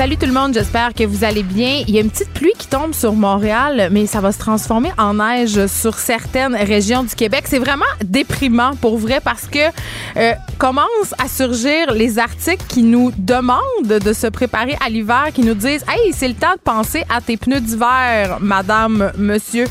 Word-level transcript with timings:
Salut 0.00 0.16
tout 0.16 0.24
le 0.24 0.32
monde, 0.32 0.54
j'espère 0.54 0.94
que 0.94 1.04
vous 1.04 1.24
allez 1.24 1.42
bien. 1.42 1.82
Il 1.86 1.94
y 1.94 1.98
a 1.98 2.00
une 2.00 2.08
petite 2.08 2.32
pluie 2.32 2.54
qui 2.56 2.66
tombe 2.66 2.94
sur 2.94 3.12
Montréal, 3.12 3.90
mais 3.92 4.06
ça 4.06 4.22
va 4.22 4.32
se 4.32 4.38
transformer 4.38 4.90
en 4.96 5.12
neige 5.12 5.66
sur 5.66 5.98
certaines 5.98 6.54
régions 6.54 7.04
du 7.04 7.14
Québec. 7.14 7.44
C'est 7.44 7.58
vraiment 7.58 7.84
déprimant 8.02 8.76
pour 8.76 8.96
vrai 8.96 9.20
parce 9.22 9.46
que 9.46 9.58
euh, 10.16 10.32
commencent 10.56 11.14
à 11.22 11.28
surgir 11.28 11.92
les 11.92 12.18
articles 12.18 12.64
qui 12.66 12.82
nous 12.82 13.12
demandent 13.18 13.60
de 13.84 14.12
se 14.14 14.26
préparer 14.26 14.74
à 14.82 14.88
l'hiver, 14.88 15.26
qui 15.34 15.42
nous 15.42 15.52
disent 15.52 15.84
Hey, 15.86 16.14
c'est 16.14 16.28
le 16.28 16.34
temps 16.34 16.54
de 16.54 16.62
penser 16.64 17.04
à 17.14 17.20
tes 17.20 17.36
pneus 17.36 17.60
d'hiver, 17.60 18.38
madame, 18.40 19.12
monsieur. 19.18 19.66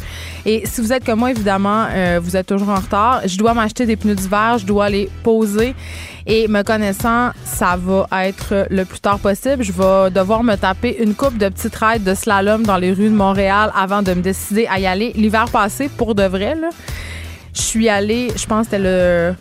Et 0.46 0.64
si 0.66 0.80
vous 0.82 0.94
êtes 0.94 1.04
comme 1.04 1.20
moi, 1.20 1.32
évidemment, 1.32 1.88
euh, 1.90 2.20
vous 2.22 2.38
êtes 2.38 2.48
toujours 2.48 2.70
en 2.70 2.76
retard. 2.76 3.22
Je 3.26 3.38
dois 3.38 3.54
m'acheter 3.54 3.86
des 3.86 3.96
pneus 3.96 4.16
d'hiver, 4.16 4.58
je 4.60 4.66
dois 4.66 4.90
les 4.90 5.10
poser. 5.24 5.74
Et 6.26 6.48
me 6.48 6.62
connaissant, 6.62 7.32
ça 7.44 7.76
va 7.76 8.28
être 8.28 8.68
le 8.70 8.86
plus 8.86 9.00
tard 9.00 9.20
possible. 9.20 9.64
Je 9.64 9.72
vais 9.72 10.12
devoir 10.20 10.44
me 10.44 10.56
taper 10.56 10.98
une 11.02 11.16
coupe 11.16 11.38
de 11.38 11.48
petites 11.48 11.76
raids 11.76 12.00
de 12.00 12.14
slalom 12.14 12.64
dans 12.64 12.76
les 12.78 12.92
rues 12.92 13.10
de 13.10 13.16
Montréal 13.16 13.72
avant 13.74 14.02
de 14.02 14.14
me 14.14 14.22
décider 14.22 14.68
à 14.68 14.78
y 14.78 14.86
aller. 14.86 15.14
L'hiver 15.16 15.46
passé, 15.50 15.88
pour 15.88 16.14
de 16.14 16.24
vrai, 16.24 16.58
je 17.54 17.62
suis 17.62 17.88
allée, 17.88 18.28
je 18.36 18.46
pense 18.46 18.68
que 18.68 18.72
c'était 18.72 18.84
le 18.84 19.34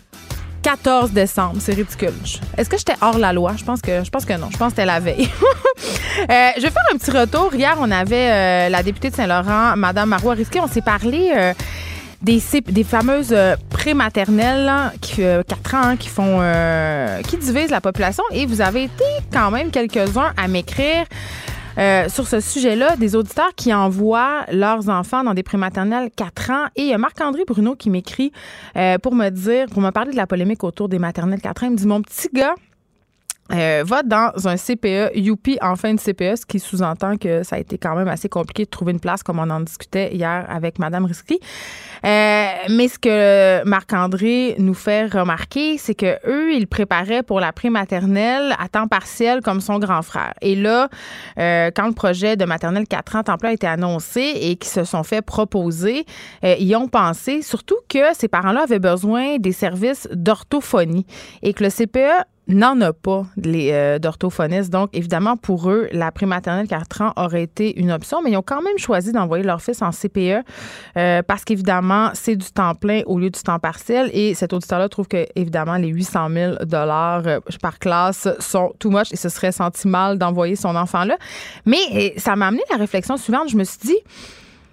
14 0.61 1.11
décembre. 1.11 1.57
C'est 1.59 1.73
ridicule. 1.73 2.13
Est-ce 2.57 2.69
que 2.69 2.77
j'étais 2.77 2.95
hors 3.01 3.17
la 3.17 3.33
loi? 3.33 3.53
Je 3.57 3.63
pense 3.65 3.81
que, 3.81 4.03
je 4.05 4.09
pense 4.09 4.23
que 4.23 4.33
non. 4.33 4.47
Je 4.51 4.57
pense 4.57 4.67
que 4.67 4.77
c'était 4.77 4.85
la 4.85 4.99
veille. 4.99 5.29
Euh, 6.29 6.49
je 6.57 6.63
vais 6.63 6.69
faire 6.69 6.83
un 6.93 6.97
petit 6.97 7.11
retour. 7.11 7.55
Hier, 7.55 7.77
on 7.79 7.89
avait 7.91 8.29
euh, 8.29 8.69
la 8.69 8.83
députée 8.83 9.09
de 9.09 9.15
Saint-Laurent, 9.15 9.77
Mme 9.77 10.09
Marois 10.09 10.33
Risqué. 10.33 10.59
On 10.59 10.67
s'est 10.67 10.81
parlé. 10.81 11.31
Euh, 11.33 11.53
des, 12.21 12.41
des 12.67 12.83
fameuses 12.83 13.35
prématernelles 13.69 14.91
qui 15.01 15.21
4 15.21 15.75
ans 15.75 15.95
qui 15.97 16.09
font 16.09 16.41
qui 17.27 17.37
divisent 17.37 17.71
la 17.71 17.81
population 17.81 18.23
et 18.31 18.45
vous 18.45 18.61
avez 18.61 18.83
été 18.83 19.03
quand 19.31 19.51
même 19.51 19.71
quelques-uns 19.71 20.33
à 20.35 20.47
m'écrire 20.47 21.05
euh, 21.79 22.09
sur 22.09 22.27
ce 22.27 22.41
sujet-là, 22.41 22.97
des 22.97 23.15
auditeurs 23.15 23.55
qui 23.55 23.73
envoient 23.73 24.45
leurs 24.51 24.89
enfants 24.89 25.23
dans 25.23 25.33
des 25.33 25.43
prématernelles 25.43 26.09
4 26.13 26.51
ans. 26.51 26.65
Et 26.75 26.87
il 26.87 26.97
Marc-André 26.97 27.43
Bruno 27.47 27.75
qui 27.75 27.89
m'écrit 27.89 28.33
euh, 28.75 28.97
pour 28.97 29.15
me 29.15 29.29
dire, 29.29 29.67
pour 29.67 29.81
me 29.81 29.91
parler 29.91 30.11
de 30.11 30.17
la 30.17 30.27
polémique 30.27 30.63
autour 30.65 30.89
des 30.89 30.99
maternelles 30.99 31.41
4 31.41 31.63
ans. 31.63 31.67
Il 31.67 31.71
me 31.71 31.77
dit 31.77 31.87
Mon 31.87 32.01
petit 32.01 32.27
gars, 32.33 32.55
euh, 33.53 33.83
va 33.85 34.03
dans 34.03 34.31
un 34.47 34.55
CPE, 34.57 35.15
Youpi 35.15 35.57
en 35.61 35.75
fin 35.75 35.93
de 35.93 35.99
CPE, 35.99 36.37
ce 36.37 36.45
qui 36.45 36.59
sous-entend 36.59 37.17
que 37.17 37.43
ça 37.43 37.55
a 37.55 37.59
été 37.59 37.77
quand 37.77 37.95
même 37.95 38.07
assez 38.07 38.29
compliqué 38.29 38.65
de 38.65 38.69
trouver 38.69 38.91
une 38.91 38.99
place, 38.99 39.23
comme 39.23 39.39
on 39.39 39.49
en 39.49 39.61
discutait 39.61 40.13
hier 40.13 40.45
avec 40.49 40.79
Madame 40.79 41.05
Risky. 41.05 41.39
Euh, 42.05 42.47
mais 42.69 42.87
ce 42.87 42.99
que 42.99 43.63
Marc-André 43.65 44.55
nous 44.59 44.73
fait 44.73 45.07
remarquer, 45.07 45.77
c'est 45.77 45.95
que 45.95 46.17
eux, 46.27 46.53
ils 46.53 46.67
préparaient 46.67 47.23
pour 47.23 47.39
la 47.39 47.51
prématernelle 47.51 48.55
à 48.59 48.69
temps 48.69 48.87
partiel 48.87 49.41
comme 49.41 49.61
son 49.61 49.79
grand 49.79 50.01
frère. 50.01 50.33
Et 50.41 50.55
là, 50.55 50.89
euh, 51.37 51.71
quand 51.75 51.87
le 51.87 51.93
projet 51.93 52.37
de 52.37 52.45
maternelle 52.45 52.87
4 52.87 53.15
ans 53.15 53.23
temps 53.23 53.35
a 53.41 53.51
été 53.51 53.67
annoncé 53.67 54.21
et 54.21 54.55
qu'ils 54.55 54.71
se 54.71 54.83
sont 54.83 55.03
fait 55.03 55.21
proposer, 55.21 56.05
euh, 56.43 56.55
ils 56.59 56.75
ont 56.75 56.87
pensé 56.87 57.41
surtout 57.41 57.77
que 57.89 58.13
ces 58.13 58.27
parents-là 58.27 58.63
avaient 58.63 58.79
besoin 58.79 59.37
des 59.37 59.51
services 59.51 60.07
d'orthophonie 60.11 61.05
et 61.41 61.53
que 61.53 61.63
le 61.63 61.69
CPE 61.69 62.25
n'en 62.49 62.79
a 62.81 62.93
pas 62.93 63.25
les 63.37 63.71
euh, 63.71 63.99
d'orthophonistes. 63.99 64.71
Donc, 64.71 64.89
évidemment, 64.93 65.37
pour 65.37 65.69
eux, 65.69 65.87
la 65.91 66.11
prématernelle 66.11 66.67
4 66.67 67.01
ans 67.01 67.13
aurait 67.15 67.43
été 67.43 67.79
une 67.79 67.91
option, 67.91 68.21
mais 68.21 68.31
ils 68.31 68.37
ont 68.37 68.43
quand 68.43 68.61
même 68.61 68.77
choisi 68.77 69.11
d'envoyer 69.11 69.43
leur 69.43 69.61
fils 69.61 69.81
en 69.81 69.91
CPE 69.91 70.43
euh, 70.97 71.21
parce 71.21 71.45
qu'évidemment, 71.45 72.09
c'est 72.13 72.35
du 72.35 72.51
temps 72.51 72.75
plein 72.75 73.01
au 73.05 73.19
lieu 73.19 73.29
du 73.29 73.41
temps 73.41 73.59
partiel. 73.59 74.09
Et 74.13 74.33
cet 74.33 74.53
auditeur-là 74.53 74.89
trouve 74.89 75.07
que, 75.07 75.25
évidemment, 75.35 75.75
les 75.75 75.89
800 75.89 76.29
000 76.31 76.55
dollars 76.65 77.23
euh, 77.27 77.39
par 77.61 77.79
classe 77.79 78.27
sont 78.39 78.73
too 78.79 78.89
much 78.89 79.11
et 79.11 79.15
ce 79.15 79.29
serait 79.29 79.51
senti 79.51 79.87
mal 79.87 80.17
d'envoyer 80.17 80.55
son 80.55 80.75
enfant 80.75 81.03
là. 81.03 81.17
Mais 81.65 82.13
ça 82.17 82.35
m'a 82.35 82.47
amené 82.47 82.63
la 82.71 82.77
réflexion 82.77 83.17
suivante. 83.17 83.49
Je 83.49 83.57
me 83.57 83.63
suis 83.63 83.79
dit, 83.79 83.97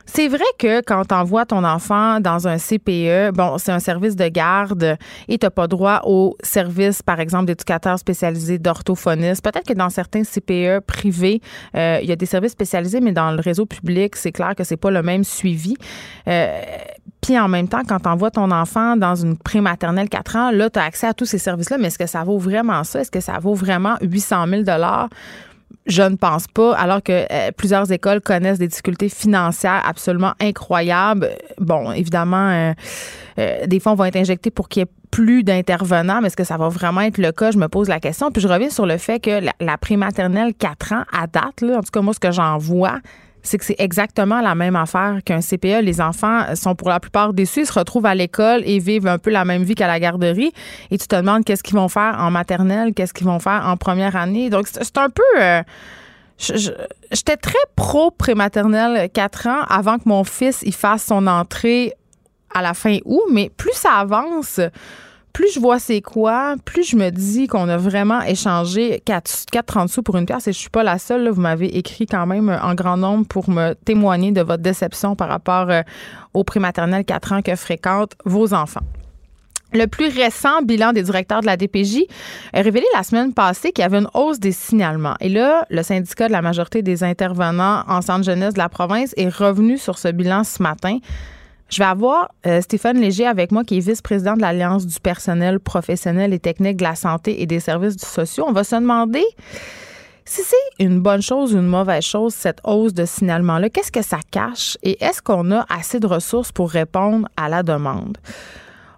c'est 0.06 0.28
vrai 0.28 0.44
que 0.58 0.80
quand 0.80 1.04
t'envoies 1.04 1.46
ton 1.46 1.64
enfant 1.64 2.20
dans 2.20 2.48
un 2.48 2.58
CPE, 2.58 3.32
bon, 3.34 3.58
c'est 3.58 3.72
un 3.72 3.80
service 3.80 4.16
de 4.16 4.28
garde 4.28 4.96
et 5.28 5.38
t'as 5.38 5.50
pas 5.50 5.66
droit 5.66 6.00
au 6.04 6.36
service, 6.42 7.02
par 7.02 7.20
exemple, 7.20 7.46
d'éducateurs 7.46 7.98
spécialisés, 7.98 8.58
d'orthophonistes. 8.58 9.42
Peut-être 9.42 9.66
que 9.66 9.74
dans 9.74 9.90
certains 9.90 10.22
CPE 10.22 10.80
privés, 10.86 11.40
euh, 11.74 11.98
il 12.02 12.08
y 12.08 12.12
a 12.12 12.16
des 12.16 12.26
services 12.26 12.52
spécialisés, 12.52 13.00
mais 13.00 13.12
dans 13.12 13.32
le 13.32 13.40
réseau 13.40 13.66
public, 13.66 14.16
c'est 14.16 14.32
clair 14.32 14.54
que 14.54 14.64
c'est 14.64 14.76
pas 14.76 14.90
le 14.90 15.02
même 15.02 15.24
suivi. 15.24 15.74
Euh, 16.28 16.60
puis 17.20 17.38
en 17.38 17.48
même 17.48 17.66
temps, 17.66 17.82
quand 17.86 18.00
t'envoies 18.00 18.30
ton 18.30 18.52
enfant 18.52 18.96
dans 18.96 19.16
une 19.16 19.36
prématernelle 19.36 20.08
4 20.08 20.36
ans, 20.36 20.50
là, 20.52 20.70
tu 20.70 20.78
as 20.78 20.84
accès 20.84 21.08
à 21.08 21.14
tous 21.14 21.26
ces 21.26 21.38
services-là, 21.38 21.78
mais 21.78 21.88
est-ce 21.88 21.98
que 21.98 22.06
ça 22.06 22.22
vaut 22.22 22.38
vraiment 22.38 22.84
ça? 22.84 23.00
Est-ce 23.00 23.10
que 23.10 23.20
ça 23.20 23.38
vaut 23.40 23.54
vraiment 23.54 23.96
800 24.00 24.46
000 24.48 24.62
je 25.86 26.02
ne 26.02 26.16
pense 26.16 26.46
pas, 26.48 26.74
alors 26.74 27.02
que 27.02 27.12
euh, 27.30 27.50
plusieurs 27.56 27.90
écoles 27.92 28.20
connaissent 28.20 28.58
des 28.58 28.68
difficultés 28.68 29.08
financières 29.08 29.82
absolument 29.86 30.32
incroyables. 30.40 31.30
Bon, 31.58 31.92
évidemment, 31.92 32.48
euh, 32.48 32.72
euh, 33.38 33.66
des 33.66 33.80
fonds 33.80 33.94
vont 33.94 34.04
être 34.04 34.16
injectés 34.16 34.50
pour 34.50 34.68
qu'il 34.68 34.80
y 34.80 34.84
ait 34.84 34.90
plus 35.10 35.44
d'intervenants, 35.44 36.20
mais 36.20 36.26
est-ce 36.26 36.36
que 36.36 36.44
ça 36.44 36.56
va 36.56 36.68
vraiment 36.68 37.02
être 37.02 37.18
le 37.18 37.30
cas? 37.30 37.52
Je 37.52 37.58
me 37.58 37.68
pose 37.68 37.88
la 37.88 38.00
question. 38.00 38.30
Puis 38.30 38.42
je 38.42 38.48
reviens 38.48 38.70
sur 38.70 38.86
le 38.86 38.98
fait 38.98 39.20
que 39.20 39.40
la, 39.40 39.52
la 39.60 39.78
prématernelle 39.78 40.54
4 40.54 40.92
ans, 40.92 41.04
à 41.12 41.26
date, 41.26 41.60
là, 41.60 41.78
en 41.78 41.80
tout 41.80 41.90
cas, 41.92 42.00
moi, 42.00 42.12
ce 42.12 42.20
que 42.20 42.32
j'en 42.32 42.58
vois, 42.58 42.98
c'est 43.46 43.58
que 43.58 43.64
c'est 43.64 43.76
exactement 43.78 44.40
la 44.40 44.54
même 44.54 44.76
affaire 44.76 45.20
qu'un 45.24 45.40
CPE. 45.40 45.82
Les 45.82 46.00
enfants 46.00 46.54
sont 46.54 46.74
pour 46.74 46.88
la 46.88 47.00
plupart 47.00 47.32
déçus, 47.32 47.60
ils 47.60 47.66
se 47.66 47.72
retrouvent 47.72 48.06
à 48.06 48.14
l'école 48.14 48.62
et 48.64 48.78
vivent 48.78 49.06
un 49.06 49.18
peu 49.18 49.30
la 49.30 49.44
même 49.44 49.62
vie 49.62 49.74
qu'à 49.74 49.86
la 49.86 50.00
garderie. 50.00 50.52
Et 50.90 50.98
tu 50.98 51.06
te 51.06 51.16
demandes 51.16 51.44
qu'est-ce 51.44 51.62
qu'ils 51.62 51.76
vont 51.76 51.88
faire 51.88 52.16
en 52.18 52.30
maternelle, 52.30 52.94
qu'est-ce 52.94 53.14
qu'ils 53.14 53.26
vont 53.26 53.38
faire 53.38 53.66
en 53.66 53.76
première 53.76 54.16
année. 54.16 54.50
Donc, 54.50 54.66
c'est 54.68 54.98
un 54.98 55.10
peu... 55.10 55.22
Euh, 55.38 55.62
j'étais 56.38 57.36
très 57.36 57.54
pro 57.76 58.10
prématernelle 58.10 59.08
4 59.10 59.46
ans 59.46 59.62
avant 59.68 59.98
que 59.98 60.06
mon 60.06 60.24
fils 60.24 60.62
y 60.62 60.72
fasse 60.72 61.04
son 61.04 61.26
entrée 61.26 61.94
à 62.54 62.62
la 62.62 62.74
fin 62.74 62.98
août, 63.04 63.24
mais 63.30 63.50
plus 63.56 63.72
ça 63.74 63.92
avance, 63.94 64.60
plus 65.36 65.52
je 65.52 65.60
vois 65.60 65.78
c'est 65.78 66.00
quoi, 66.00 66.54
plus 66.64 66.82
je 66.82 66.96
me 66.96 67.10
dis 67.10 67.46
qu'on 67.46 67.68
a 67.68 67.76
vraiment 67.76 68.22
échangé 68.22 69.02
4,30 69.06 69.88
sous 69.88 70.02
pour 70.02 70.16
une 70.16 70.24
pièce 70.24 70.48
et 70.48 70.52
je 70.54 70.58
suis 70.58 70.70
pas 70.70 70.82
la 70.82 70.98
seule. 70.98 71.28
vous 71.28 71.42
m'avez 71.42 71.76
écrit 71.76 72.06
quand 72.06 72.24
même 72.24 72.48
en 72.48 72.74
grand 72.74 72.96
nombre 72.96 73.26
pour 73.26 73.50
me 73.50 73.74
témoigner 73.74 74.32
de 74.32 74.40
votre 74.40 74.62
déception 74.62 75.14
par 75.14 75.28
rapport 75.28 75.68
euh, 75.68 75.82
au 76.32 76.42
prématernel 76.42 77.04
4 77.04 77.32
ans 77.34 77.42
que 77.42 77.54
fréquentent 77.54 78.14
vos 78.24 78.54
enfants. 78.54 78.80
Le 79.74 79.84
plus 79.84 80.08
récent 80.08 80.62
bilan 80.62 80.94
des 80.94 81.02
directeurs 81.02 81.42
de 81.42 81.46
la 81.46 81.58
DPJ 81.58 82.04
a 82.54 82.62
révélé 82.62 82.86
la 82.94 83.02
semaine 83.02 83.34
passée 83.34 83.72
qu'il 83.72 83.82
y 83.82 83.84
avait 83.84 83.98
une 83.98 84.08
hausse 84.14 84.40
des 84.40 84.52
signalements. 84.52 85.16
Et 85.20 85.28
là, 85.28 85.66
le 85.68 85.82
syndicat 85.82 86.28
de 86.28 86.32
la 86.32 86.40
majorité 86.40 86.80
des 86.80 87.04
intervenants 87.04 87.82
en 87.86 88.00
centre 88.00 88.24
jeunesse 88.24 88.54
de 88.54 88.58
la 88.58 88.70
province 88.70 89.12
est 89.18 89.28
revenu 89.28 89.76
sur 89.76 89.98
ce 89.98 90.08
bilan 90.08 90.44
ce 90.44 90.62
matin. 90.62 90.96
Je 91.68 91.78
vais 91.78 91.88
avoir 91.88 92.30
euh, 92.46 92.60
Stéphane 92.60 93.00
Léger 93.00 93.26
avec 93.26 93.50
moi, 93.50 93.64
qui 93.64 93.78
est 93.78 93.80
vice-président 93.80 94.34
de 94.34 94.40
l'Alliance 94.40 94.86
du 94.86 95.00
personnel 95.00 95.58
professionnel 95.58 96.32
et 96.32 96.38
technique 96.38 96.76
de 96.76 96.84
la 96.84 96.94
santé 96.94 97.42
et 97.42 97.46
des 97.46 97.60
services 97.60 97.98
sociaux. 97.98 98.44
On 98.46 98.52
va 98.52 98.64
se 98.64 98.76
demander 98.76 99.24
si 100.24 100.42
c'est 100.42 100.84
une 100.84 101.00
bonne 101.00 101.22
chose 101.22 101.54
ou 101.54 101.58
une 101.58 101.66
mauvaise 101.66 102.04
chose, 102.04 102.34
cette 102.34 102.60
hausse 102.64 102.94
de 102.94 103.04
signalement-là. 103.04 103.70
Qu'est-ce 103.70 103.92
que 103.92 104.02
ça 104.02 104.18
cache? 104.30 104.76
Et 104.82 105.02
est-ce 105.04 105.22
qu'on 105.22 105.50
a 105.52 105.66
assez 105.68 106.00
de 106.00 106.06
ressources 106.06 106.52
pour 106.52 106.70
répondre 106.70 107.28
à 107.36 107.48
la 107.48 107.62
demande? 107.62 108.18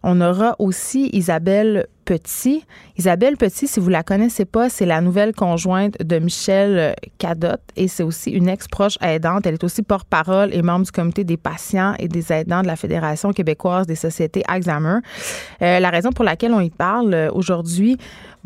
On 0.02 0.20
aura 0.20 0.54
aussi 0.58 1.10
Isabelle 1.12 1.86
Petit. 2.08 2.64
Isabelle 2.96 3.36
Petit, 3.36 3.66
si 3.66 3.80
vous 3.80 3.90
la 3.90 4.02
connaissez 4.02 4.46
pas, 4.46 4.70
c'est 4.70 4.86
la 4.86 5.02
nouvelle 5.02 5.34
conjointe 5.34 6.02
de 6.02 6.18
Michel 6.18 6.96
Cadotte 7.18 7.60
et 7.76 7.86
c'est 7.86 8.02
aussi 8.02 8.30
une 8.30 8.48
ex-proche 8.48 8.96
aidante. 9.02 9.46
Elle 9.46 9.52
est 9.52 9.64
aussi 9.64 9.82
porte-parole 9.82 10.54
et 10.54 10.62
membre 10.62 10.86
du 10.86 10.90
comité 10.90 11.24
des 11.24 11.36
patients 11.36 11.94
et 11.98 12.08
des 12.08 12.32
aidants 12.32 12.62
de 12.62 12.66
la 12.66 12.76
Fédération 12.76 13.34
québécoise 13.34 13.86
des 13.86 13.94
sociétés 13.94 14.42
Alzheimer. 14.48 15.00
Euh, 15.60 15.80
la 15.80 15.90
raison 15.90 16.10
pour 16.10 16.24
laquelle 16.24 16.54
on 16.54 16.60
y 16.60 16.70
parle 16.70 17.12
euh, 17.12 17.30
aujourd'hui, 17.30 17.98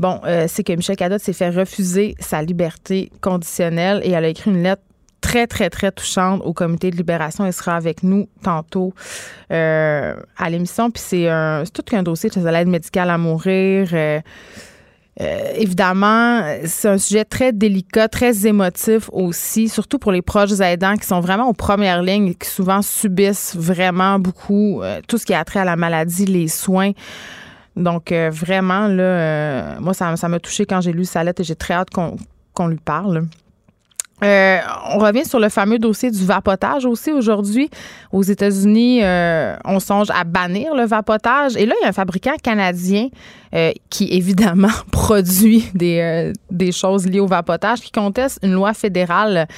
euh, 0.02 0.46
c'est 0.48 0.64
que 0.64 0.72
Michel 0.72 0.96
Cadotte 0.96 1.22
s'est 1.22 1.32
fait 1.32 1.50
refuser 1.50 2.16
sa 2.18 2.42
liberté 2.42 3.12
conditionnelle 3.20 4.00
et 4.02 4.10
elle 4.10 4.24
a 4.24 4.28
écrit 4.28 4.50
une 4.50 4.64
lettre 4.64 4.82
très, 5.32 5.46
très, 5.46 5.70
très 5.70 5.90
touchante 5.90 6.42
au 6.44 6.52
comité 6.52 6.90
de 6.90 6.96
libération. 6.96 7.46
Elle 7.46 7.54
sera 7.54 7.74
avec 7.74 8.02
nous 8.02 8.28
tantôt 8.42 8.92
euh, 9.50 10.14
à 10.36 10.50
l'émission. 10.50 10.90
Puis 10.90 11.02
c'est, 11.02 11.28
un, 11.30 11.64
tout 11.72 11.82
qu'un 11.82 12.02
dossier 12.02 12.28
de 12.28 12.48
l'aide 12.48 12.68
médicale 12.68 13.08
à 13.10 13.18
mourir. 13.18 13.88
Euh, 13.92 14.20
Euh, 15.20 15.52
évidemment, 15.56 16.40
c'est 16.64 16.88
un 16.88 16.96
sujet 16.96 17.26
très 17.26 17.52
délicat, 17.52 18.08
très 18.08 18.46
émotif 18.46 19.10
aussi, 19.12 19.68
surtout 19.68 19.98
pour 19.98 20.10
les 20.10 20.22
proches 20.22 20.58
aidants 20.60 20.96
qui 20.96 21.06
sont 21.06 21.20
vraiment 21.20 21.48
aux 21.50 21.52
premières 21.52 22.02
lignes 22.02 22.28
et 22.28 22.34
qui 22.34 22.48
souvent 22.48 22.80
subissent 22.80 23.54
vraiment 23.54 24.18
beaucoup 24.18 24.80
tout 25.06 25.18
ce 25.18 25.26
qui 25.26 25.34
a 25.34 25.44
trait 25.44 25.60
à 25.60 25.66
la 25.66 25.76
maladie, 25.76 26.24
les 26.24 26.48
soins. 26.48 26.92
Donc, 27.76 28.10
vraiment, 28.10 28.88
moi, 29.84 29.92
ça 29.92 30.28
m'a 30.28 30.40
touché 30.40 30.64
quand 30.64 30.80
j'ai 30.80 30.94
lu 30.94 31.04
sa 31.04 31.22
lettre 31.22 31.42
et 31.42 31.44
j'ai 31.44 31.56
très 31.56 31.74
hâte 31.74 31.90
qu'on 31.90 32.66
lui 32.66 32.80
parle. 32.82 33.26
Euh, 34.22 34.58
on 34.90 34.98
revient 34.98 35.24
sur 35.24 35.40
le 35.40 35.48
fameux 35.48 35.78
dossier 35.78 36.10
du 36.10 36.24
vapotage 36.24 36.84
aussi 36.84 37.10
aujourd'hui. 37.10 37.70
Aux 38.12 38.22
États-Unis, 38.22 39.02
euh, 39.02 39.56
on 39.64 39.80
songe 39.80 40.08
à 40.10 40.24
bannir 40.24 40.74
le 40.74 40.84
vapotage. 40.84 41.56
Et 41.56 41.66
là, 41.66 41.74
il 41.80 41.82
y 41.82 41.86
a 41.86 41.88
un 41.88 41.92
fabricant 41.92 42.36
canadien 42.42 43.08
euh, 43.54 43.72
qui, 43.90 44.08
évidemment, 44.12 44.68
produit 44.92 45.68
des, 45.74 46.32
des 46.50 46.72
choses 46.72 47.06
liées 47.06 47.20
au 47.20 47.26
vapotage 47.26 47.80
qui 47.80 47.90
conteste 47.90 48.38
une 48.42 48.52
loi 48.52 48.74
fédérale 48.74 49.48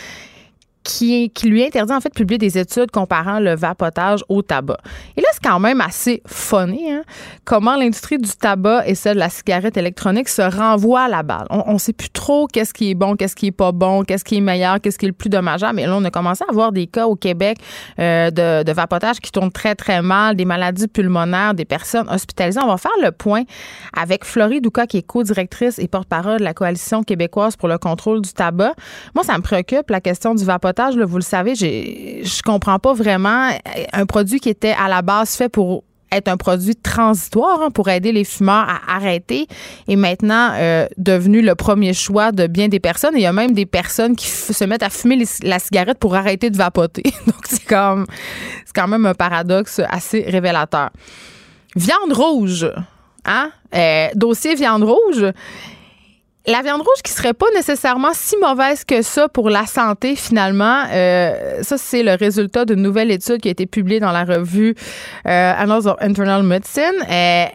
qui, 0.85 1.31
qui 1.31 1.49
lui 1.49 1.65
interdit 1.65 1.93
en 1.93 2.01
fait 2.01 2.11
de 2.11 2.15
publier 2.15 2.39
des 2.39 2.59
études 2.59 2.91
comparant 2.91 3.41
le 3.41 3.57
vapotage 3.57 4.23
au 4.29 4.43
tabac. 4.43 4.77
Et 5.17 5.23
là, 5.23 5.29
c'est 5.33 5.43
quand 5.43 5.59
même 5.59 5.81
assez 5.81 6.23
funny, 6.27 6.93
hein? 6.93 7.03
comment 7.45 7.77
l'industrie 7.77 8.19
du 8.19 8.31
tabac 8.31 8.87
et 8.87 8.95
celle 8.95 9.15
de 9.15 9.21
la 9.21 9.31
cigarette 9.31 9.77
électronique 9.77 10.29
se 10.29 10.43
renvoient 10.43 11.05
à 11.05 11.09
la 11.09 11.23
balle. 11.23 11.47
On 11.51 11.73
ne 11.73 11.79
sait 11.79 11.95
plus 11.95 12.11
trop 12.11 12.47
qu'est-ce 12.47 12.75
qui 12.75 12.91
est 12.91 12.95
bon, 12.95 13.17
qu'est-ce 13.17 13.35
qui 13.35 13.47
est 13.47 13.53
pas 13.53 13.73
bon, 13.73 14.05
qu'est-ce 14.05 14.25
qui 14.25 14.37
est 14.37 14.43
meilleur, 14.43 14.81
qu'est-ce 14.81 14.99
qui 14.99 15.07
est 15.07 15.09
le 15.09 15.15
plus 15.15 15.31
dommageable. 15.31 15.77
Mais 15.77 15.87
là, 15.87 15.97
on 15.97 16.05
a 16.05 16.11
commencé 16.11 16.45
à 16.47 16.51
avoir 16.51 16.71
des 16.71 16.87
cas 16.87 17.07
au 17.07 17.17
Québec 17.17 17.59
euh, 17.99 18.31
de, 18.31 18.63
de 18.63 18.73
vapotage 18.73 19.21
qui 19.21 19.33
tournent 19.33 19.53
très, 19.53 19.75
très 19.75 20.03
mal, 20.03 20.37
des 20.37 20.45
maladies 20.45 20.89
pulmonaires, 20.89 21.55
des 21.55 21.65
personnes 21.65 22.09
hospitalisées. 22.11 22.61
On 22.63 22.69
va 22.69 22.77
faire 22.77 22.93
le 23.03 23.11
point 23.11 23.45
avec 23.97 24.25
Florie 24.25 24.61
Douka, 24.61 24.87
qui 24.87 24.99
est 24.99 25.03
co-directrice 25.03 25.79
et 25.79 25.89
porte-parole 25.89 26.41
de 26.41 26.45
la 26.45 26.53
Coalition 26.53 27.03
québécoise 27.03 27.57
pour 27.57 27.69
le 27.69 27.79
contrôle 27.79 28.21
du 28.21 28.33
tabac. 28.33 28.75
Moi, 29.15 29.25
ça 29.25 29.39
me 29.39 29.43
préoccupe, 29.43 29.89
la 29.89 30.01
question 30.01 30.35
du 30.35 30.45
vapotage 30.45 30.74
vous 31.07 31.17
le 31.17 31.23
savez, 31.23 31.55
je 31.55 32.43
comprends 32.43 32.79
pas 32.79 32.93
vraiment 32.93 33.51
un 33.93 34.07
produit 34.07 34.41
qui 34.41 34.49
était 34.49 34.75
à 34.79 34.89
la 34.89 35.03
base 35.03 35.37
fait 35.37 35.49
pour 35.49 35.85
être 36.15 36.29
un 36.29 36.37
produit 36.37 36.77
transitoire 36.77 37.61
hein, 37.63 37.71
pour 37.71 37.89
aider 37.89 38.13
les 38.13 38.25
fumeurs 38.25 38.69
à 38.69 38.97
arrêter 38.97 39.47
est 39.89 39.97
maintenant 39.97 40.53
euh, 40.55 40.87
devenu 40.97 41.43
le 41.43 41.55
premier 41.55 41.93
choix 41.93 42.33
de 42.33 42.47
bien 42.47 42.69
des 42.69 42.81
personnes. 42.81 43.15
il 43.17 43.23
y 43.23 43.27
a 43.27 43.33
même 43.33 43.53
des 43.53 43.67
personnes 43.67 44.17
qui 44.17 44.29
se 44.29 44.65
mettent 44.65 44.83
à 44.83 44.91
fumer 44.91 45.25
la 45.43 45.59
cigarette 45.59 45.99
pour 45.99 46.15
arrêter 46.15 46.51
de 46.51 46.57
vapoter. 46.57 47.03
Donc 47.27 47.45
c'est 47.49 47.65
comme 47.65 48.07
c'est 48.65 48.75
quand 48.75 48.89
même 48.89 49.07
un 49.07 49.15
paradoxe 49.15 49.81
assez 49.89 50.23
révélateur. 50.23 50.91
Viande 51.77 52.13
rouge, 52.13 52.71
hein? 53.25 53.51
Euh, 53.75 54.09
dossier 54.15 54.55
viande 54.55 54.85
rouge 54.85 55.27
la 56.47 56.61
viande 56.63 56.81
rouge 56.81 57.03
qui 57.03 57.11
serait 57.11 57.33
pas 57.33 57.47
nécessairement 57.55 58.13
si 58.13 58.37
mauvaise 58.37 58.85
que 58.85 59.01
ça 59.03 59.29
pour 59.29 59.49
la 59.49 59.67
santé 59.67 60.15
finalement, 60.15 60.85
euh, 60.93 61.63
ça 61.63 61.79
c'est 61.79 62.03
le 62.03 62.15
résultat 62.15 62.67
d'une 62.67 62.83
nouvelle 62.83 63.11
étude 63.11 63.41
qui 63.41 63.49
a 63.49 63.51
été 63.51 63.67
publiée 63.67 64.01
dans 64.01 64.13
la 64.13 64.25
revue 64.25 64.75
euh, 65.27 65.53
Annals 65.57 65.89
of 65.89 65.97
Internal 66.01 66.43
Medicine. 66.43 66.93
Euh, 67.11 67.47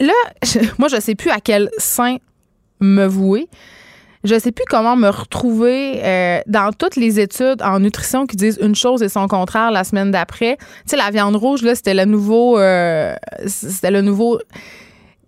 là, 0.00 0.12
moi 0.78 0.88
je 0.88 1.00
sais 1.00 1.14
plus 1.14 1.30
à 1.30 1.40
quel 1.40 1.70
sein 1.78 2.16
me 2.80 3.06
vouer. 3.06 3.48
Je 4.24 4.38
sais 4.38 4.52
plus 4.52 4.64
comment 4.68 4.96
me 4.96 5.08
retrouver 5.08 6.04
euh, 6.04 6.40
dans 6.46 6.72
toutes 6.72 6.96
les 6.96 7.20
études 7.20 7.62
en 7.62 7.80
nutrition 7.80 8.26
qui 8.26 8.36
disent 8.36 8.58
une 8.60 8.74
chose 8.74 9.02
et 9.02 9.08
son 9.08 9.26
contraire 9.26 9.70
la 9.70 9.84
semaine 9.84 10.10
d'après. 10.10 10.56
Tu 10.58 10.64
sais, 10.86 10.96
la 10.96 11.10
viande 11.10 11.36
rouge 11.36 11.62
là, 11.62 11.74
c'était 11.74 11.94
le 11.94 12.04
nouveau, 12.04 12.58
c'était 13.46 13.92
le 13.92 14.02
nouveau 14.02 14.38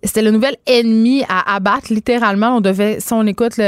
c'était 0.03 0.23
le 0.23 0.31
nouvel 0.31 0.57
ennemi 0.67 1.25
à 1.29 1.55
abattre 1.55 1.93
littéralement. 1.93 2.57
On 2.57 2.61
devait, 2.61 3.01
si 3.01 3.13
on 3.13 3.27
écoute 3.27 3.61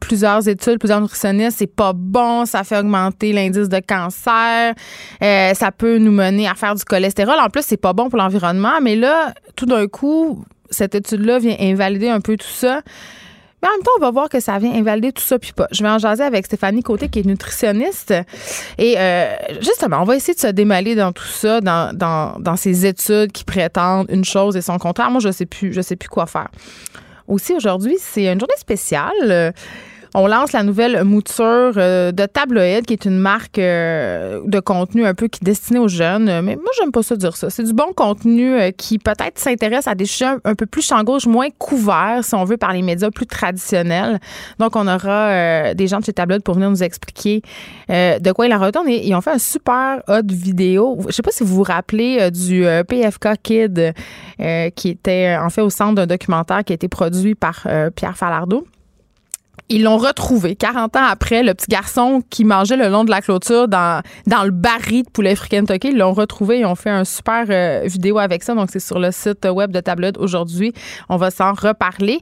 plusieurs 0.00 0.48
études, 0.48 0.78
plusieurs 0.78 1.00
nutritionnistes, 1.00 1.58
c'est 1.58 1.66
pas 1.66 1.92
bon, 1.94 2.46
ça 2.46 2.64
fait 2.64 2.78
augmenter 2.78 3.32
l'indice 3.32 3.68
de 3.68 3.80
cancer, 3.80 4.74
euh, 5.22 5.54
ça 5.54 5.72
peut 5.72 5.98
nous 5.98 6.12
mener 6.12 6.48
à 6.48 6.54
faire 6.54 6.74
du 6.74 6.84
cholestérol. 6.84 7.36
En 7.40 7.48
plus, 7.48 7.64
c'est 7.64 7.76
pas 7.76 7.92
bon 7.92 8.08
pour 8.08 8.18
l'environnement. 8.18 8.80
Mais 8.82 8.96
là, 8.96 9.34
tout 9.56 9.66
d'un 9.66 9.86
coup, 9.88 10.44
cette 10.70 10.94
étude-là 10.94 11.38
vient 11.38 11.56
invalider 11.58 12.08
un 12.08 12.20
peu 12.20 12.36
tout 12.36 12.46
ça. 12.46 12.82
Mais 13.64 13.70
en 13.70 13.72
même 13.72 13.82
temps, 13.82 13.92
on 13.96 14.00
va 14.00 14.10
voir 14.10 14.28
que 14.28 14.40
ça 14.40 14.58
vient 14.58 14.74
invalider 14.74 15.10
tout 15.10 15.22
ça, 15.22 15.38
puis 15.38 15.52
pas. 15.52 15.66
Je 15.70 15.82
vais 15.82 15.88
en 15.88 15.96
jaser 15.96 16.22
avec 16.22 16.44
Stéphanie 16.44 16.82
Côté, 16.82 17.08
qui 17.08 17.20
est 17.20 17.26
nutritionniste. 17.26 18.12
Et 18.76 18.96
euh, 18.98 19.34
justement, 19.62 20.02
on 20.02 20.04
va 20.04 20.16
essayer 20.16 20.34
de 20.34 20.38
se 20.38 20.48
démêler 20.48 20.94
dans 20.94 21.12
tout 21.12 21.24
ça, 21.24 21.62
dans, 21.62 21.96
dans, 21.96 22.38
dans 22.40 22.56
ces 22.56 22.84
études 22.84 23.32
qui 23.32 23.44
prétendent 23.44 24.04
une 24.10 24.26
chose 24.26 24.54
et 24.54 24.60
son 24.60 24.76
contraire. 24.76 25.10
Moi, 25.10 25.20
je 25.20 25.32
sais 25.32 25.46
plus, 25.46 25.72
je 25.72 25.80
sais 25.80 25.96
plus 25.96 26.10
quoi 26.10 26.26
faire. 26.26 26.48
Aussi, 27.26 27.54
aujourd'hui, 27.54 27.96
c'est 27.98 28.30
une 28.30 28.38
journée 28.38 28.54
spéciale. 28.58 29.54
On 30.16 30.28
lance 30.28 30.52
la 30.52 30.62
nouvelle 30.62 31.02
mouture 31.02 31.72
euh, 31.76 32.12
de 32.12 32.24
Tabloïd, 32.24 32.86
qui 32.86 32.92
est 32.92 33.04
une 33.04 33.18
marque 33.18 33.58
euh, 33.58 34.42
de 34.46 34.60
contenu 34.60 35.04
un 35.04 35.12
peu 35.12 35.26
qui 35.26 35.40
est 35.42 35.44
destinée 35.44 35.80
aux 35.80 35.88
jeunes. 35.88 36.26
Mais 36.42 36.54
moi, 36.54 36.70
j'aime 36.78 36.92
pas 36.92 37.02
ça 37.02 37.16
dire 37.16 37.36
ça. 37.36 37.50
C'est 37.50 37.64
du 37.64 37.72
bon 37.72 37.92
contenu 37.96 38.54
euh, 38.54 38.70
qui 38.70 39.00
peut-être 39.00 39.40
s'intéresse 39.40 39.88
à 39.88 39.96
des 39.96 40.04
sujets 40.04 40.36
un 40.44 40.54
peu 40.54 40.66
plus 40.66 40.86
champ 40.86 41.02
gauche, 41.02 41.26
moins 41.26 41.48
couverts, 41.58 42.20
si 42.22 42.32
on 42.36 42.44
veut, 42.44 42.56
par 42.56 42.72
les 42.72 42.82
médias 42.82 43.10
plus 43.10 43.26
traditionnels. 43.26 44.20
Donc, 44.60 44.76
on 44.76 44.86
aura 44.86 45.74
des 45.74 45.88
gens 45.88 45.98
de 45.98 46.04
chez 46.04 46.12
Tabloïd 46.12 46.44
pour 46.44 46.54
venir 46.54 46.70
nous 46.70 46.84
expliquer 46.84 47.42
de 47.88 48.32
quoi 48.32 48.46
il 48.46 48.54
en 48.54 48.60
retourne. 48.60 48.88
Et 48.88 49.04
ils 49.04 49.14
ont 49.16 49.20
fait 49.20 49.32
un 49.32 49.38
super 49.38 50.00
hot 50.06 50.28
vidéo. 50.28 50.96
Je 51.08 51.12
sais 51.12 51.22
pas 51.22 51.32
si 51.32 51.42
vous 51.42 51.56
vous 51.56 51.62
rappelez 51.64 52.30
du 52.30 52.64
PFK 52.88 53.30
Kid, 53.42 53.94
qui 54.76 54.88
était 54.88 55.36
en 55.40 55.50
fait 55.50 55.62
au 55.62 55.70
centre 55.70 55.96
d'un 55.96 56.06
documentaire 56.06 56.62
qui 56.62 56.72
a 56.72 56.76
été 56.76 56.86
produit 56.86 57.34
par 57.34 57.66
Pierre 57.96 58.16
Falardeau. 58.16 58.64
Ils 59.70 59.82
l'ont 59.82 59.96
retrouvé 59.96 60.56
40 60.56 60.94
ans 60.96 61.04
après, 61.08 61.42
le 61.42 61.54
petit 61.54 61.68
garçon 61.68 62.22
qui 62.28 62.44
mangeait 62.44 62.76
le 62.76 62.88
long 62.88 63.04
de 63.04 63.10
la 63.10 63.22
clôture 63.22 63.66
dans, 63.66 64.02
dans 64.26 64.44
le 64.44 64.50
baril 64.50 65.04
de 65.04 65.08
poulet 65.08 65.34
frit 65.34 65.48
Kentucky. 65.48 65.88
Ils 65.88 65.96
l'ont 65.96 66.12
retrouvé 66.12 66.60
et 66.60 66.64
ont 66.66 66.74
fait 66.74 66.90
un 66.90 67.04
super 67.04 67.46
euh, 67.48 67.80
vidéo 67.86 68.18
avec 68.18 68.42
ça. 68.42 68.54
Donc, 68.54 68.68
c'est 68.70 68.78
sur 68.78 68.98
le 68.98 69.10
site 69.10 69.46
web 69.50 69.70
de 69.70 69.80
Tablette 69.80 70.18
aujourd'hui. 70.18 70.74
On 71.08 71.16
va 71.16 71.30
s'en 71.30 71.54
reparler. 71.54 72.20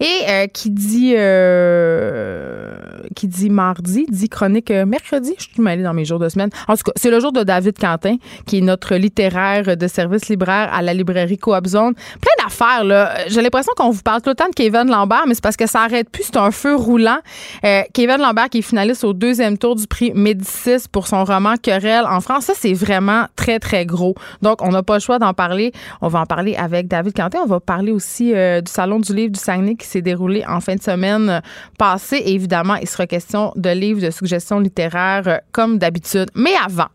Et 0.00 0.06
euh, 0.28 0.46
qui 0.48 0.68
dit 0.70 1.14
euh, 1.16 2.74
qui 3.16 3.26
dit 3.26 3.48
mardi, 3.48 4.04
dit 4.10 4.28
chronique 4.28 4.70
mercredi. 4.70 5.32
Je 5.38 5.44
suis 5.44 5.62
mêlée 5.62 5.82
dans 5.82 5.94
mes 5.94 6.04
jours 6.04 6.18
de 6.18 6.28
semaine. 6.28 6.50
En 6.68 6.76
tout 6.76 6.82
cas, 6.82 6.92
c'est 6.96 7.10
le 7.10 7.20
jour 7.20 7.32
de 7.32 7.42
David 7.42 7.78
Quentin, 7.78 8.16
qui 8.46 8.58
est 8.58 8.62
notre 8.62 8.96
littéraire 8.96 9.78
de 9.78 9.86
service 9.88 10.28
libraire 10.28 10.68
à 10.70 10.82
la 10.82 10.92
librairie 10.92 11.38
Coop 11.38 11.66
Zone. 11.66 11.94
Plein 11.94 12.44
d'affaires, 12.44 12.84
là. 12.84 13.14
J'ai 13.28 13.40
l'impression 13.40 13.72
qu'on 13.76 13.90
vous 13.90 14.02
parle 14.02 14.20
tout 14.20 14.30
le 14.30 14.34
temps 14.34 14.48
de 14.48 14.54
Kevin 14.54 14.90
Lambert, 14.90 15.24
mais 15.26 15.34
c'est 15.34 15.42
parce 15.42 15.56
que 15.56 15.66
ça 15.66 15.82
arrête 15.82 16.10
plus. 16.10 16.24
C'est 16.24 16.36
un 16.36 16.50
feu 16.50 16.71
roulant. 16.76 17.18
Euh, 17.64 17.82
Kevin 17.92 18.18
Lambert 18.18 18.48
qui 18.48 18.58
est 18.58 18.62
finaliste 18.62 19.04
au 19.04 19.12
deuxième 19.12 19.58
tour 19.58 19.76
du 19.76 19.86
prix 19.86 20.12
Médicis 20.14 20.88
pour 20.90 21.06
son 21.06 21.24
roman 21.24 21.54
Querelle 21.56 22.04
en 22.06 22.20
France. 22.20 22.44
Ça, 22.46 22.54
c'est 22.56 22.72
vraiment 22.72 23.26
très, 23.36 23.58
très 23.58 23.86
gros. 23.86 24.14
Donc, 24.42 24.62
on 24.62 24.70
n'a 24.70 24.82
pas 24.82 24.94
le 24.94 25.00
choix 25.00 25.18
d'en 25.18 25.34
parler. 25.34 25.72
On 26.00 26.08
va 26.08 26.20
en 26.20 26.26
parler 26.26 26.54
avec 26.56 26.88
David 26.88 27.14
Quentin. 27.14 27.40
On 27.42 27.46
va 27.46 27.60
parler 27.60 27.92
aussi 27.92 28.34
euh, 28.34 28.60
du 28.60 28.70
Salon 28.70 29.00
du 29.00 29.14
livre 29.14 29.32
du 29.32 29.40
Saguenay 29.40 29.76
qui 29.76 29.86
s'est 29.86 30.02
déroulé 30.02 30.44
en 30.48 30.60
fin 30.60 30.74
de 30.74 30.82
semaine 30.82 31.42
passée. 31.78 32.22
Évidemment, 32.26 32.76
il 32.76 32.88
sera 32.88 33.06
question 33.06 33.52
de 33.56 33.70
livres 33.70 34.00
de 34.00 34.10
suggestions 34.10 34.58
littéraires 34.60 35.22
euh, 35.26 35.38
comme 35.52 35.78
d'habitude. 35.78 36.30
Mais 36.34 36.54
avant, 36.64 36.88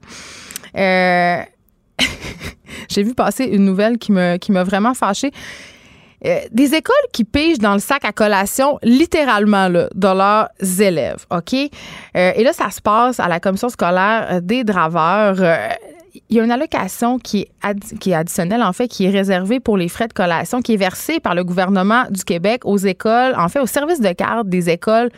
j'ai 2.89 3.03
vu 3.03 3.13
passer 3.15 3.45
une 3.45 3.65
nouvelle 3.65 3.97
qui 3.97 4.11
m'a 4.11 4.63
vraiment 4.63 4.93
fâchée. 4.93 5.31
Euh, 6.25 6.39
des 6.51 6.73
écoles 6.73 6.95
qui 7.13 7.23
pigent 7.23 7.59
dans 7.59 7.73
le 7.73 7.79
sac 7.79 8.03
à 8.03 8.11
collation 8.11 8.79
littéralement 8.81 9.67
là, 9.67 9.87
de 9.93 10.07
leurs 10.07 10.49
élèves, 10.81 11.25
OK? 11.29 11.53
Euh, 11.53 12.31
et 12.35 12.43
là, 12.43 12.53
ça 12.53 12.71
se 12.71 12.81
passe 12.81 13.19
à 13.19 13.27
la 13.27 13.39
commission 13.39 13.69
scolaire 13.69 14.27
euh, 14.31 14.39
des 14.41 14.63
draveurs. 14.63 15.37
il 16.29 16.37
y 16.37 16.39
a 16.39 16.43
une 16.43 16.51
allocation 16.51 17.19
qui 17.19 17.41
est, 17.63 18.13
additionnelle, 18.13 18.63
en 18.63 18.73
fait, 18.73 18.87
qui 18.87 19.05
est 19.05 19.11
réservée 19.11 19.59
pour 19.59 19.77
les 19.77 19.89
frais 19.89 20.07
de 20.07 20.13
collation, 20.13 20.61
qui 20.61 20.73
est 20.73 20.77
versée 20.77 21.19
par 21.19 21.35
le 21.35 21.43
gouvernement 21.43 22.05
du 22.09 22.23
Québec 22.23 22.61
aux 22.65 22.77
écoles, 22.77 23.35
en 23.37 23.47
fait, 23.47 23.59
au 23.59 23.67
service 23.67 24.01
de 24.01 24.11
garde 24.11 24.49
des 24.49 24.71
écoles 24.71 25.11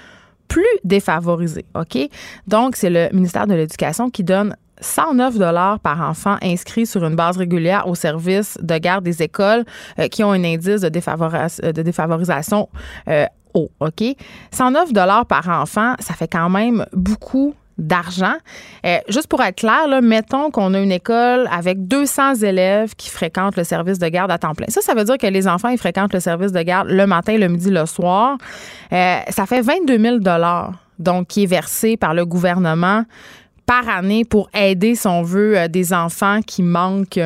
plus 0.49 0.65
défavorisées, 0.83 1.65
OK? 1.75 2.09
Donc, 2.47 2.75
c'est 2.75 2.89
le 2.89 3.07
ministère 3.13 3.47
de 3.47 3.53
l'Éducation 3.53 4.09
qui 4.09 4.25
donne 4.25 4.55
109 4.81 5.37
dollars 5.37 5.79
par 5.79 6.01
enfant 6.01 6.37
inscrit 6.41 6.85
sur 6.85 7.05
une 7.05 7.15
base 7.15 7.37
régulière 7.37 7.87
au 7.87 7.95
service 7.95 8.57
de 8.61 8.77
garde 8.77 9.03
des 9.03 9.21
écoles 9.21 9.65
euh, 9.99 10.07
qui 10.07 10.23
ont 10.23 10.31
un 10.31 10.43
indice 10.43 10.81
de, 10.81 10.87
euh, 10.87 11.71
défavorisation 11.71 12.69
euh, 13.07 13.25
haut. 13.53 13.71
OK? 13.79 14.03
109 14.51 14.93
dollars 14.93 15.25
par 15.25 15.47
enfant, 15.49 15.95
ça 15.99 16.13
fait 16.13 16.27
quand 16.27 16.49
même 16.49 16.85
beaucoup 16.93 17.55
d'argent. 17.77 18.33
juste 19.07 19.27
pour 19.27 19.41
être 19.41 19.55
clair, 19.55 19.87
mettons 20.01 20.51
qu'on 20.51 20.73
a 20.73 20.79
une 20.81 20.91
école 20.91 21.47
avec 21.49 21.87
200 21.87 22.35
élèves 22.35 22.93
qui 22.95 23.09
fréquentent 23.09 23.55
le 23.55 23.63
service 23.63 23.99
de 23.99 24.07
garde 24.09 24.29
à 24.31 24.37
temps 24.37 24.53
plein. 24.53 24.65
Ça, 24.67 24.81
ça 24.81 24.93
veut 24.93 25.05
dire 25.05 25.17
que 25.17 25.27
les 25.27 25.47
enfants, 25.47 25.69
ils 25.69 25.77
fréquentent 25.77 26.13
le 26.13 26.19
service 26.19 26.51
de 26.51 26.61
garde 26.61 26.89
le 26.89 27.07
matin, 27.07 27.37
le 27.37 27.47
midi, 27.47 27.69
le 27.69 27.85
soir. 27.85 28.37
ça 28.91 29.45
fait 29.47 29.61
22 29.61 29.97
000 29.97 30.17
donc 30.99 31.27
qui 31.27 31.43
est 31.43 31.47
versé 31.47 31.97
par 31.97 32.13
le 32.13 32.25
gouvernement 32.25 33.05
par 33.69 33.87
année 33.87 34.25
pour 34.25 34.49
aider, 34.51 34.95
si 34.95 35.05
on 35.05 35.21
veut, 35.21 35.55
euh, 35.55 35.67
des 35.67 35.93
enfants 35.93 36.39
qui 36.41 36.63
manquent 36.63 37.19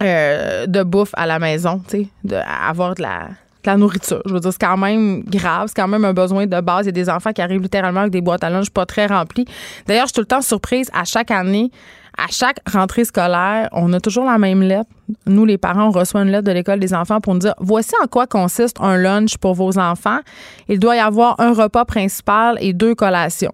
euh, 0.00 0.66
de 0.68 0.82
bouffe 0.84 1.10
à 1.14 1.26
la 1.26 1.40
maison, 1.40 1.82
tu 1.88 2.02
sais, 2.02 2.08
de 2.22 2.36
la 2.36 3.28
la 3.64 3.76
nourriture. 3.76 4.22
Je 4.24 4.34
veux 4.34 4.38
dire, 4.38 4.52
c'est 4.52 4.60
quand 4.60 4.76
même 4.76 5.24
grave, 5.24 5.66
c'est 5.66 5.80
quand 5.80 5.88
même 5.88 6.04
un 6.04 6.12
besoin 6.12 6.46
de 6.46 6.60
base. 6.60 6.84
Il 6.84 6.86
y 6.86 6.88
a 6.90 6.92
des 6.92 7.08
enfants 7.08 7.32
qui 7.32 7.42
arrivent 7.42 7.60
littéralement 7.60 8.00
avec 8.00 8.12
des 8.12 8.20
boîtes 8.20 8.44
à 8.44 8.50
lunch 8.50 8.70
pas 8.70 8.86
très 8.86 9.06
remplies. 9.06 9.44
D'ailleurs, 9.86 10.04
je 10.04 10.08
suis 10.08 10.14
tout 10.14 10.20
le 10.20 10.26
temps 10.26 10.42
surprise 10.42 10.88
à 10.92 11.02
chaque 11.04 11.32
année. 11.32 11.72
À 12.16 12.26
chaque 12.30 12.58
rentrée 12.70 13.04
scolaire, 13.04 13.68
on 13.72 13.92
a 13.92 13.98
toujours 13.98 14.26
la 14.26 14.38
même 14.38 14.62
lettre. 14.62 14.90
Nous, 15.26 15.44
les 15.44 15.58
parents, 15.58 15.88
on 15.88 15.90
reçoit 15.90 16.22
une 16.22 16.30
lettre 16.30 16.46
de 16.46 16.52
l'école 16.52 16.78
des 16.78 16.94
enfants 16.94 17.20
pour 17.20 17.34
nous 17.34 17.40
dire 17.40 17.54
voici 17.58 17.94
en 18.02 18.06
quoi 18.06 18.28
consiste 18.28 18.76
un 18.80 18.96
lunch 18.96 19.38
pour 19.38 19.54
vos 19.54 19.76
enfants. 19.76 20.20
Il 20.68 20.78
doit 20.78 20.94
y 20.94 21.00
avoir 21.00 21.40
un 21.40 21.52
repas 21.52 21.84
principal 21.84 22.58
et 22.60 22.72
deux 22.72 22.94
collations. 22.94 23.52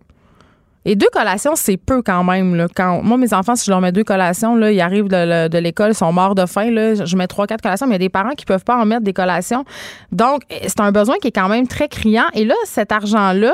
Et 0.91 0.97
deux 0.97 1.11
collations, 1.13 1.55
c'est 1.55 1.77
peu 1.77 2.01
quand 2.01 2.25
même. 2.25 2.67
Moi, 3.03 3.19
mes 3.19 3.35
enfants, 3.35 3.55
si 3.55 3.67
je 3.67 3.71
leur 3.71 3.83
mets 3.83 3.93
deux 3.93 4.05
collations, 4.05 4.59
ils 4.59 4.81
arrivent 4.81 5.09
de, 5.09 5.59
l'école, 5.59 5.91
ils 5.91 5.95
sont 5.95 6.11
morts 6.15 6.35
de 6.35 6.47
faim. 6.47 6.71
Je 6.71 7.15
mets 7.15 7.27
trois, 7.27 7.47
quatre 7.47 7.61
collations, 7.61 7.87
mais 7.87 7.97
il 7.97 8.01
y 8.01 8.05
a 8.05 8.07
des 8.07 8.09
parents 8.09 8.31
qui 8.31 8.47
peuvent 8.47 8.65
pas 8.65 8.79
en 8.79 8.87
mettre 8.87 9.03
des 9.03 9.13
collations. 9.13 9.67
Donc, 10.13 10.45
c'est 10.49 10.81
un 10.81 10.91
besoin 10.91 11.19
qui 11.19 11.29
est 11.29 11.33
quand 11.33 11.51
même 11.51 11.69
très 11.69 11.89
criant. 11.89 12.25
Et 12.33 12.47
là, 12.47 12.55
cet 12.65 12.91
argent-là 12.91 13.53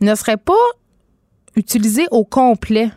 ne 0.00 0.14
serait 0.14 0.38
pas 0.38 0.54
utilisé 1.56 2.06
au 2.10 2.24
complet 2.24 2.88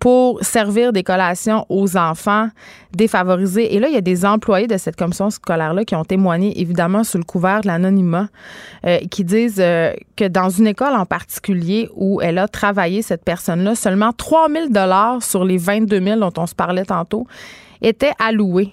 pour 0.00 0.42
servir 0.42 0.94
des 0.94 1.02
collations 1.02 1.66
aux 1.68 1.98
enfants 1.98 2.48
défavorisés. 2.92 3.74
Et 3.74 3.78
là, 3.78 3.88
il 3.88 3.94
y 3.94 3.98
a 3.98 4.00
des 4.00 4.24
employés 4.24 4.66
de 4.66 4.78
cette 4.78 4.96
commission 4.96 5.28
scolaire-là 5.28 5.84
qui 5.84 5.94
ont 5.94 6.04
témoigné, 6.04 6.58
évidemment, 6.58 7.04
sous 7.04 7.18
le 7.18 7.24
couvert 7.24 7.60
de 7.60 7.66
l'anonymat, 7.66 8.28
euh, 8.86 8.98
qui 9.10 9.24
disent 9.24 9.60
euh, 9.60 9.92
que 10.16 10.26
dans 10.26 10.48
une 10.48 10.66
école 10.66 10.94
en 10.94 11.04
particulier 11.04 11.90
où 11.94 12.20
elle 12.22 12.38
a 12.38 12.48
travaillé, 12.48 13.02
cette 13.02 13.24
personne-là, 13.24 13.74
seulement 13.74 14.12
3 14.14 14.48
000 14.48 15.20
sur 15.20 15.44
les 15.44 15.58
22 15.58 16.02
000 16.02 16.18
dont 16.18 16.32
on 16.38 16.46
se 16.46 16.54
parlait 16.54 16.86
tantôt 16.86 17.26
étaient 17.82 18.12
alloués 18.18 18.72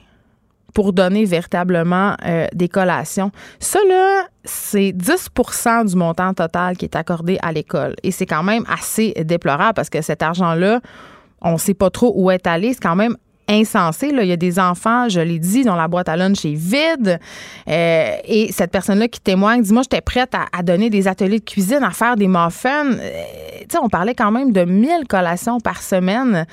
pour 0.73 0.93
donner 0.93 1.25
véritablement 1.25 2.15
euh, 2.25 2.47
des 2.53 2.69
collations. 2.69 3.31
Ça, 3.59 3.79
là, 3.89 4.27
c'est 4.45 4.91
10% 4.91 5.89
du 5.89 5.95
montant 5.95 6.33
total 6.33 6.77
qui 6.77 6.85
est 6.85 6.95
accordé 6.95 7.37
à 7.41 7.51
l'école. 7.51 7.95
Et 8.03 8.11
c'est 8.11 8.25
quand 8.25 8.43
même 8.43 8.63
assez 8.71 9.13
déplorable 9.25 9.73
parce 9.73 9.89
que 9.89 10.01
cet 10.01 10.21
argent-là, 10.21 10.79
on 11.41 11.53
ne 11.53 11.57
sait 11.57 11.73
pas 11.73 11.89
trop 11.89 12.13
où 12.15 12.31
est 12.31 12.47
allé. 12.47 12.73
C'est 12.73 12.81
quand 12.81 12.95
même 12.95 13.15
insensé. 13.47 14.11
Là. 14.11 14.23
Il 14.23 14.29
y 14.29 14.33
a 14.33 14.37
des 14.37 14.59
enfants, 14.59 15.09
je 15.09 15.19
l'ai 15.19 15.39
dit, 15.39 15.63
dont 15.63 15.75
la 15.75 15.87
boîte 15.87 16.09
à 16.09 16.17
lunch 16.17 16.45
est 16.45 16.53
vide. 16.53 17.19
Euh, 17.67 18.11
et 18.25 18.51
cette 18.51 18.71
personne-là 18.71 19.07
qui 19.07 19.19
témoigne 19.19 19.61
dit 19.61 19.73
Moi, 19.73 19.83
j'étais 19.83 20.01
prête 20.01 20.33
à, 20.33 20.63
donner 20.63 20.89
des 20.89 21.07
ateliers 21.07 21.39
de 21.39 21.45
cuisine, 21.45 21.83
à 21.83 21.91
faire 21.91 22.15
des 22.15 22.27
muffins. 22.27 22.91
Euh, 22.91 23.23
on 23.81 23.89
parlait 23.89 24.15
quand 24.15 24.31
même 24.31 24.51
de 24.51 24.63
1000 24.63 25.07
collations 25.07 25.59
par 25.59 25.81
semaine. 25.81 26.45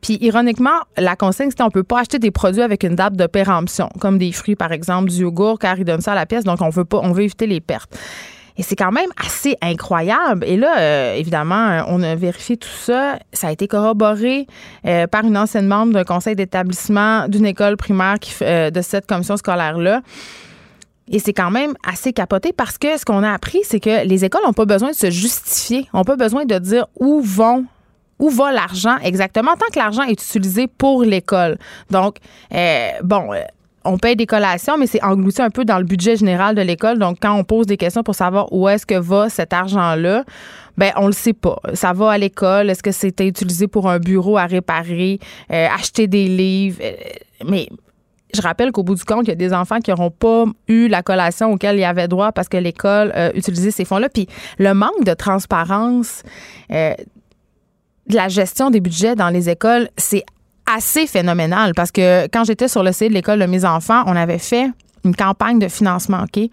Puis, 0.00 0.18
ironiquement, 0.20 0.80
la 0.96 1.14
consigne, 1.14 1.50
c'était 1.50 1.62
on 1.62 1.70
peut 1.70 1.82
pas 1.82 2.00
acheter 2.00 2.18
des 2.18 2.30
produits 2.30 2.62
avec 2.62 2.84
une 2.84 2.94
date 2.94 3.14
de 3.14 3.26
péremption, 3.26 3.88
comme 4.00 4.18
des 4.18 4.32
fruits, 4.32 4.56
par 4.56 4.72
exemple, 4.72 5.10
du 5.10 5.22
yogourt, 5.22 5.58
car 5.58 5.78
ils 5.78 5.84
donnent 5.84 6.00
ça 6.00 6.12
à 6.12 6.14
la 6.14 6.26
pièce. 6.26 6.44
Donc, 6.44 6.60
on 6.62 6.70
veut 6.70 6.84
pas, 6.84 7.00
on 7.02 7.12
veut 7.12 7.24
éviter 7.24 7.46
les 7.46 7.60
pertes. 7.60 7.96
Et 8.60 8.62
c'est 8.62 8.76
quand 8.76 8.92
même 8.92 9.08
assez 9.16 9.56
incroyable. 9.62 10.44
Et 10.46 10.58
là, 10.58 10.78
euh, 10.78 11.14
évidemment, 11.14 11.82
on 11.88 12.02
a 12.02 12.14
vérifié 12.14 12.58
tout 12.58 12.68
ça. 12.68 13.18
Ça 13.32 13.48
a 13.48 13.52
été 13.52 13.66
corroboré 13.66 14.46
euh, 14.84 15.06
par 15.06 15.24
une 15.24 15.38
ancienne 15.38 15.66
membre 15.66 15.94
d'un 15.94 16.04
conseil 16.04 16.36
d'établissement 16.36 17.26
d'une 17.26 17.46
école 17.46 17.78
primaire 17.78 18.18
euh, 18.42 18.70
de 18.70 18.82
cette 18.82 19.06
commission 19.06 19.38
scolaire-là. 19.38 20.02
Et 21.08 21.20
c'est 21.20 21.32
quand 21.32 21.50
même 21.50 21.72
assez 21.90 22.12
capoté 22.12 22.52
parce 22.52 22.76
que 22.76 22.98
ce 22.98 23.06
qu'on 23.06 23.22
a 23.22 23.32
appris, 23.32 23.60
c'est 23.64 23.80
que 23.80 24.06
les 24.06 24.26
écoles 24.26 24.42
n'ont 24.44 24.52
pas 24.52 24.66
besoin 24.66 24.90
de 24.90 24.94
se 24.94 25.10
justifier, 25.10 25.88
n'ont 25.94 26.04
pas 26.04 26.16
besoin 26.16 26.44
de 26.44 26.58
dire 26.58 26.84
où 26.98 27.22
vont 27.22 27.64
où 28.18 28.28
va 28.28 28.52
l'argent 28.52 28.98
exactement 29.02 29.52
tant 29.52 29.72
que 29.72 29.78
l'argent 29.78 30.02
est 30.02 30.22
utilisé 30.22 30.66
pour 30.66 31.02
l'école. 31.02 31.56
Donc, 31.90 32.16
bon, 33.02 33.30
on 33.84 33.98
paye 33.98 34.16
des 34.16 34.26
collations, 34.26 34.76
mais 34.76 34.86
c'est 34.86 35.02
englouti 35.02 35.40
un 35.40 35.50
peu 35.50 35.64
dans 35.64 35.78
le 35.78 35.84
budget 35.84 36.16
général 36.16 36.54
de 36.54 36.62
l'école. 36.62 36.98
Donc, 36.98 37.18
quand 37.20 37.34
on 37.34 37.44
pose 37.44 37.66
des 37.66 37.76
questions 37.76 38.02
pour 38.02 38.14
savoir 38.14 38.52
où 38.52 38.68
est-ce 38.68 38.84
que 38.84 38.94
va 38.94 39.28
cet 39.28 39.52
argent-là, 39.52 40.24
ben 40.76 40.92
on 40.96 41.06
le 41.06 41.12
sait 41.12 41.32
pas. 41.32 41.58
Ça 41.74 41.92
va 41.92 42.10
à 42.10 42.18
l'école. 42.18 42.70
Est-ce 42.70 42.82
que 42.82 42.92
c'était 42.92 43.26
utilisé 43.26 43.68
pour 43.68 43.88
un 43.88 43.98
bureau 43.98 44.36
à 44.36 44.46
réparer, 44.46 45.18
euh, 45.50 45.66
acheter 45.74 46.06
des 46.06 46.26
livres? 46.26 46.78
Euh, 46.82 46.92
mais 47.46 47.68
je 48.34 48.40
rappelle 48.42 48.70
qu'au 48.72 48.82
bout 48.82 48.94
du 48.94 49.04
compte, 49.04 49.26
il 49.26 49.28
y 49.28 49.32
a 49.32 49.36
des 49.36 49.52
enfants 49.52 49.80
qui 49.80 49.90
n'auront 49.90 50.10
pas 50.10 50.44
eu 50.68 50.88
la 50.88 51.02
collation 51.02 51.52
auquel 51.52 51.78
ils 51.78 51.84
avaient 51.84 52.08
droit 52.08 52.32
parce 52.32 52.48
que 52.48 52.56
l'école 52.56 53.12
a 53.12 53.34
utilisé 53.34 53.70
ces 53.70 53.84
fonds-là. 53.84 54.08
Puis 54.08 54.28
le 54.58 54.72
manque 54.72 55.04
de 55.04 55.14
transparence 55.14 56.22
euh, 56.70 56.94
de 58.06 58.16
la 58.16 58.28
gestion 58.28 58.70
des 58.70 58.80
budgets 58.80 59.16
dans 59.16 59.30
les 59.30 59.48
écoles, 59.48 59.88
c'est 59.96 60.24
assez 60.66 61.06
phénoménal 61.06 61.72
parce 61.74 61.92
que 61.92 62.26
quand 62.28 62.44
j'étais 62.44 62.68
sur 62.68 62.82
le 62.82 62.92
site 62.92 63.08
de 63.08 63.14
l'école 63.14 63.38
de 63.38 63.46
mes 63.46 63.64
enfants, 63.64 64.02
on 64.06 64.16
avait 64.16 64.38
fait 64.38 64.70
une 65.04 65.14
campagne 65.14 65.58
de 65.58 65.68
financement, 65.68 66.24
OK? 66.24 66.48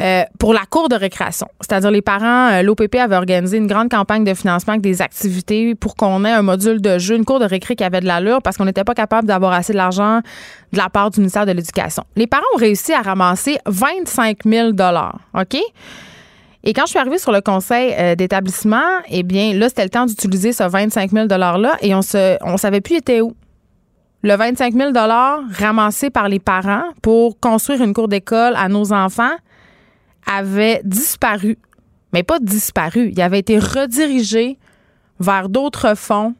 Euh, 0.00 0.22
pour 0.38 0.54
la 0.54 0.64
cour 0.70 0.88
de 0.88 0.94
récréation. 0.94 1.48
C'est-à-dire 1.60 1.90
les 1.90 2.02
parents, 2.02 2.50
euh, 2.52 2.62
l'OPP 2.62 2.94
avait 3.00 3.16
organisé 3.16 3.56
une 3.56 3.66
grande 3.66 3.90
campagne 3.90 4.22
de 4.22 4.32
financement 4.32 4.74
avec 4.74 4.82
des 4.82 5.02
activités 5.02 5.74
pour 5.74 5.96
qu'on 5.96 6.24
ait 6.24 6.30
un 6.30 6.42
module 6.42 6.80
de 6.80 6.98
jeu, 6.98 7.16
une 7.16 7.24
cour 7.24 7.40
de 7.40 7.44
récré 7.44 7.74
qui 7.74 7.82
avait 7.82 8.00
de 8.00 8.06
l'allure 8.06 8.40
parce 8.40 8.56
qu'on 8.56 8.64
n'était 8.64 8.84
pas 8.84 8.94
capable 8.94 9.26
d'avoir 9.26 9.52
assez 9.52 9.72
de 9.72 9.76
l'argent 9.76 10.20
de 10.72 10.78
la 10.78 10.88
part 10.88 11.10
du 11.10 11.18
ministère 11.18 11.46
de 11.46 11.52
l'Éducation. 11.52 12.04
Les 12.14 12.28
parents 12.28 12.44
ont 12.54 12.58
réussi 12.58 12.92
à 12.92 13.02
ramasser 13.02 13.58
25 13.66 14.44
000 14.44 14.68
OK? 14.70 15.56
Et 16.64 16.72
quand 16.72 16.82
je 16.86 16.90
suis 16.90 16.98
arrivée 16.98 17.18
sur 17.18 17.32
le 17.32 17.40
conseil 17.40 17.94
euh, 17.98 18.14
d'établissement, 18.14 18.82
eh 19.08 19.22
bien, 19.22 19.54
là, 19.54 19.68
c'était 19.68 19.84
le 19.84 19.90
temps 19.90 20.06
d'utiliser 20.06 20.52
ce 20.52 20.64
25 20.64 21.12
000 21.12 21.26
$-là 21.26 21.76
et 21.80 21.94
on 21.94 22.00
on 22.42 22.56
savait 22.56 22.80
plus 22.80 23.00
où. 23.20 23.34
Le 24.22 24.34
25 24.34 24.74
000 24.74 24.92
ramassé 24.92 26.10
par 26.10 26.28
les 26.28 26.40
parents 26.40 26.82
pour 27.02 27.38
construire 27.38 27.82
une 27.82 27.94
cour 27.94 28.08
d'école 28.08 28.54
à 28.56 28.68
nos 28.68 28.92
enfants 28.92 29.36
avait 30.26 30.80
disparu. 30.84 31.56
Mais 32.12 32.24
pas 32.24 32.40
disparu. 32.40 33.10
Il 33.12 33.20
avait 33.22 33.38
été 33.38 33.58
redirigé 33.58 34.58
vers 35.20 35.48
d'autres 35.48 35.96
fonds 35.96 36.34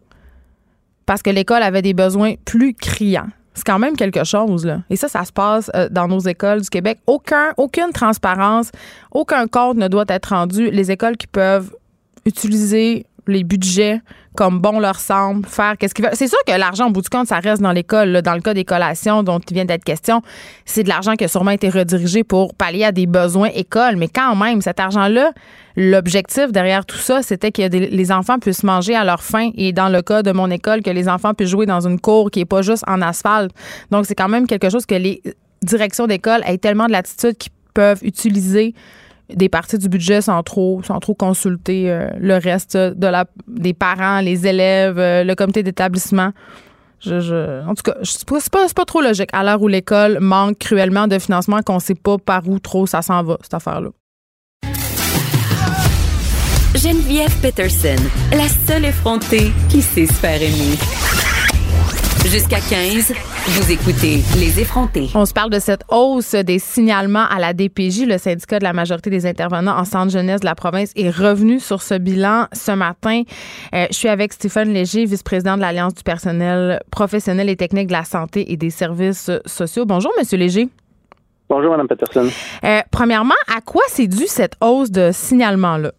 parce 1.06 1.22
que 1.22 1.30
l'école 1.30 1.62
avait 1.62 1.82
des 1.82 1.94
besoins 1.94 2.34
plus 2.44 2.74
criants. 2.74 3.28
C'est 3.58 3.66
quand 3.66 3.80
même 3.80 3.96
quelque 3.96 4.22
chose. 4.22 4.72
Et 4.88 4.94
ça, 4.94 5.08
ça 5.08 5.24
se 5.24 5.32
passe 5.32 5.68
euh, 5.74 5.88
dans 5.90 6.06
nos 6.06 6.20
écoles 6.20 6.60
du 6.60 6.70
Québec. 6.70 7.00
Aucun, 7.08 7.52
aucune 7.56 7.90
transparence, 7.92 8.70
aucun 9.10 9.48
compte 9.48 9.78
ne 9.78 9.88
doit 9.88 10.04
être 10.08 10.26
rendu. 10.26 10.70
Les 10.70 10.92
écoles 10.92 11.16
qui 11.16 11.26
peuvent 11.26 11.74
utiliser 12.24 13.04
les 13.28 13.44
budgets 13.44 14.00
comme 14.34 14.60
bon 14.60 14.78
leur 14.78 15.00
semble, 15.00 15.46
faire 15.46 15.76
qu'est-ce 15.76 15.94
qu'ils 15.94 16.04
veulent. 16.04 16.14
C'est 16.14 16.28
sûr 16.28 16.38
que 16.46 16.52
l'argent, 16.52 16.86
au 16.86 16.90
bout 16.90 17.02
du 17.02 17.08
compte, 17.08 17.26
ça 17.26 17.40
reste 17.40 17.60
dans 17.60 17.72
l'école. 17.72 18.22
Dans 18.22 18.34
le 18.34 18.40
cas 18.40 18.54
des 18.54 18.64
collations 18.64 19.24
dont 19.24 19.40
il 19.40 19.52
vient 19.52 19.64
d'être 19.64 19.82
question, 19.84 20.22
c'est 20.64 20.84
de 20.84 20.88
l'argent 20.88 21.14
qui 21.16 21.24
a 21.24 21.28
sûrement 21.28 21.50
été 21.50 21.68
redirigé 21.68 22.22
pour 22.22 22.54
pallier 22.54 22.84
à 22.84 22.92
des 22.92 23.06
besoins 23.06 23.48
écoles. 23.48 23.96
Mais 23.96 24.06
quand 24.06 24.36
même, 24.36 24.62
cet 24.62 24.78
argent-là, 24.78 25.32
l'objectif 25.76 26.52
derrière 26.52 26.86
tout 26.86 26.96
ça, 26.98 27.22
c'était 27.22 27.50
que 27.50 27.62
les 27.62 28.12
enfants 28.12 28.38
puissent 28.38 28.62
manger 28.62 28.94
à 28.94 29.04
leur 29.04 29.24
faim. 29.24 29.50
Et 29.56 29.72
dans 29.72 29.88
le 29.88 30.02
cas 30.02 30.22
de 30.22 30.30
mon 30.30 30.50
école, 30.50 30.82
que 30.82 30.90
les 30.90 31.08
enfants 31.08 31.34
puissent 31.34 31.50
jouer 31.50 31.66
dans 31.66 31.86
une 31.86 31.98
cour 31.98 32.30
qui 32.30 32.40
est 32.40 32.44
pas 32.44 32.62
juste 32.62 32.84
en 32.86 33.02
asphalte. 33.02 33.50
Donc, 33.90 34.06
c'est 34.06 34.14
quand 34.14 34.28
même 34.28 34.46
quelque 34.46 34.70
chose 34.70 34.86
que 34.86 34.94
les 34.94 35.20
directions 35.62 36.06
d'école 36.06 36.42
aient 36.46 36.58
tellement 36.58 36.86
de 36.86 36.92
latitude 36.92 37.36
qu'ils 37.36 37.52
peuvent 37.74 38.00
utiliser 38.02 38.72
des 39.34 39.48
parties 39.48 39.78
du 39.78 39.88
budget 39.88 40.22
sans 40.22 40.42
trop, 40.42 40.82
sans 40.82 40.98
trop 41.00 41.14
consulter 41.14 41.90
euh, 41.90 42.08
le 42.18 42.36
reste 42.36 42.76
de 42.76 43.06
la, 43.06 43.26
des 43.46 43.74
parents, 43.74 44.20
les 44.20 44.46
élèves, 44.46 44.98
euh, 44.98 45.24
le 45.24 45.34
comité 45.34 45.62
d'établissement. 45.62 46.32
Je, 47.00 47.64
en 47.64 47.74
tout 47.74 47.82
cas, 47.84 47.94
c'est 48.02 48.26
pas, 48.26 48.66
pas 48.74 48.84
trop 48.84 49.00
logique 49.00 49.30
à 49.32 49.44
l'heure 49.44 49.62
où 49.62 49.68
l'école 49.68 50.18
manque 50.20 50.58
cruellement 50.58 51.06
de 51.06 51.18
financement 51.18 51.62
qu'on 51.62 51.78
sait 51.78 51.94
pas 51.94 52.18
par 52.18 52.48
où 52.48 52.58
trop 52.58 52.86
ça 52.86 53.02
s'en 53.02 53.22
va, 53.22 53.38
cette 53.42 53.54
affaire-là. 53.54 53.90
Geneviève 56.74 57.34
Peterson, 57.40 57.96
la 58.32 58.48
seule 58.48 58.86
effrontée 58.86 59.52
qui 59.68 59.80
sait 59.82 60.06
se 60.06 60.12
faire 60.12 60.40
aimer. 60.40 60.76
Jusqu'à 62.26 62.60
15, 62.60 63.14
vous 63.50 63.72
écoutez 63.72 64.20
Les 64.38 64.60
effrontés. 64.60 65.08
On 65.14 65.24
se 65.24 65.32
parle 65.32 65.48
de 65.48 65.58
cette 65.58 65.82
hausse 65.88 66.34
des 66.34 66.58
signalements 66.58 67.24
à 67.24 67.38
la 67.38 67.54
DPJ. 67.54 68.04
Le 68.06 68.18
syndicat 68.18 68.58
de 68.58 68.64
la 68.64 68.74
majorité 68.74 69.08
des 69.08 69.24
intervenants 69.24 69.74
en 69.74 69.86
centre 69.86 70.12
jeunesse 70.12 70.40
de 70.40 70.44
la 70.44 70.54
province 70.54 70.92
est 70.96 71.08
revenu 71.08 71.58
sur 71.58 71.80
ce 71.80 71.94
bilan 71.94 72.46
ce 72.52 72.72
matin. 72.72 73.22
Euh, 73.74 73.86
je 73.90 73.96
suis 73.96 74.08
avec 74.08 74.34
Stéphane 74.34 74.68
Léger, 74.68 75.06
vice-président 75.06 75.56
de 75.56 75.62
l'Alliance 75.62 75.94
du 75.94 76.02
personnel 76.02 76.80
professionnel 76.90 77.48
et 77.48 77.56
technique 77.56 77.86
de 77.86 77.92
la 77.92 78.04
santé 78.04 78.52
et 78.52 78.58
des 78.58 78.70
services 78.70 79.30
sociaux. 79.46 79.86
Bonjour, 79.86 80.12
Monsieur 80.18 80.36
Léger. 80.36 80.68
Bonjour, 81.48 81.70
Mme 81.70 81.88
Peterson. 81.88 82.28
Euh, 82.64 82.80
premièrement, 82.90 83.34
à 83.56 83.62
quoi 83.62 83.82
c'est 83.88 84.08
dû 84.08 84.26
cette 84.26 84.56
hausse 84.60 84.90
de 84.90 85.08
signalement-là? 85.10 85.92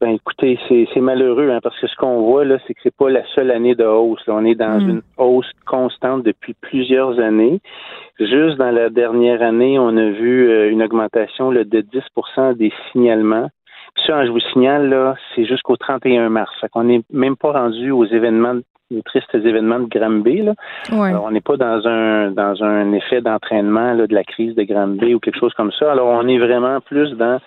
Ben 0.00 0.10
écoutez, 0.10 0.58
c'est 0.68 1.00
malheureux 1.00 1.50
hein, 1.50 1.58
parce 1.60 1.78
que 1.80 1.88
ce 1.88 1.96
qu'on 1.96 2.20
voit 2.22 2.44
là, 2.44 2.58
c'est 2.66 2.74
que 2.74 2.80
c'est 2.84 2.94
pas 2.94 3.10
la 3.10 3.24
seule 3.34 3.50
année 3.50 3.74
de 3.74 3.84
hausse. 3.84 4.22
On 4.28 4.44
est 4.44 4.54
dans 4.54 4.78
hmm. 4.78 4.90
une 4.90 5.02
hausse 5.16 5.50
constante 5.66 6.22
depuis 6.22 6.54
plusieurs 6.54 7.18
années. 7.18 7.60
Juste 8.20 8.58
dans 8.58 8.70
la 8.70 8.90
dernière 8.90 9.42
année, 9.42 9.76
on 9.76 9.96
a 9.96 10.10
vu 10.10 10.48
euh, 10.48 10.70
une 10.70 10.84
augmentation 10.84 11.50
là, 11.50 11.64
de 11.64 11.80
10% 11.80 12.56
des 12.56 12.72
signalements. 12.92 13.50
Puis 13.94 14.04
ça, 14.06 14.24
je 14.24 14.30
vous 14.30 14.40
signale, 14.52 14.88
là, 14.88 15.16
c'est 15.34 15.44
jusqu'au 15.46 15.76
31 15.76 16.28
mars. 16.28 16.52
Fait 16.60 16.68
qu'on 16.68 16.84
n'est 16.84 17.02
même 17.12 17.36
pas 17.36 17.50
rendu 17.50 17.90
aux 17.90 18.04
événements 18.04 18.60
tristes 19.04 19.34
événements 19.34 19.80
de 19.80 19.88
Granby. 19.88 20.42
Là. 20.42 20.54
Alors, 20.90 21.24
on 21.24 21.30
n'est 21.30 21.42
pas 21.42 21.56
dans 21.56 21.86
un 21.86 22.30
dans 22.30 22.62
un 22.62 22.92
effet 22.92 23.20
d'entraînement 23.20 23.94
de 23.94 24.14
la 24.14 24.24
crise 24.24 24.54
de 24.54 24.62
Granby 24.62 25.14
ou 25.14 25.20
quelque 25.20 25.38
chose 25.38 25.52
comme 25.54 25.72
ça. 25.72 25.92
Alors, 25.92 26.08
on 26.08 26.26
est 26.26 26.38
vraiment 26.38 26.80
plus 26.80 27.10
dans 27.12 27.38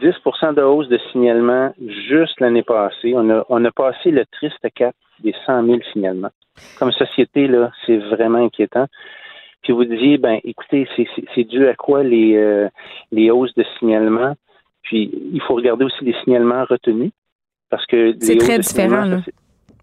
10% 0.00 0.54
de 0.54 0.62
hausse 0.62 0.88
de 0.88 0.98
signalement 1.12 1.72
juste 1.86 2.40
l'année 2.40 2.62
passée. 2.62 3.12
On 3.14 3.28
a, 3.30 3.44
on 3.48 3.64
a 3.64 3.70
passé 3.70 4.10
le 4.10 4.24
triste 4.26 4.66
cap 4.74 4.94
des 5.20 5.34
100 5.46 5.66
000 5.66 5.78
signalements. 5.92 6.30
Comme 6.78 6.92
société, 6.92 7.46
là, 7.48 7.70
c'est 7.86 7.98
vraiment 7.98 8.44
inquiétant. 8.44 8.86
Puis 9.62 9.72
vous 9.72 9.84
disiez, 9.84 10.18
ben, 10.18 10.38
écoutez, 10.44 10.88
c'est 11.34 11.44
dû 11.44 11.66
à 11.66 11.74
quoi 11.74 12.02
les, 12.02 12.36
euh, 12.36 12.68
les 13.12 13.30
hausses 13.30 13.54
de 13.54 13.64
signalement? 13.78 14.34
Puis 14.82 15.10
il 15.32 15.40
faut 15.42 15.54
regarder 15.54 15.84
aussi 15.84 16.04
les 16.04 16.14
signalements 16.24 16.64
retenus. 16.64 17.10
Parce 17.70 17.84
que 17.86 18.14
c'est 18.20 18.36
très 18.36 18.58
différent, 18.58 19.04
là. 19.04 19.20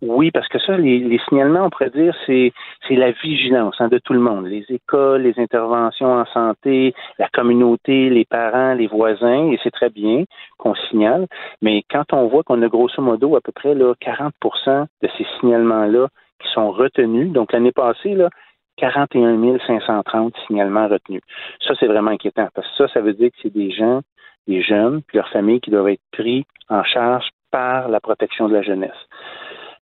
Oui, 0.07 0.29
parce 0.29 0.47
que 0.50 0.59
ça, 0.59 0.77
les, 0.77 1.19
signalements, 1.27 1.65
on 1.65 1.69
pourrait 1.71 1.89
dire, 1.89 2.15
c'est 2.27 2.53
c'est 2.88 2.95
la 2.95 3.09
vigilance 3.12 3.75
hein, 3.79 3.88
de 3.88 3.97
tout 3.97 4.13
le 4.13 4.19
monde. 4.19 4.45
Les 4.45 4.63
écoles, 4.69 5.24
les 5.24 5.39
interventions 5.39 6.13
en 6.13 6.25
santé, 6.27 6.93
la 7.17 7.27
communauté, 7.29 8.12
les 8.12 8.25
parents, 8.25 8.75
les 8.75 8.85
voisins, 8.85 9.51
et 9.51 9.59
c'est 9.63 9.71
très 9.71 9.89
bien 9.89 10.25
qu'on 10.59 10.75
signale. 10.75 11.25
Mais 11.63 11.83
quand 11.89 12.13
on 12.13 12.27
voit 12.27 12.43
qu'on 12.43 12.62
a 12.62 12.67
grosso 12.67 13.01
modo 13.01 13.35
à 13.35 13.41
peu 13.41 13.51
près 13.51 13.74
là, 13.74 13.93
40% 14.00 14.85
de 15.01 15.09
ces 15.17 15.25
signalements-là 15.39 16.07
qui 16.39 16.50
sont 16.50 16.69
retenus, 16.71 17.31
donc 17.31 17.51
l'année 17.51 17.71
passée, 17.71 18.13
là, 18.13 18.29
41 18.77 19.57
530 19.65 20.35
signalements 20.45 20.88
retenus. 20.88 21.21
Ça, 21.65 21.74
c'est 21.79 21.88
vraiment 21.88 22.12
inquiétant 22.12 22.50
parce 22.53 22.67
que 22.67 22.75
ça, 22.77 22.93
ça 22.93 23.01
veut 23.01 23.13
dire 23.13 23.29
que 23.31 23.38
c'est 23.41 23.53
des 23.53 23.71
gens, 23.71 24.01
des 24.47 24.62
jeunes, 24.62 25.01
puis 25.07 25.17
leurs 25.17 25.29
familles 25.29 25.62
qui 25.62 25.71
doivent 25.71 25.89
être 25.89 26.03
pris 26.12 26.45
en 26.69 26.83
charge 26.83 27.29
par 27.50 27.88
la 27.88 28.00
protection 28.00 28.50
de 28.50 28.53
la 28.53 28.62
jeunesse. 28.62 29.07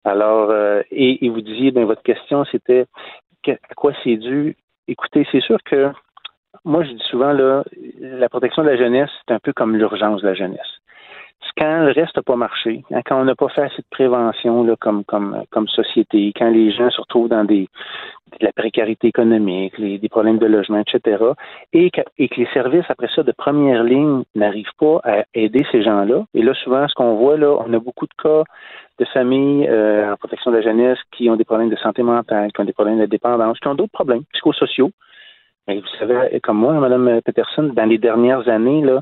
Alors, 0.06 0.50
euh, 0.52 0.82
et, 0.92 1.30
vous 1.30 1.42
disiez, 1.42 1.72
ben 1.72 1.86
votre 1.86 2.04
question, 2.04 2.46
c'était 2.46 2.86
à 3.48 3.74
quoi 3.76 3.94
c'est 4.04 4.18
dû? 4.18 4.56
Écoutez, 4.88 5.26
c'est 5.32 5.42
sûr 5.42 5.58
que 5.64 5.92
moi, 6.66 6.84
je 6.84 6.92
dis 6.92 7.04
souvent, 7.10 7.32
là, 7.32 7.64
la 8.00 8.30
protection 8.30 8.64
de 8.64 8.70
la 8.70 8.78
jeunesse, 8.78 9.10
c'est 9.28 9.34
un 9.34 9.40
peu 9.40 9.54
comme 9.54 9.76
l'urgence 9.76 10.22
de 10.22 10.28
la 10.28 10.34
jeunesse. 10.34 10.73
Quand 11.58 11.84
le 11.84 11.92
reste 11.92 12.16
n'a 12.16 12.24
pas 12.24 12.36
marché, 12.36 12.84
hein, 12.92 13.02
quand 13.06 13.20
on 13.22 13.26
n'a 13.26 13.36
pas 13.36 13.50
fait 13.50 13.62
assez 13.62 13.82
de 13.82 13.88
prévention 13.92 14.64
là, 14.64 14.76
comme, 14.80 15.04
comme, 15.04 15.44
comme 15.52 15.68
société, 15.68 16.34
quand 16.36 16.50
les 16.50 16.72
gens 16.72 16.90
se 16.90 17.00
retrouvent 17.00 17.30
dans 17.30 17.44
des, 17.44 17.70
la 18.42 18.52
précarité 18.52 19.08
économique, 19.08 19.78
les, 19.78 20.00
des 20.00 20.10
problèmes 20.10 20.40
de 20.40 20.46
logement, 20.46 20.80
etc., 20.80 21.24
et 21.72 21.92
que, 21.92 22.02
et 22.18 22.28
que 22.28 22.36
les 22.40 22.48
services, 22.54 22.86
après 22.90 23.08
ça, 23.16 23.24
de 23.24 23.32
première 23.32 23.84
ligne, 23.84 24.24
n'arrivent 24.36 24.76
pas 24.80 25.00
à 25.04 25.24
aider 25.34 25.66
ces 25.72 25.84
gens-là. 25.84 26.26
Et 26.34 26.42
là, 26.42 26.54
souvent, 26.56 26.88
ce 26.88 26.94
qu'on 26.96 27.16
voit, 27.16 27.38
là, 27.38 27.56
on 27.66 27.72
a 27.74 27.80
beaucoup 27.80 28.08
de 28.08 28.14
cas 28.22 28.44
de 29.00 29.06
familles 29.06 29.68
euh, 29.70 30.12
en 30.14 30.18
protection 30.18 30.52
de 30.52 30.58
la 30.58 30.64
jeunesse 30.64 31.00
qui 31.12 31.30
ont 31.30 31.36
des 31.36 31.46
problèmes 31.46 31.70
de 31.70 31.76
santé 31.78 32.04
mentale, 32.04 32.52
qui 32.52 32.62
ont 32.62 32.66
des 32.66 32.74
problèmes 32.74 33.00
de 33.00 33.06
dépendance, 33.06 33.60
qui 33.60 33.68
ont 33.68 33.76
d'autres 33.76 33.92
problèmes 33.92 34.24
psychosociaux. 34.34 34.92
Mais 35.68 35.80
vous 35.80 35.88
savez, 35.98 36.40
comme 36.42 36.58
moi, 36.58 36.74
Mme 36.74 37.22
Peterson, 37.22 37.72
dans 37.74 37.86
les 37.86 37.98
dernières 37.98 38.48
années, 38.50 38.82
là, 38.82 39.02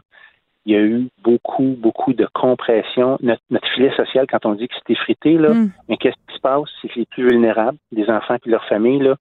il 0.66 0.74
y 0.74 0.76
a 0.76 0.82
eu 0.82 1.08
beaucoup, 1.24 1.76
beaucoup 1.78 2.14
de 2.14 2.28
compression. 2.34 3.18
Notre, 3.22 3.68
filet 3.74 3.92
social, 3.96 4.28
quand 4.30 4.46
on 4.46 4.54
dit 4.54 4.68
que 4.68 4.74
c'est 4.76 4.94
effrité, 4.94 5.38
là, 5.38 5.54
hmm. 5.54 5.72
mais 5.90 5.98
qu'est-ce 5.98 6.16
qui 6.28 6.36
se 6.36 6.42
passe? 6.42 6.70
C'est 6.82 6.90
que 6.90 7.00
les 7.00 7.06
plus 7.06 7.28
vulnérables, 7.28 7.78
des 7.92 8.10
enfants 8.10 8.36
et 8.46 8.50
leurs 8.50 8.66
familles, 8.66 9.02
là, 9.02 9.16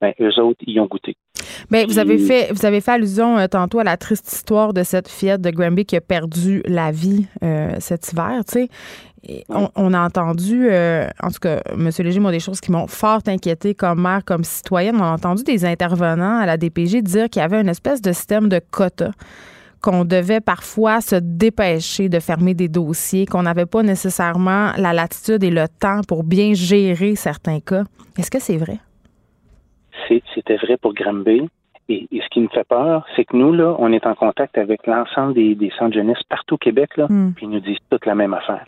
ben, 0.00 0.12
eux 0.20 0.40
autres, 0.40 0.60
y 0.66 0.78
ont 0.80 0.86
goûté. 0.86 1.16
Bien, 1.70 1.86
vous 1.86 1.98
avez 1.98 2.18
fait 2.18 2.52
vous 2.52 2.66
avez 2.66 2.80
fait 2.80 2.90
allusion 2.90 3.38
euh, 3.38 3.46
tantôt 3.46 3.78
à 3.78 3.84
la 3.84 3.96
triste 3.96 4.30
histoire 4.30 4.72
de 4.72 4.82
cette 4.82 5.08
fillette 5.08 5.40
de 5.40 5.50
Granby 5.50 5.84
qui 5.84 5.96
a 5.96 6.00
perdu 6.00 6.62
la 6.66 6.90
vie 6.90 7.26
euh, 7.42 7.76
cet 7.78 8.12
hiver, 8.12 8.40
tu 8.46 8.52
sais. 8.52 8.68
On, 9.48 9.94
a 9.94 10.00
entendu, 10.00 10.66
euh, 10.68 11.06
en 11.22 11.28
tout 11.28 11.38
cas, 11.40 11.60
M. 11.70 11.88
Léger, 12.00 12.18
moi, 12.18 12.32
des 12.32 12.40
choses 12.40 12.60
qui 12.60 12.72
m'ont 12.72 12.88
fort 12.88 13.20
inquiété 13.28 13.72
comme 13.72 14.02
mère, 14.02 14.24
comme 14.24 14.42
citoyenne. 14.42 14.96
On 14.96 15.04
a 15.04 15.12
entendu 15.12 15.44
des 15.44 15.64
intervenants 15.64 16.40
à 16.40 16.44
la 16.46 16.56
DPG 16.56 17.02
dire 17.02 17.30
qu'il 17.30 17.40
y 17.40 17.44
avait 17.44 17.60
une 17.60 17.68
espèce 17.68 18.02
de 18.02 18.10
système 18.10 18.48
de 18.48 18.60
quotas 18.72 19.12
qu'on 19.82 20.04
devait 20.04 20.40
parfois 20.40 21.00
se 21.00 21.16
dépêcher 21.16 22.08
de 22.08 22.20
fermer 22.20 22.54
des 22.54 22.68
dossiers, 22.68 23.26
qu'on 23.26 23.42
n'avait 23.42 23.66
pas 23.66 23.82
nécessairement 23.82 24.70
la 24.78 24.92
latitude 24.92 25.42
et 25.42 25.50
le 25.50 25.66
temps 25.68 26.00
pour 26.06 26.24
bien 26.24 26.54
gérer 26.54 27.16
certains 27.16 27.60
cas. 27.60 27.82
Est-ce 28.18 28.30
que 28.30 28.40
c'est 28.40 28.56
vrai? 28.56 28.78
C'était 30.34 30.56
vrai 30.56 30.76
pour 30.76 30.94
Granby. 30.94 31.48
Et, 31.88 32.06
ce 32.12 32.28
qui 32.30 32.40
me 32.40 32.48
fait 32.48 32.66
peur, 32.66 33.04
c'est 33.16 33.24
que 33.24 33.36
nous, 33.36 33.52
là, 33.52 33.74
on 33.78 33.92
est 33.92 34.06
en 34.06 34.14
contact 34.14 34.56
avec 34.56 34.86
l'ensemble 34.86 35.34
des, 35.34 35.70
centres 35.78 35.94
jeunesse 35.94 36.22
partout 36.28 36.54
au 36.54 36.58
Québec, 36.58 36.96
là, 36.96 37.06
hmm. 37.08 37.32
puis 37.34 37.46
ils 37.46 37.50
nous 37.50 37.60
disent 37.60 37.78
toute 37.90 38.06
la 38.06 38.14
même 38.14 38.32
affaire. 38.32 38.64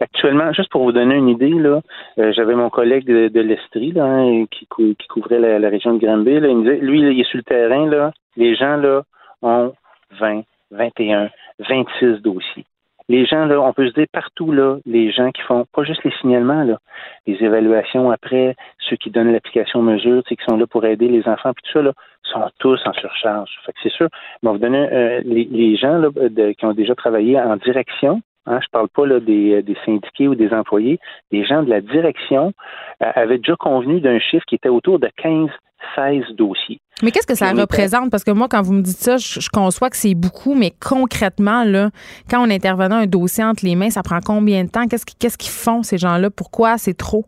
Actuellement, 0.00 0.52
juste 0.52 0.70
pour 0.70 0.84
vous 0.84 0.92
donner 0.92 1.16
une 1.16 1.28
idée, 1.28 1.48
là, 1.48 1.80
euh, 2.18 2.32
j'avais 2.36 2.54
mon 2.54 2.68
collègue 2.68 3.06
de, 3.06 3.40
l'Estrie, 3.40 3.92
là, 3.92 4.04
hein, 4.04 4.44
qui, 4.50 4.68
couvrait 5.08 5.40
la, 5.40 5.68
région 5.68 5.94
de 5.94 6.04
Granby, 6.04 6.40
là, 6.40 6.48
il 6.48 6.58
me 6.58 6.62
disait, 6.62 6.84
lui, 6.84 7.00
il 7.00 7.20
est 7.20 7.24
sur 7.24 7.38
le 7.38 7.42
terrain, 7.42 7.86
là, 7.86 8.12
les 8.36 8.54
gens, 8.54 8.76
là, 8.76 9.02
ont 9.42 9.72
20, 10.20 10.42
21, 10.70 11.30
26 11.60 12.22
dossiers. 12.22 12.64
Les 13.10 13.24
gens, 13.24 13.46
là, 13.46 13.58
on 13.58 13.72
peut 13.72 13.88
se 13.88 13.94
dire 13.94 14.06
partout, 14.12 14.52
là, 14.52 14.76
les 14.84 15.10
gens 15.10 15.30
qui 15.30 15.40
font 15.40 15.64
pas 15.72 15.82
juste 15.82 16.04
les 16.04 16.12
signalements, 16.20 16.62
là, 16.62 16.78
les 17.26 17.42
évaluations 17.42 18.10
après, 18.10 18.54
ceux 18.80 18.96
qui 18.96 19.10
donnent 19.10 19.32
l'application 19.32 19.80
mesure, 19.80 20.22
qui 20.24 20.36
sont 20.46 20.58
là 20.58 20.66
pour 20.66 20.84
aider 20.84 21.08
les 21.08 21.26
enfants, 21.26 21.54
puis 21.54 21.62
tout 21.64 21.78
ça, 21.78 21.82
là, 21.82 21.92
sont 22.24 22.50
tous 22.58 22.78
en 22.84 22.92
surcharge. 22.92 23.50
Fait 23.64 23.72
que 23.72 23.78
c'est 23.82 23.92
sûr, 23.92 24.08
on 24.42 24.52
vous 24.52 24.58
donner 24.58 24.86
euh, 24.92 25.22
les, 25.24 25.76
gens 25.76 25.96
là, 25.96 26.10
qui 26.52 26.66
ont 26.66 26.74
déjà 26.74 26.94
travaillé 26.94 27.40
en 27.40 27.56
direction, 27.56 28.20
Hein, 28.48 28.60
je 28.62 28.66
ne 28.66 28.70
parle 28.72 28.88
pas 28.88 29.06
là, 29.06 29.20
des, 29.20 29.62
des, 29.62 29.76
syndiqués 29.84 30.26
ou 30.26 30.34
des 30.34 30.54
employés. 30.54 30.98
Les 31.30 31.44
gens 31.44 31.62
de 31.62 31.68
la 31.68 31.82
direction 31.82 32.54
euh, 33.02 33.12
avaient 33.14 33.36
déjà 33.36 33.56
convenu 33.56 34.00
d'un 34.00 34.18
chiffre 34.18 34.46
qui 34.46 34.54
était 34.54 34.70
autour 34.70 34.98
de 34.98 35.10
15 35.18 35.50
16 35.94 36.34
dossiers. 36.36 36.80
Mais 37.02 37.10
qu'est-ce 37.10 37.26
que 37.26 37.36
ça 37.36 37.52
représente? 37.52 38.10
Parce 38.10 38.24
que 38.24 38.30
moi, 38.30 38.48
quand 38.50 38.62
vous 38.62 38.72
me 38.72 38.82
dites 38.82 38.96
ça, 38.96 39.16
je, 39.16 39.48
conçois 39.50 39.88
que 39.90 39.96
c'est 39.96 40.14
beaucoup, 40.14 40.54
mais 40.54 40.72
concrètement, 40.80 41.64
là, 41.64 41.90
quand 42.28 42.44
on 42.44 42.50
intervenant 42.50 42.96
un 42.96 43.06
dossier 43.06 43.44
entre 43.44 43.64
les 43.64 43.76
mains, 43.76 43.90
ça 43.90 44.02
prend 44.02 44.18
combien 44.24 44.64
de 44.64 44.70
temps? 44.70 44.86
Qu'est-ce 44.86 45.38
qu'ils 45.38 45.50
font, 45.50 45.82
ces 45.82 45.98
gens-là? 45.98 46.30
Pourquoi? 46.30 46.78
C'est 46.78 46.96
trop? 46.96 47.24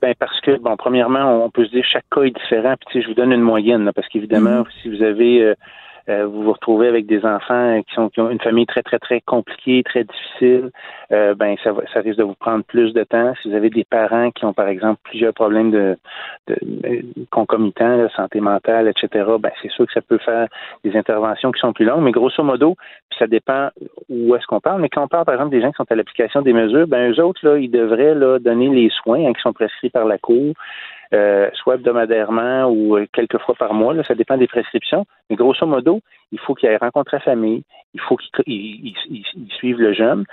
Ben 0.00 0.14
parce 0.18 0.40
que, 0.40 0.58
bon, 0.58 0.76
premièrement, 0.76 1.44
on 1.44 1.50
peut 1.50 1.64
se 1.64 1.70
dire 1.70 1.84
chaque 1.84 2.04
cas 2.10 2.22
est 2.22 2.30
différent. 2.30 2.74
Puis, 2.88 3.02
je 3.02 3.08
vous 3.08 3.14
donne 3.14 3.32
une 3.32 3.40
moyenne, 3.40 3.90
parce 3.94 4.08
qu'évidemment, 4.08 4.62
mm-hmm. 4.62 4.82
si 4.82 4.88
vous 4.88 5.02
avez 5.02 5.42
euh, 5.42 5.54
euh, 6.08 6.26
vous 6.26 6.42
vous 6.42 6.52
retrouvez 6.52 6.88
avec 6.88 7.06
des 7.06 7.24
enfants 7.24 7.80
qui, 7.86 7.94
sont, 7.94 8.08
qui 8.08 8.20
ont 8.20 8.30
une 8.30 8.40
famille 8.40 8.66
très, 8.66 8.82
très, 8.82 8.98
très 8.98 9.20
compliquée, 9.20 9.82
très 9.84 10.04
difficile, 10.04 10.70
euh, 11.12 11.34
ben 11.34 11.56
ça, 11.62 11.72
ça 11.92 12.00
risque 12.00 12.18
de 12.18 12.24
vous 12.24 12.34
prendre 12.34 12.64
plus 12.64 12.92
de 12.92 13.04
temps. 13.04 13.32
Si 13.40 13.48
vous 13.48 13.54
avez 13.54 13.70
des 13.70 13.84
parents 13.84 14.30
qui 14.30 14.44
ont, 14.44 14.52
par 14.52 14.68
exemple, 14.68 15.00
plusieurs 15.04 15.34
problèmes 15.34 15.70
de, 15.70 15.96
de, 16.48 16.56
concomitants, 17.30 18.08
santé 18.16 18.40
mentale, 18.40 18.88
etc., 18.88 19.24
ben 19.38 19.50
c'est 19.60 19.70
sûr 19.70 19.86
que 19.86 19.92
ça 19.92 20.00
peut 20.00 20.18
faire 20.18 20.48
des 20.84 20.96
interventions 20.96 21.52
qui 21.52 21.60
sont 21.60 21.72
plus 21.72 21.84
longues, 21.84 22.02
mais 22.02 22.12
grosso 22.12 22.42
modo, 22.42 22.76
ça 23.18 23.26
dépend 23.26 23.68
où 24.08 24.34
est-ce 24.34 24.46
qu'on 24.46 24.60
parle. 24.60 24.80
Mais 24.80 24.88
quand 24.88 25.04
on 25.04 25.08
parle, 25.08 25.24
par 25.24 25.34
exemple, 25.34 25.50
des 25.50 25.60
gens 25.60 25.70
qui 25.70 25.76
sont 25.76 25.90
à 25.90 25.94
l'application 25.94 26.42
des 26.42 26.52
mesures, 26.52 26.86
ben 26.86 27.12
eux 27.12 27.22
autres, 27.22 27.46
là, 27.46 27.58
ils 27.58 27.70
devraient 27.70 28.14
là, 28.14 28.38
donner 28.38 28.68
les 28.68 28.90
soins 28.90 29.26
hein, 29.26 29.32
qui 29.32 29.40
sont 29.42 29.52
prescrits 29.52 29.90
par 29.90 30.04
la 30.04 30.18
Cour. 30.18 30.54
Euh, 31.14 31.50
soit 31.52 31.74
hebdomadairement 31.74 32.70
ou 32.70 32.96
euh, 32.96 33.06
quelques 33.12 33.38
fois 33.40 33.54
par 33.54 33.74
mois. 33.74 33.92
Là, 33.92 34.02
ça 34.02 34.14
dépend 34.14 34.38
des 34.38 34.46
prescriptions. 34.46 35.04
Mais 35.28 35.36
grosso 35.36 35.66
modo, 35.66 36.00
il 36.30 36.38
faut 36.38 36.54
qu'il 36.54 36.70
ait 36.70 36.76
rencontré 36.78 37.18
la 37.18 37.22
famille, 37.22 37.64
il 37.92 38.00
faut 38.00 38.16
qu'il 38.16 38.94
suive 39.50 39.78
le 39.78 39.92
jeune. 39.92 40.24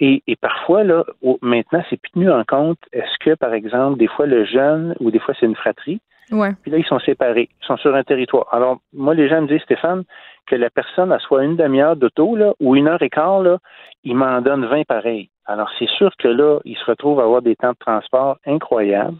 Et, 0.00 0.22
parfois, 0.40 0.84
là, 0.84 1.04
maintenant, 1.42 1.84
c'est 1.90 2.00
plus 2.00 2.10
tenu 2.12 2.30
en 2.30 2.44
compte. 2.44 2.78
Est-ce 2.92 3.18
que, 3.20 3.34
par 3.34 3.52
exemple, 3.52 3.98
des 3.98 4.08
fois, 4.08 4.24
le 4.24 4.44
jeune, 4.44 4.96
ou 5.00 5.10
des 5.10 5.18
fois, 5.18 5.34
c'est 5.38 5.46
une 5.46 5.54
fratrie, 5.54 6.00
Ouais. 6.30 6.52
Puis 6.62 6.70
là, 6.70 6.78
ils 6.78 6.86
sont 6.86 7.00
séparés, 7.00 7.50
ils 7.60 7.66
sont 7.66 7.76
sur 7.76 7.94
un 7.94 8.04
territoire. 8.04 8.46
Alors, 8.52 8.78
moi, 8.94 9.12
les 9.12 9.28
gens 9.28 9.42
me 9.42 9.48
disent, 9.48 9.60
Stéphane, 9.62 10.04
que 10.46 10.56
la 10.56 10.70
personne 10.70 11.12
a 11.12 11.18
soit 11.18 11.44
une 11.44 11.56
demi-heure 11.56 11.96
d'auto, 11.96 12.36
là, 12.36 12.54
ou 12.58 12.74
une 12.74 12.88
heure 12.88 13.02
et 13.02 13.10
quart, 13.10 13.42
là, 13.42 13.58
il 14.04 14.16
m'en 14.16 14.40
donne 14.40 14.64
20 14.64 14.84
pareils. 14.86 15.28
Alors, 15.44 15.68
c'est 15.78 15.88
sûr 15.88 16.10
que 16.18 16.28
là, 16.28 16.60
il 16.64 16.76
se 16.76 16.84
retrouve 16.84 17.20
à 17.20 17.24
avoir 17.24 17.42
des 17.42 17.56
temps 17.56 17.72
de 17.72 17.78
transport 17.78 18.38
incroyables 18.46 19.18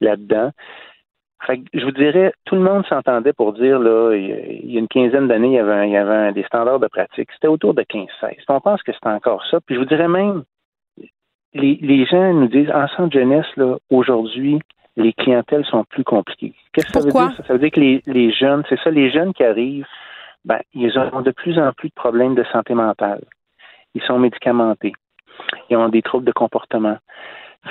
là-dedans. 0.00 0.50
je 1.48 1.84
vous 1.84 1.92
dirais, 1.92 2.32
tout 2.44 2.54
le 2.54 2.62
monde 2.62 2.86
s'entendait 2.86 3.32
pour 3.32 3.52
dire, 3.52 3.78
là, 3.78 4.14
il 4.14 4.70
y 4.70 4.76
a 4.76 4.80
une 4.80 4.88
quinzaine 4.88 5.28
d'années, 5.28 5.48
il 5.48 5.54
y 5.54 5.58
avait, 5.58 5.88
il 5.88 5.92
y 5.92 5.96
avait 5.96 6.32
des 6.32 6.44
standards 6.44 6.80
de 6.80 6.88
pratique. 6.88 7.30
C'était 7.32 7.48
autour 7.48 7.74
de 7.74 7.82
15-16. 7.82 8.08
On 8.48 8.60
pense 8.60 8.82
que 8.82 8.92
c'est 8.92 9.08
encore 9.08 9.44
ça. 9.50 9.60
Puis 9.60 9.74
je 9.74 9.80
vous 9.80 9.86
dirais 9.86 10.08
même, 10.08 10.44
les, 11.54 11.78
les 11.80 12.04
gens 12.06 12.32
nous 12.32 12.48
disent, 12.48 12.70
en 12.70 12.88
centre 12.88 13.12
jeunesse, 13.12 13.46
là, 13.56 13.76
aujourd'hui, 13.90 14.58
les 14.96 15.12
clientèles 15.12 15.64
sont 15.66 15.84
plus 15.84 16.04
compliquées. 16.04 16.54
Qu'est-ce 16.72 16.86
que 16.86 17.00
ça 17.00 17.00
veut 17.00 17.10
dire? 17.10 17.46
Ça 17.46 17.52
veut 17.52 17.58
dire 17.58 17.70
que 17.70 17.80
les, 17.80 18.02
les 18.06 18.32
jeunes, 18.32 18.62
c'est 18.68 18.78
ça, 18.80 18.90
les 18.90 19.10
jeunes 19.10 19.32
qui 19.32 19.44
arrivent, 19.44 19.86
ben, 20.44 20.60
ils 20.74 20.96
ont 20.98 21.22
de 21.22 21.30
plus 21.30 21.58
en 21.58 21.72
plus 21.72 21.88
de 21.88 21.94
problèmes 21.94 22.34
de 22.34 22.44
santé 22.52 22.74
mentale. 22.74 23.24
Ils 23.94 24.02
sont 24.02 24.18
médicamentés. 24.18 24.92
Ils 25.70 25.76
ont 25.76 25.88
des 25.88 26.02
troubles 26.02 26.26
de 26.26 26.32
comportement. 26.32 26.98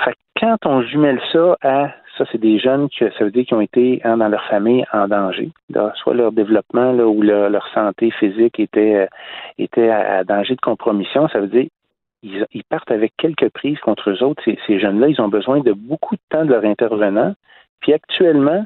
Fait 0.02 0.14
quand 0.40 0.56
on 0.66 0.82
jumelle 0.82 1.20
ça 1.32 1.56
à 1.62 1.90
ça, 2.18 2.24
c'est 2.30 2.38
des 2.38 2.58
jeunes 2.58 2.88
qui, 2.88 2.98
ça 2.98 3.24
veut 3.24 3.30
dire 3.30 3.44
qui 3.44 3.54
ont 3.54 3.60
été 3.60 4.00
hein, 4.04 4.16
dans 4.18 4.28
leur 4.28 4.44
famille 4.44 4.84
en 4.92 5.08
danger. 5.08 5.50
soit 5.96 6.14
leur 6.14 6.32
développement 6.32 6.92
ou 6.92 7.22
leur, 7.22 7.66
santé 7.74 8.10
physique 8.12 8.60
était, 8.60 9.08
était 9.58 9.90
à, 9.90 10.22
danger 10.22 10.54
de 10.54 10.60
compromission. 10.60 11.28
Ça 11.28 11.40
veut 11.40 11.48
dire 11.48 11.66
ils, 12.22 12.64
partent 12.68 12.90
avec 12.90 13.12
quelques 13.18 13.50
prises 13.50 13.78
contre 13.80 14.10
eux 14.10 14.22
autres. 14.22 14.42
Ces, 14.44 14.78
jeunes-là, 14.78 15.08
ils 15.08 15.20
ont 15.20 15.28
besoin 15.28 15.60
de 15.60 15.72
beaucoup 15.72 16.14
de 16.14 16.20
temps 16.30 16.44
de 16.44 16.50
leur 16.50 16.64
intervenant. 16.64 17.34
Puis 17.80 17.92
actuellement, 17.92 18.64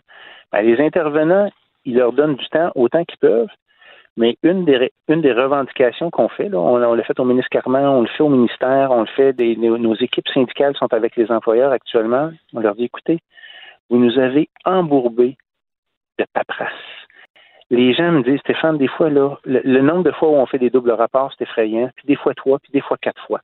ben, 0.53 0.63
les 0.63 0.81
intervenants, 0.85 1.51
ils 1.85 1.97
leur 1.97 2.13
donnent 2.13 2.37
du 2.37 2.49
temps 2.49 2.71
autant 2.75 3.05
qu'ils 3.05 3.19
peuvent. 3.19 3.49
Mais 4.19 4.37
une 4.43 4.65
des, 4.65 5.33
revendications 5.33 6.11
qu'on 6.11 6.29
fait, 6.29 6.53
on, 6.53 6.77
l'a 6.77 7.05
fait 7.05 7.21
au 7.21 7.25
ministre 7.25 7.51
Carman, 7.51 7.87
on 7.87 8.01
le 8.01 8.09
fait 8.09 8.25
au 8.25 8.29
ministère, 8.29 8.91
on 8.91 9.03
le 9.03 9.07
fait, 9.07 9.33
des, 9.33 9.55
nos 9.55 9.95
équipes 9.95 10.27
syndicales 10.35 10.75
sont 10.77 10.93
avec 10.93 11.15
les 11.15 11.31
employeurs 11.31 11.71
actuellement. 11.71 12.33
On 12.53 12.59
leur 12.59 12.75
dit, 12.75 12.85
écoutez, 12.85 13.21
vous 13.89 13.99
nous 13.99 14.19
avez 14.19 14.49
embourbé 14.65 15.37
de 16.19 16.25
paperasse. 16.33 16.73
Les 17.71 17.95
gens 17.95 18.11
me 18.11 18.25
disent, 18.25 18.41
Stéphane, 18.41 18.77
des 18.77 18.89
fois, 18.89 19.09
là, 19.09 19.37
le, 19.45 19.81
nombre 19.83 20.03
de 20.03 20.11
fois 20.11 20.31
où 20.31 20.35
on 20.35 20.47
fait 20.47 20.59
des 20.59 20.71
doubles 20.71 20.91
rapports, 20.91 21.33
c'est 21.39 21.45
effrayant, 21.45 21.89
puis 21.95 22.09
des 22.09 22.17
fois 22.17 22.35
trois, 22.35 22.59
puis 22.59 22.73
des 22.73 22.81
fois 22.81 22.97
quatre 23.01 23.25
fois. 23.25 23.41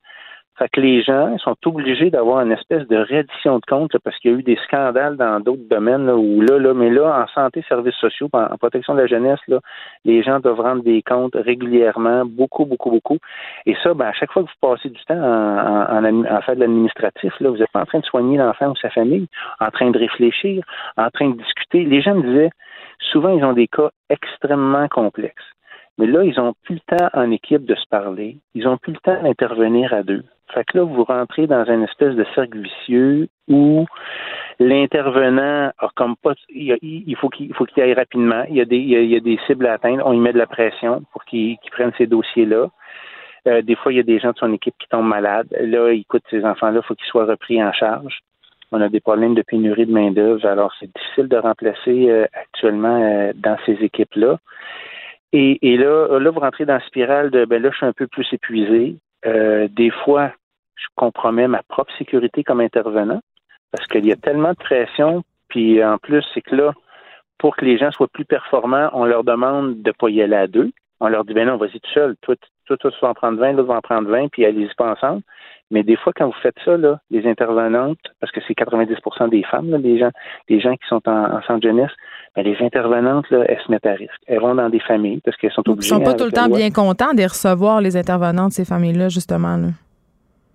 Fait 0.57 0.69
que 0.69 0.81
les 0.81 1.03
gens 1.03 1.37
sont 1.39 1.57
obligés 1.67 2.11
d'avoir 2.11 2.41
une 2.41 2.53
espèce 2.53 2.87
de 2.87 2.97
reddition 2.97 3.59
de 3.59 3.65
compte 3.67 3.99
parce 4.05 4.17
qu'il 4.19 4.31
y 4.31 4.35
a 4.35 4.39
eu 4.39 4.43
des 4.45 4.59
scandales 4.65 5.17
dans 5.17 5.41
d'autres 5.41 5.69
domaines 5.69 6.07
là, 6.07 6.15
où 6.15 6.41
là, 6.41 6.59
là, 6.59 6.75
mais 6.75 6.91
là, 6.91 7.25
en 7.25 7.27
santé, 7.35 7.65
services 7.69 7.97
sociaux, 7.97 8.29
en, 8.33 8.57
protection 8.57 8.95
de 8.95 9.01
la 9.01 9.07
jeunesse, 9.09 9.41
là, 9.49 9.59
les 10.05 10.23
gens 10.23 10.39
doivent 10.39 10.61
rendre 10.61 10.85
des 10.85 11.03
comptes 11.03 11.35
régulièrement, 11.35 12.25
beaucoup, 12.25 12.67
beaucoup, 12.67 12.91
beaucoup. 12.91 13.19
Et 13.67 13.75
ça, 13.83 13.95
ben, 13.95 14.07
à 14.07 14.13
chaque 14.13 14.31
fois 14.31 14.45
que 14.45 14.49
vous 14.49 14.69
passez 14.69 14.91
du 14.91 15.05
temps 15.07 15.21
en, 15.21 16.05
en, 16.05 16.25
en 16.25 16.41
faire 16.43 16.55
de 16.55 16.61
l'administratif, 16.61 17.33
là, 17.41 17.51
vous 17.51 17.61
êtes 17.61 17.75
en 17.75 17.85
train 17.85 17.99
de 17.99 18.05
soigner 18.07 18.39
l'enfant 18.39 18.71
ou 18.71 18.77
sa 18.77 18.91
famille, 18.91 19.27
en 19.59 19.71
train 19.71 19.91
de 19.91 19.99
réfléchir, 19.99 20.65
en 20.97 21.11
train 21.11 21.31
de 21.31 21.37
discuter. 21.37 21.85
Les 21.85 22.01
gens 22.01 22.15
me 22.15 22.23
disaient, 22.23 22.51
souvent, 23.01 23.37
ils 23.37 23.45
ont 23.45 23.55
des 23.55 23.67
cas 23.67 23.91
extrêmement 24.09 24.87
complexes. 24.87 25.43
Mais 25.99 26.07
là, 26.07 26.25
ils 26.25 26.39
ont 26.41 26.55
plus 26.65 26.77
le 26.77 26.97
temps 26.97 27.09
en 27.13 27.31
équipe 27.31 27.65
de 27.65 27.75
se 27.75 27.87
parler. 27.89 28.39
Ils 28.55 28.67
ont 28.67 28.77
plus 28.77 28.93
le 28.93 28.99
temps 28.99 29.23
d'intervenir 29.23 29.93
à 29.93 30.03
deux. 30.03 30.25
Fait 30.53 30.65
que 30.65 30.79
là, 30.79 30.85
vous 30.85 31.05
rentrez 31.05 31.47
dans 31.47 31.65
une 31.65 31.83
espèce 31.85 32.15
de 32.15 32.25
cercle 32.35 32.59
vicieux 32.59 33.29
où 33.49 33.87
l'intervenant 34.61 35.73
a 35.79 35.89
comme 35.95 36.17
pas 36.17 36.35
il, 36.49 37.17
faut 37.17 37.29
qu'il 37.29 37.53
faut 37.55 37.65
qu'il 37.65 37.83
aille 37.83 37.95
rapidement. 37.95 38.45
Il 38.49 38.57
y, 38.57 38.61
a 38.61 38.65
des, 38.65 38.77
il 38.77 39.07
y 39.07 39.17
a, 39.17 39.21
des 39.21 39.39
cibles 39.47 39.67
à 39.67 39.75
atteindre. 39.75 40.03
On 40.07 40.13
y 40.13 40.19
met 40.19 40.33
de 40.33 40.39
la 40.39 40.47
pression 40.47 41.03
pour 41.13 41.25
qu'il 41.25 41.59
prenne 41.73 41.93
ces 41.99 42.07
dossiers-là. 42.07 42.69
Euh, 43.47 43.63
des 43.63 43.75
fois, 43.75 43.93
il 43.93 43.97
y 43.97 44.01
a 44.01 44.05
des 44.05 44.19
gens 44.19 44.33
de 44.33 44.39
son 44.39 44.53
équipe 44.53 44.75
qui 44.79 44.89
tombent 44.89 45.09
malades. 45.09 45.49
Là, 45.61 45.91
écoute, 45.91 46.23
ces 46.31 46.45
enfants-là, 46.45 46.81
il 46.83 46.87
faut 46.87 46.95
qu'ils 46.95 47.07
soient 47.07 47.27
repris 47.27 47.63
en 47.63 47.73
charge. 47.73 48.21
On 48.73 48.81
a 48.81 48.89
des 48.89 49.01
problèmes 49.01 49.35
de 49.35 49.43
pénurie 49.43 49.87
de 49.87 49.93
main-d'œuvre, 49.93 50.45
alors 50.47 50.73
c'est 50.81 50.91
difficile 50.93 51.29
de 51.29 51.37
remplacer 51.37 52.11
euh, 52.11 52.27
actuellement 52.33 53.03
euh, 53.03 53.33
dans 53.35 53.57
ces 53.67 53.73
équipes-là. 53.73 54.39
Et, 55.33 55.59
et, 55.63 55.77
là, 55.77 56.19
là, 56.19 56.31
vous 56.31 56.41
rentrez 56.41 56.65
dans 56.65 56.75
la 56.75 56.87
spirale 56.87 57.31
de 57.31 57.45
ben 57.45 57.61
là, 57.63 57.71
je 57.71 57.77
suis 57.77 57.87
un 57.87 57.93
peu 57.93 58.07
plus 58.07 58.27
épuisé. 58.33 58.97
Euh, 59.27 59.69
des 59.71 59.91
fois, 59.91 60.33
je 60.77 60.87
compromets 60.97 61.49
ma 61.49 61.63
propre 61.63 61.93
sécurité 61.97 62.45
comme 62.45 62.61
intervenant 62.61 63.21
parce 63.71 63.87
qu'il 63.87 64.07
y 64.07 64.13
a 64.13 64.17
tellement 64.17 64.51
de 64.51 64.57
pression. 64.57 65.25
Puis 65.49 65.83
en 65.85 65.99
plus, 65.99 66.25
c'est 66.33 66.43
que 66.43 66.55
là, 66.55 66.75
pour 67.39 67.57
que 67.57 67.65
les 67.65 67.79
gens 67.79 67.91
soient 67.91 68.09
plus 68.09 68.25
performants, 68.25 68.91
on 68.93 69.05
leur 69.05 69.25
demande 69.25 69.83
de 69.83 69.89
ne 69.89 69.93
pas 69.93 70.09
y 70.09 70.23
aller 70.23 70.37
à 70.37 70.47
deux. 70.47 70.71
On 71.01 71.09
leur 71.09 71.25
dit, 71.25 71.35
ben 71.35 71.47
non, 71.47 71.57
vas-y 71.57 71.81
tout 71.81 71.91
seul. 71.93 72.17
Toi, 72.23 72.37
toi, 72.67 72.77
toi, 72.77 72.91
tu 72.91 72.99
vas 73.03 73.09
en 73.09 73.15
prendre 73.15 73.39
20, 73.39 73.53
l'autre 73.53 73.69
va 73.69 73.77
en 73.77 73.81
prendre 73.81 74.09
20, 74.09 74.29
puis 74.29 74.45
allez-y 74.45 74.73
pas 74.75 74.93
ensemble. 74.93 75.23
Mais 75.71 75.83
des 75.83 75.97
fois, 75.97 76.13
quand 76.15 76.27
vous 76.27 76.41
faites 76.43 76.57
ça, 76.65 76.77
là, 76.77 77.01
les 77.11 77.27
intervenantes, 77.27 77.99
parce 78.21 78.31
que 78.33 78.41
c'est 78.47 78.55
90% 78.55 79.31
des 79.31 79.43
femmes, 79.45 79.71
là, 79.71 79.79
les 79.79 79.99
gens, 79.99 80.11
les 80.49 80.61
gens 80.61 80.75
qui 80.75 80.87
sont 80.89 81.01
en, 81.09 81.41
centre 81.43 81.63
jeunesse, 81.63 81.91
ben, 82.37 82.45
les 82.45 82.57
intervenantes, 82.61 83.29
là, 83.31 83.45
elles 83.49 83.61
se 83.65 83.71
mettent 83.71 83.87
à 83.87 83.95
risque. 83.95 84.21
Elles 84.27 84.41
vont 84.41 84.55
dans 84.55 84.69
des 84.69 84.81
familles 84.81 85.21
parce 85.25 85.37
qu'elles 85.37 85.53
sont 85.53 85.69
obligées. 85.69 85.89
Ils 85.89 85.99
sont 85.99 86.01
pas 86.05 86.15
tout 86.15 86.25
le 86.25 86.33
temps 86.33 86.49
bien 86.49 86.71
contents 86.71 87.15
de 87.15 87.23
recevoir 87.23 87.81
les 87.81 87.97
intervenantes, 87.97 88.53
ces 88.53 88.65
familles-là, 88.65 89.09
justement. 89.09 89.57
Là. 89.57 89.69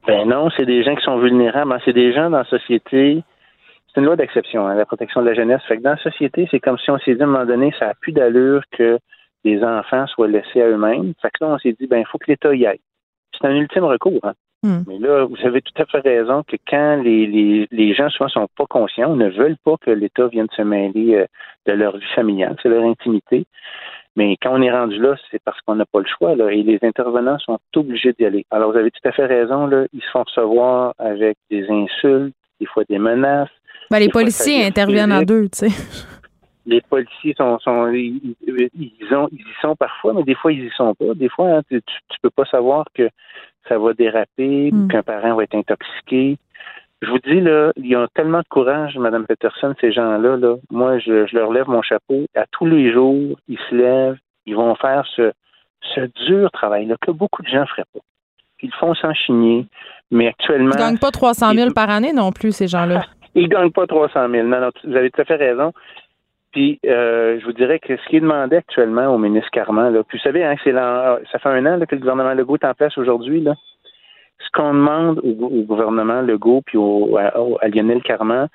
Ben 0.07 0.27
non, 0.27 0.49
c'est 0.55 0.65
des 0.65 0.83
gens 0.83 0.95
qui 0.95 1.03
sont 1.03 1.19
vulnérables. 1.19 1.71
Hein. 1.71 1.79
C'est 1.85 1.93
des 1.93 2.13
gens 2.13 2.29
dans 2.29 2.39
la 2.39 2.45
société. 2.45 3.23
C'est 3.87 4.01
une 4.01 4.05
loi 4.05 4.15
d'exception, 4.15 4.67
hein, 4.67 4.75
la 4.75 4.85
protection 4.85 5.21
de 5.21 5.27
la 5.27 5.33
jeunesse. 5.33 5.61
Fait 5.67 5.77
que 5.77 5.81
dans 5.81 5.91
la 5.91 5.97
société, 5.97 6.47
c'est 6.51 6.59
comme 6.59 6.77
si 6.77 6.91
on 6.91 6.99
s'est 6.99 7.15
dit 7.15 7.21
à 7.21 7.25
un 7.25 7.27
moment 7.27 7.45
donné, 7.45 7.73
ça 7.79 7.87
n'a 7.87 7.93
plus 7.95 8.11
d'allure 8.11 8.61
que 8.71 8.99
les 9.43 9.63
enfants 9.63 10.05
soient 10.07 10.27
laissés 10.27 10.61
à 10.61 10.67
eux-mêmes. 10.67 11.13
Fait 11.21 11.29
que 11.29 11.43
là, 11.43 11.51
on 11.53 11.57
s'est 11.57 11.75
dit, 11.79 11.87
ben, 11.87 11.97
il 11.97 12.05
faut 12.05 12.17
que 12.17 12.29
l'État 12.29 12.53
y 12.53 12.65
aille. 12.65 12.79
C'est 13.33 13.47
un 13.47 13.55
ultime 13.55 13.85
recours. 13.85 14.19
Hein. 14.23 14.33
Hmm. 14.61 14.81
Mais 14.87 14.99
là, 14.99 15.23
vous 15.25 15.37
avez 15.45 15.61
tout 15.61 15.81
à 15.81 15.85
fait 15.85 16.01
raison 16.01 16.43
que 16.43 16.57
quand 16.67 17.01
les, 17.01 17.25
les, 17.27 17.67
les 17.71 17.93
gens 17.93 18.09
souvent 18.09 18.27
sont 18.29 18.47
pas 18.57 18.65
conscients, 18.65 19.15
ne 19.15 19.29
veulent 19.29 19.57
pas 19.63 19.75
que 19.77 19.91
l'État 19.91 20.27
vienne 20.27 20.49
se 20.55 20.61
mêler 20.61 21.15
euh, 21.15 21.25
de 21.65 21.73
leur 21.73 21.95
vie 21.95 22.13
familiale, 22.13 22.57
c'est 22.61 22.69
leur 22.69 22.83
intimité. 22.83 23.45
Mais 24.15 24.35
quand 24.41 24.51
on 24.51 24.61
est 24.61 24.71
rendu 24.71 24.99
là, 24.99 25.15
c'est 25.31 25.41
parce 25.43 25.61
qu'on 25.61 25.75
n'a 25.75 25.85
pas 25.85 25.99
le 25.99 26.05
choix, 26.05 26.35
là, 26.35 26.51
et 26.51 26.61
les 26.61 26.79
intervenants 26.81 27.39
sont 27.39 27.57
obligés 27.75 28.13
d'y 28.13 28.25
aller. 28.25 28.45
Alors, 28.51 28.71
vous 28.71 28.77
avez 28.77 28.91
tout 28.91 29.07
à 29.07 29.13
fait 29.13 29.25
raison, 29.25 29.67
là, 29.67 29.85
ils 29.93 30.01
se 30.01 30.09
font 30.11 30.23
recevoir 30.23 30.93
avec 30.97 31.37
des 31.49 31.65
insultes, 31.69 32.35
des 32.59 32.65
fois 32.65 32.83
des 32.89 32.99
menaces. 32.99 33.49
Ben, 33.89 33.99
les 33.99 34.09
policiers 34.09 34.65
interviennent 34.65 35.13
à 35.13 35.23
deux, 35.23 35.47
tu 35.49 35.69
sais. 35.69 36.05
Les 36.65 36.81
policiers 36.81 37.33
sont, 37.35 37.57
sont 37.59 37.87
ils, 37.87 38.35
ils, 38.45 39.15
ont, 39.15 39.27
ils 39.31 39.39
y 39.39 39.61
sont 39.61 39.75
parfois, 39.75 40.13
mais 40.13 40.23
des 40.23 40.35
fois 40.35 40.51
ils 40.51 40.65
y 40.65 40.69
sont 40.71 40.93
pas. 40.93 41.13
Des 41.15 41.29
fois, 41.29 41.49
hein, 41.49 41.61
tu, 41.67 41.75
ne 41.75 41.81
peux 42.21 42.29
pas 42.29 42.45
savoir 42.45 42.85
que 42.93 43.09
ça 43.67 43.77
va 43.77 43.93
déraper, 43.93 44.71
hmm. 44.71 44.87
qu'un 44.87 45.03
parent 45.03 45.35
va 45.35 45.43
être 45.43 45.55
intoxiqué. 45.55 46.37
Je 47.01 47.09
vous 47.09 47.19
dis, 47.19 47.39
là, 47.39 47.71
ils 47.77 47.95
ont 47.95 48.07
tellement 48.13 48.39
de 48.39 48.47
courage, 48.49 48.97
Mme 48.97 49.25
Peterson, 49.25 49.73
ces 49.79 49.91
gens-là. 49.91 50.35
Là. 50.35 50.55
Moi, 50.69 50.99
je, 50.99 51.33
leur 51.33 51.51
lève 51.51 51.67
mon 51.67 51.81
chapeau. 51.81 52.25
À 52.35 52.45
tous 52.51 52.65
les 52.65 52.91
jours, 52.91 53.37
ils 53.47 53.59
se 53.69 53.75
lèvent, 53.75 54.17
ils 54.45 54.55
vont 54.55 54.75
faire 54.75 55.05
ce, 55.15 55.31
ce 55.95 56.01
dur 56.27 56.51
travail-là 56.51 56.95
que 56.99 57.11
beaucoup 57.11 57.41
de 57.41 57.47
gens 57.47 57.61
ne 57.61 57.65
feraient 57.65 57.85
pas. 57.93 58.01
Ils 58.61 58.73
font 58.73 58.93
sans 58.95 59.13
chigner, 59.13 59.65
mais 60.11 60.27
actuellement... 60.27 60.71
Ils 60.71 60.77
ne 60.77 60.89
gagnent 60.89 60.97
pas 60.97 61.11
300 61.11 61.53
000 61.53 61.69
par 61.71 61.89
année 61.89 62.11
non 62.11 62.31
plus, 62.33 62.51
ces 62.51 62.67
gens-là. 62.67 63.05
Ils 63.35 63.43
ne 63.43 63.47
gagnent 63.47 63.71
pas 63.71 63.87
300 63.87 64.27
000. 64.29 64.47
Non, 64.47 64.59
non, 64.59 64.69
vous 64.83 64.95
avez 64.95 65.09
tout 65.11 65.21
à 65.21 65.25
fait 65.25 65.35
raison. 65.35 65.71
Puis, 66.51 66.79
euh, 66.85 67.39
je 67.39 67.45
vous 67.45 67.53
dirais 67.53 67.79
que 67.79 67.95
ce 67.95 68.09
qui 68.09 68.17
est 68.17 68.21
demandé 68.21 68.55
actuellement 68.57 69.13
au 69.13 69.17
ministre 69.17 69.51
Carman, 69.51 69.93
là, 69.93 70.03
puis 70.03 70.17
vous 70.17 70.23
savez, 70.23 70.43
hein, 70.43 70.55
c'est 70.63 70.73
ça 70.73 71.39
fait 71.39 71.49
un 71.49 71.65
an 71.65 71.79
que 71.85 71.95
le 71.95 72.01
gouvernement 72.01 72.33
Legault 72.33 72.57
est 72.57 72.65
en 72.65 72.73
place 72.73 72.97
aujourd'hui. 72.97 73.41
Là. 73.41 73.55
Ce 74.39 74.49
qu'on 74.51 74.73
demande 74.73 75.19
au, 75.19 75.63
gouvernement 75.63 76.21
Legault 76.21 76.61
puis 76.65 76.77
au, 76.77 77.17
à, 77.17 77.67
Lionel 77.67 78.01
Carman, 78.01 78.47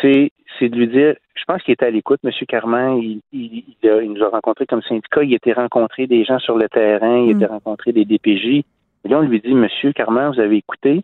c'est, 0.00 0.32
c'est 0.58 0.68
de 0.68 0.76
lui 0.76 0.88
dire, 0.88 1.14
je 1.34 1.44
pense 1.46 1.62
qu'il 1.62 1.74
était 1.74 1.86
à 1.86 1.90
l'écoute, 1.90 2.20
M. 2.24 2.32
Carman, 2.48 2.98
il, 2.98 3.20
il, 3.32 3.64
il, 3.82 4.12
nous 4.12 4.24
a 4.24 4.30
rencontrés 4.30 4.66
comme 4.66 4.82
syndicat, 4.82 5.22
il 5.22 5.34
était 5.34 5.52
rencontré 5.52 6.08
des 6.08 6.24
gens 6.24 6.40
sur 6.40 6.58
le 6.58 6.68
terrain, 6.68 7.18
il 7.18 7.36
était 7.36 7.46
mm. 7.46 7.52
rencontré 7.52 7.92
des 7.92 8.04
DPJ. 8.04 8.64
Et 9.04 9.08
là, 9.08 9.18
on 9.18 9.22
lui 9.22 9.40
dit, 9.40 9.54
Monsieur 9.54 9.92
Carman, 9.92 10.32
vous 10.32 10.40
avez 10.40 10.56
écouté, 10.56 11.02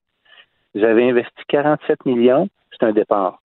vous 0.75 0.83
avez 0.83 1.09
investi 1.09 1.43
47 1.47 2.07
millions, 2.07 2.49
c'est 2.73 2.85
un 2.85 2.93
départ. 2.93 3.41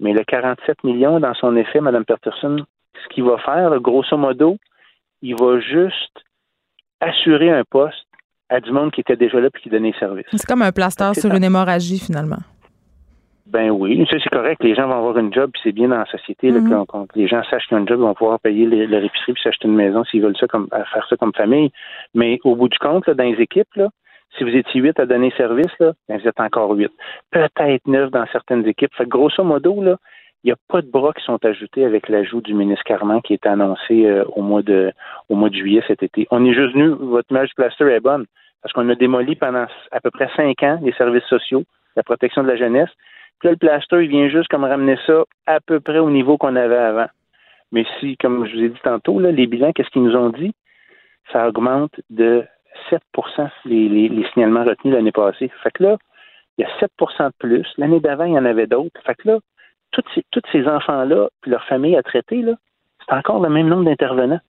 Mais 0.00 0.12
le 0.12 0.24
47 0.24 0.84
millions, 0.84 1.20
dans 1.20 1.34
son 1.34 1.56
effet, 1.56 1.80
Mme 1.80 2.04
Peterson, 2.04 2.56
ce 3.02 3.14
qu'il 3.14 3.24
va 3.24 3.38
faire, 3.38 3.78
grosso 3.80 4.16
modo, 4.16 4.56
il 5.22 5.36
va 5.36 5.60
juste 5.60 6.24
assurer 7.00 7.50
un 7.50 7.62
poste 7.64 8.06
à 8.48 8.60
du 8.60 8.70
monde 8.72 8.92
qui 8.92 9.00
était 9.00 9.16
déjà 9.16 9.40
là 9.40 9.48
et 9.54 9.60
qui 9.60 9.68
donnait 9.68 9.94
service. 9.98 10.26
C'est 10.32 10.46
comme 10.46 10.62
un 10.62 10.72
plaster 10.72 11.14
sur 11.14 11.32
une 11.32 11.44
hémorragie, 11.44 11.98
finalement. 11.98 12.42
Ben 13.46 13.70
oui, 13.70 14.06
ça 14.10 14.16
c'est 14.22 14.30
correct. 14.30 14.62
Les 14.62 14.74
gens 14.74 14.88
vont 14.88 14.96
avoir 14.96 15.18
une 15.18 15.32
job, 15.32 15.50
puis 15.52 15.60
c'est 15.64 15.72
bien 15.72 15.88
dans 15.88 15.98
la 15.98 16.06
société 16.06 16.50
mm-hmm. 16.50 16.86
quand, 16.86 17.06
les 17.14 17.28
gens 17.28 17.42
sachent 17.44 17.66
qu'ils 17.68 17.76
ont 17.76 17.80
une 17.80 17.88
job, 17.88 18.00
ils 18.00 18.04
vont 18.04 18.14
pouvoir 18.14 18.40
payer 18.40 18.66
leur 18.66 19.04
épicerie 19.04 19.34
puis 19.34 19.42
s'acheter 19.42 19.68
une 19.68 19.76
maison 19.76 20.02
s'ils 20.04 20.22
veulent 20.22 20.36
ça 20.38 20.46
comme 20.46 20.68
faire 20.70 21.06
ça 21.08 21.16
comme 21.16 21.32
famille. 21.34 21.70
Mais 22.14 22.40
au 22.44 22.56
bout 22.56 22.68
du 22.68 22.78
compte, 22.78 23.08
dans 23.08 23.24
les 23.24 23.40
équipes, 23.40 23.72
là, 23.76 23.90
si 24.36 24.44
vous 24.44 24.54
étiez 24.54 24.80
huit 24.80 24.98
à 24.98 25.06
donner 25.06 25.32
service, 25.36 25.72
là, 25.80 25.92
ben, 26.08 26.18
vous 26.18 26.28
êtes 26.28 26.40
encore 26.40 26.70
huit. 26.72 26.92
Peut-être 27.30 27.86
neuf 27.86 28.10
dans 28.10 28.26
certaines 28.32 28.66
équipes. 28.66 28.94
Fait 28.94 29.06
grosso 29.06 29.42
modo, 29.44 29.82
là, 29.82 29.96
il 30.42 30.48
n'y 30.48 30.52
a 30.52 30.56
pas 30.68 30.82
de 30.82 30.90
bras 30.90 31.12
qui 31.14 31.24
sont 31.24 31.42
ajoutés 31.44 31.84
avec 31.84 32.08
l'ajout 32.08 32.42
du 32.42 32.52
ministre 32.52 32.84
Carman 32.84 33.22
qui 33.22 33.32
est 33.32 33.46
annoncé 33.46 34.04
euh, 34.04 34.24
au 34.36 34.42
mois 34.42 34.62
de 34.62 34.92
au 35.30 35.36
mois 35.36 35.48
de 35.48 35.54
juillet 35.54 35.82
cet 35.86 36.02
été. 36.02 36.26
On 36.30 36.44
est 36.44 36.52
juste 36.52 36.74
venu, 36.74 36.88
votre 36.88 37.30
image 37.30 37.54
plaster 37.56 37.84
est 37.86 38.00
bonne, 38.00 38.26
parce 38.62 38.72
qu'on 38.74 38.88
a 38.90 38.94
démoli 38.94 39.36
pendant 39.36 39.66
à 39.90 40.00
peu 40.00 40.10
près 40.10 40.28
cinq 40.36 40.62
ans 40.62 40.78
les 40.82 40.92
services 40.92 41.24
sociaux, 41.24 41.64
la 41.96 42.02
protection 42.02 42.42
de 42.42 42.48
la 42.48 42.56
jeunesse. 42.56 42.90
Puis 43.38 43.48
là, 43.48 43.52
le 43.52 43.56
plaster, 43.56 44.02
il 44.02 44.08
vient 44.08 44.28
juste 44.28 44.48
comme 44.48 44.64
ramener 44.64 44.98
ça 45.06 45.24
à 45.46 45.60
peu 45.60 45.80
près 45.80 45.98
au 45.98 46.10
niveau 46.10 46.36
qu'on 46.36 46.56
avait 46.56 46.76
avant. 46.76 47.08
Mais 47.72 47.86
si, 47.98 48.16
comme 48.18 48.46
je 48.46 48.54
vous 48.54 48.64
ai 48.64 48.68
dit 48.68 48.80
tantôt, 48.84 49.18
là, 49.18 49.32
les 49.32 49.46
bilans, 49.46 49.72
qu'est-ce 49.72 49.90
qu'ils 49.90 50.04
nous 50.04 50.16
ont 50.16 50.28
dit? 50.28 50.54
Ça 51.32 51.48
augmente 51.48 51.98
de 52.10 52.44
7 52.90 53.02
les, 53.64 53.88
les, 53.88 54.26
signalements 54.32 54.64
retenus 54.64 54.94
l'année 54.94 55.12
passée. 55.12 55.50
Fait 55.62 55.70
que 55.72 55.82
là, 55.82 55.96
il 56.58 56.62
y 56.62 56.64
a 56.64 56.86
7% 56.86 57.26
de 57.26 57.32
plus. 57.38 57.66
L'année 57.78 58.00
d'avant, 58.00 58.24
il 58.24 58.34
y 58.34 58.38
en 58.38 58.44
avait 58.44 58.66
d'autres. 58.66 59.00
Fait 59.04 59.14
que 59.14 59.28
là, 59.28 59.38
tous 59.90 60.02
ces, 60.14 60.24
ces 60.52 60.66
enfants-là, 60.66 61.28
puis 61.40 61.50
leurs 61.50 61.64
familles 61.64 61.96
à 61.96 62.02
traiter, 62.02 62.42
là, 62.42 62.54
c'est 63.06 63.14
encore 63.14 63.40
le 63.40 63.48
même 63.48 63.68
nombre 63.68 63.84
d'intervenants. 63.84 64.40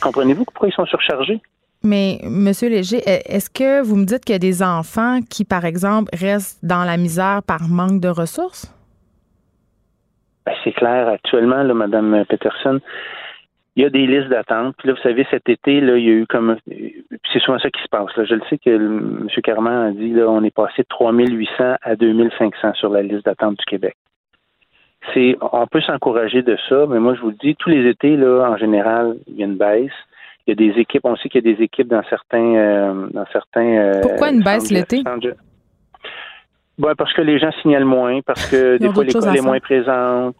Comprenez-vous 0.00 0.44
pourquoi 0.44 0.68
ils 0.68 0.74
sont 0.74 0.86
surchargés? 0.86 1.40
Mais, 1.82 2.18
M. 2.22 2.50
Léger, 2.62 2.98
est-ce 3.06 3.48
que 3.48 3.82
vous 3.82 3.96
me 3.96 4.04
dites 4.04 4.24
qu'il 4.24 4.34
y 4.34 4.36
a 4.36 4.40
des 4.40 4.62
enfants 4.62 5.20
qui, 5.28 5.44
par 5.44 5.64
exemple, 5.64 6.10
restent 6.12 6.64
dans 6.64 6.84
la 6.84 6.96
misère 6.96 7.40
par 7.46 7.68
manque 7.68 8.00
de 8.00 8.08
ressources? 8.08 8.74
Ben, 10.44 10.54
c'est 10.64 10.72
clair. 10.72 11.08
Actuellement, 11.08 11.62
là, 11.62 11.74
Mme 11.74 12.24
Peterson, 12.28 12.80
il 13.78 13.82
y 13.82 13.86
a 13.86 13.90
des 13.90 14.08
listes 14.08 14.28
d'attente. 14.28 14.74
Puis 14.76 14.88
là, 14.88 14.94
vous 14.94 15.02
savez, 15.02 15.24
cet 15.30 15.48
été, 15.48 15.80
là, 15.80 15.96
il 15.96 16.04
y 16.04 16.08
a 16.08 16.12
eu 16.12 16.26
comme 16.26 16.56
c'est 17.32 17.38
souvent 17.38 17.60
ça 17.60 17.70
qui 17.70 17.80
se 17.80 17.88
passe. 17.88 18.14
Là. 18.16 18.24
Je 18.24 18.34
le 18.34 18.42
sais 18.50 18.58
que 18.58 18.70
M. 18.70 19.28
Carman 19.44 19.72
a 19.72 19.90
dit 19.92 20.10
là, 20.10 20.28
on 20.28 20.42
est 20.42 20.54
passé 20.54 20.82
de 20.82 20.88
3800 20.88 21.76
à 21.80 21.94
2500 21.94 22.74
sur 22.74 22.90
la 22.90 23.02
liste 23.02 23.24
d'attente 23.24 23.56
du 23.56 23.64
Québec. 23.66 23.94
C'est, 25.14 25.36
on 25.40 25.68
peut 25.68 25.80
s'encourager 25.80 26.42
de 26.42 26.58
ça, 26.68 26.86
mais 26.88 26.98
moi 26.98 27.14
je 27.14 27.20
vous 27.20 27.30
le 27.30 27.36
dis, 27.40 27.54
tous 27.54 27.70
les 27.70 27.88
étés, 27.88 28.16
là, 28.16 28.50
en 28.50 28.56
général, 28.56 29.16
il 29.28 29.36
y 29.36 29.42
a 29.44 29.46
une 29.46 29.56
baisse. 29.56 29.92
Il 30.48 30.50
y 30.50 30.52
a 30.52 30.72
des 30.72 30.80
équipes, 30.80 31.04
on 31.04 31.14
sait 31.14 31.28
qu'il 31.28 31.46
y 31.46 31.48
a 31.48 31.54
des 31.54 31.62
équipes 31.62 31.88
dans 31.88 32.02
certains 32.10 32.56
euh, 32.56 33.06
dans 33.12 33.26
certains 33.32 33.78
euh, 33.78 34.00
Pourquoi 34.02 34.30
une 34.30 34.42
baisse 34.42 34.72
l'été? 34.72 35.04
Ben, 36.78 36.94
parce 36.96 37.12
que 37.12 37.22
les 37.22 37.38
gens 37.38 37.52
signalent 37.62 37.84
moins, 37.84 38.22
parce 38.22 38.50
que 38.50 38.76
des 38.78 38.92
fois 38.92 39.04
l'école 39.04 39.36
est 39.36 39.40
moins 39.40 39.60
présente 39.60 40.34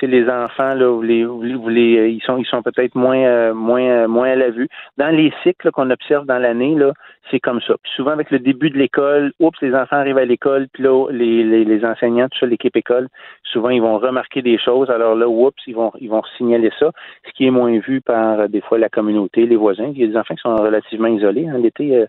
les 0.00 0.28
enfants 0.28 0.74
là, 0.74 0.88
vous 0.88 1.02
les, 1.02 1.24
vous 1.24 1.68
les, 1.68 1.98
euh, 1.98 2.08
ils 2.08 2.22
sont, 2.22 2.36
ils 2.38 2.46
sont 2.46 2.62
peut-être 2.62 2.94
moins, 2.94 3.18
euh, 3.18 3.54
moins, 3.54 3.82
euh, 3.82 4.08
moins 4.08 4.30
à 4.30 4.34
la 4.34 4.50
vue. 4.50 4.68
Dans 4.96 5.14
les 5.14 5.32
cycles 5.42 5.70
qu'on 5.70 5.90
observe 5.90 6.26
dans 6.26 6.38
l'année 6.38 6.74
là, 6.74 6.92
c'est 7.30 7.40
comme 7.40 7.60
ça. 7.60 7.74
Puis 7.82 7.92
souvent 7.94 8.10
avec 8.10 8.30
le 8.30 8.38
début 8.38 8.70
de 8.70 8.78
l'école, 8.78 9.32
oups, 9.38 9.60
les 9.60 9.74
enfants 9.74 9.96
arrivent 9.96 10.18
à 10.18 10.24
l'école, 10.24 10.66
puis 10.72 10.82
là 10.82 11.06
les, 11.10 11.44
les, 11.44 11.64
les 11.64 11.84
enseignants, 11.84 12.28
tout 12.28 12.38
ça, 12.38 12.46
l'équipe 12.46 12.76
école, 12.76 13.08
souvent 13.44 13.70
ils 13.70 13.82
vont 13.82 13.98
remarquer 13.98 14.42
des 14.42 14.58
choses. 14.58 14.90
Alors 14.90 15.14
là, 15.14 15.28
oups, 15.28 15.56
ils 15.66 15.74
vont, 15.74 15.92
ils 16.00 16.10
vont 16.10 16.22
signaler 16.36 16.70
ça, 16.78 16.90
ce 17.26 17.32
qui 17.32 17.46
est 17.46 17.50
moins 17.50 17.78
vu 17.78 18.00
par 18.00 18.48
des 18.48 18.60
fois 18.60 18.78
la 18.78 18.88
communauté, 18.88 19.46
les 19.46 19.56
voisins. 19.56 19.92
Il 19.94 20.00
y 20.00 20.04
a 20.04 20.06
des 20.06 20.16
enfants 20.16 20.34
qui 20.34 20.42
sont 20.42 20.56
relativement 20.56 21.08
isolés 21.08 21.48
hein, 21.48 21.58
l'été 21.58 22.04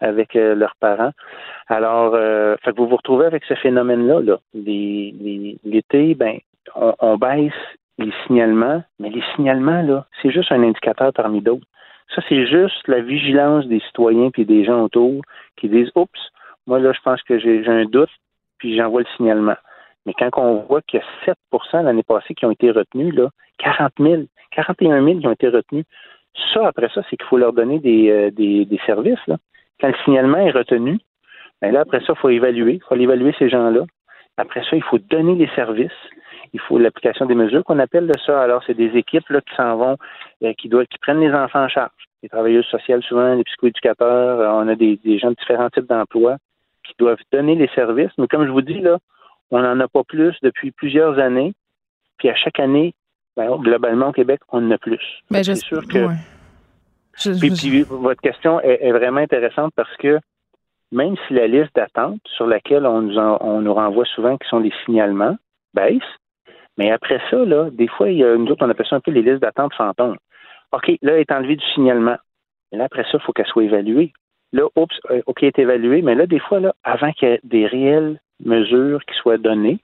avec 0.00 0.34
leurs 0.34 0.76
parents. 0.80 1.12
Alors, 1.68 2.12
fait 2.62 2.72
que 2.72 2.76
vous 2.76 2.88
vous 2.88 2.96
retrouvez 2.96 3.26
avec 3.26 3.44
ce 3.44 3.54
phénomène-là. 3.54 4.20
Là. 4.20 4.38
L'été, 4.54 6.14
ben 6.14 6.38
on, 6.74 7.16
baisse 7.16 7.52
les 7.98 8.12
signalements, 8.26 8.82
mais 8.98 9.10
les 9.10 9.22
signalements, 9.34 9.82
là, 9.82 10.06
c'est 10.20 10.30
juste 10.30 10.50
un 10.50 10.62
indicateur 10.62 11.12
parmi 11.12 11.40
d'autres. 11.40 11.66
Ça, 12.14 12.22
c'est 12.28 12.46
juste 12.46 12.86
la 12.88 13.00
vigilance 13.00 13.66
des 13.66 13.80
citoyens 13.80 14.30
puis 14.30 14.44
des 14.44 14.64
gens 14.64 14.82
autour 14.82 15.22
qui 15.56 15.68
disent 15.68 15.90
Oups, 15.94 16.20
moi 16.66 16.78
là, 16.78 16.92
je 16.92 17.00
pense 17.00 17.22
que 17.22 17.38
j'ai 17.38 17.66
un 17.66 17.84
doute, 17.84 18.10
puis 18.58 18.76
j'envoie 18.76 19.02
le 19.02 19.06
signalement. 19.16 19.56
Mais 20.06 20.12
quand 20.18 20.30
on 20.36 20.60
voit 20.62 20.82
qu'il 20.82 21.00
y 21.00 21.02
a 21.02 21.34
7% 21.52 21.82
l'année 21.82 22.02
passée 22.02 22.34
qui 22.34 22.44
ont 22.44 22.50
été 22.50 22.70
retenus, 22.70 23.14
là, 23.14 23.30
40 23.58 23.92
000, 23.98 24.22
41 24.50 25.04
000 25.04 25.20
qui 25.20 25.26
ont 25.26 25.32
été 25.32 25.48
retenus, 25.48 25.84
ça, 26.52 26.66
après 26.66 26.88
ça, 26.94 27.02
c'est 27.08 27.16
qu'il 27.16 27.26
faut 27.26 27.38
leur 27.38 27.52
donner 27.52 27.78
des, 27.78 28.10
euh, 28.10 28.30
des, 28.30 28.80
services. 28.84 29.24
Là. 29.26 29.36
Quand 29.80 29.88
le 29.88 29.94
signalement 30.04 30.38
est 30.38 30.50
retenu, 30.50 30.98
ben 31.62 31.72
là, 31.72 31.80
après 31.80 32.00
ça, 32.00 32.12
il 32.14 32.16
faut 32.16 32.28
évaluer. 32.28 32.74
Il 32.74 32.82
faut 32.82 32.96
évaluer 32.96 33.34
ces 33.38 33.48
gens-là. 33.48 33.84
Après 34.36 34.62
ça, 34.64 34.76
il 34.76 34.82
faut 34.82 34.98
donner 34.98 35.36
les 35.36 35.48
services 35.54 35.92
il 36.54 36.60
faut 36.60 36.78
l'application 36.78 37.26
des 37.26 37.34
mesures 37.34 37.64
qu'on 37.64 37.80
appelle 37.80 38.06
de 38.06 38.18
ça. 38.24 38.40
Alors, 38.40 38.62
c'est 38.64 38.74
des 38.74 38.96
équipes 38.96 39.28
là, 39.28 39.40
qui 39.40 39.54
s'en 39.56 39.76
vont, 39.76 39.96
euh, 40.44 40.52
qui 40.54 40.68
doivent, 40.68 40.86
qui 40.86 40.98
prennent 40.98 41.20
les 41.20 41.34
enfants 41.34 41.64
en 41.64 41.68
charge. 41.68 41.90
Les 42.22 42.28
travailleuses 42.28 42.66
sociales, 42.66 43.02
souvent, 43.02 43.34
les 43.34 43.42
psychoéducateurs, 43.42 44.40
euh, 44.40 44.48
on 44.48 44.68
a 44.68 44.76
des, 44.76 44.98
gens 45.18 45.30
de 45.30 45.34
différents 45.34 45.68
types 45.68 45.88
d'emplois 45.88 46.36
qui 46.84 46.94
doivent 46.98 47.18
donner 47.32 47.56
les 47.56 47.68
services. 47.74 48.12
Mais 48.18 48.28
comme 48.28 48.46
je 48.46 48.52
vous 48.52 48.62
dis, 48.62 48.80
là, 48.80 48.98
on 49.50 49.60
n'en 49.60 49.80
a 49.80 49.88
pas 49.88 50.04
plus 50.04 50.34
depuis 50.42 50.70
plusieurs 50.70 51.18
années. 51.18 51.54
Puis 52.18 52.30
à 52.30 52.36
chaque 52.36 52.60
année, 52.60 52.94
ben, 53.36 53.56
globalement 53.56 54.08
au 54.08 54.12
Québec, 54.12 54.40
on 54.50 54.64
en 54.64 54.70
a 54.70 54.78
plus. 54.78 55.22
Mais 55.30 55.38
ben, 55.38 55.44
c'est 55.44 55.56
sûr 55.56 55.82
que. 55.88 56.06
puis, 57.40 57.82
votre 57.82 58.20
question 58.20 58.60
est, 58.60 58.92
vraiment 58.92 59.20
intéressante 59.20 59.72
parce 59.74 59.94
que 59.96 60.20
même 60.92 61.16
si 61.26 61.34
la 61.34 61.48
liste 61.48 61.74
d'attente 61.74 62.20
sur 62.36 62.46
laquelle 62.46 62.86
on 62.86 63.02
nous, 63.02 63.18
on 63.18 63.60
nous 63.60 63.74
renvoie 63.74 64.04
souvent, 64.04 64.36
qui 64.38 64.48
sont 64.48 64.60
les 64.60 64.72
signalements, 64.84 65.36
baisse, 65.74 66.02
mais 66.76 66.90
après 66.90 67.20
ça, 67.30 67.36
là, 67.44 67.70
des 67.70 67.88
fois, 67.88 68.10
il 68.10 68.18
y 68.18 68.24
a, 68.24 68.36
nous 68.36 68.50
autres, 68.50 68.64
on 68.66 68.70
appelle 68.70 68.86
ça 68.88 68.96
un 68.96 69.00
peu 69.00 69.10
les 69.10 69.22
listes 69.22 69.40
d'attente 69.40 69.74
fantômes. 69.74 70.16
OK, 70.72 70.88
là, 71.02 71.12
elle 71.12 71.20
est 71.20 71.32
enlevée 71.32 71.56
du 71.56 71.64
signalement. 71.74 72.16
Mais 72.72 72.78
là, 72.78 72.84
après 72.84 73.04
ça, 73.04 73.10
il 73.14 73.20
faut 73.20 73.32
qu'elle 73.32 73.46
soit 73.46 73.64
évaluée. 73.64 74.12
Là, 74.52 74.64
oups, 74.76 74.94
euh, 75.10 75.22
OK, 75.26 75.42
elle 75.42 75.48
est 75.48 75.58
évaluée, 75.58 76.02
mais 76.02 76.14
là, 76.14 76.26
des 76.26 76.40
fois, 76.40 76.60
là, 76.60 76.74
avant 76.82 77.12
qu'il 77.12 77.28
y 77.28 77.32
ait 77.32 77.40
des 77.44 77.66
réelles 77.66 78.20
mesures 78.44 79.00
qui 79.04 79.14
soient 79.20 79.38
données, 79.38 79.78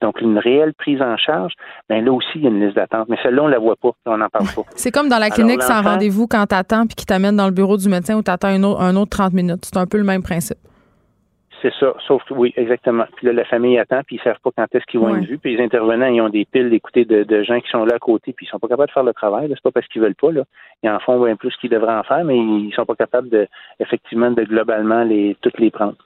donc 0.00 0.20
une 0.20 0.38
réelle 0.38 0.74
prise 0.74 1.02
en 1.02 1.16
charge, 1.16 1.52
bien 1.88 2.02
là 2.02 2.12
aussi, 2.12 2.28
il 2.36 2.42
y 2.42 2.46
a 2.46 2.50
une 2.50 2.64
liste 2.64 2.76
d'attente. 2.76 3.08
Mais 3.08 3.16
celle-là, 3.22 3.42
on 3.42 3.46
ne 3.46 3.52
la 3.52 3.58
voit 3.58 3.76
pas, 3.76 3.90
on 4.06 4.18
n'en 4.18 4.28
parle 4.28 4.46
pas. 4.54 4.62
C'est 4.76 4.90
comme 4.90 5.08
dans 5.08 5.18
la 5.18 5.30
clinique 5.30 5.62
sans 5.62 5.82
rendez-vous 5.82 6.26
quand 6.26 6.46
tu 6.46 6.54
attends 6.54 6.86
puis 6.86 6.94
qui 6.94 7.06
t'amène 7.06 7.36
dans 7.36 7.46
le 7.46 7.52
bureau 7.52 7.76
du 7.76 7.88
médecin 7.88 8.16
ou 8.16 8.22
tu 8.22 8.30
attends 8.30 8.48
un 8.48 8.62
autre, 8.62 8.80
un 8.80 8.94
autre 8.96 9.10
30 9.10 9.32
minutes. 9.32 9.64
C'est 9.64 9.76
un 9.76 9.86
peu 9.86 9.98
le 9.98 10.04
même 10.04 10.22
principe. 10.22 10.58
C'est 11.66 11.80
ça, 11.80 11.94
sauf 12.06 12.22
que 12.28 12.34
oui, 12.34 12.52
exactement. 12.56 13.06
Puis 13.16 13.26
là, 13.26 13.32
la 13.32 13.44
famille 13.44 13.76
attend, 13.76 14.00
puis 14.06 14.16
ils 14.16 14.22
savent 14.22 14.38
pas 14.40 14.50
quand 14.56 14.66
est-ce 14.72 14.84
qu'ils 14.86 15.00
vont 15.00 15.16
être 15.16 15.24
vus. 15.24 15.38
Puis 15.38 15.56
les 15.56 15.64
intervenants, 15.64 16.06
ils 16.06 16.20
ont 16.20 16.28
des 16.28 16.44
piles 16.44 16.70
d'écouter 16.70 17.04
de, 17.04 17.42
gens 17.42 17.60
qui 17.60 17.68
sont 17.70 17.84
là 17.84 17.96
à 17.96 17.98
côté, 17.98 18.32
puis 18.32 18.46
ils 18.46 18.48
sont 18.48 18.60
pas 18.60 18.68
capables 18.68 18.86
de 18.86 18.92
faire 18.92 19.02
le 19.02 19.12
travail. 19.12 19.48
C'est 19.48 19.62
pas 19.62 19.72
parce 19.72 19.88
qu'ils 19.88 20.00
veulent 20.00 20.14
pas. 20.14 20.30
Là. 20.30 20.44
Ils 20.84 20.90
en 20.90 21.00
font 21.00 21.24
bien 21.24 21.34
plus 21.34 21.52
qu'ils 21.56 21.70
devraient 21.70 21.96
en 21.96 22.04
faire, 22.04 22.24
mais 22.24 22.36
ils 22.38 22.72
sont 22.76 22.84
pas 22.84 22.94
capables 22.94 23.28
de, 23.30 23.48
effectivement, 23.80 24.30
de 24.30 24.44
globalement 24.44 25.02
les 25.02 25.36
toutes 25.40 25.58
les 25.58 25.72
prendre. 25.72 25.96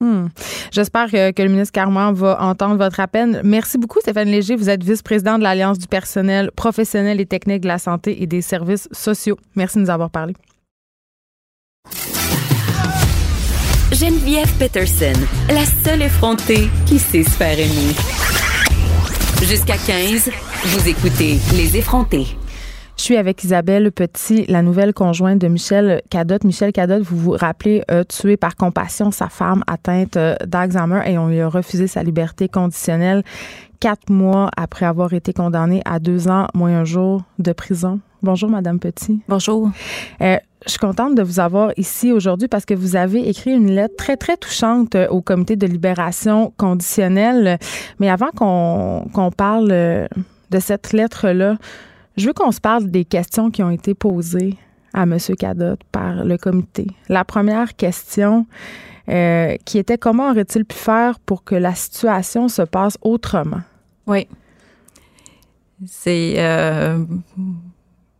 Hmm. 0.00 0.26
J'espère 0.72 1.08
que, 1.08 1.40
le 1.40 1.48
ministre 1.48 1.72
Carman 1.72 2.12
va 2.12 2.42
entendre 2.42 2.76
votre 2.76 2.98
appel. 2.98 3.42
Merci 3.44 3.78
beaucoup, 3.78 4.00
Stéphane 4.00 4.28
Léger. 4.28 4.56
Vous 4.56 4.68
êtes 4.68 4.82
vice-président 4.82 5.38
de 5.38 5.44
l'Alliance 5.44 5.78
du 5.78 5.86
personnel 5.86 6.50
professionnel 6.50 7.20
et 7.20 7.26
technique 7.26 7.60
de 7.60 7.68
la 7.68 7.78
santé 7.78 8.20
et 8.24 8.26
des 8.26 8.40
services 8.40 8.88
sociaux. 8.90 9.36
Merci 9.54 9.78
de 9.78 9.84
nous 9.84 9.90
avoir 9.90 10.10
parlé. 10.10 10.34
Geneviève 13.92 14.52
Peterson, 14.58 15.12
la 15.48 15.64
seule 15.64 16.02
effrontée 16.02 16.68
qui 16.86 16.98
sait 16.98 17.22
se 17.22 17.30
faire 17.30 17.56
aimer. 17.56 17.94
Jusqu'à 19.42 19.76
15, 19.76 20.28
vous 20.64 20.88
écoutez 20.88 21.38
Les 21.54 21.76
effrontés. 21.76 22.26
Je 22.96 23.02
suis 23.02 23.16
avec 23.16 23.44
Isabelle 23.44 23.92
Petit, 23.92 24.44
la 24.48 24.62
nouvelle 24.62 24.92
conjointe 24.92 25.38
de 25.38 25.48
Michel 25.48 26.02
Cadotte. 26.10 26.44
Michel 26.44 26.72
Cadotte, 26.72 27.02
vous 27.02 27.16
vous 27.16 27.30
rappelez, 27.30 27.82
a 27.88 28.04
tué 28.04 28.36
par 28.36 28.56
compassion 28.56 29.12
sa 29.12 29.28
femme 29.28 29.62
atteinte 29.66 30.16
euh, 30.16 30.34
d'Alzheimer 30.44 31.02
et 31.06 31.16
on 31.16 31.28
lui 31.28 31.40
a 31.40 31.48
refusé 31.48 31.86
sa 31.86 32.02
liberté 32.02 32.48
conditionnelle 32.48 33.22
quatre 33.86 34.10
mois 34.10 34.50
après 34.56 34.84
avoir 34.84 35.12
été 35.12 35.32
condamné 35.32 35.80
à 35.84 36.00
deux 36.00 36.26
ans 36.26 36.48
moins 36.54 36.80
un 36.80 36.84
jour 36.84 37.22
de 37.38 37.52
prison. 37.52 38.00
Bonjour, 38.20 38.50
Madame 38.50 38.80
Petit. 38.80 39.20
Bonjour. 39.28 39.70
Euh, 40.22 40.38
je 40.64 40.70
suis 40.70 40.80
contente 40.80 41.14
de 41.14 41.22
vous 41.22 41.38
avoir 41.38 41.70
ici 41.76 42.10
aujourd'hui 42.10 42.48
parce 42.48 42.64
que 42.64 42.74
vous 42.74 42.96
avez 42.96 43.28
écrit 43.28 43.52
une 43.52 43.70
lettre 43.70 43.94
très, 43.94 44.16
très 44.16 44.36
touchante 44.36 44.96
euh, 44.96 45.06
au 45.06 45.20
comité 45.20 45.54
de 45.54 45.68
libération 45.68 46.52
conditionnelle. 46.56 47.60
Mais 48.00 48.10
avant 48.10 48.30
qu'on 48.34 49.30
parle 49.30 49.68
euh, 49.70 50.08
de 50.50 50.58
cette 50.58 50.92
lettre-là, 50.92 51.56
je 52.16 52.26
veux 52.26 52.32
qu'on 52.32 52.50
se 52.50 52.60
parle 52.60 52.90
des 52.90 53.04
questions 53.04 53.52
qui 53.52 53.62
ont 53.62 53.70
été 53.70 53.94
posées 53.94 54.56
à 54.94 55.04
M. 55.04 55.16
Cadotte 55.38 55.84
par 55.92 56.24
le 56.24 56.36
comité. 56.38 56.88
La 57.08 57.24
première 57.24 57.76
question 57.76 58.46
euh, 59.08 59.54
qui 59.64 59.78
était 59.78 59.98
comment 59.98 60.30
aurait-il 60.30 60.64
pu 60.64 60.74
faire 60.74 61.20
pour 61.20 61.44
que 61.44 61.54
la 61.54 61.76
situation 61.76 62.48
se 62.48 62.62
passe 62.62 62.98
autrement? 63.02 63.60
Oui. 64.06 64.28
C'est 65.86 66.36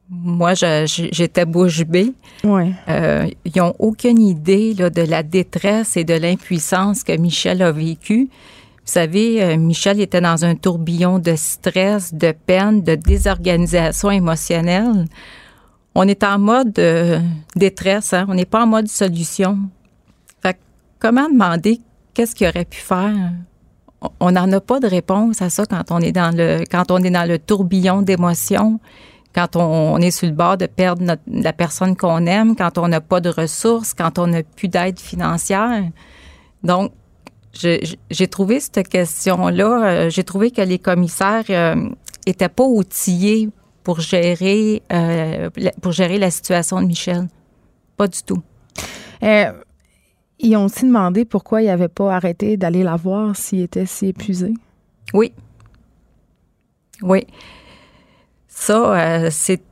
moi, 0.09 0.55
j'étais 0.55 1.44
bouche 1.44 1.85
bée. 1.85 2.12
Ouais. 2.44 2.72
Euh, 2.88 3.29
ils 3.44 3.59
n'ont 3.59 3.75
aucune 3.79 4.20
idée 4.20 4.75
là, 4.75 4.88
de 4.88 5.03
la 5.03 5.22
détresse 5.22 5.96
et 5.96 6.05
de 6.05 6.14
l'impuissance 6.14 7.03
que 7.03 7.16
Michel 7.16 7.62
a 7.62 7.72
vécu. 7.72 8.29
Vous 8.31 8.92
savez, 8.92 9.42
euh, 9.42 9.57
Michel 9.57 10.01
était 10.01 10.20
dans 10.20 10.44
un 10.44 10.55
tourbillon 10.55 11.18
de 11.18 11.35
stress, 11.35 12.14
de 12.14 12.33
peine, 12.33 12.83
de 12.83 12.94
désorganisation 12.94 14.12
émotionnelle. 14.12 15.07
On 15.96 16.07
est 16.07 16.22
en 16.22 16.38
mode 16.38 16.79
euh, 16.79 17.18
détresse, 17.57 18.12
hein? 18.12 18.27
on 18.29 18.35
n'est 18.35 18.44
pas 18.44 18.62
en 18.62 18.66
mode 18.68 18.87
solution. 18.87 19.59
Fait 20.40 20.57
comment 21.01 21.29
demander 21.29 21.81
qu'est-ce 22.14 22.37
qu'il 22.37 22.46
aurait 22.46 22.64
pu 22.64 22.79
faire? 22.79 23.33
On 24.20 24.32
n'en 24.32 24.50
a 24.52 24.60
pas 24.60 24.80
de 24.80 24.86
réponse 24.86 25.42
à 25.42 25.50
ça 25.50 25.66
quand 25.66 25.90
on 25.90 26.00
est 26.00 26.12
dans 26.12 26.34
le 26.34 26.64
quand 26.70 26.90
on 26.90 26.98
est 26.98 27.10
dans 27.10 27.28
le 27.28 27.38
tourbillon 27.38 28.02
d'émotions 28.02 28.80
quand 29.36 29.54
on, 29.56 29.98
est 29.98 30.10
sur 30.10 30.26
le 30.26 30.32
bord 30.32 30.56
de 30.56 30.64
perdre 30.64 31.18
la 31.26 31.52
personne 31.52 31.94
qu'on 31.94 32.24
aime, 32.24 32.56
quand 32.56 32.78
on 32.78 32.88
n'a 32.88 33.02
pas 33.02 33.20
de 33.20 33.28
ressources, 33.28 33.92
quand 33.92 34.18
on 34.18 34.28
n'a 34.28 34.42
plus 34.42 34.68
d'aide 34.68 34.98
financière. 34.98 35.84
Donc, 36.62 36.92
j'ai 37.52 38.26
trouvé 38.28 38.60
cette 38.60 38.88
question-là, 38.88 39.84
euh, 39.84 40.10
j'ai 40.10 40.24
trouvé 40.24 40.50
que 40.50 40.62
les 40.62 40.78
commissaires 40.78 41.44
n'étaient 42.26 42.46
euh, 42.46 42.48
pas 42.48 42.64
outillés 42.64 43.50
pour 43.84 44.00
gérer, 44.00 44.82
euh, 44.90 45.50
pour 45.82 45.92
gérer 45.92 46.18
la 46.18 46.30
situation 46.30 46.80
de 46.80 46.86
Michel. 46.86 47.28
Pas 47.98 48.08
du 48.08 48.22
tout. 48.22 48.42
Ils 50.46 50.56
ont 50.56 50.64
aussi 50.64 50.85
demandé 50.85 51.24
pourquoi 51.24 51.62
il 51.62 51.66
n'avait 51.66 51.88
pas 51.88 52.14
arrêté 52.14 52.56
d'aller 52.56 52.82
la 52.82 52.96
voir 52.96 53.37
s'il 53.37 53.61
était 53.61 53.87
si 53.87 54.06
épuisé. 54.06 54.54
Oui. 55.12 55.32
Oui. 57.02 57.26
Ça, 58.48 58.94
euh, 58.94 59.28
c'est 59.30 59.62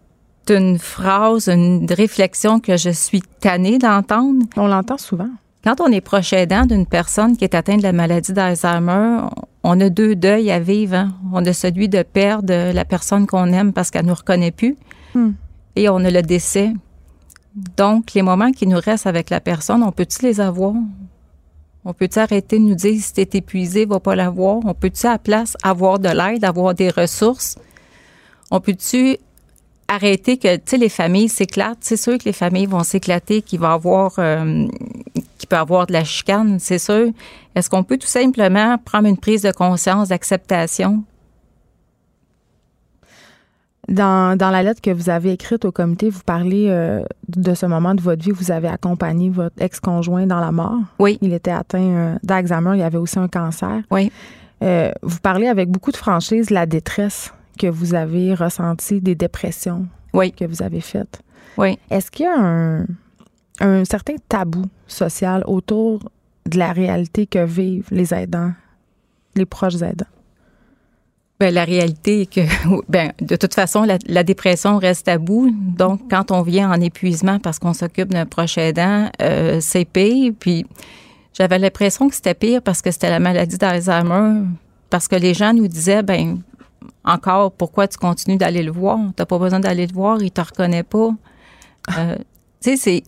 une 0.49 0.79
phrase, 0.79 1.49
une 1.49 1.87
réflexion 1.91 2.61
que 2.61 2.77
je 2.77 2.91
suis 2.91 3.23
tannée 3.41 3.79
d'entendre. 3.79 4.45
On 4.57 4.67
l'entend 4.67 4.99
souvent. 4.99 5.31
Quand 5.65 5.81
on 5.81 5.91
est 5.91 6.03
proche 6.03 6.35
aidant 6.35 6.67
d'une 6.67 6.85
personne 6.85 7.39
qui 7.39 7.45
est 7.45 7.55
atteinte 7.55 7.79
de 7.79 7.85
la 7.85 7.93
maladie 7.93 8.35
d'Alzheimer, 8.35 9.21
on 9.63 9.81
a 9.81 9.89
deux 9.89 10.15
deuils 10.15 10.51
à 10.51 10.61
vivre. 10.61 10.95
Hein. 10.95 11.15
On 11.33 11.45
a 11.47 11.55
celui 11.55 11.89
de 11.89 12.03
perdre 12.03 12.73
la 12.73 12.85
personne 12.85 13.27
qu'on 13.27 13.51
aime 13.53 13.73
parce 13.73 13.91
qu'elle 13.91 14.05
ne 14.05 14.09
nous 14.09 14.15
reconnaît 14.15 14.51
plus. 14.51 14.77
Hmm. 15.15 15.31
Et 15.77 15.89
on 15.89 15.97
a 15.97 16.11
le 16.11 16.21
décès. 16.21 16.75
Donc, 17.55 18.15
les 18.15 18.23
moments 18.23 18.51
qui 18.51 18.67
nous 18.67 18.81
restent 18.81 19.07
avec 19.07 19.31
la 19.31 19.41
personne, 19.41 19.83
on 19.83 19.93
peut-tu 19.93 20.23
les 20.23 20.41
avoir? 20.41 20.75
On 21.85 21.93
peut-tu 21.93 22.19
arrêter 22.19 22.59
de 22.59 22.65
nous 22.65 22.75
dire 22.75 23.01
si 23.01 23.13
t'es 23.13 23.39
épuisé, 23.39 23.85
va 23.85 24.01
pas 24.01 24.17
l'avoir? 24.17 24.59
On 24.65 24.75
peut-tu 24.75 25.07
à 25.07 25.13
la 25.13 25.19
place 25.19 25.57
avoir 25.63 25.99
de 25.99 26.09
l'aide, 26.09 26.45
avoir 26.45 26.75
des 26.75 26.91
ressources? 26.91 27.57
On 28.51 28.61
peut-tu 28.61 29.19
arrêter 29.87 30.39
que, 30.39 30.57
tu 30.57 30.63
sais, 30.65 30.77
les 30.79 30.89
familles 30.89 31.29
s'éclatent? 31.29 31.79
C'est 31.83 31.97
sûr 31.97 32.19
que 32.19 32.25
les 32.25 32.33
familles 32.33 32.67
vont 32.67 32.83
s'éclater, 32.83 33.43
qu'il 33.43 33.61
va 33.61 33.75
avoir, 33.75 34.15
euh, 34.19 34.67
qu'il 35.39 35.49
peut 35.49 35.57
avoir 35.57 35.87
de 35.87 35.93
la 35.93 36.05
chicane, 36.05 36.59
c'est 36.59 36.79
sûr. 36.79 37.11
Est-ce 37.55 37.71
qu'on 37.71 37.85
peut 37.85 37.99
tout 37.99 38.09
simplement 38.09 38.79
prendre 38.79 39.07
une 39.07 39.19
prise 39.19 39.43
de 39.43 39.53
conscience, 39.53 40.09
d'acceptation, 40.09 41.05
dans, 43.89 44.37
dans, 44.37 44.51
la 44.51 44.63
lettre 44.63 44.81
que 44.81 44.91
vous 44.91 45.11
avez 45.11 45.33
écrite 45.33 45.65
au 45.65 45.73
comité, 45.73 46.11
vous 46.11 46.23
parlez 46.25 46.67
euh, 46.69 47.03
de 47.29 47.55
ce 47.55 47.67
moment 47.67 47.95
de 47.95 48.01
votre 48.01 48.23
vie 48.23 48.33
où 48.33 48.35
vous 48.35 48.51
avez 48.51 48.69
accompagné 48.69 49.31
votre 49.31 49.61
ex-conjoint 49.61 50.27
dans 50.27 50.41
la 50.41 50.53
mort. 50.53 50.79
Oui. 50.99 51.19
Il 51.21 51.33
était 51.33 51.51
atteint 51.51 51.79
euh, 51.79 52.15
d'Alzheimer, 52.23 52.73
il 52.75 52.81
y 52.81 52.83
avait 52.83 52.99
aussi 52.99 53.19
un 53.19 53.29
cancer. 53.29 53.83
Oui. 53.91 54.11
Euh, 54.63 54.91
vous 55.03 55.19
parlez 55.19 55.49
avec 55.49 55.71
beaucoup 55.71 55.93
de 55.93 55.97
franchise 55.97 56.49
de 56.49 56.55
la 56.55 56.67
détresse 56.67 57.33
que 57.59 57.67
vous 57.67 57.95
avez 57.95 58.35
ressentie, 58.35 59.01
des 59.01 59.15
dépressions 59.15 59.87
oui. 60.13 60.33
que 60.33 60.45
vous 60.45 60.63
avez 60.63 60.81
faites. 60.81 61.21
Oui. 61.57 61.79
Est-ce 61.91 62.11
qu'il 62.11 62.27
y 62.27 62.29
a 62.29 62.39
un, 62.39 62.87
un 63.61 63.85
certain 63.85 64.15
tabou 64.29 64.65
social 64.87 65.45
autour 65.47 66.11
de 66.47 66.59
la 66.59 66.73
réalité 66.73 67.27
que 67.27 67.45
vivent 67.45 67.89
les 67.91 68.15
aidants, 68.15 68.53
les 69.35 69.47
proches 69.47 69.83
aidants? 69.83 70.07
Ben, 71.45 71.53
la 71.53 71.65
réalité 71.67 72.23
est 72.23 72.27
que, 72.27 72.41
ben, 72.89 73.13
de 73.21 73.37
toute 73.37 73.53
façon, 73.53 73.85
la, 73.85 74.25
dépression 74.25 74.79
reste 74.79 75.09
à 75.09 75.19
bout. 75.19 75.55
Donc, 75.77 76.01
quand 76.09 76.31
on 76.31 76.41
vient 76.41 76.73
en 76.73 76.81
épuisement 76.81 77.39
parce 77.39 77.59
qu'on 77.59 77.75
s'occupe 77.75 78.09
d'un 78.09 78.25
proche 78.25 78.57
aidant, 78.57 79.11
euh, 79.21 79.59
c'est 79.61 79.85
pire. 79.85 80.33
Puis, 80.41 80.65
j'avais 81.35 81.59
l'impression 81.59 82.09
que 82.09 82.15
c'était 82.15 82.33
pire 82.33 82.63
parce 82.63 82.81
que 82.81 82.91
c'était 82.91 83.11
la 83.11 83.19
maladie 83.19 83.59
d'Alzheimer. 83.59 84.47
Parce 84.89 85.07
que 85.07 85.17
les 85.17 85.35
gens 85.35 85.53
nous 85.53 85.69
disaient, 85.69 86.03
ben, 86.03 86.41
encore, 87.05 87.53
pourquoi 87.53 87.89
tu 87.89 87.99
continues 87.99 88.39
d'aller 88.39 88.63
le 88.63 88.73
voir? 88.73 88.99
T'as 89.15 89.27
pas 89.27 89.39
besoin 89.39 89.61
d'aller 89.61 89.87
le 89.87 89.93
voir, 89.93 90.23
il 90.23 90.31
te 90.31 90.41
reconnaît 90.41 90.83
pas. 90.83 91.11
Euh, 91.99 92.17
tu 92.63 92.71
sais, 92.71 92.77
c'est 92.79 93.03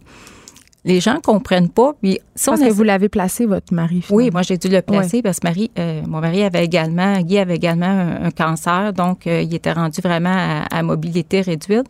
les 0.86 1.00
gens 1.00 1.18
comprennent 1.22 1.68
pas. 1.68 1.92
Puis 2.00 2.20
parce 2.46 2.60
que 2.60 2.70
vous 2.70 2.84
l'avez 2.84 3.08
placé, 3.08 3.44
votre 3.44 3.74
mari. 3.74 4.04
Oui, 4.10 4.30
moi 4.32 4.42
j'ai 4.42 4.56
dû 4.56 4.68
le 4.68 4.80
placer 4.80 5.20
parce 5.20 5.40
que 5.40 5.48
Marie, 5.48 5.70
euh, 5.78 6.00
mon 6.06 6.20
mari 6.20 6.44
avait 6.44 6.64
également, 6.64 7.20
Guy 7.20 7.38
avait 7.38 7.56
également 7.56 7.86
un, 8.22 8.30
cancer, 8.30 8.92
donc 8.92 9.26
euh, 9.26 9.42
il 9.42 9.54
était 9.54 9.72
rendu 9.72 10.00
vraiment 10.00 10.62
à, 10.70 10.82
mobilité 10.82 11.40
réduite. 11.40 11.86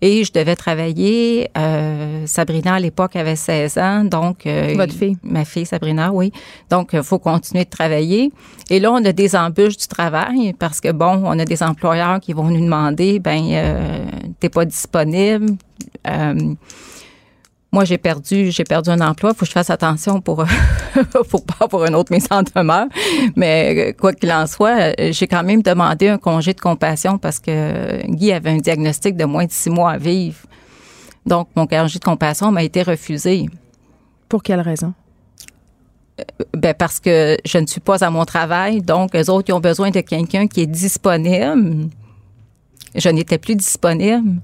Et 0.00 0.22
je 0.22 0.32
devais 0.32 0.54
travailler. 0.54 1.50
Euh, 1.58 2.22
Sabrina, 2.26 2.74
à 2.74 2.78
l'époque, 2.78 3.16
avait 3.16 3.34
16 3.34 3.78
ans. 3.78 4.04
Donc, 4.04 4.46
Votre 4.76 4.92
fille? 4.92 5.16
Ma 5.24 5.44
fille, 5.44 5.66
Sabrina, 5.66 6.12
oui. 6.12 6.30
Donc, 6.70 6.90
il 6.92 7.02
faut 7.02 7.18
continuer 7.18 7.64
de 7.64 7.68
travailler. 7.68 8.30
Et 8.70 8.78
là, 8.78 8.92
on 8.92 9.04
a 9.04 9.10
des 9.10 9.34
embûches 9.34 9.76
du 9.76 9.88
travail 9.88 10.54
parce 10.56 10.80
que, 10.80 10.92
bon, 10.92 11.22
on 11.24 11.36
a 11.36 11.44
des 11.44 11.64
employeurs 11.64 12.20
qui 12.20 12.32
vont 12.32 12.44
nous 12.44 12.60
demander, 12.60 13.18
ben, 13.18 13.42
euh, 13.50 14.06
t'es 14.38 14.50
pas 14.50 14.64
disponible. 14.64 15.56
Moi, 17.70 17.84
j'ai 17.84 17.98
perdu, 17.98 18.50
j'ai 18.50 18.64
perdu 18.64 18.88
un 18.88 19.00
emploi. 19.00 19.30
Il 19.30 19.36
faut 19.36 19.40
que 19.40 19.46
je 19.46 19.52
fasse 19.52 19.68
attention 19.68 20.22
pour, 20.22 20.44
pour 21.30 21.44
pas 21.44 21.64
avoir 21.66 21.84
une 21.84 21.94
autre 21.94 22.12
mise 22.12 22.26
en 22.30 22.42
demeure. 22.42 22.86
Mais 23.36 23.94
quoi 24.00 24.14
qu'il 24.14 24.32
en 24.32 24.46
soit, 24.46 24.94
j'ai 25.10 25.26
quand 25.26 25.44
même 25.44 25.62
demandé 25.62 26.08
un 26.08 26.18
congé 26.18 26.54
de 26.54 26.60
compassion 26.60 27.18
parce 27.18 27.38
que 27.38 28.06
Guy 28.06 28.32
avait 28.32 28.50
un 28.50 28.56
diagnostic 28.56 29.16
de 29.16 29.26
moins 29.26 29.44
de 29.44 29.52
six 29.52 29.68
mois 29.68 29.92
à 29.92 29.98
vivre. 29.98 30.38
Donc, 31.26 31.48
mon 31.54 31.66
congé 31.66 31.98
de 31.98 32.04
compassion 32.04 32.50
m'a 32.50 32.62
été 32.62 32.82
refusé. 32.82 33.46
Pour 34.28 34.42
quelle 34.42 34.60
raison? 34.60 34.94
Euh, 36.18 36.24
ben 36.54 36.74
parce 36.74 37.00
que 37.00 37.36
je 37.44 37.58
ne 37.58 37.66
suis 37.66 37.80
pas 37.80 38.02
à 38.02 38.10
mon 38.10 38.24
travail. 38.24 38.80
Donc, 38.80 39.14
eux 39.14 39.30
autres, 39.30 39.48
ils 39.48 39.52
ont 39.52 39.60
besoin 39.60 39.90
de 39.90 40.00
quelqu'un 40.00 40.46
qui 40.46 40.62
est 40.62 40.66
disponible. 40.66 41.90
Je 42.94 43.08
n'étais 43.10 43.38
plus 43.38 43.56
disponible. 43.56 44.40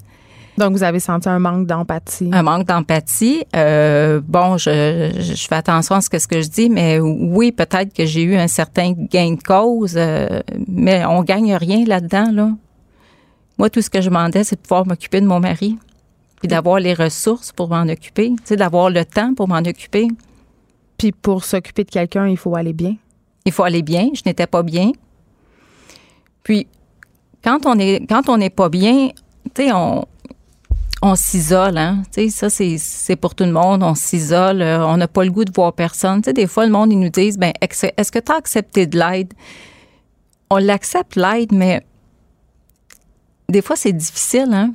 Donc, 0.57 0.73
vous 0.73 0.85
avez 0.85 1.01
senti 1.01 1.29
un 1.29 1.41
manque 1.41 1.67
d'empathie. 1.67 2.31
Un 2.33 2.43
manque 2.43 2.67
d'empathie. 2.67 3.45
Euh, 3.57 4.21
bon, 4.25 4.57
je, 4.57 5.13
je, 5.19 5.47
fais 5.49 5.57
attention 5.57 5.97
à 5.97 6.01
ce 6.01 6.09
que, 6.09 6.19
ce 6.19 6.29
que 6.29 6.41
je 6.43 6.49
dis, 6.49 6.71
mais 6.71 7.01
oui, 7.01 7.51
peut-être 7.51 7.93
que 7.93 8.07
j'ai 8.07 8.23
eu 8.23 8.37
un 8.37 8.47
certain 8.47 8.93
gain 8.93 9.33
de 9.33 9.43
cause, 9.43 9.95
euh, 9.97 10.41
mais 10.69 11.05
on 11.05 11.23
gagne 11.23 11.55
rien 11.57 11.85
là-dedans, 11.85 12.31
là. 12.33 12.51
Moi, 13.59 13.71
tout 13.71 13.83
ce 13.83 13.91
que 13.91 14.01
je 14.01 14.09
demandais, 14.09 14.45
c'est 14.45 14.57
de 14.57 14.61
pouvoir 14.61 14.87
m'occuper 14.87 15.21
de 15.21 15.27
mon 15.27 15.41
mari, 15.41 15.77
puis 16.39 16.49
d'avoir 16.49 16.79
les 16.79 16.95
ressources 16.95 17.53
pour 17.53 17.69
m'en 17.69 17.89
occuper, 17.89 18.31
tu 18.31 18.43
sais, 18.45 18.57
d'avoir 18.57 18.91
le 18.91 19.05
temps 19.05 19.35
pour 19.35 19.49
m'en 19.49 19.59
occuper. 19.59 20.09
Puis 20.99 21.13
pour 21.13 21.45
s'occuper 21.45 21.85
de 21.85 21.91
quelqu'un, 21.91 22.29
il 22.29 22.37
faut 22.37 22.55
aller 22.55 22.73
bien. 22.73 22.97
Il 23.45 23.53
faut 23.53 23.65
aller 23.65 23.83
bien. 23.83 24.09
Je 24.15 24.23
n'étais 24.25 24.47
pas 24.47 24.63
bien. 24.63 24.93
Puis 26.43 26.67
quand 27.43 27.67
on 27.67 27.79
est 27.79 28.07
quand 28.09 28.29
on 28.29 28.37
n'est 28.37 28.51
pas 28.51 28.69
bien, 28.69 29.11
tu 29.55 29.65
sais, 29.65 29.73
on 29.73 30.05
on 31.05 31.17
s'isole, 31.17 31.77
hein. 31.77 32.03
Ça, 32.31 32.49
c'est 32.49 33.17
pour 33.17 33.35
tout 33.35 33.45
le 33.45 33.53
monde. 33.53 33.83
On 33.83 33.95
s'isole. 33.95 34.63
Euh, 34.63 34.87
on 34.87 34.97
n'a 34.97 35.07
pas 35.07 35.23
le 35.23 35.31
goût 35.31 35.45
de 35.45 35.53
voir 35.55 35.75
personne. 35.75 36.23
Tu 36.23 36.33
des 36.33 36.47
fois, 36.47 36.65
le 36.65 36.73
monde, 36.73 36.91
ils 36.93 36.99
nous 36.99 37.11
disent, 37.11 37.37
ben, 37.37 37.53
est-ce 37.61 38.11
que 38.11 38.19
tu 38.19 38.33
as 38.33 38.37
accepté 38.37 38.87
de 38.87 38.99
l'aide? 38.99 39.35
On 40.49 40.57
l'accepte, 40.57 41.17
l'aide, 41.17 41.53
mais 41.53 41.85
des 43.51 43.61
fois, 43.61 43.77
c'est 43.77 43.93
difficile, 43.93 44.49
hein. 44.55 44.73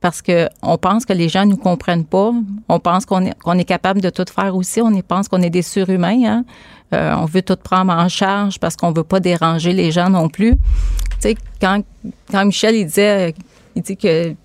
Parce 0.00 0.22
que 0.22 0.48
on 0.62 0.78
pense 0.78 1.04
que 1.04 1.12
les 1.12 1.28
gens 1.28 1.44
nous 1.44 1.56
comprennent 1.56 2.04
pas. 2.04 2.30
On 2.68 2.78
pense 2.78 3.04
qu'on 3.04 3.26
est, 3.26 3.36
qu'on 3.42 3.58
capable 3.64 4.00
de 4.00 4.10
tout 4.10 4.26
faire 4.32 4.54
aussi. 4.54 4.80
On 4.80 4.92
pense 5.00 5.26
qu'on 5.26 5.42
est 5.42 5.50
des 5.50 5.62
surhumains, 5.62 6.24
hein. 6.24 6.44
Euh, 6.94 7.16
on 7.18 7.24
veut 7.24 7.42
tout 7.42 7.56
prendre 7.56 7.92
en 7.92 8.08
charge 8.08 8.60
parce 8.60 8.76
qu'on 8.76 8.92
veut 8.92 9.02
pas 9.02 9.18
déranger 9.18 9.72
les 9.72 9.90
gens 9.90 10.08
non 10.08 10.28
plus. 10.28 10.54
Tu 11.20 11.34
quand, 11.60 11.82
quand 12.30 12.44
Michel, 12.44 12.76
il 12.76 12.86
disait, 12.86 13.34
il 13.74 13.82
dit 13.82 13.96
que 13.96 14.36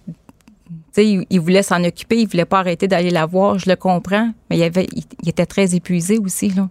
il, 0.98 1.26
il, 1.30 1.40
voulait 1.40 1.64
s'en 1.64 1.84
occuper, 1.84 2.22
il 2.22 2.28
voulait 2.28 2.46
pas 2.46 2.60
arrêter 2.60 2.88
d'aller 2.88 3.10
la 3.10 3.26
voir, 3.26 3.58
je 3.58 3.70
le 3.70 3.76
comprends, 3.76 4.32
mais 4.50 4.58
il, 4.58 4.64
avait, 4.64 4.88
il, 4.94 5.30
était 5.30 5.46
très 5.46 5.76
épuisé 5.76 6.18
aussi. 6.18 6.50
Là. 6.50 6.70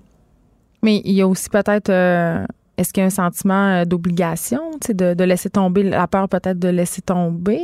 Mais 0.83 1.01
il 1.05 1.13
y 1.13 1.23
a 1.23 1.29
aussi 1.29 1.49
peut-être, 1.49 1.91
euh, 1.91 2.45
est-ce 2.77 2.93
qu'il 2.93 3.03
y 3.03 3.05
a 3.05 3.07
un 3.07 3.11
sentiment 3.11 3.81
euh, 3.81 3.85
d'obligation, 3.85 4.61
de, 4.89 5.15
de 5.15 5.25
laisser 5.25 5.51
tomber, 5.51 5.83
la 5.83 6.07
peur 6.07 6.29
peut-être 6.29 6.59
de 6.59 6.69
laisser 6.69 7.03
tomber? 7.03 7.61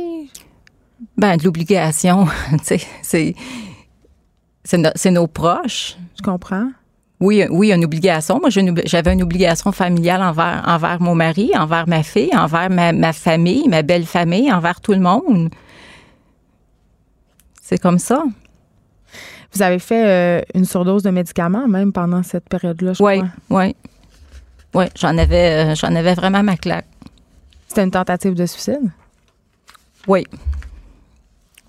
Ben, 1.17 1.37
de 1.37 1.43
l'obligation, 1.43 2.27
c'est, 2.63 2.81
c'est, 3.03 3.35
c'est, 4.63 5.11
nos 5.11 5.27
proches. 5.27 5.97
Je 6.17 6.23
comprends. 6.23 6.69
Oui, 7.19 7.43
oui, 7.49 7.71
une 7.71 7.85
obligation. 7.85 8.39
Moi, 8.39 8.49
j'avais 8.85 9.13
une 9.13 9.23
obligation 9.23 9.71
familiale 9.71 10.21
envers, 10.21 10.63
envers 10.67 11.01
mon 11.01 11.15
mari, 11.15 11.51
envers 11.55 11.87
ma 11.87 12.03
fille, 12.03 12.29
envers 12.35 12.69
ma, 12.69 12.93
ma 12.93 13.13
famille, 13.13 13.67
ma 13.67 13.81
belle 13.81 14.05
famille, 14.05 14.51
envers 14.51 14.81
tout 14.81 14.93
le 14.93 14.99
monde. 14.99 15.49
C'est 17.67 17.79
comme 17.79 17.99
ça. 17.99 18.23
Vous 19.51 19.61
avez 19.61 19.77
fait 19.77 20.07
euh, 20.07 20.41
une 20.55 20.63
surdose 20.63 21.03
de 21.03 21.09
médicaments 21.09 21.67
même 21.67 21.91
pendant 21.91 22.23
cette 22.23 22.47
période-là, 22.47 22.93
je 22.93 23.03
oui, 23.03 23.17
crois? 23.17 23.29
Oui, 23.49 23.75
oui. 24.73 24.85
j'en 24.95 25.17
avais, 25.17 25.71
euh, 25.71 25.75
j'en 25.75 25.93
avais 25.93 26.13
vraiment 26.13 26.43
ma 26.43 26.55
claque. 26.55 26.87
C'était 27.67 27.83
une 27.83 27.91
tentative 27.91 28.35
de 28.35 28.45
suicide? 28.45 28.89
Oui. 30.07 30.23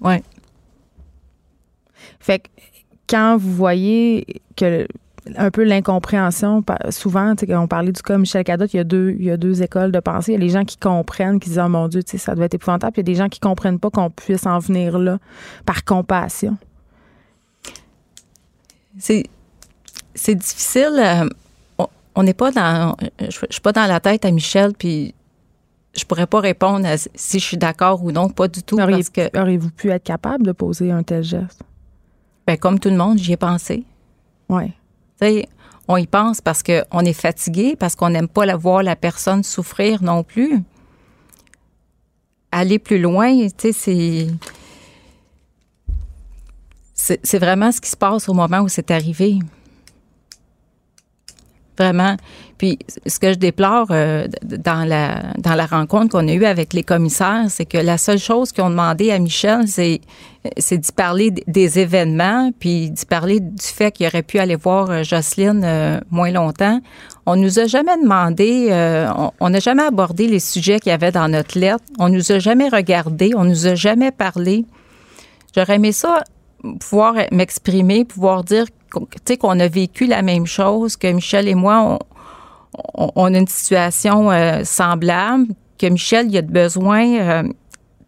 Oui. 0.00 0.22
Fait 2.20 2.38
que 2.38 2.48
quand 3.08 3.36
vous 3.36 3.52
voyez 3.52 4.24
que 4.54 4.86
un 5.36 5.50
peu 5.50 5.64
l'incompréhension. 5.64 6.64
Souvent, 6.90 7.34
on 7.50 7.66
parlait 7.66 7.92
du 7.92 8.02
cas 8.02 8.18
Michel 8.18 8.44
Cadotte, 8.44 8.72
il 8.74 8.78
y, 8.78 8.80
a 8.80 8.84
deux, 8.84 9.14
il 9.18 9.24
y 9.24 9.30
a 9.30 9.36
deux 9.36 9.62
écoles 9.62 9.92
de 9.92 10.00
pensée. 10.00 10.32
Il 10.32 10.34
y 10.34 10.38
a 10.38 10.40
les 10.40 10.48
gens 10.48 10.64
qui 10.64 10.76
comprennent, 10.76 11.40
qui 11.40 11.50
disent 11.50 11.62
Oh 11.64 11.68
mon 11.68 11.88
Dieu, 11.88 12.02
ça 12.06 12.34
doit 12.34 12.46
être 12.46 12.54
épouvantable. 12.54 12.92
Puis 12.92 13.02
il 13.02 13.08
y 13.08 13.10
a 13.10 13.12
des 13.12 13.18
gens 13.18 13.28
qui 13.28 13.40
comprennent 13.40 13.78
pas 13.78 13.90
qu'on 13.90 14.10
puisse 14.10 14.46
en 14.46 14.58
venir 14.58 14.98
là 14.98 15.18
par 15.66 15.84
compassion. 15.84 16.56
C'est, 18.98 19.24
difficile. 20.34 20.96
Euh, 20.98 21.28
on 22.14 22.22
n'est 22.22 22.34
pas 22.34 22.50
dans. 22.50 22.96
Je, 23.20 23.46
suis 23.50 23.60
pas 23.60 23.72
dans 23.72 23.86
la 23.86 24.00
tête 24.00 24.24
à 24.24 24.30
Michel, 24.30 24.72
puis 24.76 25.14
je 25.94 26.04
pourrais 26.04 26.26
pas 26.26 26.40
répondre 26.40 26.86
à 26.86 26.96
si 26.96 27.38
je 27.38 27.44
suis 27.44 27.56
d'accord 27.56 28.02
ou 28.02 28.10
non, 28.12 28.28
pas 28.28 28.48
du 28.48 28.62
tout. 28.62 28.80
Auriez, 28.80 28.96
parce 28.96 29.10
que, 29.10 29.38
auriez-vous 29.38 29.70
pu 29.70 29.90
être 29.90 30.04
capable 30.04 30.44
de 30.44 30.52
poser 30.52 30.90
un 30.90 31.02
tel 31.02 31.22
geste? 31.22 31.62
Ben, 32.46 32.56
comme 32.56 32.80
tout 32.80 32.88
le 32.88 32.96
monde, 32.96 33.18
j'y 33.18 33.32
ai 33.32 33.36
pensé. 33.36 33.84
Oui 34.48 34.72
on 35.88 35.96
y 35.96 36.06
pense 36.06 36.40
parce 36.40 36.62
qu'on 36.62 37.00
est 37.00 37.12
fatigué, 37.12 37.76
parce 37.76 37.96
qu'on 37.96 38.10
n'aime 38.10 38.28
pas 38.28 38.46
la, 38.46 38.56
voir 38.56 38.82
la 38.82 38.96
personne 38.96 39.42
souffrir 39.42 40.02
non 40.02 40.22
plus. 40.22 40.62
Aller 42.52 42.78
plus 42.78 42.98
loin, 42.98 43.48
c'est. 43.56 44.28
C'est 46.94 47.38
vraiment 47.38 47.72
ce 47.72 47.80
qui 47.80 47.88
se 47.88 47.96
passe 47.96 48.28
au 48.28 48.34
moment 48.34 48.60
où 48.60 48.68
c'est 48.68 48.90
arrivé. 48.90 49.38
Vraiment. 51.78 52.16
Puis 52.58 52.78
ce 53.06 53.20
que 53.20 53.32
je 53.32 53.38
déplore 53.38 53.86
euh, 53.92 54.26
dans 54.42 54.86
la 54.86 55.32
dans 55.38 55.54
la 55.54 55.66
rencontre 55.66 56.08
qu'on 56.10 56.26
a 56.26 56.32
eue 56.32 56.44
avec 56.44 56.72
les 56.72 56.82
commissaires, 56.82 57.44
c'est 57.48 57.66
que 57.66 57.78
la 57.78 57.98
seule 57.98 58.18
chose 58.18 58.50
qu'ils 58.50 58.64
ont 58.64 58.70
demandé 58.70 59.12
à 59.12 59.18
Michel, 59.20 59.68
c'est 59.68 60.00
c'est 60.56 60.78
d'y 60.78 60.92
parler 60.92 61.30
des 61.30 61.78
événements, 61.78 62.50
puis 62.58 62.90
d'y 62.90 63.06
parler 63.06 63.38
du 63.38 63.64
fait 63.64 63.92
qu'il 63.92 64.06
aurait 64.06 64.22
pu 64.22 64.40
aller 64.40 64.56
voir 64.56 64.90
euh, 64.90 65.02
Jocelyne 65.04 65.62
euh, 65.64 66.00
moins 66.10 66.32
longtemps. 66.32 66.80
On 67.26 67.36
nous 67.36 67.60
a 67.60 67.66
jamais 67.66 67.96
demandé, 68.02 68.70
on 69.38 69.50
n'a 69.50 69.60
jamais 69.60 69.82
abordé 69.82 70.26
les 70.26 70.40
sujets 70.40 70.80
qu'il 70.80 70.88
y 70.88 70.94
avait 70.94 71.12
dans 71.12 71.28
notre 71.28 71.58
lettre. 71.58 71.84
On 71.98 72.08
nous 72.08 72.32
a 72.32 72.38
jamais 72.38 72.70
regardé, 72.70 73.32
on 73.36 73.44
nous 73.44 73.66
a 73.66 73.74
jamais 73.74 74.10
parlé. 74.10 74.64
J'aurais 75.54 75.74
aimé 75.74 75.92
ça 75.92 76.24
pouvoir 76.80 77.14
m'exprimer, 77.30 78.06
pouvoir 78.06 78.44
dire 78.44 78.64
qu'on 78.90 79.60
a 79.60 79.68
vécu 79.68 80.06
la 80.06 80.22
même 80.22 80.46
chose, 80.46 80.96
que 80.96 81.08
Michel 81.08 81.48
et 81.48 81.54
moi, 81.54 81.98
on, 82.94 83.34
a 83.34 83.38
une 83.38 83.46
situation 83.46 84.30
euh, 84.30 84.62
semblable, 84.64 85.46
que 85.78 85.86
Michel, 85.86 86.26
il 86.28 86.36
a 86.36 86.42
besoin, 86.42 87.18
euh, 87.18 87.42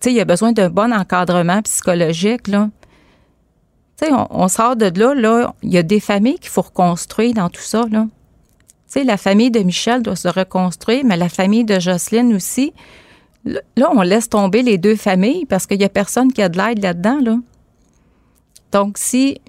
il 0.05 0.21
a 0.21 0.25
besoin 0.25 0.53
d'un 0.53 0.71
bon 0.71 0.93
encadrement 0.93 1.63
psychologique, 1.63 2.49
là. 2.49 2.71
on, 4.03 4.27
on, 4.31 4.49
sort 4.49 4.77
de 4.77 4.87
là, 4.99 5.15
là, 5.15 5.55
il 5.63 5.73
y 5.73 5.79
a 5.79 5.83
des 5.83 6.01
familles 6.01 6.39
qu'il 6.39 6.51
faut 6.51 6.63
reconstruire 6.63 7.35
dans 7.35 7.49
tout 7.49 7.63
ça, 7.63 7.85
là. 7.91 8.07
la 8.97 9.17
famille 9.17 9.51
de 9.51 9.61
Michel 9.61 10.03
doit 10.03 10.17
se 10.17 10.29
reconstruire, 10.29 11.05
mais 11.05 11.17
la 11.17 11.29
famille 11.29 11.65
de 11.65 11.79
Jocelyne 11.79 12.35
aussi. 12.35 12.73
Là, 13.45 13.91
on 13.95 14.03
laisse 14.03 14.29
tomber 14.29 14.63
les 14.63 14.77
deux 14.77 14.97
familles 14.97 15.47
parce 15.47 15.67
qu'il 15.67 15.79
n'y 15.79 15.85
a 15.85 15.89
personne 15.89 16.31
qui 16.31 16.43
a 16.43 16.51
de 16.51 16.59
l'aide 16.59 16.83
là-dedans, 16.83 17.21
là. 17.23 17.39
Donc, 18.73 18.99
si 18.99 19.41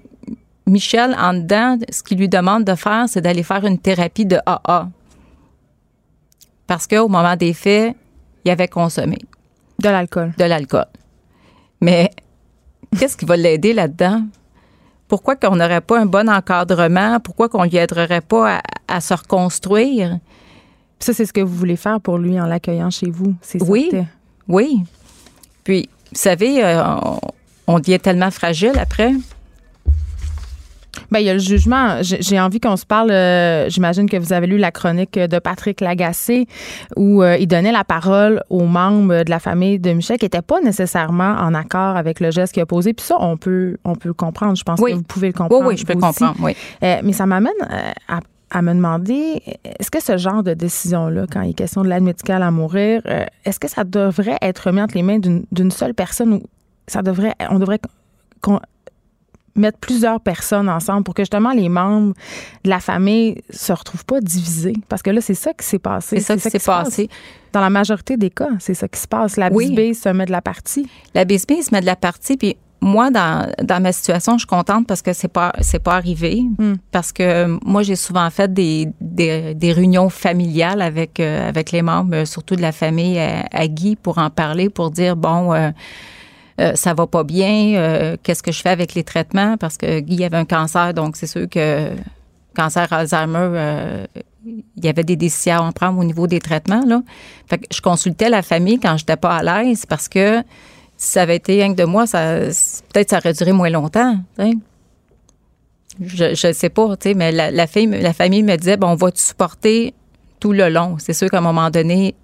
Michel, 0.66 1.16
en 1.18 1.34
dedans, 1.34 1.76
ce 1.90 2.02
qu'il 2.02 2.18
lui 2.18 2.28
demande 2.28 2.64
de 2.64 2.74
faire, 2.74 3.06
c'est 3.08 3.20
d'aller 3.20 3.42
faire 3.42 3.64
une 3.64 3.78
thérapie 3.78 4.26
de 4.26 4.38
AA. 4.46 4.88
Parce 6.66 6.86
qu'au 6.86 7.08
moment 7.08 7.36
des 7.36 7.52
faits, 7.52 7.96
il 8.44 8.50
avait 8.50 8.68
consommé. 8.68 9.18
De 9.78 9.88
l'alcool. 9.88 10.32
De 10.38 10.44
l'alcool. 10.44 10.86
Mais 11.80 12.10
qu'est-ce 12.98 13.16
qui 13.16 13.24
va 13.24 13.36
l'aider 13.36 13.72
là-dedans? 13.72 14.22
Pourquoi 15.08 15.36
qu'on 15.36 15.56
n'aurait 15.56 15.82
pas 15.82 16.00
un 16.00 16.06
bon 16.06 16.28
encadrement? 16.30 17.20
Pourquoi 17.20 17.48
qu'on 17.48 17.64
lui 17.64 17.76
aiderait 17.76 18.22
pas 18.22 18.62
à, 18.88 19.00
se 19.00 19.12
reconstruire? 19.12 20.18
Ça, 20.98 21.12
c'est 21.12 21.26
ce 21.26 21.32
que 21.32 21.40
vous 21.40 21.54
voulez 21.54 21.76
faire 21.76 22.00
pour 22.00 22.16
lui 22.16 22.40
en 22.40 22.46
l'accueillant 22.46 22.90
chez 22.90 23.10
vous. 23.10 23.34
C'est 23.42 23.62
oui. 23.62 23.90
Oui. 24.48 24.84
Puis, 25.64 25.90
vous 26.12 26.18
savez, 26.18 26.64
euh, 26.64 26.82
on 27.66 27.78
devient 27.78 27.98
tellement 28.00 28.30
fragile 28.30 28.78
après. 28.78 29.12
Ben, 31.10 31.20
il 31.20 31.26
y 31.26 31.30
a 31.30 31.34
le 31.34 31.38
jugement. 31.38 31.98
J'ai 32.02 32.40
envie 32.40 32.60
qu'on 32.60 32.76
se 32.76 32.86
parle. 32.86 33.10
Euh, 33.10 33.68
j'imagine 33.68 34.08
que 34.08 34.16
vous 34.16 34.32
avez 34.32 34.46
lu 34.46 34.58
la 34.58 34.70
chronique 34.70 35.18
de 35.18 35.38
Patrick 35.38 35.80
Lagacé 35.80 36.46
où 36.96 37.22
euh, 37.22 37.36
il 37.38 37.46
donnait 37.46 37.72
la 37.72 37.84
parole 37.84 38.42
aux 38.50 38.64
membres 38.64 39.24
de 39.24 39.30
la 39.30 39.38
famille 39.38 39.78
de 39.78 39.92
Michel 39.92 40.18
qui 40.18 40.24
n'étaient 40.24 40.42
pas 40.42 40.60
nécessairement 40.60 41.34
en 41.38 41.54
accord 41.54 41.96
avec 41.96 42.20
le 42.20 42.30
geste 42.30 42.52
qu'il 42.54 42.62
a 42.62 42.66
posé. 42.66 42.92
Puis 42.92 43.06
ça, 43.06 43.16
on 43.20 43.36
peut, 43.36 43.76
on 43.84 43.94
peut 43.94 44.08
le 44.08 44.14
comprendre. 44.14 44.56
Je 44.56 44.64
pense 44.64 44.80
que 44.80 44.92
vous 44.92 45.02
pouvez 45.02 45.28
le 45.28 45.32
comprendre. 45.32 45.62
Oui, 45.62 45.74
oui, 45.74 45.76
je 45.76 45.86
peux 45.86 45.94
le 45.94 46.00
comprendre. 46.00 46.36
Oui. 46.40 46.56
Euh, 46.82 47.00
mais 47.02 47.12
ça 47.12 47.26
m'amène 47.26 47.52
à, 48.08 48.20
à, 48.50 48.62
me 48.62 48.74
demander 48.74 49.42
est-ce 49.64 49.90
que 49.90 50.02
ce 50.02 50.18
genre 50.18 50.42
de 50.42 50.54
décision-là, 50.54 51.26
quand 51.30 51.42
il 51.42 51.50
est 51.50 51.54
question 51.54 51.82
de 51.82 51.88
l'aide 51.88 52.02
médicale 52.02 52.42
à 52.42 52.50
mourir, 52.50 53.02
est-ce 53.44 53.58
que 53.58 53.68
ça 53.68 53.84
devrait 53.84 54.38
être 54.42 54.66
remis 54.66 54.82
entre 54.82 54.94
les 54.94 55.02
mains 55.02 55.18
d'une 55.18 55.70
seule 55.70 55.94
personne 55.94 56.34
ou 56.34 56.42
ça 56.86 57.02
devrait, 57.02 57.34
on 57.50 57.58
devrait 57.58 57.80
mettre 59.54 59.78
plusieurs 59.78 60.20
personnes 60.20 60.68
ensemble 60.68 61.04
pour 61.04 61.14
que 61.14 61.22
justement 61.22 61.52
les 61.52 61.68
membres 61.68 62.14
de 62.64 62.70
la 62.70 62.80
famille 62.80 63.42
se 63.50 63.72
retrouvent 63.72 64.04
pas 64.04 64.20
divisés. 64.20 64.76
Parce 64.88 65.02
que 65.02 65.10
là, 65.10 65.20
c'est 65.20 65.34
ça 65.34 65.52
qui 65.52 65.66
s'est 65.66 65.78
passé. 65.78 66.20
C'est 66.20 66.38
ça 66.38 66.50
qui 66.50 66.58
s'est 66.58 66.64
passé. 66.64 67.08
Dans 67.52 67.60
la 67.60 67.70
majorité 67.70 68.16
des 68.16 68.30
cas, 68.30 68.48
c'est 68.58 68.74
ça 68.74 68.88
qui 68.88 68.98
se 68.98 69.06
passe. 69.06 69.36
La 69.36 69.52
oui. 69.52 69.94
se 69.94 70.08
met 70.08 70.24
de 70.24 70.32
la 70.32 70.40
partie. 70.40 70.88
La 71.14 71.24
BSB 71.24 71.62
se 71.62 71.72
met 71.72 71.80
de 71.80 71.86
la 71.86 71.96
partie, 71.96 72.36
puis 72.36 72.56
moi, 72.82 73.10
dans, 73.10 73.48
dans 73.62 73.80
ma 73.80 73.92
situation, 73.92 74.32
je 74.32 74.38
suis 74.38 74.46
contente 74.46 74.88
parce 74.88 75.02
que 75.02 75.12
c'est 75.12 75.28
pas 75.28 75.52
c'est 75.60 75.78
pas 75.78 75.94
arrivé. 75.94 76.42
Hmm. 76.58 76.74
Parce 76.90 77.12
que 77.12 77.46
moi, 77.64 77.82
j'ai 77.82 77.94
souvent 77.94 78.28
fait 78.30 78.52
des, 78.52 78.88
des, 79.00 79.54
des, 79.54 79.72
réunions 79.72 80.08
familiales 80.08 80.82
avec 80.82 81.20
euh, 81.20 81.48
avec 81.48 81.70
les 81.70 81.82
membres, 81.82 82.24
surtout 82.24 82.56
de 82.56 82.62
la 82.62 82.72
famille 82.72 83.18
à, 83.20 83.68
Guy, 83.68 83.94
pour 83.94 84.18
en 84.18 84.30
parler, 84.30 84.68
pour 84.68 84.90
dire 84.90 85.16
bon. 85.16 85.52
Euh, 85.52 85.70
euh, 86.60 86.74
ça 86.74 86.94
va 86.94 87.06
pas 87.06 87.24
bien, 87.24 87.74
euh, 87.74 88.16
qu'est-ce 88.22 88.42
que 88.42 88.52
je 88.52 88.60
fais 88.60 88.70
avec 88.70 88.94
les 88.94 89.04
traitements? 89.04 89.56
Parce 89.56 89.76
que 89.76 90.00
Guy 90.00 90.24
avait 90.24 90.36
un 90.36 90.44
cancer, 90.44 90.94
donc 90.94 91.16
c'est 91.16 91.26
sûr 91.26 91.48
que 91.48 91.90
cancer 92.54 92.92
Alzheimer, 92.92 93.48
euh, 93.52 94.06
il 94.44 94.84
y 94.84 94.88
avait 94.88 95.04
des 95.04 95.16
décisions 95.16 95.56
à 95.56 95.62
en 95.62 95.72
prendre 95.72 95.98
au 95.98 96.04
niveau 96.04 96.26
des 96.26 96.40
traitements 96.40 96.84
là. 96.86 97.02
Fait 97.46 97.58
que 97.58 97.66
je 97.72 97.80
consultais 97.80 98.28
la 98.28 98.42
famille 98.42 98.78
quand 98.78 98.96
j'étais 98.96 99.16
pas 99.16 99.36
à 99.36 99.42
l'aise 99.42 99.86
parce 99.86 100.08
que 100.08 100.42
si 100.96 101.12
ça 101.12 101.22
avait 101.22 101.36
été 101.36 101.58
que 101.58 101.74
de 101.74 101.84
moi, 101.84 102.06
ça 102.06 102.38
peut-être 102.92 103.10
ça 103.10 103.18
aurait 103.18 103.32
duré 103.32 103.52
moins 103.52 103.70
longtemps. 103.70 104.18
Je 106.00 106.46
ne 106.46 106.52
sais 106.52 106.68
pas, 106.70 106.88
mais 107.16 107.32
la, 107.32 107.50
la, 107.50 107.66
famille 107.66 108.42
me 108.42 108.56
disait 108.56 108.76
bon, 108.76 108.88
on 108.88 108.94
va 108.94 109.10
te 109.10 109.20
supporter 109.20 109.94
tout 110.40 110.52
le 110.52 110.68
long. 110.68 110.96
C'est 110.98 111.12
sûr 111.12 111.30
qu'à 111.30 111.38
un 111.38 111.42
moment 111.42 111.70
donné, 111.70 112.14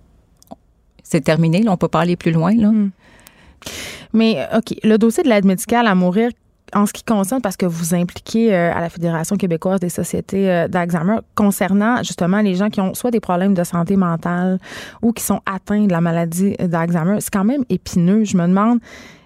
c'est 1.02 1.22
terminé, 1.22 1.62
là, 1.62 1.72
on 1.72 1.76
peut 1.76 1.88
pas 1.88 2.00
aller 2.00 2.16
plus 2.16 2.32
loin. 2.32 2.52
Hmm. 2.52 2.90
Mais, 4.12 4.46
OK, 4.54 4.74
le 4.82 4.96
dossier 4.96 5.22
de 5.22 5.28
l'aide 5.28 5.44
médicale 5.44 5.86
à 5.86 5.94
mourir, 5.94 6.30
en 6.74 6.86
ce 6.86 6.92
qui 6.92 7.02
concerne, 7.02 7.40
parce 7.40 7.56
que 7.56 7.66
vous 7.66 7.94
impliquez 7.94 8.54
euh, 8.54 8.74
à 8.74 8.80
la 8.80 8.88
Fédération 8.88 9.36
québécoise 9.36 9.80
des 9.80 9.88
sociétés 9.88 10.50
euh, 10.50 10.68
d'Alzheimer, 10.68 11.18
concernant 11.34 11.98
justement 12.02 12.40
les 12.40 12.54
gens 12.54 12.68
qui 12.68 12.80
ont 12.80 12.94
soit 12.94 13.10
des 13.10 13.20
problèmes 13.20 13.54
de 13.54 13.64
santé 13.64 13.96
mentale 13.96 14.58
ou 15.02 15.12
qui 15.12 15.22
sont 15.22 15.40
atteints 15.46 15.86
de 15.86 15.92
la 15.92 16.00
maladie 16.00 16.54
d'Alzheimer, 16.58 17.20
c'est 17.20 17.32
quand 17.32 17.44
même 17.44 17.64
épineux. 17.68 18.24
Je 18.24 18.36
me 18.36 18.46
demande, 18.46 18.80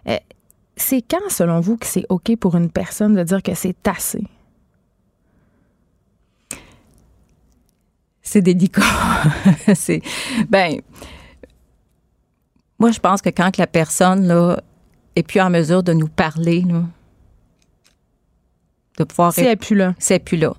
euh, 0.09 0.17
c'est 0.77 1.03
quand, 1.03 1.29
selon 1.29 1.61
vous, 1.61 1.77
que 1.77 1.87
c'est 1.87 2.07
OK 2.09 2.37
pour 2.37 2.57
une 2.57 2.71
personne 2.71 3.15
de 3.15 3.23
dire 3.23 3.43
que 3.43 3.55
c'est 3.55 3.89
assez? 3.89 4.25
C'est 8.23 8.41
délicat. 8.41 8.83
c'est, 9.75 10.01
ben, 10.49 10.81
moi, 12.79 12.91
je 12.91 13.01
pense 13.01 13.21
que 13.21 13.31
quand 13.31 13.57
la 13.59 13.67
personne, 13.67 14.27
là, 14.27 14.61
et 15.17 15.23
plus 15.23 15.41
en 15.41 15.51
mesure 15.51 15.83
de 15.83 15.93
nous 15.93 16.09
parler, 16.09 16.65
de 18.99 19.05
pouvoir. 19.05 19.33
C'est 19.33 19.57
plus 19.57 19.77
là. 19.77 19.95
C'est 19.99 20.19
plus 20.19 20.37
là. 20.37 20.55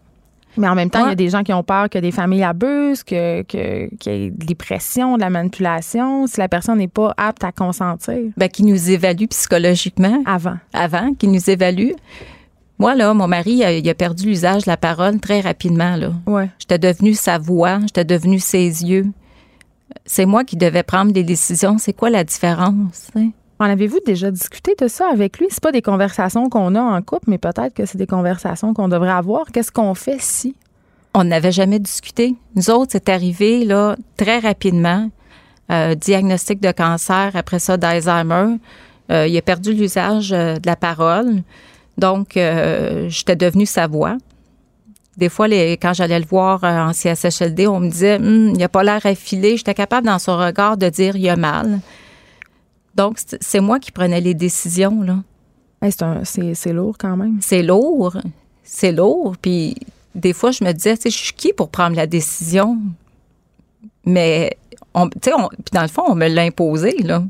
Mais 0.55 0.67
en 0.67 0.75
même 0.75 0.89
temps, 0.89 1.05
il 1.05 1.09
y 1.09 1.11
a 1.11 1.15
des 1.15 1.29
gens 1.29 1.43
qui 1.43 1.51
ont 1.53 1.63
peur 1.63 1.89
que 1.89 1.97
des 1.97 2.11
familles 2.11 2.43
abusent, 2.43 3.03
que, 3.03 3.41
que, 3.43 3.93
qu'il 3.95 4.13
y 4.13 4.25
ait 4.25 4.29
de 4.29 4.53
pressions, 4.53 5.15
de 5.15 5.21
la 5.21 5.29
manipulation, 5.29 6.27
si 6.27 6.39
la 6.39 6.47
personne 6.47 6.77
n'est 6.77 6.87
pas 6.87 7.13
apte 7.17 7.43
à 7.43 7.51
consentir. 7.51 8.31
Ben, 8.37 8.49
qui 8.49 8.63
nous 8.63 8.91
évalue 8.91 9.25
psychologiquement. 9.25 10.21
Avant. 10.25 10.57
Avant, 10.73 11.13
qui 11.15 11.27
nous 11.27 11.49
évalue. 11.49 11.91
Moi, 12.77 12.95
là, 12.95 13.13
mon 13.13 13.27
mari, 13.27 13.63
il 13.67 13.89
a, 13.89 13.93
perdu 13.95 14.27
l'usage 14.27 14.63
de 14.63 14.69
la 14.69 14.77
parole 14.77 15.19
très 15.19 15.41
rapidement, 15.41 15.95
là. 15.95 16.11
Ouais. 16.27 16.49
J'étais 16.59 16.79
devenue 16.79 17.13
sa 17.13 17.37
voix, 17.37 17.79
j'étais 17.81 18.05
devenue 18.05 18.39
ses 18.39 18.83
yeux. 18.83 19.05
C'est 20.05 20.25
moi 20.25 20.43
qui 20.43 20.57
devais 20.57 20.83
prendre 20.83 21.11
des 21.11 21.23
décisions. 21.23 21.77
C'est 21.77 21.93
quoi 21.93 22.09
la 22.09 22.23
différence? 22.23 23.09
En 23.63 23.69
avez-vous 23.69 24.01
déjà 24.05 24.29
discuté 24.29 24.75
de 24.77 24.89
ça 24.89 25.07
avec 25.09 25.39
lui? 25.39 25.47
C'est 25.49 25.63
pas 25.63 25.71
des 25.71 25.81
conversations 25.81 26.49
qu'on 26.49 26.75
a 26.75 26.81
en 26.81 27.01
couple, 27.01 27.29
mais 27.29 27.37
peut-être 27.37 27.73
que 27.73 27.85
c'est 27.85 27.97
des 27.97 28.07
conversations 28.07 28.73
qu'on 28.73 28.89
devrait 28.89 29.13
avoir. 29.13 29.45
Qu'est-ce 29.53 29.71
qu'on 29.71 29.93
fait 29.93 30.17
si? 30.19 30.53
On 31.13 31.23
n'avait 31.23 31.53
jamais 31.53 31.79
discuté. 31.79 32.35
Nous 32.57 32.69
autres, 32.69 32.91
c'est 32.91 33.07
arrivé 33.07 33.65
très 34.17 34.39
rapidement. 34.39 35.09
Euh, 35.71 35.95
diagnostic 35.95 36.59
de 36.59 36.73
cancer, 36.73 37.31
après 37.35 37.59
ça 37.59 37.77
d'Alzheimer. 37.77 38.57
Euh, 39.09 39.27
il 39.27 39.37
a 39.37 39.41
perdu 39.41 39.71
l'usage 39.71 40.33
euh, 40.33 40.55
de 40.55 40.67
la 40.67 40.75
parole. 40.75 41.41
Donc, 41.97 42.33
j'étais 42.33 43.37
devenue 43.37 43.65
sa 43.65 43.87
voix. 43.87 44.17
Des 45.15 45.29
fois, 45.29 45.47
quand 45.47 45.93
j'allais 45.93 46.19
le 46.19 46.25
voir 46.25 46.65
en 46.65 46.91
CSHLD, 46.91 47.67
on 47.67 47.79
me 47.79 47.89
disait, 47.89 48.17
hum, 48.17 48.49
il 48.49 48.57
n'a 48.57 48.67
pas 48.67 48.83
l'air 48.83 49.05
affilé. 49.05 49.55
J'étais 49.55 49.73
capable, 49.73 50.07
dans 50.07 50.19
son 50.19 50.35
regard, 50.37 50.75
de 50.75 50.89
dire, 50.89 51.15
il 51.15 51.29
a 51.29 51.37
mal. 51.37 51.79
Donc, 52.95 53.19
c'est 53.41 53.59
moi 53.59 53.79
qui 53.79 53.91
prenais 53.91 54.21
les 54.21 54.33
décisions, 54.33 55.01
là. 55.01 55.17
c'est 56.23 56.73
lourd 56.73 56.95
quand 56.97 57.17
même. 57.17 57.39
C'est 57.41 57.63
lourd. 57.63 58.17
C'est 58.63 58.91
lourd. 58.91 59.35
Puis, 59.41 59.75
des 60.15 60.33
fois, 60.33 60.51
je 60.51 60.63
me 60.63 60.71
disais, 60.71 60.95
tu 60.95 61.03
sais, 61.03 61.09
je 61.09 61.17
suis 61.17 61.33
qui 61.33 61.53
pour 61.53 61.69
prendre 61.69 61.95
la 61.95 62.07
décision? 62.07 62.77
Mais, 64.05 64.57
tu 64.93 65.09
sais, 65.23 65.31
dans 65.71 65.81
le 65.81 65.87
fond, 65.87 66.03
on 66.07 66.15
me 66.15 66.27
l'a 66.27 66.43
imposé, 66.43 66.97
là. 66.99 67.23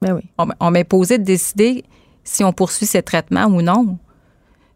Ben 0.00 0.14
oui. 0.14 0.22
On, 0.38 0.70
m'a 0.70 0.78
imposé 0.78 1.18
de 1.18 1.24
décider 1.24 1.84
si 2.22 2.44
on 2.44 2.52
poursuit 2.52 2.86
ces 2.86 3.02
traitements 3.02 3.46
ou 3.46 3.62
non. 3.62 3.98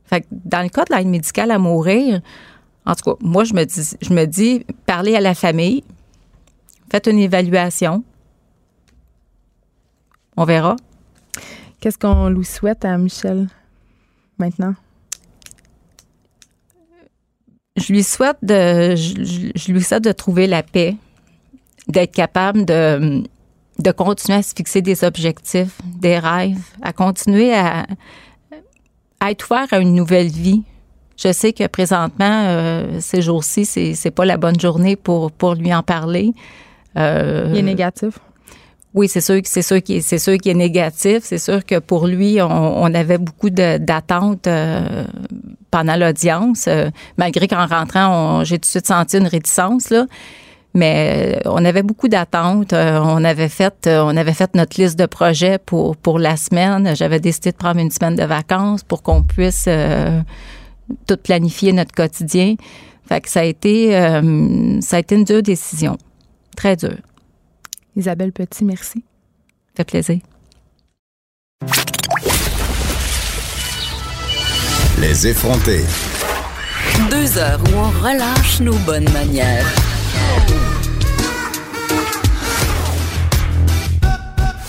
Fait 0.05 0.23
que 0.23 0.27
dans 0.31 0.63
le 0.63 0.69
cas 0.69 0.85
de 0.85 0.95
l'aide 0.95 1.07
médicale 1.07 1.51
à 1.51 1.59
mourir, 1.59 2.21
en 2.87 2.95
tout 2.95 3.11
cas, 3.11 3.17
moi, 3.21 3.45
je 3.45 3.55
me 3.55 3.65
dis, 3.65 3.97
je 4.01 4.13
me 4.13 4.25
dis, 4.25 4.65
parlez 4.87 5.15
à 5.15 5.21
la 5.21 5.35
famille, 5.35 5.85
faites 6.91 7.07
une 7.07 7.19
évaluation, 7.19 8.03
on 10.41 10.45
verra. 10.45 10.77
Qu'est-ce 11.81 11.99
qu'on 11.99 12.29
lui 12.29 12.45
souhaite 12.45 12.85
à 12.85 12.97
Michel 12.99 13.49
maintenant? 14.39 14.75
je 17.77 17.93
lui 17.93 18.03
souhaite 18.03 18.37
de, 18.43 18.95
je, 18.95 19.73
lui 19.73 19.83
souhaite 19.83 20.05
de 20.05 20.13
trouver 20.13 20.47
la 20.47 20.63
paix, 20.63 20.97
d'être 21.89 22.13
capable 22.13 22.65
de, 22.65 23.23
de 23.79 23.91
continuer 23.91 24.39
à 24.39 24.43
se 24.43 24.55
fixer 24.55 24.83
des 24.83 25.03
objectifs, 25.05 25.81
des 25.85 26.19
rêves, 26.19 26.63
à 26.83 26.93
continuer 26.93 27.55
à, 27.55 27.87
à 29.21 29.31
être 29.31 29.51
ouvert 29.51 29.67
à 29.71 29.79
une 29.79 29.95
nouvelle 29.95 30.29
vie. 30.29 30.63
Je 31.17 31.33
sais 31.33 31.53
que 31.53 31.67
présentement, 31.67 32.45
euh, 32.47 32.99
ces 33.01 33.23
jours-ci, 33.23 33.65
c'est, 33.65 33.95
c'est 33.95 34.11
pas 34.11 34.25
la 34.25 34.37
bonne 34.37 34.59
journée 34.59 34.97
pour, 34.97 35.33
pour 35.33 35.55
lui 35.55 35.73
en 35.73 35.83
parler. 35.83 36.33
Euh, 36.97 37.49
Il 37.51 37.59
est 37.59 37.63
négatif. 37.63 38.19
Oui, 38.93 39.09
c'est 39.09 39.21
sûr 39.21 39.41
c'est 39.45 39.63
sûr 39.63 39.81
qui 39.83 40.03
c'est 40.03 40.19
sûr 40.19 40.37
qu'il 40.37 40.51
est 40.51 40.55
négatif. 40.55 41.21
C'est 41.23 41.39
sûr 41.39 41.65
que 41.65 41.79
pour 41.79 42.09
lui, 42.09 42.43
on, 42.43 42.83
on 42.83 42.93
avait 42.95 43.19
beaucoup 43.19 43.51
d'attentes 43.51 44.49
euh, 44.49 45.05
pendant 45.71 45.95
l'audience, 45.95 46.67
euh, 46.67 46.91
malgré 47.17 47.47
qu'en 47.47 47.67
rentrant, 47.67 48.43
j'ai 48.43 48.57
tout 48.57 48.63
de 48.63 48.67
suite 48.67 48.87
senti 48.87 49.19
une 49.19 49.29
réticence 49.29 49.91
là. 49.91 50.07
Mais 50.75 51.37
euh, 51.47 51.51
on 51.51 51.65
avait 51.65 51.83
beaucoup 51.85 52.09
d'attentes. 52.09 52.73
on 52.73 53.25
avait 53.25 53.49
fait, 53.49 53.89
on 53.89 54.17
avait 54.17 54.33
fait 54.35 54.55
notre 54.57 54.81
liste 54.81 54.99
de 54.99 55.07
projets 55.07 55.59
pour 55.59 55.97
pour 55.97 56.19
la 56.19 56.37
semaine. 56.37 56.95
J'avais 56.97 57.21
décidé 57.21 57.53
de 57.53 57.57
prendre 57.57 57.81
une 57.81 57.91
semaine 57.93 58.17
de 58.17 58.25
vacances 58.25 58.83
pour 58.83 59.03
qu'on 59.05 59.23
puisse 59.23 59.69
tout 61.07 61.17
planifier 61.17 61.73
notre 61.73 61.93
quotidien. 61.93 62.57
Fait 63.09 63.21
que 63.21 63.29
ça 63.29 63.41
a 63.41 63.45
été, 63.45 63.93
ça 64.81 64.97
a 64.97 64.99
été 65.01 65.15
une 65.15 65.25
dure 65.25 65.43
décision, 65.43 65.97
très 66.57 66.77
dure. 66.77 66.99
Isabelle 68.01 68.33
Petit, 68.33 68.65
merci. 68.65 69.05
Ça 69.77 69.85
fait 69.85 69.85
plaisir. 69.85 70.19
Les 74.99 75.27
effrontés. 75.27 75.85
Deux 77.11 77.39
heures 77.39 77.61
où 77.71 77.77
on 77.77 77.91
relâche 78.01 78.61
nos 78.61 78.77
bonnes 78.87 79.11
manières. 79.13 79.67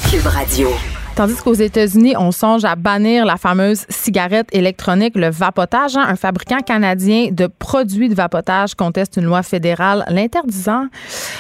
Cube 0.10 0.28
Radio. 0.28 0.70
Tandis 1.16 1.36
qu'aux 1.43 1.53
États-Unis, 1.53 2.16
on 2.18 2.32
songe 2.32 2.64
à 2.64 2.76
bannir 2.76 3.26
la 3.26 3.36
fameuse 3.36 3.86
cigarette 3.89 4.47
électronique, 4.53 5.16
le 5.16 5.30
vapotage. 5.30 5.97
Hein. 5.97 6.05
un 6.07 6.16
fabricant 6.16 6.59
canadien 6.59 7.30
de 7.32 7.47
produits 7.47 8.07
de 8.07 8.16
vapotage 8.16 8.76
conteste 8.76 9.18
une 9.18 9.26
loi 9.26 9.43
fédérale 9.43 10.05
l'interdisant 10.07 10.86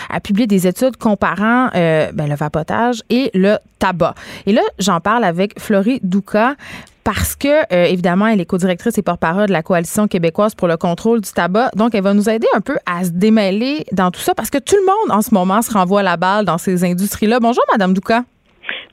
à 0.09 0.19
publier 0.19 0.45
des 0.45 0.67
études 0.67 0.97
comparant 0.97 1.69
euh, 1.73 2.11
ben, 2.13 2.27
le 2.27 2.35
vapotage 2.35 3.01
et 3.09 3.31
le 3.33 3.57
tabac. 3.79 4.13
Et 4.45 4.51
là, 4.51 4.61
j'en 4.77 4.99
parle 4.99 5.23
avec 5.23 5.57
Florie 5.59 6.01
Douka 6.03 6.55
parce 7.03 7.35
que, 7.35 7.73
euh, 7.73 7.85
évidemment, 7.85 8.27
elle 8.27 8.41
est 8.41 8.45
co-directrice 8.45 8.97
et 8.97 9.01
porte-parole 9.01 9.47
de 9.47 9.53
la 9.53 9.63
Coalition 9.63 10.07
québécoise 10.07 10.53
pour 10.53 10.67
le 10.67 10.77
contrôle 10.77 11.21
du 11.21 11.31
tabac. 11.31 11.71
Donc, 11.75 11.95
elle 11.95 12.03
va 12.03 12.13
nous 12.13 12.29
aider 12.29 12.47
un 12.53 12.61
peu 12.61 12.77
à 12.85 13.05
se 13.05 13.09
démêler 13.09 13.85
dans 13.93 14.11
tout 14.11 14.21
ça 14.21 14.35
parce 14.35 14.49
que 14.49 14.59
tout 14.59 14.75
le 14.75 14.85
monde, 14.85 15.17
en 15.17 15.21
ce 15.21 15.33
moment, 15.33 15.61
se 15.61 15.71
renvoie 15.71 16.03
la 16.03 16.17
balle 16.17 16.45
dans 16.45 16.57
ces 16.57 16.83
industries-là. 16.83 17.39
Bonjour, 17.39 17.63
Madame 17.71 17.93
Douka. 17.93 18.23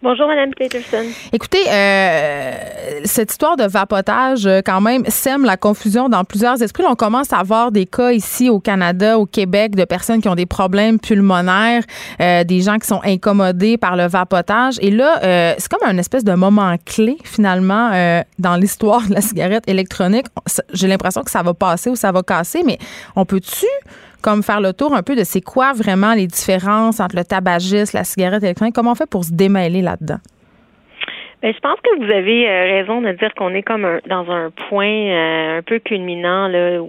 Bonjour, 0.00 0.28
Madame 0.28 0.50
Peterson. 0.54 1.04
Écoutez, 1.32 1.64
euh, 1.68 2.52
cette 3.04 3.32
histoire 3.32 3.56
de 3.56 3.64
vapotage, 3.64 4.46
euh, 4.46 4.60
quand 4.64 4.80
même, 4.80 5.04
sème 5.08 5.44
la 5.44 5.56
confusion 5.56 6.08
dans 6.08 6.22
plusieurs 6.22 6.62
esprits. 6.62 6.84
on 6.88 6.94
commence 6.94 7.32
à 7.32 7.38
avoir 7.38 7.72
des 7.72 7.84
cas 7.84 8.12
ici 8.12 8.48
au 8.48 8.60
Canada, 8.60 9.18
au 9.18 9.26
Québec, 9.26 9.74
de 9.74 9.84
personnes 9.84 10.20
qui 10.20 10.28
ont 10.28 10.36
des 10.36 10.46
problèmes 10.46 11.00
pulmonaires, 11.00 11.82
euh, 12.20 12.44
des 12.44 12.60
gens 12.60 12.78
qui 12.78 12.86
sont 12.86 13.00
incommodés 13.04 13.76
par 13.76 13.96
le 13.96 14.06
vapotage. 14.06 14.76
Et 14.80 14.92
là, 14.92 15.18
euh, 15.24 15.54
c'est 15.58 15.68
comme 15.68 15.88
un 15.88 15.98
espèce 15.98 16.22
de 16.22 16.34
moment 16.34 16.76
clé, 16.86 17.18
finalement, 17.24 17.90
euh, 17.92 18.22
dans 18.38 18.54
l'histoire 18.54 19.04
de 19.08 19.14
la 19.14 19.20
cigarette 19.20 19.64
électronique. 19.66 20.26
J'ai 20.74 20.86
l'impression 20.86 21.22
que 21.22 21.30
ça 21.32 21.42
va 21.42 21.54
passer 21.54 21.90
ou 21.90 21.96
ça 21.96 22.12
va 22.12 22.22
casser, 22.22 22.62
mais 22.64 22.78
on 23.16 23.24
peut-tu 23.24 23.66
comme 24.22 24.42
faire 24.42 24.60
le 24.60 24.72
tour 24.72 24.94
un 24.94 25.02
peu 25.02 25.16
de 25.16 25.24
c'est 25.24 25.40
quoi 25.40 25.72
vraiment 25.72 26.14
les 26.14 26.26
différences 26.26 27.00
entre 27.00 27.16
le 27.16 27.24
tabagisme, 27.24 27.96
la 27.96 28.04
cigarette 28.04 28.42
électronique? 28.42 28.74
Comment 28.74 28.92
on 28.92 28.96
fait 28.96 29.08
pour 29.08 29.24
se 29.24 29.32
démêler 29.32 29.82
là-dedans? 29.82 30.18
Ben, 31.40 31.54
je 31.54 31.60
pense 31.60 31.78
que 31.80 32.04
vous 32.04 32.10
avez 32.10 32.48
euh, 32.48 32.64
raison 32.64 33.00
de 33.00 33.12
dire 33.12 33.32
qu'on 33.34 33.54
est 33.54 33.62
comme 33.62 34.00
dans 34.08 34.28
un 34.28 34.50
point 34.68 34.88
euh, 34.88 35.58
un 35.58 35.62
peu 35.62 35.78
culminant 35.78 36.48
là 36.48 36.80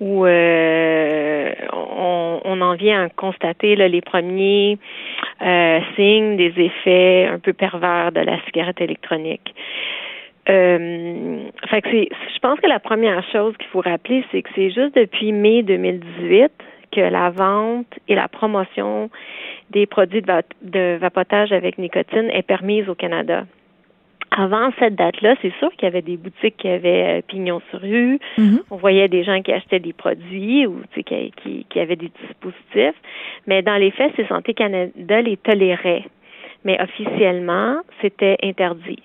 où, 0.00 0.26
euh, 0.26 1.52
on, 1.72 2.60
en 2.60 2.74
vient 2.74 3.04
à 3.04 3.08
constater 3.08 3.76
les 3.76 4.00
premiers 4.00 4.78
signes 5.94 6.36
des 6.36 6.52
effets 6.56 7.28
un 7.30 7.38
peu 7.38 7.52
pervers 7.52 8.12
de 8.12 8.20
la 8.20 8.38
cigarette 8.46 8.80
électronique. 8.80 9.54
Euh, 10.48 11.38
fait 11.68 11.82
que 11.82 11.88
c'est, 11.90 12.08
je 12.34 12.38
pense 12.38 12.60
que 12.60 12.68
la 12.68 12.78
première 12.78 13.24
chose 13.30 13.56
qu'il 13.56 13.68
faut 13.68 13.80
rappeler, 13.80 14.24
c'est 14.30 14.42
que 14.42 14.48
c'est 14.54 14.70
juste 14.70 14.94
depuis 14.94 15.32
mai 15.32 15.62
2018 15.62 16.52
que 16.92 17.00
la 17.00 17.30
vente 17.30 17.92
et 18.08 18.14
la 18.14 18.28
promotion 18.28 19.10
des 19.70 19.86
produits 19.86 20.22
de, 20.22 20.96
vapotage 20.96 21.52
avec 21.52 21.78
nicotine 21.78 22.30
est 22.30 22.42
permise 22.42 22.88
au 22.88 22.94
Canada. 22.94 23.44
Avant 24.30 24.70
cette 24.78 24.96
date-là, 24.96 25.34
c'est 25.40 25.52
sûr 25.58 25.70
qu'il 25.72 25.84
y 25.84 25.86
avait 25.86 26.02
des 26.02 26.16
boutiques 26.16 26.56
qui 26.58 26.68
avaient 26.68 27.18
euh, 27.18 27.22
pignon 27.26 27.60
sur 27.70 27.80
rue. 27.80 28.18
Mm-hmm. 28.38 28.60
On 28.70 28.76
voyait 28.76 29.08
des 29.08 29.24
gens 29.24 29.40
qui 29.40 29.52
achetaient 29.52 29.80
des 29.80 29.92
produits 29.92 30.66
ou 30.66 30.82
qui, 30.94 31.04
qui, 31.04 31.66
qui 31.68 31.80
avaient 31.80 31.96
des 31.96 32.10
dispositifs. 32.20 33.00
Mais 33.46 33.62
dans 33.62 33.76
les 33.76 33.90
faits, 33.90 34.12
c'est 34.16 34.28
Santé 34.28 34.52
Canada 34.52 35.22
les 35.22 35.36
tolérait. 35.36 36.04
Mais 36.64 36.80
officiellement, 36.82 37.76
c'était 38.00 38.36
interdit. 38.42 39.02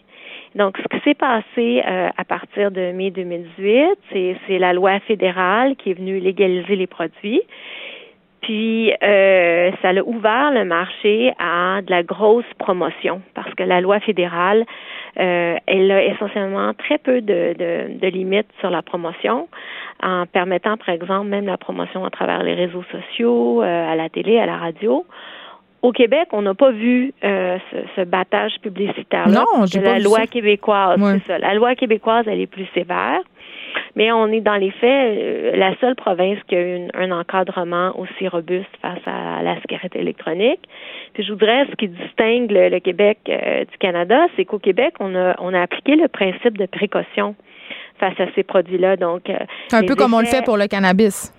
Donc, 0.56 0.78
ce 0.78 0.98
qui 0.98 1.04
s'est 1.04 1.14
passé 1.14 1.82
euh, 1.88 2.10
à 2.18 2.26
partir 2.26 2.72
de 2.72 2.92
mai 2.92 3.10
2018, 3.12 4.36
c'est 4.48 4.60
la 4.60 4.74
loi 4.74 5.00
fédérale 5.02 5.76
qui 5.78 5.92
est 5.92 5.94
venue 5.94 6.20
légaliser 6.20 6.76
les 6.76 6.88
produits. 6.88 7.42
Puis, 8.42 8.92
euh, 8.92 9.72
ça 9.82 9.90
a 9.90 10.02
ouvert 10.04 10.52
le 10.52 10.66
marché 10.66 11.32
à 11.40 11.82
de 11.82 11.92
la 11.92 12.04
grosse 12.04 12.52
promotion 12.58 13.22
parce 13.34 13.54
que 13.54 13.64
la 13.64 13.80
loi 13.82 14.00
fédérale, 14.00 14.66
euh, 15.20 15.56
elle 15.68 15.92
a 15.92 16.04
essentiellement 16.04 16.74
très 16.74 16.98
peu 16.98 17.22
de, 17.22 17.54
de, 17.58 18.00
de, 18.00 18.08
limites 18.08 18.50
sur 18.60 18.72
la 18.72 18.82
promotion 18.82 19.48
en 20.02 20.26
permettant, 20.26 20.76
par 20.76 20.90
exemple, 20.90 21.28
même 21.28 21.46
la 21.46 21.58
promotion 21.58 22.04
à 22.04 22.10
travers 22.10 22.42
les 22.42 22.56
réseaux 22.56 22.84
sociaux, 22.92 23.62
à 23.62 23.96
la 23.96 24.10
télé, 24.10 24.40
à 24.40 24.48
la 24.48 24.58
radio. 24.58 25.06
Au 25.82 25.92
Québec, 25.92 26.28
on 26.32 26.44
n'a 26.44 26.54
pas 26.54 26.72
vu 26.72 27.12
euh, 27.24 27.58
ce, 27.96 28.02
battage 28.02 28.54
publicitaire-là. 28.62 29.34
Non, 29.34 29.66
j'ai 29.66 29.80
pas 29.80 29.94
La 29.94 30.00
loi 30.00 30.28
québécoise, 30.28 31.00
c'est 31.02 31.28
ça. 31.28 31.40
La 31.40 31.56
loi 31.56 31.76
québécoise, 31.76 32.26
elle 32.28 32.40
est 32.40 32.48
plus 32.48 32.68
sévère. 32.74 33.22
Mais 33.96 34.12
on 34.12 34.28
est 34.28 34.42
dans 34.42 34.58
les 34.58 34.72
faits 34.72 35.18
euh, 35.18 35.56
la 35.56 35.76
seule 35.80 35.96
province 35.96 36.38
qui 36.48 36.56
a 36.56 36.62
eu 36.62 36.88
un 36.94 37.12
encadrement 37.12 37.98
aussi 37.98 38.28
robuste 38.28 38.70
face 38.82 39.00
à 39.06 39.42
la 39.42 39.60
cigarette 39.62 39.96
électronique. 39.96 40.60
Puis 41.14 41.24
je 41.24 41.32
voudrais 41.32 41.66
ce 41.66 41.76
qui 41.76 41.88
distingue 41.88 42.52
le, 42.52 42.80
Québec 42.80 43.20
euh, 43.30 43.66
du 43.66 43.78
Canada, 43.80 44.28
c'est 44.36 44.46
qu'au 44.46 44.60
Québec, 44.60 44.94
on 45.00 45.16
a 45.16 45.36
on 45.40 45.54
a 45.54 45.62
appliqué 45.62 45.96
le 45.96 46.08
principe 46.08 46.58
de 46.58 46.66
précaution 46.66 47.36
face 48.00 48.20
à 48.20 48.26
ces 48.36 48.44
produits-là. 48.44 48.98
Donc 48.98 49.30
un 49.72 49.84
peu 49.84 49.96
comme 49.96 50.14
on 50.14 50.20
le 50.20 50.28
fait 50.28 50.44
pour 50.44 50.58
le 50.58 50.68
cannabis. 50.68 51.34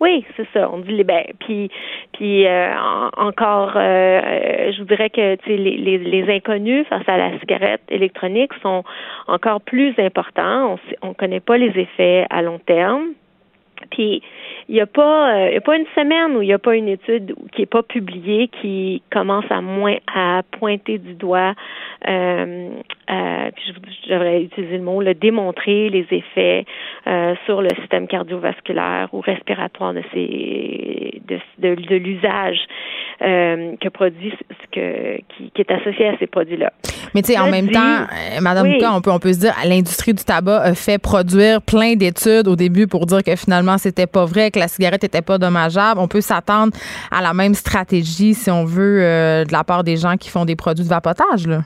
Oui, 0.00 0.24
c'est 0.36 0.46
ça. 0.52 0.70
On 0.72 0.78
dit 0.78 1.02
ben 1.02 1.24
puis 1.40 1.70
puis 2.12 2.46
euh, 2.46 2.72
encore, 3.16 3.72
euh, 3.76 3.80
euh, 3.80 4.72
je 4.72 4.78
vous 4.78 4.84
dirais 4.84 5.10
que 5.10 5.36
les, 5.46 5.76
les, 5.76 5.98
les, 5.98 6.34
inconnus 6.34 6.86
face 6.88 7.08
à 7.08 7.16
la 7.16 7.38
cigarette 7.40 7.82
électronique 7.88 8.52
sont 8.62 8.84
encore 9.26 9.60
plus 9.60 9.94
importants. 9.98 10.78
On 11.02 11.08
ne 11.08 11.14
connaît 11.14 11.40
pas 11.40 11.56
les 11.56 11.76
effets 11.78 12.26
à 12.30 12.42
long 12.42 12.60
terme. 12.60 13.08
Puis 13.90 14.22
il 14.68 14.74
n'y 14.74 14.80
a 14.80 14.86
pas, 14.86 15.48
il 15.50 15.56
a 15.56 15.60
pas 15.60 15.76
une 15.76 15.86
semaine 15.94 16.36
où 16.36 16.42
il 16.42 16.46
n'y 16.46 16.52
a 16.52 16.58
pas 16.58 16.76
une 16.76 16.88
étude 16.88 17.34
qui 17.52 17.62
n'est 17.62 17.66
pas 17.66 17.82
publiée 17.82 18.48
qui 18.60 19.02
commence 19.10 19.46
à 19.50 19.60
moins 19.60 19.96
à 20.14 20.42
pointer 20.58 20.98
du 20.98 21.14
doigt 21.14 21.54
euh, 22.06 22.68
euh, 23.10 23.50
devrais 24.08 24.42
utiliser 24.42 24.76
le 24.76 24.82
mot, 24.82 25.00
le 25.00 25.14
démontrer 25.14 25.88
les 25.88 26.06
effets 26.10 26.64
euh, 27.06 27.34
sur 27.46 27.62
le 27.62 27.70
système 27.80 28.06
cardiovasculaire 28.06 29.08
ou 29.12 29.20
respiratoire 29.20 29.94
de 29.94 30.02
ces 30.12 31.20
de, 31.26 31.74
de, 31.74 31.96
l'usage 31.96 32.58
euh, 33.22 33.74
que 33.80 33.88
produit 33.88 34.32
que 34.72 35.16
qui, 35.36 35.50
qui, 35.54 35.60
est 35.60 35.70
associé 35.70 36.08
à 36.08 36.18
ces 36.18 36.26
produits-là. 36.26 36.72
Mais 37.14 37.22
tu 37.22 37.32
sais, 37.32 37.38
en 37.38 37.50
même 37.50 37.70
temps, 37.70 37.80
euh, 37.80 38.40
Madame 38.40 38.66
oui. 38.66 38.78
on 38.84 39.00
peut 39.00 39.10
on 39.10 39.18
peut 39.18 39.32
se 39.32 39.40
dire, 39.40 39.54
l'industrie 39.66 40.14
du 40.14 40.24
tabac 40.24 40.60
a 40.60 40.74
fait 40.74 40.98
produire 40.98 41.62
plein 41.62 41.94
d'études 41.94 42.48
au 42.48 42.56
début 42.56 42.86
pour 42.86 43.06
dire 43.06 43.22
que 43.22 43.34
finalement 43.36 43.78
c'était 43.78 44.06
pas 44.06 44.24
vrai, 44.24 44.50
que 44.50 44.57
la 44.58 44.68
cigarette 44.68 45.04
était 45.04 45.22
pas 45.22 45.38
dommageable. 45.38 46.00
On 46.00 46.08
peut 46.08 46.20
s'attendre 46.20 46.72
à 47.10 47.22
la 47.22 47.34
même 47.34 47.54
stratégie 47.54 48.34
si 48.34 48.50
on 48.50 48.64
veut 48.64 49.00
de 49.46 49.52
la 49.52 49.64
part 49.64 49.84
des 49.84 49.96
gens 49.96 50.16
qui 50.16 50.28
font 50.30 50.44
des 50.44 50.56
produits 50.56 50.84
de 50.84 50.88
vapotage 50.88 51.46
là. 51.46 51.60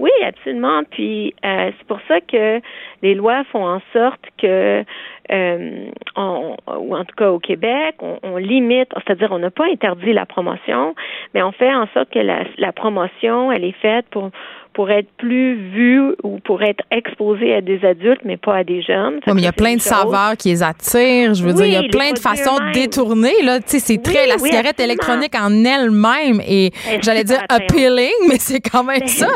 Oui, 0.00 0.10
absolument. 0.24 0.82
Puis 0.90 1.34
euh, 1.44 1.70
c'est 1.76 1.86
pour 1.86 2.00
ça 2.08 2.22
que 2.22 2.62
les 3.02 3.14
lois 3.14 3.44
font 3.52 3.66
en 3.66 3.82
sorte 3.92 4.24
que, 4.38 4.82
euh, 5.30 5.90
ou 6.16 6.96
en 6.96 7.04
tout 7.04 7.14
cas 7.18 7.30
au 7.30 7.38
Québec, 7.38 7.96
on, 8.00 8.38
limite, 8.38 8.88
c'est-à-dire 8.94 9.30
on 9.30 9.38
n'a 9.38 9.50
pas 9.50 9.66
interdit 9.66 10.14
la 10.14 10.24
promotion, 10.24 10.94
mais 11.34 11.42
on 11.42 11.52
fait 11.52 11.74
en 11.74 11.86
sorte 11.92 12.08
que 12.08 12.18
la, 12.18 12.44
la 12.56 12.72
promotion, 12.72 13.52
elle 13.52 13.62
est 13.62 13.76
faite 13.82 14.06
pour 14.10 14.30
pour 14.72 14.90
être 14.90 15.08
plus 15.18 15.56
vue 15.70 16.14
ou 16.22 16.38
pour 16.40 16.62
être 16.62 16.84
exposée 16.90 17.54
à 17.54 17.60
des 17.60 17.84
adultes, 17.84 18.20
mais 18.24 18.36
pas 18.36 18.56
à 18.56 18.64
des 18.64 18.82
jeunes. 18.82 19.20
mais 19.26 19.34
il 19.40 19.44
y 19.44 19.46
a 19.46 19.52
plein 19.52 19.74
de 19.74 19.80
saveurs 19.80 20.36
qui 20.38 20.50
les 20.50 20.62
attirent. 20.62 21.34
Je 21.34 21.44
veux 21.44 21.52
dire, 21.52 21.66
il 21.66 21.72
y 21.72 21.76
a 21.76 21.88
plein 21.88 22.12
de 22.12 22.18
façons 22.18 22.56
de 22.56 22.72
détourner. 22.72 23.32
C'est 23.66 24.02
très 24.02 24.26
la 24.26 24.38
cigarette 24.38 24.80
électronique 24.80 25.34
en 25.34 25.64
elle-même 25.64 26.40
et 26.46 26.70
j'allais 27.02 27.24
dire 27.24 27.40
appealing, 27.48 28.10
mais 28.28 28.38
c'est 28.38 28.60
quand 28.60 28.84
même 28.84 29.06
ça, 29.06 29.28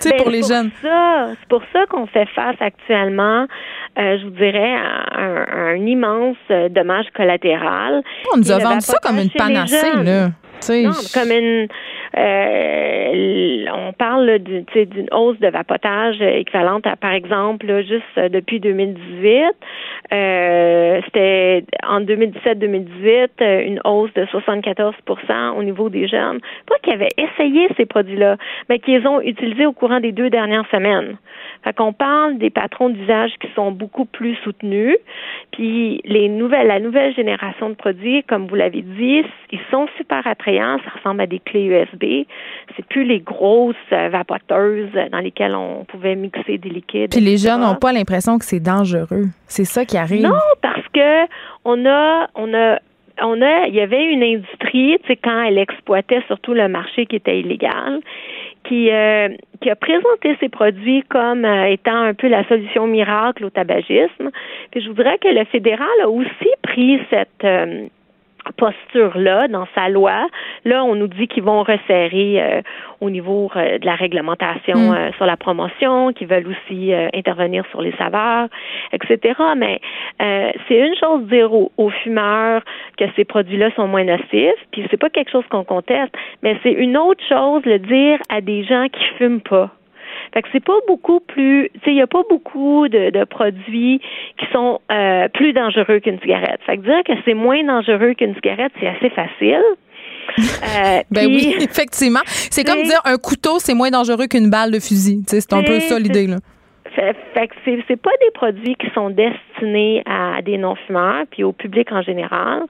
tu 0.00 0.08
sais, 0.08 0.16
pour 0.16 0.30
les 0.30 0.42
jeunes. 0.42 0.70
C'est 0.82 1.48
pour 1.48 1.62
ça 1.72 1.86
qu'on 1.86 2.06
fait 2.06 2.28
face 2.34 2.56
actuellement 2.60 3.46
euh, 3.98 4.18
je 4.18 4.24
vous 4.24 4.30
dirais, 4.30 4.74
un, 4.74 5.44
un, 5.52 5.86
immense 5.86 6.38
euh, 6.50 6.70
dommage 6.70 7.04
collatéral. 7.14 8.02
On 8.34 8.38
nous 8.38 8.50
a 8.50 8.58
vendu 8.58 8.80
ça 8.80 8.96
comme 9.02 9.18
une 9.18 9.30
panacée, 9.30 9.92
là. 10.02 10.30
Non, 10.70 10.92
comme 11.12 11.30
une. 11.30 11.68
Euh, 12.16 13.64
on 13.72 13.92
parle 13.92 14.38
d'une 14.38 15.08
hausse 15.12 15.38
de 15.38 15.48
vapotage 15.48 16.20
équivalente 16.20 16.86
à, 16.86 16.96
par 16.96 17.12
exemple, 17.12 17.66
juste 17.82 18.02
euh, 18.18 18.28
depuis 18.28 18.60
2018, 18.60 19.54
euh, 20.12 21.00
c'était 21.04 21.64
en 21.86 22.00
2017-2018 22.00 23.28
euh, 23.40 23.62
une 23.64 23.80
hausse 23.84 24.12
de 24.14 24.24
74% 24.26 25.56
au 25.56 25.62
niveau 25.62 25.88
des 25.88 26.06
jeunes. 26.08 26.40
Pas 26.66 26.74
qu'ils 26.82 26.94
avaient 26.94 27.08
essayé 27.16 27.68
ces 27.76 27.86
produits-là, 27.86 28.36
mais 28.68 28.78
qu'ils 28.78 29.06
ont 29.06 29.20
utilisés 29.20 29.66
au 29.66 29.72
courant 29.72 30.00
des 30.00 30.12
deux 30.12 30.30
dernières 30.30 30.68
semaines. 30.70 31.16
Fait 31.64 31.74
qu'on 31.74 31.92
parle 31.92 32.38
des 32.38 32.50
patrons 32.50 32.88
d'usage 32.88 33.32
qui 33.40 33.48
sont 33.54 33.70
beaucoup 33.70 34.04
plus 34.04 34.34
soutenus. 34.42 34.96
Puis 35.52 36.00
les 36.04 36.28
nouvelles, 36.28 36.66
la 36.66 36.80
nouvelle 36.80 37.14
génération 37.14 37.70
de 37.70 37.74
produits, 37.74 38.24
comme 38.24 38.46
vous 38.48 38.56
l'avez 38.56 38.82
dit, 38.82 39.22
ils 39.50 39.60
sont 39.70 39.86
super 39.96 40.26
attrayants. 40.26 40.78
Ça 40.84 40.90
ressemble 40.96 41.20
à 41.20 41.26
des 41.26 41.38
clés 41.38 41.64
USB. 41.64 42.01
C'est 42.76 42.86
plus 42.86 43.04
les 43.04 43.20
grosses 43.20 43.76
euh, 43.92 44.08
vapoteuses 44.08 44.90
dans 45.10 45.18
lesquelles 45.18 45.54
on 45.54 45.84
pouvait 45.84 46.14
mixer 46.14 46.58
des 46.58 46.68
liquides. 46.68 47.10
Puis 47.10 47.20
les 47.20 47.38
jeunes 47.38 47.60
n'ont 47.60 47.76
pas 47.76 47.92
l'impression 47.92 48.38
que 48.38 48.44
c'est 48.44 48.60
dangereux. 48.60 49.26
C'est 49.46 49.64
ça 49.64 49.84
qui 49.84 49.96
arrive. 49.96 50.22
Non, 50.22 50.38
parce 50.60 50.86
que 50.92 51.24
on 51.64 51.86
a, 51.86 52.28
on 52.34 52.54
a 52.54 52.78
on 53.20 53.42
a, 53.42 53.66
il 53.66 53.74
y 53.74 53.80
avait 53.80 54.04
une 54.06 54.22
industrie, 54.22 54.98
tu 55.02 55.06
sais, 55.06 55.16
quand 55.16 55.42
elle 55.42 55.58
exploitait 55.58 56.22
surtout 56.26 56.54
le 56.54 56.68
marché 56.68 57.06
qui 57.06 57.16
était 57.16 57.40
illégal, 57.40 58.00
qui, 58.64 58.90
euh, 58.90 59.28
qui 59.60 59.70
a 59.70 59.76
présenté 59.76 60.36
ses 60.40 60.48
produits 60.48 61.02
comme 61.08 61.44
euh, 61.44 61.64
étant 61.66 61.96
un 61.96 62.14
peu 62.14 62.28
la 62.28 62.46
solution 62.48 62.86
miracle 62.86 63.44
au 63.44 63.50
tabagisme. 63.50 64.30
Puis 64.70 64.80
je 64.82 64.88
voudrais 64.88 65.18
que 65.18 65.28
le 65.28 65.44
fédéral 65.46 65.88
a 66.02 66.08
aussi 66.08 66.48
pris 66.62 67.00
cette 67.10 67.44
euh, 67.44 67.86
posture-là 68.56 69.48
dans 69.48 69.66
sa 69.74 69.88
loi. 69.88 70.28
Là, 70.64 70.84
on 70.84 70.94
nous 70.94 71.08
dit 71.08 71.28
qu'ils 71.28 71.42
vont 71.42 71.62
resserrer 71.62 72.42
euh, 72.42 72.62
au 73.00 73.10
niveau 73.10 73.50
euh, 73.56 73.78
de 73.78 73.86
la 73.86 73.94
réglementation 73.94 74.78
mm. 74.78 74.94
euh, 74.94 75.12
sur 75.12 75.26
la 75.26 75.36
promotion, 75.36 76.12
qu'ils 76.12 76.28
veulent 76.28 76.48
aussi 76.48 76.92
intervenir 77.14 77.64
sur 77.70 77.82
les 77.82 77.92
saveurs, 77.92 78.48
etc. 78.92 79.34
Mais 79.56 79.80
c'est 80.68 80.78
une 80.78 80.94
chose 80.96 81.22
de 81.24 81.28
dire 81.28 81.52
aux, 81.52 81.90
fumeurs 82.02 82.62
que 82.96 83.04
ces 83.16 83.24
produits-là 83.24 83.70
sont 83.76 83.86
moins 83.86 84.04
nocifs, 84.04 84.54
puis 84.70 84.86
c'est 84.90 84.96
pas 84.96 85.10
quelque 85.10 85.30
chose 85.30 85.44
qu'on 85.50 85.64
conteste, 85.64 86.12
mais 86.42 86.58
c'est 86.62 86.72
une 86.72 86.96
autre 86.96 87.22
chose 87.28 87.62
de 87.62 87.76
dire 87.76 88.18
à 88.28 88.40
des 88.40 88.64
gens 88.64 88.86
qui 88.88 89.04
fument 89.18 89.40
pas. 89.40 89.70
Fait 90.32 90.42
que 90.42 90.48
c'est 90.52 90.64
pas 90.64 90.78
beaucoup 90.88 91.20
plus, 91.20 91.68
tu 91.74 91.80
sais, 91.80 91.90
il 91.90 91.96
y 91.96 92.02
a 92.02 92.06
pas 92.06 92.22
beaucoup 92.28 92.88
de, 92.88 93.10
de 93.10 93.24
produits 93.24 94.00
qui 94.38 94.46
sont 94.52 94.80
euh, 94.90 95.28
plus 95.28 95.52
dangereux 95.52 96.00
qu'une 96.00 96.18
cigarette. 96.20 96.60
Fait 96.64 96.78
que 96.78 96.82
dire 96.82 97.02
que 97.04 97.12
c'est 97.24 97.34
moins 97.34 97.62
dangereux 97.64 98.14
qu'une 98.14 98.34
cigarette, 98.34 98.72
c'est 98.80 98.88
assez 98.88 99.10
facile. 99.10 99.62
Euh, 100.38 101.02
ben 101.10 101.26
oui, 101.26 101.54
effectivement. 101.60 102.20
C'est 102.24 102.64
comme 102.64 102.82
dire 102.84 103.00
un 103.04 103.18
couteau, 103.18 103.58
c'est 103.58 103.74
moins 103.74 103.90
dangereux 103.90 104.28
qu'une 104.28 104.48
balle 104.48 104.70
de 104.70 104.78
fusil. 104.78 105.22
C'est 105.26 105.52
un 105.52 105.62
peu 105.62 105.80
ça 105.80 105.98
l'idée. 105.98 106.26
Là. 106.26 106.36
Fait, 106.94 107.16
fait 107.34 107.48
que 107.48 107.54
c'est, 107.64 107.84
c'est 107.88 108.00
pas 108.00 108.12
des 108.20 108.30
produits 108.32 108.76
qui 108.76 108.88
sont 108.94 109.10
destinés 109.10 110.02
à 110.06 110.40
des 110.40 110.58
non-fumeurs 110.58 111.24
puis 111.30 111.42
au 111.44 111.52
public 111.52 111.90
en 111.90 112.02
général, 112.02 112.62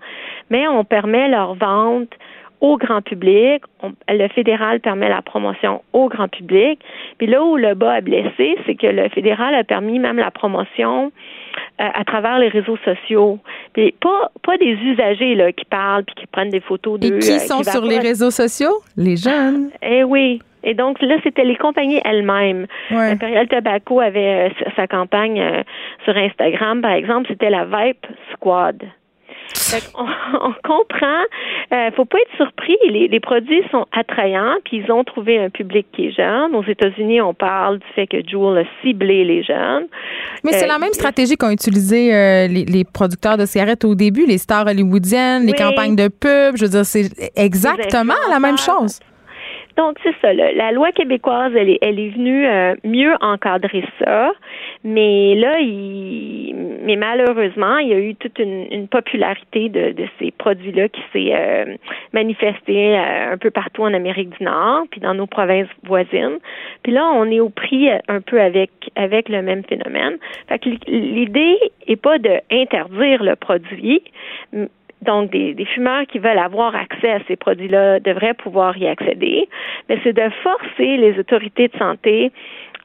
mais 0.51 0.67
on 0.67 0.83
permet 0.85 1.29
leur 1.29 1.55
vente 1.55 2.11
au 2.63 2.77
grand 2.79 3.03
public. 3.03 3.65
le 4.09 4.29
fédéral 4.29 4.81
permet 4.81 5.09
la 5.09 5.21
promotion 5.21 5.83
au 5.93 6.09
grand 6.09 6.29
public. 6.29 6.81
Puis 7.19 7.27
là 7.27 7.43
où 7.43 7.57
le 7.57 7.75
bas 7.75 7.95
a 7.95 8.01
blessé, 8.01 8.57
c'est 8.65 8.77
que 8.77 8.87
le 8.87 9.09
fédéral 9.09 9.55
a 9.55 9.65
permis 9.65 9.99
même 9.99 10.17
la 10.17 10.31
promotion 10.31 11.11
euh, 11.81 11.89
à 11.93 12.05
travers 12.05 12.39
les 12.39 12.49
réseaux 12.49 12.79
sociaux. 12.85 13.41
Puis 13.73 13.93
pas 14.01 14.31
pas 14.43 14.57
des 14.59 14.75
usagers 14.75 15.35
là 15.35 15.53
qui 15.53 15.65
parlent 15.65 16.05
puis 16.05 16.15
qui 16.15 16.27
prennent 16.27 16.51
des 16.51 16.61
photos 16.61 17.01
de 17.01 17.07
Et 17.07 17.19
qui 17.19 17.33
euh, 17.33 17.39
sont 17.39 17.65
sur 17.65 17.85
les 17.85 17.99
réseaux 17.99 18.31
sociaux? 18.31 18.81
Les 18.97 19.17
jeunes. 19.17 19.71
Eh 19.83 20.05
oui. 20.05 20.41
Et 20.63 20.75
donc 20.75 21.03
là, 21.03 21.17
c'était 21.25 21.45
les 21.45 21.57
compagnies 21.57 22.01
elles-mêmes. 22.05 22.69
Ouais. 22.93 23.11
Imperial 23.11 23.49
Tobacco 23.49 23.99
avait 23.99 24.51
euh, 24.51 24.71
sa 24.77 24.87
campagne 24.87 25.65
sur 26.05 26.17
Instagram, 26.17 26.81
par 26.81 26.93
exemple, 26.93 27.27
c'était 27.29 27.51
la 27.51 27.65
Vape 27.65 28.07
Squad. 28.33 28.85
On, 29.95 30.05
on, 30.41 30.53
comprend. 30.63 31.23
Euh, 31.73 31.91
faut 31.97 32.05
pas 32.05 32.19
être 32.19 32.37
surpris. 32.37 32.77
Les, 32.89 33.09
les, 33.09 33.21
produits 33.21 33.63
sont 33.71 33.87
attrayants, 33.93 34.57
puis 34.65 34.83
ils 34.85 34.93
ont 34.93 35.05
trouvé 35.05 35.39
un 35.39 35.51
public 35.51 35.87
qui 35.93 36.09
est 36.09 36.13
jeune. 36.13 36.55
Aux 36.55 36.65
États-Unis, 36.65 37.21
on 37.21 37.35
parle 37.35 37.79
du 37.79 37.87
fait 37.95 38.07
que 38.07 38.17
Juul 38.27 38.59
a 38.59 38.65
ciblé 38.83 39.25
les 39.25 39.43
jeunes. 39.43 39.87
Mais 40.45 40.53
c'est 40.53 40.67
la 40.67 40.77
euh, 40.77 40.79
même 40.79 40.93
stratégie 40.93 41.37
qu'ont 41.37 41.51
utilisé 41.51 42.15
euh, 42.15 42.47
les, 42.47 42.65
les, 42.65 42.85
producteurs 42.85 43.37
de 43.37 43.47
cigarettes 43.47 43.85
au 43.85 43.95
début, 43.95 44.27
les 44.27 44.39
stars 44.39 44.67
hollywoodiennes, 44.67 45.47
les 45.47 45.53
campagnes 45.53 45.97
de 45.97 46.09
pub. 46.09 46.57
Je 46.57 46.65
veux 46.65 46.71
dire, 46.71 46.85
c'est 46.85 47.11
exactement 47.37 48.15
la 48.31 48.41
même 48.41 48.59
chose. 48.59 49.01
Donc, 49.77 49.99
c'est 50.03 50.15
ça. 50.21 50.33
la 50.33 50.73
loi 50.73 50.93
québécoise, 50.93 51.53
elle 51.57 51.71
est, 51.71 51.79
elle 51.81 51.99
est 51.99 52.11
venue 52.11 52.47
euh, 52.47 52.75
mieux 52.85 53.15
encadrer 53.21 53.85
ça. 53.99 54.33
Mais 54.85 55.35
là, 55.35 55.61
il, 55.61 56.55
mais 56.85 56.97
malheureusement, 56.97 57.79
il 57.79 57.89
y 57.89 57.95
a 57.95 57.99
eu 57.99 58.15
toute 58.17 58.39
une, 58.39 58.67
une 58.71 58.89
popularité 58.89 59.69
de, 59.69 59.93
de, 59.93 60.07
ces 60.19 60.31
produits-là 60.33 60.89
qui 60.89 61.01
s'est 61.13 61.33
euh, 61.33 61.77
manifestée 62.13 62.99
euh, 62.99 63.33
un 63.33 63.39
peu 63.39 63.51
partout 63.51 63.83
en 63.83 63.95
Amérique 63.95 64.37
du 64.37 64.45
Nord, 64.45 64.85
puis 64.91 65.01
dans 65.01 65.15
nos 65.15 65.27
provinces 65.27 65.69
voisines. 65.85 66.39
Puis 66.83 66.93
là, 66.93 67.11
on 67.15 67.31
est 67.31 67.41
au 67.41 67.49
prix 67.49 67.89
un 68.09 68.21
peu 68.21 68.41
avec 68.41 68.71
avec 68.97 69.29
le 69.29 69.43
même 69.43 69.63
phénomène. 69.65 70.19
Fait 70.49 70.59
que 70.59 70.69
l'idée 70.87 71.59
est 71.87 71.97
pas 71.97 72.19
de 72.19 72.41
interdire 72.51 73.23
le 73.23 73.37
produit, 73.37 74.03
donc, 75.03 75.31
des, 75.31 75.65
fumeurs 75.75 76.07
qui 76.07 76.19
veulent 76.19 76.39
avoir 76.39 76.75
accès 76.75 77.11
à 77.11 77.19
ces 77.27 77.37
produits-là 77.37 78.01
devraient 78.01 78.35
pouvoir 78.35 78.77
y 78.79 78.87
accéder, 78.87 79.49
mais 79.89 79.99
c'est 80.03 80.13
de 80.13 80.31
forcer 80.43 80.97
les 80.97 81.19
autorités 81.19 81.69
de 81.69 81.77
santé 81.77 82.33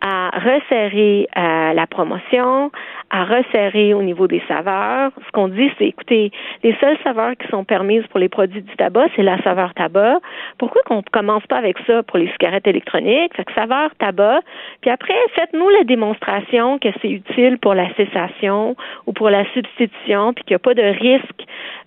à 0.01 0.29
resserrer 0.29 1.27
euh, 1.35 1.73
la 1.73 1.87
promotion, 1.87 2.71
à 3.09 3.23
resserrer 3.23 3.93
au 3.93 4.03
niveau 4.03 4.27
des 4.27 4.41
saveurs. 4.47 5.11
Ce 5.25 5.31
qu'on 5.31 5.47
dit, 5.47 5.71
c'est 5.77 5.87
écoutez, 5.87 6.31
les 6.63 6.75
seules 6.79 6.97
saveurs 7.03 7.35
qui 7.37 7.47
sont 7.47 7.63
permises 7.63 8.05
pour 8.07 8.19
les 8.19 8.29
produits 8.29 8.61
du 8.61 8.75
tabac, 8.75 9.07
c'est 9.15 9.23
la 9.23 9.41
saveur 9.43 9.73
tabac. 9.73 10.19
Pourquoi 10.57 10.81
qu'on 10.83 11.01
commence 11.11 11.45
pas 11.47 11.57
avec 11.57 11.77
ça 11.87 12.03
pour 12.03 12.17
les 12.19 12.29
cigarettes 12.31 12.67
électroniques? 12.67 13.35
Fait 13.35 13.45
que 13.45 13.53
saveur 13.53 13.89
tabac. 13.95 14.41
Puis 14.81 14.91
après, 14.91 15.15
faites-nous 15.35 15.69
la 15.69 15.83
démonstration 15.83 16.77
que 16.79 16.89
c'est 17.01 17.09
utile 17.09 17.57
pour 17.57 17.73
la 17.73 17.93
cessation 17.95 18.75
ou 19.05 19.13
pour 19.13 19.29
la 19.29 19.45
substitution, 19.53 20.33
puis 20.33 20.43
qu'il 20.43 20.53
n'y 20.53 20.57
a 20.57 20.59
pas 20.59 20.73
de 20.73 20.83
risques 20.83 21.45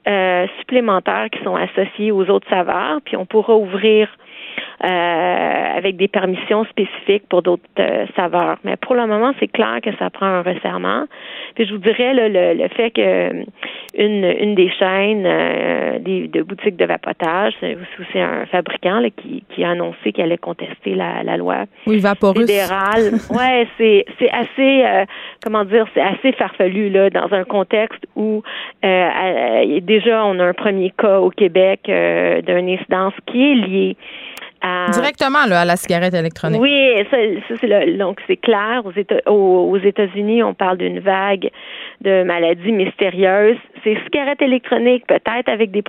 euh, 0.08 0.46
supplémentaires 0.58 1.28
qui 1.30 1.42
sont 1.44 1.56
associés 1.56 2.11
aux 2.11 2.28
autres 2.30 2.48
saveurs. 2.48 3.00
Puis 3.04 3.16
on 3.16 3.26
pourra 3.26 3.54
ouvrir 3.54 4.08
avec 5.80 5.96
des 5.96 6.08
permissions 6.08 6.64
spécifiques 6.64 7.24
pour 7.28 7.42
d'autres 7.42 7.62
euh, 7.78 8.06
saveurs. 8.16 8.58
Mais 8.64 8.76
pour 8.76 8.94
le 8.94 9.06
moment, 9.06 9.32
c'est 9.40 9.48
clair 9.48 9.78
que 9.82 9.90
ça 9.98 10.11
prend 10.11 10.26
un 10.26 10.42
resserrement. 10.42 11.06
Puis 11.54 11.66
je 11.66 11.72
vous 11.72 11.78
dirais 11.78 12.12
le, 12.14 12.54
le, 12.54 12.68
fait 12.68 12.90
que 12.90 13.00
euh, 13.00 13.44
une, 13.94 14.24
une 14.24 14.54
des 14.54 14.70
chaînes 14.78 15.22
des, 16.02 16.28
de 16.28 16.42
boutiques 16.42 16.76
de 16.76 16.84
vapotage, 16.84 17.54
c'est 17.61 17.76
aussi 17.98 18.18
un 18.18 18.46
fabricant 18.46 19.00
là, 19.00 19.08
qui, 19.11 19.42
qui 19.54 19.64
a 19.64 19.70
annoncé 19.70 20.12
qu'il 20.12 20.22
allait 20.22 20.38
contester 20.38 20.94
la, 20.94 21.22
la 21.22 21.36
loi 21.36 21.64
oui, 21.86 22.00
fédérale. 22.00 23.12
ouais, 23.30 23.66
c'est 23.78 24.04
c'est 24.18 24.30
assez 24.30 24.84
comment 25.42 25.64
dire, 25.64 25.86
c'est 25.94 26.02
assez 26.02 26.32
farfelu 26.32 26.90
là 26.90 27.11
dans 27.11 27.32
un 27.32 27.44
contexte 27.44 28.06
où 28.16 28.42
déjà 28.82 30.24
on 30.24 30.38
a 30.38 30.44
un 30.44 30.54
premier 30.54 30.92
cas 30.96 31.18
au 31.20 31.30
Québec 31.30 31.80
d'une 31.86 32.68
incidence 32.68 33.14
qui 33.26 33.52
est 33.52 33.54
liée 33.54 33.96
Directement 34.62 35.46
là, 35.46 35.61
à 35.61 35.64
la 35.64 35.76
cigarette 35.76 36.14
électronique. 36.14 36.61
Oui, 36.61 36.92
ça, 37.11 37.16
c'est 37.61 37.96
donc 37.96 38.20
c'est 38.26 38.36
clair. 38.36 38.82
Aux, 38.84 38.92
États, 38.92 39.30
aux, 39.30 39.78
États-Unis, 39.78 40.42
on 40.42 40.54
parle 40.54 40.78
d'une 40.78 41.00
vague 41.00 41.50
de 42.01 42.22
maladies 42.24 42.72
mystérieuses. 42.72 43.59
Ces 43.84 43.96
cigarettes 44.05 44.42
électroniques, 44.42 45.07
peut-être 45.07 45.48
avec 45.48 45.70
des 45.70 45.82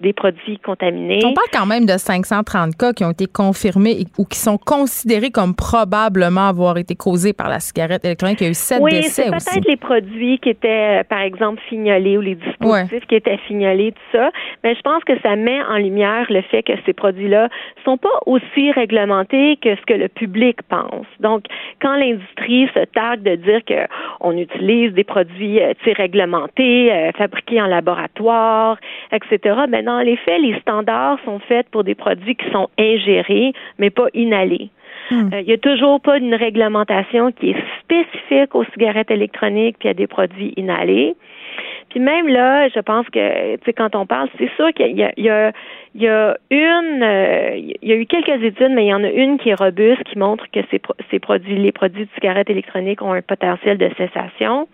des 0.00 0.12
produits 0.12 0.58
contaminés. 0.58 1.20
On 1.24 1.32
parle 1.32 1.48
quand 1.52 1.66
même 1.66 1.86
de 1.86 1.96
530 1.96 2.76
cas 2.76 2.92
qui 2.92 3.04
ont 3.04 3.10
été 3.10 3.26
confirmés 3.26 4.04
ou 4.18 4.24
qui 4.24 4.38
sont 4.38 4.58
considérés 4.58 5.30
comme 5.30 5.54
probablement 5.54 6.48
avoir 6.48 6.78
été 6.78 6.94
causés 6.94 7.32
par 7.32 7.48
la 7.48 7.60
cigarette 7.60 8.04
électronique. 8.04 8.40
Il 8.40 8.44
y 8.44 8.46
a 8.46 8.50
eu 8.50 8.54
sept 8.54 8.78
oui, 8.80 8.92
décès 8.92 9.28
aussi. 9.28 9.50
peut-être 9.50 9.68
les 9.68 9.76
produits 9.76 10.38
qui 10.38 10.50
étaient, 10.50 11.00
euh, 11.00 11.04
par 11.04 11.20
exemple, 11.20 11.60
fignolés 11.68 12.16
ou 12.16 12.20
les 12.20 12.36
dispositifs 12.36 13.06
qui 13.06 13.16
étaient 13.16 13.38
fignolés, 13.48 13.92
tout 13.92 14.18
ça. 14.18 14.30
Mais 14.62 14.74
je 14.74 14.80
pense 14.82 15.02
que 15.04 15.18
ça 15.20 15.36
met 15.36 15.62
en 15.64 15.76
lumière 15.76 16.26
le 16.30 16.42
fait 16.42 16.62
que 16.62 16.72
ces 16.86 16.92
produits-là 16.92 17.48
sont 17.84 17.98
pas 17.98 18.08
aussi 18.26 18.70
réglementés 18.72 19.58
que 19.62 19.74
ce 19.74 19.82
que 19.82 19.94
le 19.94 20.08
public 20.08 20.62
pense. 20.68 21.06
Donc, 21.20 21.44
quand 21.82 21.96
l'industrie 21.96 22.68
se 22.74 22.84
targue 22.86 23.22
de 23.22 23.36
dire 23.36 23.60
qu'on 23.64 24.36
utilise 24.36 24.92
des 24.92 25.04
produits 25.04 25.57
euh, 25.62 25.92
réglementés, 25.96 26.92
euh, 26.92 27.12
fabriqués 27.12 27.60
en 27.60 27.66
laboratoire, 27.66 28.78
etc., 29.12 29.56
ben 29.68 29.84
dans 29.84 30.00
les 30.00 30.16
faits, 30.16 30.40
les 30.40 30.58
standards 30.60 31.18
sont 31.24 31.38
faits 31.40 31.68
pour 31.70 31.84
des 31.84 31.94
produits 31.94 32.36
qui 32.36 32.50
sont 32.50 32.68
ingérés, 32.78 33.52
mais 33.78 33.90
pas 33.90 34.06
inhalés. 34.14 34.70
Hmm. 35.10 35.30
Euh, 35.32 35.40
il 35.40 35.46
n'y 35.46 35.52
a 35.52 35.58
toujours 35.58 36.00
pas 36.00 36.18
une 36.18 36.34
réglementation 36.34 37.32
qui 37.32 37.50
est 37.50 37.56
spécifique 37.80 38.54
aux 38.54 38.64
cigarettes 38.72 39.10
électroniques 39.10 39.76
puis 39.78 39.88
à 39.88 39.94
des 39.94 40.06
produits 40.06 40.52
inhalés. 40.56 41.16
Puis 41.90 42.00
même 42.00 42.28
là, 42.28 42.68
je 42.68 42.80
pense 42.80 43.06
que, 43.08 43.56
tu 43.56 43.64
sais, 43.64 43.72
quand 43.72 43.94
on 43.96 44.04
parle, 44.04 44.28
c'est 44.38 44.50
sûr 44.56 44.72
qu'il 44.74 44.96
y 44.96 45.02
a, 45.02 45.12
y 45.16 45.52
y 45.94 46.06
une, 46.06 47.02
euh, 47.02 47.56
il 47.56 47.88
y 47.88 47.92
a 47.92 47.96
eu 47.96 48.06
quelques 48.06 48.42
études, 48.42 48.72
mais 48.72 48.84
il 48.84 48.88
y 48.88 48.94
en 48.94 49.02
a 49.02 49.10
une 49.10 49.38
qui 49.38 49.48
est 49.48 49.54
robuste, 49.54 50.04
qui 50.04 50.18
montre 50.18 50.44
que 50.52 50.60
ces, 50.70 50.80
ces 51.10 51.18
produits, 51.18 51.56
les 51.56 51.72
produits 51.72 52.04
de 52.04 52.10
cigarettes 52.14 52.50
électroniques 52.50 53.00
ont 53.00 53.12
un 53.12 53.22
potentiel 53.22 53.78
de 53.78 53.90
cessation. 53.96 54.68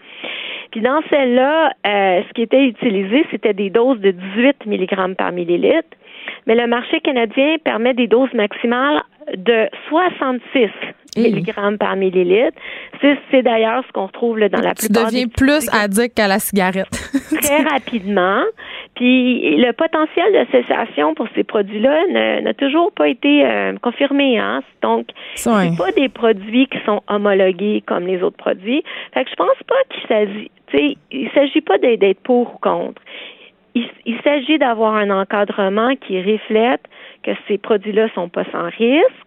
Puis 0.75 0.83
dans 0.83 1.03
celle-là, 1.09 1.73
euh, 1.87 2.23
ce 2.27 2.33
qui 2.33 2.43
était 2.43 2.65
utilisé, 2.65 3.25
c'était 3.31 3.55
des 3.55 3.71
doses 3.71 4.01
de 4.01 4.11
18 4.11 4.67
mg 4.67 5.15
par 5.15 5.31
millilitre. 5.31 5.87
Mais 6.49 6.57
le 6.57 6.67
marché 6.67 7.01
canadien 7.01 7.59
permet 7.63 7.95
des 7.95 8.09
doses 8.09 8.35
maximales 8.35 9.01
de 9.37 9.69
66 9.89 10.69
mg 11.17 11.77
par 11.79 11.97
millilitre. 11.97 12.57
C'est 13.31 13.43
d'ailleurs 13.43 13.85
ce 13.87 13.93
qu'on 13.93 14.07
retrouve 14.07 14.39
là, 14.39 14.49
dans 14.49 14.61
la 14.61 14.75
plupart. 14.75 15.09
Tu 15.09 15.15
deviens 15.15 15.29
plus 15.29 15.69
addict 15.73 16.15
qu'à 16.15 16.29
la 16.29 16.39
cigarette. 16.39 16.89
très 17.43 17.63
rapidement. 17.63 18.43
Puis 18.95 19.57
le 19.57 19.73
potentiel 19.73 20.33
de 20.33 20.47
cessation 20.53 21.15
pour 21.15 21.27
ces 21.35 21.45
produits-là 21.45 22.41
n'a 22.41 22.55
toujours 22.55 22.93
pas 22.93 23.09
été 23.09 23.45
euh, 23.45 23.75
confirmé. 23.83 24.39
Hein? 24.39 24.63
Donc, 24.83 25.09
c'est 25.35 25.51
pas 25.77 25.93
des 25.93 26.09
produits 26.09 26.67
qui 26.69 26.79
sont 26.87 27.03
homologués 27.09 27.83
comme 27.87 28.07
les 28.07 28.23
autres 28.23 28.37
produits. 28.37 28.83
Fait 29.13 29.25
que 29.25 29.31
je 29.31 29.37
pense 29.37 29.63
pas 29.67 29.75
qu'il 29.91 30.09
s'agit, 30.09 30.99
il 31.11 31.31
s'agit 31.35 31.61
pas 31.61 31.79
d'être 31.79 32.21
pour 32.21 32.55
ou 32.55 32.59
contre. 32.59 33.01
il 33.75 34.21
s'agit 34.23 34.59
d'avoir 34.59 34.95
un 34.95 35.11
encadrement 35.11 35.95
qui 35.97 36.21
reflète 36.21 36.83
que 37.25 37.33
ces 37.49 37.59
produits-là 37.59 38.09
sont 38.15 38.29
pas 38.29 38.45
sans 38.53 38.65
risque, 38.65 39.24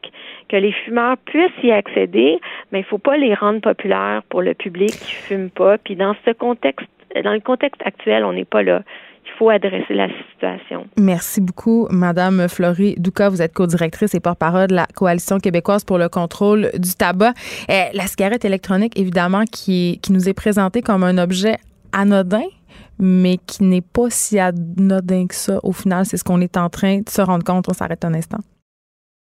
que 0.50 0.56
les 0.56 0.72
fumeurs 0.72 1.18
puissent 1.26 1.64
y 1.64 1.72
accéder, 1.72 2.40
mais 2.72 2.80
il 2.80 2.86
faut 2.86 2.98
pas 2.98 3.18
les 3.18 3.34
rendre 3.34 3.62
populaires 3.62 4.22
pour 4.30 4.42
le 4.42 4.54
public 4.54 4.92
qui 4.92 5.14
fume 5.14 5.50
pas. 5.50 5.78
Puis 5.78 5.96
dans 5.96 6.16
ce 6.26 6.32
contexte, 6.32 6.88
dans 7.24 7.34
le 7.34 7.40
contexte 7.40 7.82
actuel, 7.86 8.24
on 8.24 8.34
n'est 8.34 8.46
pas 8.46 8.64
là. 8.64 8.82
Il 9.26 9.32
faut 9.38 9.50
adresser 9.50 9.94
la 9.94 10.08
situation. 10.32 10.88
Merci 10.98 11.42
beaucoup, 11.42 11.88
Madame 11.92 12.48
Florie 12.48 12.96
Douka. 12.98 13.28
Vous 13.28 13.42
êtes 13.42 13.54
co-directrice 13.54 14.16
et 14.16 14.22
porte-parole 14.22 14.68
de 14.68 14.76
la 14.76 14.86
Coalition 14.96 15.38
québécoise 15.38 15.84
pour 15.84 15.98
le 15.98 16.08
contrôle 16.08 16.72
du 16.76 16.94
tabac. 16.94 17.34
Eh, 17.68 17.94
la 17.94 18.08
cigarette 18.08 18.46
électronique, 18.46 18.98
évidemment, 18.98 19.44
qui, 19.44 20.00
qui 20.02 20.14
nous 20.14 20.30
est 20.30 20.34
présentée 20.34 20.82
comme 20.82 21.04
un 21.04 21.18
objet 21.18 21.58
anodin, 21.92 22.46
mais 23.00 23.38
qui 23.46 23.66
n'est 23.66 23.82
pas 23.82 24.10
si 24.10 24.40
anodin 24.40 25.28
que 25.28 25.36
ça. 25.36 25.60
Au 25.62 25.74
final, 25.74 26.06
c'est 26.06 26.18
ce 26.18 26.24
qu'on 26.24 26.40
est 26.40 26.56
en 26.56 26.70
train 26.70 27.00
de 27.00 27.10
se 27.10 27.22
rendre 27.22 27.44
compte. 27.44 27.66
On 27.70 27.74
s'arrête 27.74 28.06
un 28.06 28.14
instant. 28.14 28.40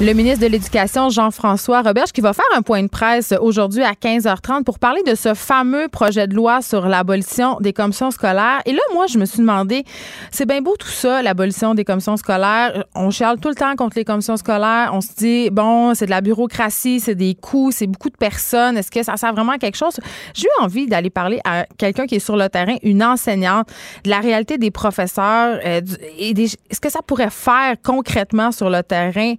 Le 0.00 0.12
ministre 0.12 0.44
de 0.44 0.50
l'Éducation, 0.50 1.08
Jean-François 1.08 1.80
Roberge, 1.80 2.10
qui 2.10 2.20
va 2.20 2.32
faire 2.32 2.44
un 2.56 2.62
point 2.62 2.82
de 2.82 2.88
presse 2.88 3.32
aujourd'hui 3.40 3.84
à 3.84 3.92
15h30 3.92 4.64
pour 4.64 4.80
parler 4.80 5.04
de 5.06 5.14
ce 5.14 5.34
fameux 5.34 5.86
projet 5.86 6.26
de 6.26 6.34
loi 6.34 6.62
sur 6.62 6.88
l'abolition 6.88 7.58
des 7.60 7.72
commissions 7.72 8.10
scolaires. 8.10 8.60
Et 8.66 8.72
là, 8.72 8.80
moi, 8.92 9.06
je 9.06 9.18
me 9.18 9.24
suis 9.24 9.38
demandé, 9.38 9.84
c'est 10.32 10.46
bien 10.46 10.60
beau 10.62 10.74
tout 10.76 10.88
ça, 10.88 11.22
l'abolition 11.22 11.76
des 11.76 11.84
commissions 11.84 12.16
scolaires. 12.16 12.84
On 12.96 13.12
chiale 13.12 13.38
tout 13.38 13.48
le 13.48 13.54
temps 13.54 13.76
contre 13.76 13.96
les 13.96 14.04
commissions 14.04 14.36
scolaires. 14.36 14.90
On 14.92 15.00
se 15.00 15.14
dit, 15.16 15.48
bon, 15.50 15.94
c'est 15.94 16.06
de 16.06 16.10
la 16.10 16.22
bureaucratie, 16.22 16.98
c'est 16.98 17.14
des 17.14 17.36
coûts, 17.36 17.70
c'est 17.70 17.86
beaucoup 17.86 18.10
de 18.10 18.16
personnes. 18.16 18.76
Est-ce 18.76 18.90
que 18.90 19.04
ça 19.04 19.16
sert 19.16 19.32
vraiment 19.32 19.52
à 19.52 19.58
quelque 19.58 19.78
chose? 19.78 20.00
J'ai 20.34 20.48
eu 20.48 20.64
envie 20.64 20.88
d'aller 20.88 21.10
parler 21.10 21.38
à 21.44 21.66
quelqu'un 21.78 22.06
qui 22.06 22.16
est 22.16 22.24
sur 22.24 22.36
le 22.36 22.48
terrain, 22.48 22.74
une 22.82 23.04
enseignante, 23.04 23.68
de 24.02 24.10
la 24.10 24.18
réalité 24.18 24.58
des 24.58 24.72
professeurs 24.72 25.60
euh, 25.64 25.80
et 26.18 26.30
est-ce 26.30 26.80
que 26.80 26.90
ça 26.90 27.00
pourrait 27.00 27.30
faire 27.30 27.76
concrètement 27.80 28.50
sur 28.50 28.70
le 28.70 28.82
terrain 28.82 29.34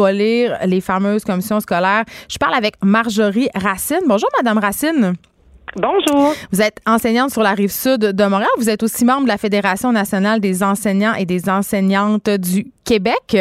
abolir 0.00 0.58
les 0.64 0.80
fameuses 0.80 1.24
commissions 1.24 1.60
scolaires. 1.60 2.04
Je 2.28 2.38
parle 2.38 2.54
avec 2.54 2.74
Marjorie 2.82 3.48
Racine. 3.54 4.00
Bonjour, 4.06 4.28
Madame 4.38 4.58
Racine. 4.58 5.14
Bonjour. 5.76 6.34
Vous 6.50 6.62
êtes 6.62 6.78
enseignante 6.86 7.30
sur 7.30 7.42
la 7.42 7.52
rive 7.52 7.70
sud 7.70 8.00
de 8.00 8.24
Montréal. 8.24 8.48
Vous 8.58 8.70
êtes 8.70 8.82
aussi 8.82 9.04
membre 9.04 9.24
de 9.24 9.28
la 9.28 9.38
Fédération 9.38 9.92
nationale 9.92 10.40
des 10.40 10.62
enseignants 10.62 11.14
et 11.14 11.26
des 11.26 11.48
enseignantes 11.48 12.28
du 12.28 12.72
Québec. 12.84 13.36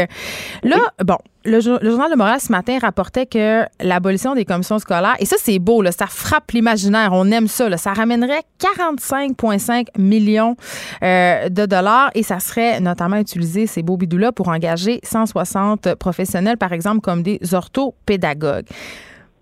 Là, 0.64 0.78
bon, 1.03 1.18
le, 1.46 1.60
journal 1.62 2.12
de 2.12 2.16
Montréal 2.16 2.40
ce 2.40 2.52
matin 2.52 2.78
rapportait 2.80 3.26
que 3.26 3.64
l'abolition 3.82 4.36
des 4.36 4.46
commissions 4.46 4.80
scolaires, 4.80 5.16
et 5.20 5.26
ça 5.26 5.38
c'est 5.40 5.60
beau, 5.60 5.82
là, 5.82 5.92
ça 5.92 6.08
frappe 6.08 6.52
l'imaginaire, 6.52 7.12
on 7.14 7.30
aime 7.32 7.48
ça, 7.48 7.76
ça 7.78 7.94
ramènerait 7.94 8.44
45,5 8.60 9.88
millions 9.98 10.56
euh, 11.04 11.50
de 11.50 11.66
dollars 11.66 12.12
et 12.16 12.24
ça 12.24 12.40
serait 12.40 12.80
notamment 12.80 13.18
utilisé, 13.18 13.68
ces 13.68 13.84
beaux 13.84 13.98
bidous-là, 13.98 14.32
pour 14.32 14.50
engager 14.50 15.00
160 15.04 15.96
professionnels, 15.96 16.58
par 16.58 16.74
exemple, 16.74 17.02
comme 17.02 17.24
des 17.24 17.40
orthopédagogues. 17.54 18.68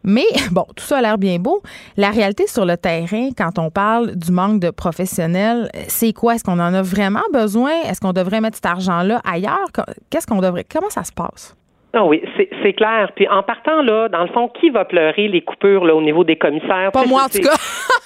Mais 0.03 0.25
bon, 0.51 0.65
tout 0.75 0.85
ça 0.85 0.99
a 0.99 1.01
l'air 1.01 1.17
bien 1.17 1.37
beau. 1.37 1.61
La 1.97 2.11
réalité 2.11 2.47
sur 2.47 2.65
le 2.65 2.77
terrain, 2.77 3.29
quand 3.37 3.59
on 3.59 3.69
parle 3.69 4.15
du 4.15 4.31
manque 4.31 4.61
de 4.61 4.69
professionnels, 4.69 5.69
c'est 5.87 6.13
quoi? 6.13 6.35
Est-ce 6.35 6.43
qu'on 6.43 6.59
en 6.59 6.73
a 6.73 6.81
vraiment 6.81 7.23
besoin? 7.33 7.71
Est-ce 7.83 7.99
qu'on 7.99 8.13
devrait 8.13 8.39
mettre 8.39 8.57
cet 8.57 8.67
argent-là 8.67 9.21
ailleurs? 9.25 9.67
Qu'est-ce 10.09 10.27
qu'on 10.27 10.41
devrait. 10.41 10.65
Comment 10.69 10.89
ça 10.89 11.03
se 11.03 11.11
passe? 11.11 11.55
Ah 11.93 12.03
oui, 12.03 12.21
c'est 12.61 12.73
clair. 12.73 13.11
Puis 13.15 13.27
en 13.27 13.43
partant 13.43 13.81
là, 13.81 14.09
dans 14.09 14.21
le 14.21 14.27
fond, 14.27 14.49
qui 14.49 14.69
va 14.69 14.85
pleurer 14.85 15.27
les 15.27 15.41
coupures 15.41 15.85
là 15.85 15.95
au 15.95 16.01
niveau 16.01 16.23
des 16.23 16.35
commissaires? 16.35 16.91
Pas 16.91 17.05
moi 17.05 17.23
en 17.23 17.29
tout 17.29 17.39
cas. 17.39 17.55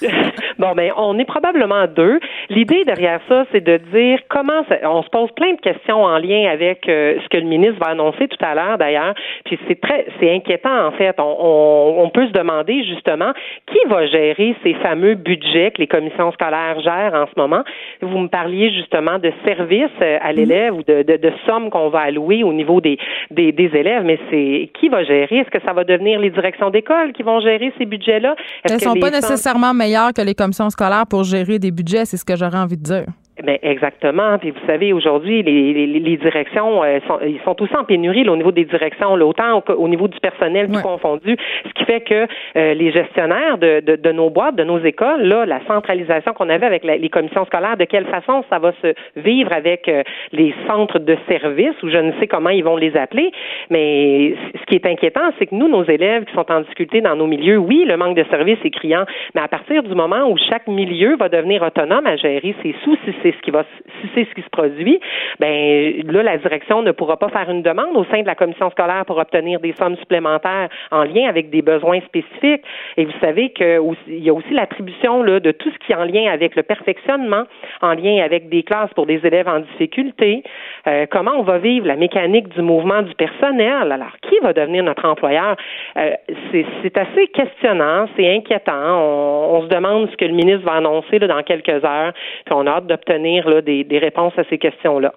bon, 0.58 0.72
ben 0.74 0.92
on 0.96 1.18
est 1.18 1.24
probablement 1.24 1.86
deux. 1.86 2.20
L'idée 2.48 2.84
derrière 2.84 3.20
ça, 3.28 3.44
c'est 3.52 3.62
de 3.62 3.78
dire 3.92 4.18
comment 4.28 4.62
on 4.84 5.02
se 5.02 5.08
pose 5.08 5.30
plein 5.32 5.54
de 5.54 5.60
questions 5.60 6.02
en 6.04 6.18
lien 6.18 6.50
avec 6.50 6.88
euh, 6.88 7.16
ce 7.22 7.28
que 7.28 7.36
le 7.36 7.46
ministre 7.46 7.78
va 7.80 7.90
annoncer 7.90 8.28
tout 8.28 8.44
à 8.44 8.54
l'heure 8.54 8.78
d'ailleurs. 8.78 9.14
Puis 9.44 9.58
c'est 9.68 9.80
très, 9.80 10.06
c'est 10.20 10.34
inquiétant 10.34 10.86
en 10.86 10.92
fait. 10.92 11.14
On, 11.18 11.94
on, 11.98 12.10
peut 12.10 12.26
se 12.26 12.32
demander 12.32 12.84
justement 12.84 13.32
qui 13.66 13.78
va 13.88 14.06
gérer 14.06 14.54
ces 14.62 14.74
fameux 14.74 15.14
budgets 15.14 15.70
que 15.70 15.78
les 15.78 15.86
commissions 15.86 16.30
scolaires 16.32 16.80
gèrent 16.80 17.14
en 17.14 17.26
ce 17.26 17.40
moment? 17.40 17.62
Vous 18.00 18.18
me 18.18 18.28
parliez 18.28 18.70
justement 18.70 19.18
de 19.18 19.32
services 19.46 19.88
euh, 20.02 20.18
à 20.20 20.32
l'élève 20.32 20.74
ou 20.74 20.82
de, 20.82 21.02
de, 21.02 21.16
de 21.16 21.32
sommes 21.46 21.70
qu'on 21.70 21.88
va 21.88 22.00
allouer 22.00 22.42
au 22.42 22.52
niveau 22.52 22.80
des, 22.80 22.98
des, 23.30 23.52
des 23.52 23.70
élèves, 23.74 24.04
mais 24.04 24.18
c'est 24.30 24.70
qui 24.78 24.88
va 24.88 25.04
gérer? 25.04 25.38
Est-ce 25.38 25.50
que 25.50 25.64
ça 25.64 25.72
va 25.72 25.84
devenir 25.84 26.18
les 26.20 26.30
directions 26.30 26.70
d'école 26.70 27.12
qui 27.12 27.22
vont 27.22 27.40
gérer 27.40 27.72
ces 27.78 27.86
budgets-là? 27.86 28.36
Elles 28.64 28.74
ne 28.74 28.78
sont 28.78 28.94
pas 28.94 29.10
nécessairement 29.10 29.74
meilleures 29.74 29.91
que 30.14 30.22
les 30.22 30.34
commissions 30.34 30.70
scolaires 30.70 31.06
pour 31.06 31.24
gérer 31.24 31.58
des 31.58 31.70
budgets, 31.70 32.04
c'est 32.04 32.16
ce 32.16 32.24
que 32.24 32.36
j'aurais 32.36 32.58
envie 32.58 32.76
de 32.76 32.82
dire. 32.82 33.06
Ben 33.42 33.58
exactement. 33.62 34.38
Puis 34.38 34.50
vous 34.50 34.66
savez, 34.68 34.92
aujourd'hui, 34.92 35.42
les, 35.42 35.72
les, 35.72 35.86
les, 35.86 36.16
directions 36.16 36.84
euh, 36.84 37.00
sont, 37.08 37.18
ils 37.26 37.40
sont 37.44 37.60
aussi 37.60 37.76
en 37.76 37.82
pénurie 37.82 38.28
au 38.28 38.36
niveau 38.36 38.52
des 38.52 38.64
directions, 38.64 39.16
là, 39.16 39.26
autant 39.26 39.62
au, 39.76 39.88
niveau 39.88 40.06
du 40.06 40.20
personnel 40.20 40.68
tout 40.72 40.80
confondu, 40.80 41.36
ce 41.66 41.72
qui 41.74 41.84
fait 41.84 42.02
que 42.02 42.26
euh, 42.56 42.74
les 42.74 42.92
gestionnaires 42.92 43.58
de, 43.58 43.80
de, 43.80 43.96
de, 43.96 44.12
nos 44.12 44.30
boîtes, 44.30 44.54
de 44.54 44.62
nos 44.62 44.78
écoles, 44.78 45.22
là, 45.22 45.44
la 45.44 45.58
centralisation 45.66 46.32
qu'on 46.34 46.48
avait 46.48 46.66
avec 46.66 46.84
les 46.84 47.08
commissions 47.08 47.44
scolaires, 47.46 47.76
de 47.76 47.84
quelle 47.84 48.06
façon 48.06 48.44
ça 48.48 48.60
va 48.60 48.72
se 48.80 48.94
vivre 49.16 49.52
avec 49.52 49.88
euh, 49.88 50.04
les 50.30 50.54
centres 50.68 51.00
de 51.00 51.16
services, 51.28 51.82
ou 51.82 51.90
je 51.90 51.98
ne 51.98 52.12
sais 52.20 52.28
comment 52.28 52.50
ils 52.50 52.62
vont 52.62 52.76
les 52.76 52.96
appeler, 52.96 53.32
mais 53.70 54.36
ce 54.54 54.64
qui 54.66 54.76
est 54.76 54.86
inquiétant, 54.86 55.32
c'est 55.40 55.46
que 55.46 55.54
nous, 55.54 55.68
nos 55.68 55.84
élèves 55.84 56.26
qui 56.26 56.34
sont 56.34 56.50
en 56.50 56.60
difficulté 56.60 57.00
dans 57.00 57.16
nos 57.16 57.26
milieux, 57.26 57.58
oui, 57.58 57.84
le 57.88 57.96
manque 57.96 58.16
de 58.16 58.24
services 58.30 58.58
est 58.64 58.70
criant, 58.70 59.04
mais 59.34 59.40
à 59.40 59.48
partir 59.48 59.82
du 59.82 59.94
moment 59.96 60.30
où 60.30 60.36
chaque 60.36 60.68
milieu 60.68 61.16
va 61.16 61.28
devenir 61.28 61.62
autonome 61.62 62.06
à 62.06 62.14
gérer 62.14 62.54
ses 62.62 62.76
sous, 62.84 62.96
si 63.04 63.12
c'est 63.22 63.31
ce 63.32 63.42
qui 63.42 63.50
va, 63.50 63.64
si 64.00 64.08
c'est 64.14 64.24
ce 64.24 64.34
qui 64.34 64.42
se 64.42 64.50
produit, 64.50 65.00
ben 65.38 66.02
là, 66.10 66.22
la 66.22 66.38
direction 66.38 66.82
ne 66.82 66.92
pourra 66.92 67.16
pas 67.16 67.28
faire 67.28 67.50
une 67.50 67.62
demande 67.62 67.96
au 67.96 68.04
sein 68.04 68.22
de 68.22 68.26
la 68.26 68.34
commission 68.34 68.70
scolaire 68.70 69.04
pour 69.06 69.18
obtenir 69.18 69.60
des 69.60 69.72
sommes 69.72 69.96
supplémentaires 69.96 70.68
en 70.90 71.04
lien 71.04 71.28
avec 71.28 71.50
des 71.50 71.62
besoins 71.62 72.00
spécifiques. 72.02 72.64
Et 72.96 73.04
vous 73.04 73.18
savez 73.20 73.50
qu'il 73.50 73.94
y 74.08 74.30
a 74.30 74.34
aussi 74.34 74.52
l'attribution 74.52 75.22
de 75.22 75.50
tout 75.52 75.70
ce 75.70 75.78
qui 75.78 75.92
est 75.92 75.96
en 75.96 76.04
lien 76.04 76.30
avec 76.30 76.56
le 76.56 76.62
perfectionnement, 76.62 77.44
en 77.80 77.94
lien 77.94 78.22
avec 78.22 78.48
des 78.48 78.62
classes 78.62 78.92
pour 78.94 79.06
des 79.06 79.20
élèves 79.24 79.48
en 79.48 79.60
difficulté. 79.60 80.42
Euh, 80.86 81.06
comment 81.10 81.32
on 81.38 81.42
va 81.42 81.58
vivre 81.58 81.86
la 81.86 81.96
mécanique 81.96 82.48
du 82.48 82.62
mouvement 82.62 83.02
du 83.02 83.14
personnel? 83.14 83.92
Alors, 83.92 84.16
qui 84.22 84.38
va 84.40 84.52
devenir 84.52 84.82
notre 84.82 85.04
employeur? 85.04 85.56
Euh, 85.96 86.10
c'est 86.52 86.96
assez 86.96 87.28
questionnant, 87.28 88.06
c'est 88.16 88.34
inquiétant. 88.34 88.72
On, 88.72 89.62
se 89.62 89.68
demande 89.68 90.10
ce 90.10 90.16
que 90.16 90.24
le 90.24 90.32
ministre 90.32 90.64
va 90.64 90.74
annoncer 90.74 91.18
dans 91.18 91.42
quelques 91.42 91.84
heures, 91.84 92.12
puis 92.44 92.54
on 92.54 92.66
a 92.66 92.70
hâte 92.70 92.86
d'obtenir 92.86 93.11
des, 93.18 93.84
des 93.84 93.98
réponses 93.98 94.32
à 94.36 94.44
ces 94.48 94.58
questions-là. 94.58 95.12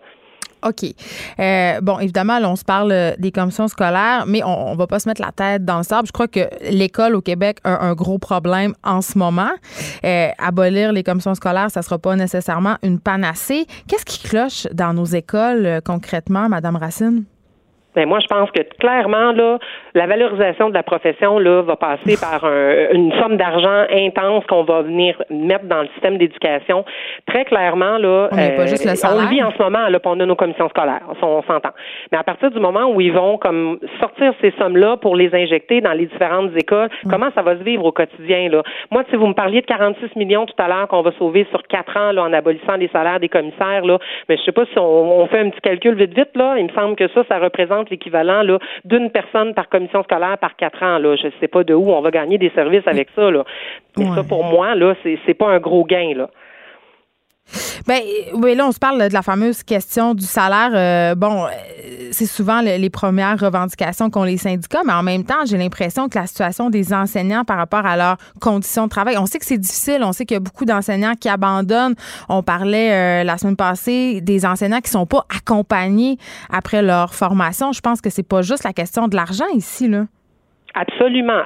OK. 0.65 0.83
Euh, 1.39 1.79
bon, 1.81 1.99
évidemment, 1.99 2.39
là, 2.39 2.49
on 2.49 2.55
se 2.55 2.65
parle 2.65 2.91
euh, 2.91 3.11
des 3.19 3.31
commissions 3.31 3.67
scolaires, 3.67 4.23
mais 4.27 4.41
on, 4.43 4.73
ne 4.73 4.77
va 4.77 4.87
pas 4.87 4.99
se 4.99 5.07
mettre 5.07 5.21
la 5.21 5.31
tête 5.31 5.63
dans 5.63 5.77
le 5.77 5.83
sable. 5.83 6.07
Je 6.07 6.11
crois 6.11 6.27
que 6.27 6.39
l'école 6.71 7.15
au 7.15 7.21
Québec 7.21 7.57
a 7.63 7.85
un 7.85 7.93
gros 7.93 8.17
problème 8.17 8.73
en 8.83 9.01
ce 9.01 9.17
moment. 9.17 9.51
Euh, 10.03 10.27
abolir 10.39 10.91
les 10.91 11.03
commissions 11.03 11.35
scolaires, 11.35 11.69
ça 11.69 11.81
sera 11.81 11.99
pas 11.99 12.15
nécessairement 12.15 12.75
une 12.83 12.99
panacée. 12.99 13.65
Qu'est-ce 13.87 14.05
qui 14.05 14.27
cloche 14.27 14.65
dans 14.73 14.93
nos 14.93 15.05
écoles 15.05 15.81
concrètement, 15.85 16.49
Madame 16.49 16.77
Racine? 16.77 17.25
Ben 17.95 18.07
moi, 18.07 18.19
je 18.19 18.27
pense 18.27 18.49
que 18.51 18.61
clairement, 18.79 19.31
là, 19.31 19.57
la 19.95 20.07
valorisation 20.07 20.69
de 20.69 20.73
la 20.73 20.83
profession 20.83 21.39
là, 21.39 21.61
va 21.61 21.75
passer 21.75 22.17
par 22.19 22.45
une 22.91 23.11
somme 23.19 23.37
d'argent 23.37 23.85
intense 23.91 24.45
qu'on 24.47 24.63
va 24.63 24.81
venir 24.81 25.21
mettre 25.29 25.65
dans 25.65 25.81
le 25.81 25.87
système 25.89 26.17
d'éducation. 26.17 26.85
Très 27.25 27.45
clairement, 27.45 27.97
là, 27.97 28.29
on, 28.31 28.35
pas 28.35 28.65
juste 28.67 28.85
le 28.85 28.91
euh, 28.91 29.09
on 29.11 29.21
le 29.21 29.27
vit 29.27 29.43
en 29.43 29.51
ce 29.51 29.61
moment, 29.61 29.87
là, 29.87 29.99
on 30.03 30.19
a 30.19 30.25
nos 30.25 30.35
commissions 30.35 30.69
scolaires, 30.69 31.01
on, 31.21 31.41
s'entend. 31.43 31.71
Mais 32.11 32.17
à 32.17 32.23
partir 32.23 32.51
du 32.51 32.59
moment 32.59 32.85
où 32.91 33.01
ils 33.01 33.11
vont 33.11 33.37
comme 33.37 33.79
sortir 33.99 34.33
ces 34.41 34.51
sommes-là 34.59 34.97
pour 34.97 35.15
les 35.15 35.33
injecter 35.33 35.81
dans 35.81 35.93
les 35.93 36.05
différentes 36.05 36.51
écoles, 36.55 36.89
mm. 37.03 37.09
comment 37.09 37.29
ça 37.33 37.41
va 37.41 37.57
se 37.57 37.63
vivre 37.63 37.85
au 37.85 37.91
quotidien? 37.91 38.49
Là? 38.49 38.63
Moi, 38.91 39.03
si 39.09 39.15
vous 39.15 39.27
me 39.27 39.33
parliez 39.33 39.61
de 39.61 39.65
46 39.65 40.15
millions 40.15 40.45
tout 40.45 40.61
à 40.61 40.67
l'heure 40.67 40.87
qu'on 40.87 41.01
va 41.01 41.11
sauver 41.13 41.47
sur 41.51 41.63
quatre 41.63 41.95
ans 41.97 42.11
là, 42.11 42.23
en 42.23 42.33
abolissant 42.33 42.75
les 42.75 42.89
salaires 42.89 43.19
des 43.19 43.29
commissaires, 43.29 43.85
là, 43.85 43.97
mais 44.29 44.37
je 44.37 44.43
sais 44.43 44.51
pas 44.51 44.65
si 44.65 44.77
on, 44.77 45.21
on 45.21 45.27
fait 45.27 45.39
un 45.39 45.49
petit 45.49 45.61
calcul 45.61 45.95
vite 45.95 46.15
vite, 46.15 46.35
là, 46.35 46.55
il 46.57 46.65
me 46.65 46.73
semble 46.73 46.95
que 46.95 47.07
ça, 47.09 47.23
ça 47.27 47.39
représente 47.39 47.89
l'équivalent 47.89 48.43
d'une 48.83 49.09
personne 49.09 49.53
par 49.53 49.69
commission 49.85 50.03
scolaire 50.03 50.37
par 50.37 50.55
quatre 50.55 50.81
ans. 50.83 50.97
Là. 50.97 51.15
Je 51.15 51.27
ne 51.27 51.31
sais 51.39 51.47
pas 51.47 51.63
de 51.63 51.73
où 51.73 51.91
on 51.91 52.01
va 52.01 52.11
gagner 52.11 52.37
des 52.37 52.49
services 52.51 52.87
avec 52.87 53.09
ça. 53.15 53.29
Là. 53.31 53.43
Mais 53.97 54.05
ça, 54.15 54.23
pour 54.23 54.43
moi, 54.43 54.75
là, 54.75 54.95
c'est, 55.03 55.17
c'est 55.25 55.33
pas 55.33 55.47
un 55.47 55.59
gros 55.59 55.83
gain. 55.83 56.13
Là. 56.15 56.29
Ben 57.87 58.01
oui, 58.33 58.55
là 58.55 58.65
on 58.67 58.71
se 58.71 58.79
parle 58.79 59.07
de 59.07 59.13
la 59.13 59.21
fameuse 59.21 59.61
question 59.61 60.15
du 60.15 60.25
salaire. 60.25 60.71
Euh, 60.73 61.15
bon, 61.15 61.45
euh, 61.45 61.49
c'est 62.11 62.25
souvent 62.25 62.61
les 62.61 62.89
premières 62.89 63.39
revendications 63.39 64.09
qu'ont 64.09 64.23
les 64.23 64.37
syndicats, 64.37 64.81
mais 64.85 64.93
en 64.93 65.03
même 65.03 65.23
temps, 65.23 65.45
j'ai 65.45 65.57
l'impression 65.57 66.09
que 66.09 66.17
la 66.17 66.25
situation 66.25 66.69
des 66.69 66.93
enseignants 66.93 67.43
par 67.43 67.57
rapport 67.57 67.85
à 67.85 67.95
leurs 67.95 68.17
conditions 68.41 68.85
de 68.85 68.89
travail, 68.89 69.17
on 69.17 69.25
sait 69.25 69.37
que 69.37 69.45
c'est 69.45 69.57
difficile, 69.57 69.99
on 70.03 70.13
sait 70.13 70.25
qu'il 70.25 70.35
y 70.35 70.37
a 70.37 70.41
beaucoup 70.41 70.65
d'enseignants 70.65 71.13
qui 71.19 71.29
abandonnent. 71.29 71.95
On 72.29 72.41
parlait 72.41 73.21
euh, 73.21 73.23
la 73.23 73.37
semaine 73.37 73.55
passée 73.55 74.21
des 74.21 74.45
enseignants 74.45 74.81
qui 74.81 74.89
sont 74.89 75.05
pas 75.05 75.25
accompagnés 75.35 76.17
après 76.49 76.81
leur 76.81 77.13
formation. 77.13 77.71
Je 77.71 77.81
pense 77.81 78.01
que 78.01 78.09
c'est 78.09 78.23
pas 78.23 78.41
juste 78.41 78.63
la 78.63 78.73
question 78.73 79.07
de 79.07 79.15
l'argent 79.15 79.47
ici 79.53 79.87
là. 79.87 80.05
Absolument, 80.77 81.41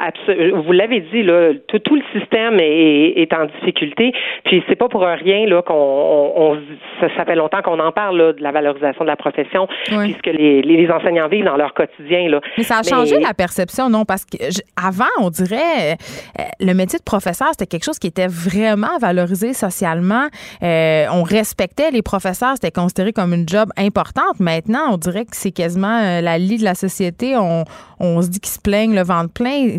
vous 0.65 0.71
l'avez 0.71 1.01
dit 1.01 1.23
là, 1.23 1.51
tout, 1.67 1.79
tout 1.79 1.95
le 1.95 2.19
système 2.19 2.59
est, 2.59 3.13
est, 3.21 3.33
en 3.33 3.45
difficulté. 3.45 4.11
Puis 4.45 4.63
c'est 4.67 4.75
pas 4.75 4.89
pour 4.89 5.01
rien 5.01 5.45
là 5.45 5.61
qu'on 5.61 5.73
on, 5.75 6.57
ça, 6.99 7.25
fait 7.25 7.35
longtemps 7.35 7.61
qu'on 7.61 7.79
en 7.79 7.91
parle 7.91 8.17
là, 8.17 8.33
de 8.33 8.41
la 8.41 8.51
valorisation 8.51 9.03
de 9.03 9.09
la 9.09 9.15
profession, 9.15 9.67
puisque 9.85 10.25
les, 10.25 10.61
les, 10.61 10.89
enseignants 10.89 11.27
vivent 11.27 11.45
dans 11.45 11.57
leur 11.57 11.73
quotidien 11.73 12.27
là. 12.27 12.41
Mais 12.57 12.63
ça 12.63 12.79
a 12.79 12.83
changé 12.83 13.19
la 13.19 13.33
perception, 13.33 13.89
non? 13.89 14.03
Parce 14.03 14.25
que 14.25 14.37
avant, 14.75 15.05
on 15.21 15.29
dirait 15.29 15.93
euh, 15.93 16.43
le 16.59 16.73
métier 16.73 16.97
de 16.97 17.03
professeur 17.03 17.49
c'était 17.51 17.67
quelque 17.67 17.85
chose 17.85 17.99
qui 17.99 18.07
était 18.07 18.27
vraiment 18.27 18.97
valorisé 18.99 19.53
socialement. 19.53 20.27
Euh, 20.63 21.05
on 21.11 21.23
respectait 21.23 21.91
les 21.91 22.01
professeurs, 22.01 22.53
c'était 22.55 22.71
considéré 22.71 23.13
comme 23.13 23.33
une 23.33 23.47
job 23.47 23.69
importante. 23.77 24.39
Maintenant, 24.39 24.93
on 24.93 24.97
dirait 24.97 25.25
que 25.25 25.35
c'est 25.35 25.51
quasiment 25.51 25.99
euh, 26.01 26.21
la 26.21 26.37
lie 26.37 26.57
de 26.57 26.63
la 26.63 26.75
société. 26.75 27.35
On, 27.37 27.63
on 27.99 28.21
se 28.21 28.29
dit 28.29 28.39
qu'ils 28.39 28.51
se 28.51 28.59
plaignent 28.59 28.95
le 28.95 29.03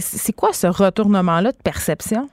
C'est 0.01 0.33
quoi 0.33 0.53
ce 0.53 0.67
retournement-là 0.67 1.53
de 1.53 1.57
perception? 1.63 2.29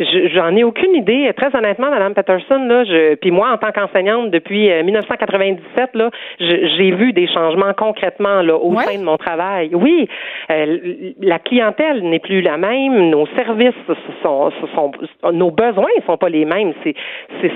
J'en 0.00 0.56
ai 0.56 0.64
aucune 0.64 0.94
idée. 0.94 1.30
Très 1.36 1.54
honnêtement, 1.54 1.90
Madame 1.90 2.14
Patterson, 2.14 2.64
là, 2.66 2.84
je, 2.84 3.14
puis 3.16 3.30
moi, 3.30 3.50
en 3.52 3.58
tant 3.58 3.70
qu'enseignante 3.70 4.30
depuis 4.30 4.70
1997, 4.82 5.90
euh, 5.94 5.98
là, 5.98 6.10
j'ai 6.38 6.90
vu 6.92 7.12
des 7.12 7.26
changements 7.26 7.74
concrètement 7.74 8.40
là 8.42 8.56
au 8.56 8.74
sein 8.80 8.98
de 8.98 9.04
mon 9.04 9.18
travail. 9.18 9.70
Oui, 9.74 10.08
euh, 10.50 11.12
la 11.20 11.38
clientèle 11.38 12.02
n'est 12.02 12.18
plus 12.18 12.40
la 12.40 12.56
même, 12.56 13.10
nos 13.10 13.26
services 13.36 13.74
sont, 14.22 14.50
sont, 14.74 14.92
nos 15.32 15.50
besoins 15.50 15.90
sont 16.06 16.16
pas 16.16 16.28
les 16.28 16.44
mêmes. 16.44 16.72
C'est 16.82 16.94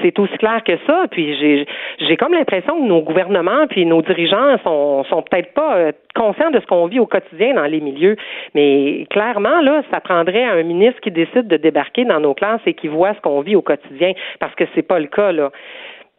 c'est 0.03 0.19
aussi 0.19 0.37
clair 0.39 0.63
que 0.65 0.77
ça. 0.87 1.07
Puis 1.11 1.37
j'ai 1.39 1.67
j'ai 1.99 2.17
comme 2.17 2.33
l'impression 2.33 2.77
que 2.77 2.87
nos 2.87 3.01
gouvernements 3.01 3.67
puis 3.69 3.87
nos 3.87 4.03
dirigeants 4.03 4.59
sont 4.65 5.05
sont 5.05 5.23
peut-être 5.23 5.55
pas 5.55 5.77
euh, 5.77 5.93
conscients 6.15 6.51
de 6.51 6.61
ce 6.61 6.67
qu'on 6.67 6.87
vit 6.87 7.01
au 7.01 7.07
quotidien 7.07 7.55
dans 7.55 7.65
les 7.65 7.81
milieux. 7.81 8.17
Mais 8.55 9.07
clairement 9.11 9.61
là, 9.61 9.83
ça 9.91 10.01
prendrait 10.01 10.45
un 10.45 10.63
ministre 10.63 11.01
qui 11.01 11.11
décide 11.11 11.49
de 11.49 11.57
débarquer 11.57 12.05
dans 12.05 12.21
nos 12.21 12.34
classe 12.35 12.61
et 12.67 12.75
qui 12.75 12.89
voient 12.89 13.15
ce 13.15 13.21
qu'on 13.21 13.41
vit 13.41 13.57
au 13.57 13.63
quotidien, 13.63 14.13
parce 14.41 14.55
que 14.55 14.65
c'est 14.75 14.83
pas 14.83 14.99
le 14.99 15.07
cas 15.07 15.33
là. 15.33 15.51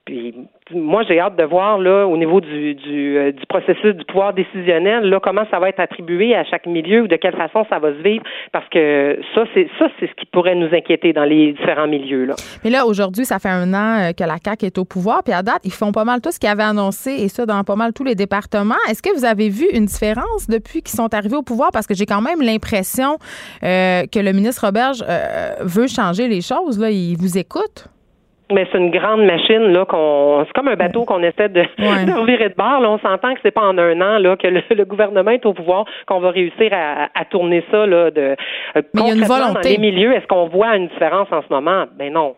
Puis 0.05 0.35
moi, 0.71 1.01
j'ai 1.07 1.19
hâte 1.19 1.35
de 1.35 1.43
voir 1.43 1.79
là 1.79 2.05
au 2.05 2.15
niveau 2.15 2.39
du, 2.39 2.75
du, 2.75 3.17
euh, 3.17 3.31
du, 3.31 3.43
processus 3.47 3.95
du 3.95 4.05
pouvoir 4.05 4.33
décisionnel 4.33 5.09
là 5.09 5.19
comment 5.19 5.45
ça 5.49 5.57
va 5.57 5.69
être 5.69 5.79
attribué 5.79 6.35
à 6.35 6.43
chaque 6.43 6.67
milieu 6.67 7.03
ou 7.03 7.07
de 7.07 7.15
quelle 7.15 7.35
façon 7.35 7.65
ça 7.71 7.79
va 7.79 7.91
se 7.91 8.03
vivre, 8.03 8.23
parce 8.51 8.67
que 8.69 9.19
ça 9.33 9.45
c'est 9.55 9.67
ça 9.79 9.87
c'est 9.99 10.07
ce 10.07 10.13
qui 10.13 10.27
pourrait 10.27 10.53
nous 10.53 10.69
inquiéter 10.75 11.11
dans 11.11 11.23
les 11.23 11.53
différents 11.53 11.87
milieux 11.87 12.25
là. 12.25 12.35
Mais 12.63 12.69
là 12.69 12.85
aujourd'hui, 12.85 13.25
ça 13.25 13.39
fait 13.39 13.49
un 13.49 13.73
an 13.73 14.09
euh, 14.09 14.11
que 14.11 14.23
la 14.23 14.37
CAC 14.37 14.63
est 14.63 14.77
au 14.77 14.85
pouvoir, 14.85 15.23
puis 15.23 15.33
à 15.33 15.41
date 15.41 15.61
ils 15.63 15.73
font 15.73 15.91
pas 15.91 16.03
mal 16.03 16.21
tout 16.21 16.31
ce 16.31 16.39
qu'ils 16.39 16.49
avaient 16.49 16.63
annoncé 16.63 17.11
et 17.11 17.27
ça 17.27 17.47
dans 17.47 17.63
pas 17.63 17.75
mal 17.75 17.91
tous 17.91 18.03
les 18.03 18.15
départements. 18.15 18.75
Est-ce 18.89 19.01
que 19.01 19.15
vous 19.15 19.25
avez 19.25 19.49
vu 19.49 19.65
une 19.73 19.85
différence 19.85 20.47
depuis 20.47 20.83
qu'ils 20.83 20.95
sont 20.95 21.11
arrivés 21.15 21.37
au 21.37 21.43
pouvoir? 21.43 21.71
Parce 21.73 21.87
que 21.87 21.95
j'ai 21.95 22.05
quand 22.05 22.21
même 22.21 22.43
l'impression 22.43 23.17
euh, 23.63 24.03
que 24.05 24.19
le 24.19 24.33
ministre 24.33 24.65
Roberge 24.65 25.03
veut 25.61 25.87
changer 25.87 26.27
les 26.27 26.41
choses 26.41 26.79
là, 26.79 26.91
il 26.91 27.17
vous 27.17 27.39
écoute. 27.39 27.89
Mais 28.51 28.67
c'est 28.71 28.77
une 28.77 28.91
grande 28.91 29.25
machine 29.25 29.73
là 29.73 29.85
qu'on 29.85 30.43
c'est 30.45 30.53
comme 30.53 30.67
un 30.67 30.75
bateau 30.75 31.03
qu'on 31.03 31.23
essaie 31.23 31.49
de, 31.49 31.61
ouais. 31.61 32.05
de 32.05 32.11
revirer 32.11 32.49
de 32.49 32.55
bord. 32.55 32.79
Là, 32.79 32.91
on 32.91 32.99
s'entend 32.99 33.33
que 33.33 33.39
c'est 33.41 33.51
pas 33.51 33.63
en 33.63 33.77
un 33.77 33.99
an 34.01 34.19
là 34.19 34.35
que 34.37 34.47
le, 34.47 34.85
gouvernement 34.85 35.31
est 35.31 35.45
au 35.45 35.53
pouvoir 35.53 35.85
qu'on 36.05 36.19
va 36.19 36.29
réussir 36.29 36.71
à, 36.71 37.09
à, 37.15 37.25
tourner 37.25 37.63
ça 37.71 37.85
là 37.85 38.11
de 38.11 38.35
euh, 38.75 38.81
Mais 38.93 39.01
il 39.01 39.07
y 39.07 39.11
a 39.11 39.15
une 39.15 39.23
volonté. 39.23 39.53
dans 39.53 39.69
les 39.69 39.77
milieux. 39.77 40.13
Est-ce 40.13 40.27
qu'on 40.27 40.47
voit 40.47 40.75
une 40.75 40.87
différence 40.87 41.27
en 41.31 41.41
ce 41.41 41.47
moment? 41.51 41.85
Ben 41.97 42.13
non. 42.13 42.35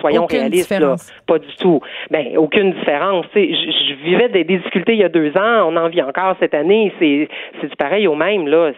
Soyons 0.00 0.26
réalistes, 0.26 0.76
là. 0.76 0.96
pas 1.26 1.38
du 1.38 1.54
tout. 1.56 1.80
Ben 2.10 2.36
aucune 2.36 2.72
différence. 2.72 3.26
Je, 3.34 3.40
je 3.40 3.94
vivais 4.04 4.28
des, 4.28 4.44
difficultés 4.44 4.94
il 4.94 4.98
y 4.98 5.04
a 5.04 5.08
deux 5.08 5.30
ans, 5.36 5.68
on 5.68 5.76
en 5.76 5.88
vit 5.88 6.02
encore 6.02 6.34
cette 6.40 6.54
année. 6.54 6.92
C'est 6.98 7.28
c'est 7.60 7.68
du 7.68 7.76
pareil 7.76 8.06
au 8.06 8.14
même 8.14 8.48
là. 8.48 8.72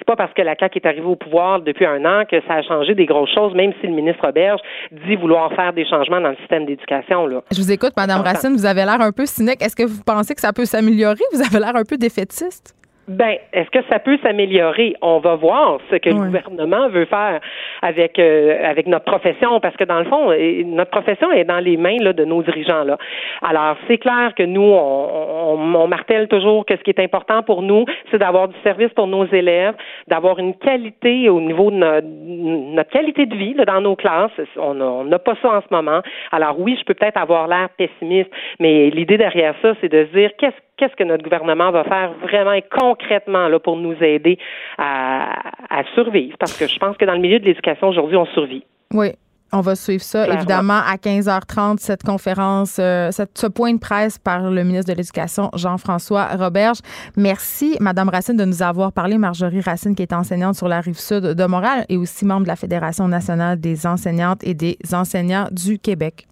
C'est 0.00 0.06
pas 0.06 0.16
parce 0.16 0.32
que 0.32 0.40
la 0.40 0.56
CAQ 0.58 0.78
est 0.78 0.86
arrivée 0.86 1.06
au 1.06 1.16
pouvoir 1.16 1.60
depuis 1.60 1.84
un 1.84 2.02
an 2.06 2.24
que 2.24 2.40
ça 2.48 2.54
a 2.54 2.62
changé 2.62 2.94
des 2.94 3.04
grosses 3.04 3.32
choses, 3.34 3.54
même 3.54 3.72
si 3.80 3.86
le 3.86 3.92
ministre 3.92 4.24
Roberge 4.24 4.60
dit 4.90 5.14
vouloir 5.14 5.52
faire 5.52 5.74
des 5.74 5.86
changements 5.86 6.22
dans 6.22 6.30
le 6.30 6.36
système 6.36 6.64
d'éducation. 6.64 7.28
Je 7.52 7.60
vous 7.60 7.70
écoute, 7.70 7.92
Madame 7.96 8.22
Racine, 8.22 8.54
vous 8.54 8.64
avez 8.64 8.84
l'air 8.84 9.00
un 9.00 9.12
peu 9.12 9.26
cynique. 9.26 9.62
Est-ce 9.62 9.76
que 9.76 9.84
vous 9.84 10.02
pensez 10.02 10.34
que 10.34 10.40
ça 10.40 10.54
peut 10.54 10.64
s'améliorer? 10.64 11.20
Vous 11.32 11.42
avez 11.42 11.58
l'air 11.58 11.76
un 11.76 11.84
peu 11.84 11.98
défaitiste? 11.98 12.74
Ben, 13.10 13.38
est-ce 13.52 13.68
que 13.70 13.84
ça 13.90 13.98
peut 13.98 14.18
s'améliorer? 14.22 14.94
On 15.02 15.18
va 15.18 15.34
voir 15.34 15.78
ce 15.90 15.96
que 15.96 16.10
le 16.10 16.14
gouvernement 16.14 16.88
veut 16.90 17.06
faire 17.06 17.40
avec 17.82 18.20
euh, 18.20 18.56
avec 18.64 18.86
notre 18.86 19.04
profession, 19.04 19.58
parce 19.58 19.76
que 19.76 19.82
dans 19.82 19.98
le 19.98 20.04
fond, 20.04 20.32
notre 20.66 20.92
profession 20.92 21.32
est 21.32 21.42
dans 21.42 21.58
les 21.58 21.76
mains 21.76 21.96
là, 22.00 22.12
de 22.12 22.24
nos 22.24 22.40
dirigeants 22.44 22.84
là. 22.84 22.98
Alors, 23.42 23.76
c'est 23.88 23.98
clair 23.98 24.32
que 24.36 24.44
nous, 24.44 24.62
on, 24.62 25.58
on, 25.74 25.88
martèle 25.88 26.28
toujours 26.28 26.64
que 26.64 26.76
ce 26.76 26.82
qui 26.82 26.90
est 26.90 27.00
important 27.00 27.42
pour 27.42 27.62
nous, 27.62 27.84
c'est 28.12 28.18
d'avoir 28.18 28.46
du 28.46 28.54
service 28.62 28.90
pour 28.90 29.08
nos 29.08 29.26
élèves, 29.26 29.74
d'avoir 30.06 30.38
une 30.38 30.54
qualité 30.54 31.28
au 31.28 31.40
niveau 31.40 31.72
de 31.72 31.76
notre, 31.76 32.90
qualité 32.90 33.26
de 33.26 33.34
vie 33.34 33.54
là, 33.54 33.64
dans 33.64 33.80
nos 33.80 33.96
classes. 33.96 34.30
On 34.56 35.04
n'a 35.04 35.18
pas 35.18 35.34
ça 35.42 35.48
en 35.48 35.60
ce 35.62 35.74
moment. 35.74 36.00
Alors 36.30 36.60
oui, 36.60 36.76
je 36.78 36.84
peux 36.84 36.94
peut-être 36.94 37.16
avoir 37.16 37.48
l'air 37.48 37.70
pessimiste, 37.76 38.30
mais 38.60 38.90
l'idée 38.90 39.18
derrière 39.18 39.56
ça, 39.62 39.74
c'est 39.80 39.90
de 39.90 40.06
se 40.06 40.16
dire 40.16 40.30
qu'est-ce 40.38 40.69
qu'est-ce 40.80 40.96
que 40.96 41.04
notre 41.04 41.22
gouvernement 41.22 41.70
va 41.70 41.84
faire 41.84 42.14
vraiment 42.22 42.52
et 42.52 42.62
concrètement 42.62 43.48
là, 43.48 43.60
pour 43.60 43.76
nous 43.76 43.94
aider 44.00 44.38
à, 44.78 45.82
survivre? 45.94 46.36
Parce 46.38 46.58
que 46.58 46.66
je 46.66 46.78
pense 46.78 46.96
que 46.96 47.04
dans 47.04 47.12
le 47.12 47.20
milieu 47.20 47.38
de 47.38 47.44
l'éducation, 47.44 47.88
aujourd'hui, 47.88 48.16
on 48.16 48.26
survit. 48.26 48.64
Oui. 48.92 49.10
On 49.52 49.62
va 49.62 49.74
suivre 49.74 50.02
ça, 50.02 50.28
évidemment, 50.28 50.78
à 50.86 50.94
15h30, 50.94 51.78
cette 51.78 52.04
conférence, 52.04 52.76
euh, 52.78 53.10
ce 53.10 53.46
point 53.48 53.74
de 53.74 53.80
presse 53.80 54.16
par 54.16 54.48
le 54.48 54.62
ministre 54.62 54.92
de 54.92 54.96
l'Éducation, 54.96 55.50
Jean-François 55.56 56.28
Roberge. 56.36 56.78
Merci, 57.16 57.76
Madame 57.80 58.10
Racine, 58.10 58.36
de 58.36 58.44
nous 58.44 58.62
avoir 58.62 58.92
parlé. 58.92 59.18
Marjorie 59.18 59.60
Racine, 59.60 59.96
qui 59.96 60.02
est 60.02 60.12
enseignante 60.12 60.54
sur 60.54 60.68
la 60.68 60.80
rive 60.80 61.00
sud 61.00 61.24
de 61.24 61.46
Montréal 61.46 61.84
et 61.88 61.96
aussi 61.96 62.24
membre 62.24 62.44
de 62.44 62.48
la 62.48 62.54
Fédération 62.54 63.08
nationale 63.08 63.58
des 63.58 63.88
enseignantes 63.88 64.44
et 64.44 64.54
des 64.54 64.78
enseignants 64.92 65.48
du 65.50 65.80
Québec. 65.80 66.28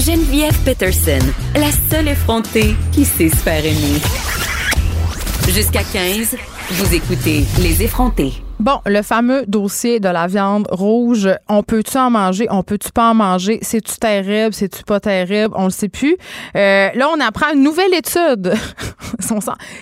Geneviève 0.00 0.56
Peterson, 0.64 1.18
la 1.54 1.70
seule 1.90 2.08
effrontée 2.08 2.74
qui 2.90 3.04
sait 3.04 3.28
se 3.28 3.36
faire 3.36 3.62
aimer. 3.62 4.00
Jusqu'à 5.46 5.82
15, 5.82 6.36
vous 6.70 6.94
écoutez 6.94 7.44
Les 7.62 7.82
effrontés. 7.82 8.32
Bon, 8.60 8.78
le 8.86 9.02
fameux 9.02 9.44
dossier 9.46 10.00
de 10.00 10.08
la 10.08 10.26
viande 10.26 10.66
rouge, 10.70 11.28
on 11.48 11.62
peut-tu 11.62 11.98
en 11.98 12.10
manger, 12.10 12.46
on 12.50 12.62
peut-tu 12.62 12.92
pas 12.92 13.10
en 13.10 13.14
manger, 13.14 13.58
c'est-tu 13.60 13.96
terrible, 13.96 14.54
c'est-tu 14.54 14.84
pas 14.84 15.00
terrible, 15.00 15.54
on 15.56 15.64
le 15.64 15.70
sait 15.70 15.88
plus. 15.88 16.16
Euh, 16.56 16.88
là, 16.94 17.08
on 17.14 17.20
apprend 17.20 17.52
une 17.52 17.62
nouvelle 17.62 17.92
étude. 17.92 18.54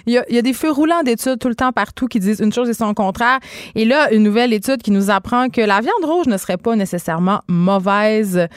il, 0.06 0.12
y 0.12 0.18
a, 0.18 0.24
il 0.28 0.34
y 0.34 0.38
a 0.38 0.42
des 0.42 0.52
feux 0.52 0.70
roulants 0.70 1.02
d'études 1.04 1.38
tout 1.38 1.48
le 1.48 1.54
temps 1.54 1.72
partout 1.72 2.06
qui 2.06 2.18
disent 2.18 2.40
une 2.40 2.52
chose 2.52 2.68
et 2.68 2.74
son 2.74 2.92
contraire. 2.94 3.38
Et 3.76 3.84
là, 3.84 4.12
une 4.12 4.24
nouvelle 4.24 4.52
étude 4.52 4.82
qui 4.82 4.90
nous 4.90 5.10
apprend 5.10 5.48
que 5.48 5.60
la 5.60 5.80
viande 5.80 6.04
rouge 6.04 6.26
ne 6.26 6.36
serait 6.36 6.56
pas 6.56 6.74
nécessairement 6.74 7.42
mauvaise 7.48 8.48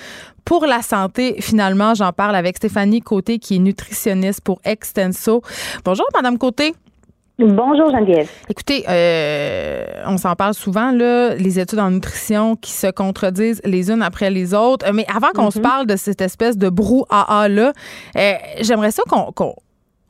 pour 0.45 0.65
la 0.65 0.81
santé. 0.81 1.35
Finalement, 1.39 1.93
j'en 1.93 2.11
parle 2.11 2.35
avec 2.35 2.57
Stéphanie 2.57 3.01
Côté, 3.01 3.39
qui 3.39 3.55
est 3.55 3.59
nutritionniste 3.59 4.41
pour 4.41 4.59
Extenso. 4.63 5.41
Bonjour, 5.85 6.05
Madame 6.13 6.37
Côté. 6.37 6.73
Bonjour 7.39 7.89
Geneviève. 7.89 8.29
Écoutez, 8.49 8.85
euh, 8.87 9.85
on 10.05 10.17
s'en 10.17 10.35
parle 10.35 10.53
souvent, 10.53 10.91
là, 10.91 11.33
les 11.33 11.59
études 11.59 11.79
en 11.79 11.89
nutrition 11.89 12.55
qui 12.55 12.71
se 12.71 12.85
contredisent 12.91 13.61
les 13.65 13.89
unes 13.89 14.03
après 14.03 14.29
les 14.29 14.53
autres. 14.53 14.85
Mais 14.93 15.05
avant 15.13 15.29
qu'on 15.33 15.49
se 15.49 15.57
Mhm. 15.57 15.63
parle 15.63 15.87
de 15.87 15.95
cette 15.95 16.21
espèce 16.21 16.55
de 16.57 16.69
brouhaha-là, 16.69 17.73
euh, 18.17 18.33
j'aimerais 18.61 18.91
ça 18.91 19.01
qu'on 19.09 19.31
qu'on- 19.31 19.55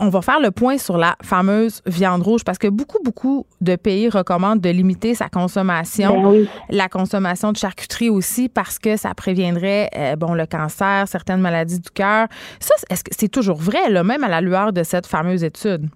on 0.02 0.10
va 0.10 0.22
faire 0.22 0.40
le 0.40 0.50
point 0.50 0.80
sur 0.80 0.98
la 0.98 1.16
fameuse 1.22 1.82
viande 1.86 2.24
rouge 2.24 2.44
parce 2.44 2.58
que 2.58 2.68
beaucoup, 2.68 2.98
beaucoup 3.04 3.46
de 3.62 3.76
pays 3.76 4.10
recommandent 4.10 4.60
de 4.60 4.70
limiter 4.70 5.14
sa 5.14 5.30
consommation. 5.30 6.24
Ben 6.24 6.30
oui. 6.30 6.50
La 6.70 6.90
consommation 6.90 7.52
de 7.52 7.58
charcuterie 7.58 8.10
aussi 8.10 8.50
parce 8.50 8.80
que 8.80 8.98
ça 8.98 9.14
préviendrait 9.14 9.90
euh, 9.96 10.16
bon 10.16 10.34
le 10.34 10.48
cancer, 10.48 11.08
certaines 11.08 11.40
maladies 11.40 11.80
du 11.80 11.90
cœur. 11.92 12.28
Ça, 12.60 12.74
est-ce 12.90 13.04
que 13.04 13.12
c'est 13.16 13.30
toujours 13.30 13.58
vrai, 13.58 13.90
là, 13.90 14.04
même 14.04 14.24
à 14.24 14.28
la 14.28 14.42
lueur 14.42 14.74
de 14.74 14.82
cette 14.82 15.06
fameuse 15.06 15.44
étude? 15.44 15.88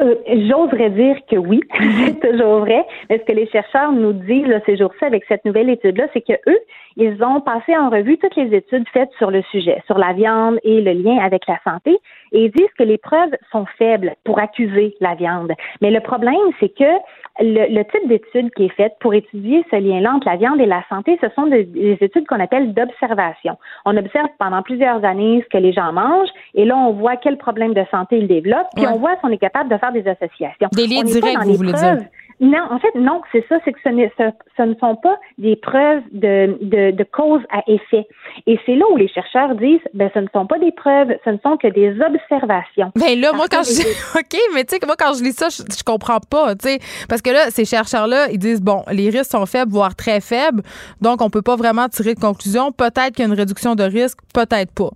Euh, 0.00 0.14
J'oserais 0.48 0.90
dire 0.90 1.16
que 1.30 1.36
oui, 1.36 1.60
c'est 2.04 2.20
toujours 2.20 2.60
vrai. 2.60 2.84
Mais 3.08 3.18
ce 3.18 3.24
que 3.24 3.32
les 3.32 3.46
chercheurs 3.48 3.92
nous 3.92 4.12
disent 4.12 4.46
là, 4.46 4.60
ces 4.66 4.76
jours-ci 4.76 5.04
avec 5.04 5.24
cette 5.28 5.44
nouvelle 5.44 5.70
étude-là, 5.70 6.06
c'est 6.12 6.22
que 6.22 6.32
eux, 6.48 6.58
ils 6.96 7.22
ont 7.22 7.40
passé 7.40 7.76
en 7.76 7.90
revue 7.90 8.18
toutes 8.18 8.36
les 8.36 8.54
études 8.56 8.88
faites 8.92 9.10
sur 9.18 9.30
le 9.30 9.42
sujet, 9.50 9.82
sur 9.86 9.98
la 9.98 10.12
viande 10.12 10.58
et 10.64 10.80
le 10.80 10.92
lien 10.92 11.18
avec 11.18 11.46
la 11.46 11.58
santé, 11.64 11.98
et 12.32 12.44
ils 12.44 12.50
disent 12.50 12.72
que 12.78 12.82
les 12.82 12.98
preuves 12.98 13.30
sont 13.52 13.66
faibles 13.78 14.14
pour 14.24 14.38
accuser 14.38 14.94
la 15.00 15.14
viande. 15.14 15.52
Mais 15.80 15.90
le 15.90 16.00
problème, 16.00 16.36
c'est 16.58 16.74
que 16.74 16.98
le, 17.40 17.74
le 17.74 17.84
type 17.84 18.06
d'étude 18.08 18.50
qui 18.54 18.64
est 18.66 18.74
faite 18.74 18.94
pour 19.00 19.14
étudier 19.14 19.64
ce 19.70 19.76
lien-là 19.76 20.12
entre 20.14 20.28
la 20.28 20.36
viande 20.36 20.60
et 20.60 20.66
la 20.66 20.82
santé, 20.88 21.18
ce 21.20 21.28
sont 21.34 21.46
des, 21.46 21.64
des 21.64 21.96
études 22.00 22.26
qu'on 22.26 22.40
appelle 22.40 22.74
d'observation. 22.74 23.56
On 23.84 23.96
observe 23.96 24.28
pendant 24.38 24.62
plusieurs 24.62 25.04
années 25.04 25.42
ce 25.44 25.48
que 25.48 25.62
les 25.62 25.72
gens 25.72 25.92
mangent, 25.92 26.28
et 26.54 26.64
là, 26.64 26.76
on 26.76 26.92
voit 26.92 27.16
quels 27.16 27.38
problèmes 27.38 27.74
de 27.74 27.84
santé 27.90 28.18
ils 28.18 28.28
développent, 28.28 28.68
puis 28.76 28.86
Ouais. 28.86 28.92
on 28.94 28.98
voit 28.98 29.12
si 29.12 29.20
on 29.24 29.30
est 29.30 29.38
capable 29.38 29.70
de 29.70 29.76
faire 29.78 29.92
des 29.92 30.06
associations. 30.06 30.68
Des 30.72 30.86
liens 30.86 31.02
directs, 31.04 31.44
vous 31.44 31.54
voulez 31.54 31.72
dire? 31.72 31.98
Non, 32.40 32.62
en 32.70 32.78
fait, 32.78 32.94
non, 32.94 33.20
c'est 33.32 33.44
ça, 33.48 33.56
c'est 33.64 33.72
que 33.72 33.78
ce, 33.84 33.90
n'est- 33.90 34.10
ce, 34.16 34.24
ce 34.56 34.62
ne 34.62 34.74
sont 34.76 34.96
pas 34.96 35.18
des 35.36 35.56
preuves 35.56 36.02
de, 36.12 36.56
de, 36.62 36.90
de 36.92 37.04
cause 37.04 37.42
à 37.50 37.60
effet. 37.66 38.06
Et 38.46 38.58
c'est 38.64 38.74
là 38.76 38.84
où 38.90 38.96
les 38.96 39.08
chercheurs 39.08 39.54
disent, 39.56 39.80
ben, 39.92 40.10
ce 40.14 40.20
ne 40.20 40.26
sont 40.32 40.46
pas 40.46 40.58
des 40.58 40.72
preuves, 40.72 41.08
ce 41.24 41.30
ne 41.30 41.38
sont 41.42 41.56
que 41.58 41.68
des 41.68 41.90
observations. 42.00 42.92
Ben 42.96 43.20
là, 43.20 43.32
moi, 43.34 43.46
quand 43.50 43.62
je 43.62 43.70
OK, 44.18 44.40
mais 44.54 44.64
tu 44.64 44.76
sais, 44.76 44.86
moi, 44.86 44.96
quand 44.98 45.12
je 45.14 45.22
lis 45.22 45.32
ça, 45.32 45.48
je, 45.50 45.62
je 45.76 45.82
comprends 45.84 46.20
pas, 46.20 46.54
tu 46.54 46.68
sais. 46.68 46.78
Parce 47.08 47.20
que 47.22 47.30
là, 47.30 47.50
ces 47.50 47.64
chercheurs-là, 47.64 48.28
ils 48.30 48.38
disent, 48.38 48.62
bon, 48.62 48.84
les 48.90 49.10
risques 49.10 49.30
sont 49.32 49.46
faibles, 49.46 49.70
voire 49.72 49.94
très 49.94 50.20
faibles. 50.20 50.62
Donc, 51.00 51.20
on 51.22 51.30
peut 51.30 51.42
pas 51.42 51.56
vraiment 51.56 51.88
tirer 51.88 52.14
de 52.14 52.20
conclusion. 52.20 52.72
Peut-être 52.72 53.10
qu'il 53.14 53.20
y 53.24 53.28
a 53.28 53.32
une 53.32 53.38
réduction 53.38 53.74
de 53.74 53.84
risque, 53.84 54.18
peut-être 54.34 54.72
pas. 54.74 54.90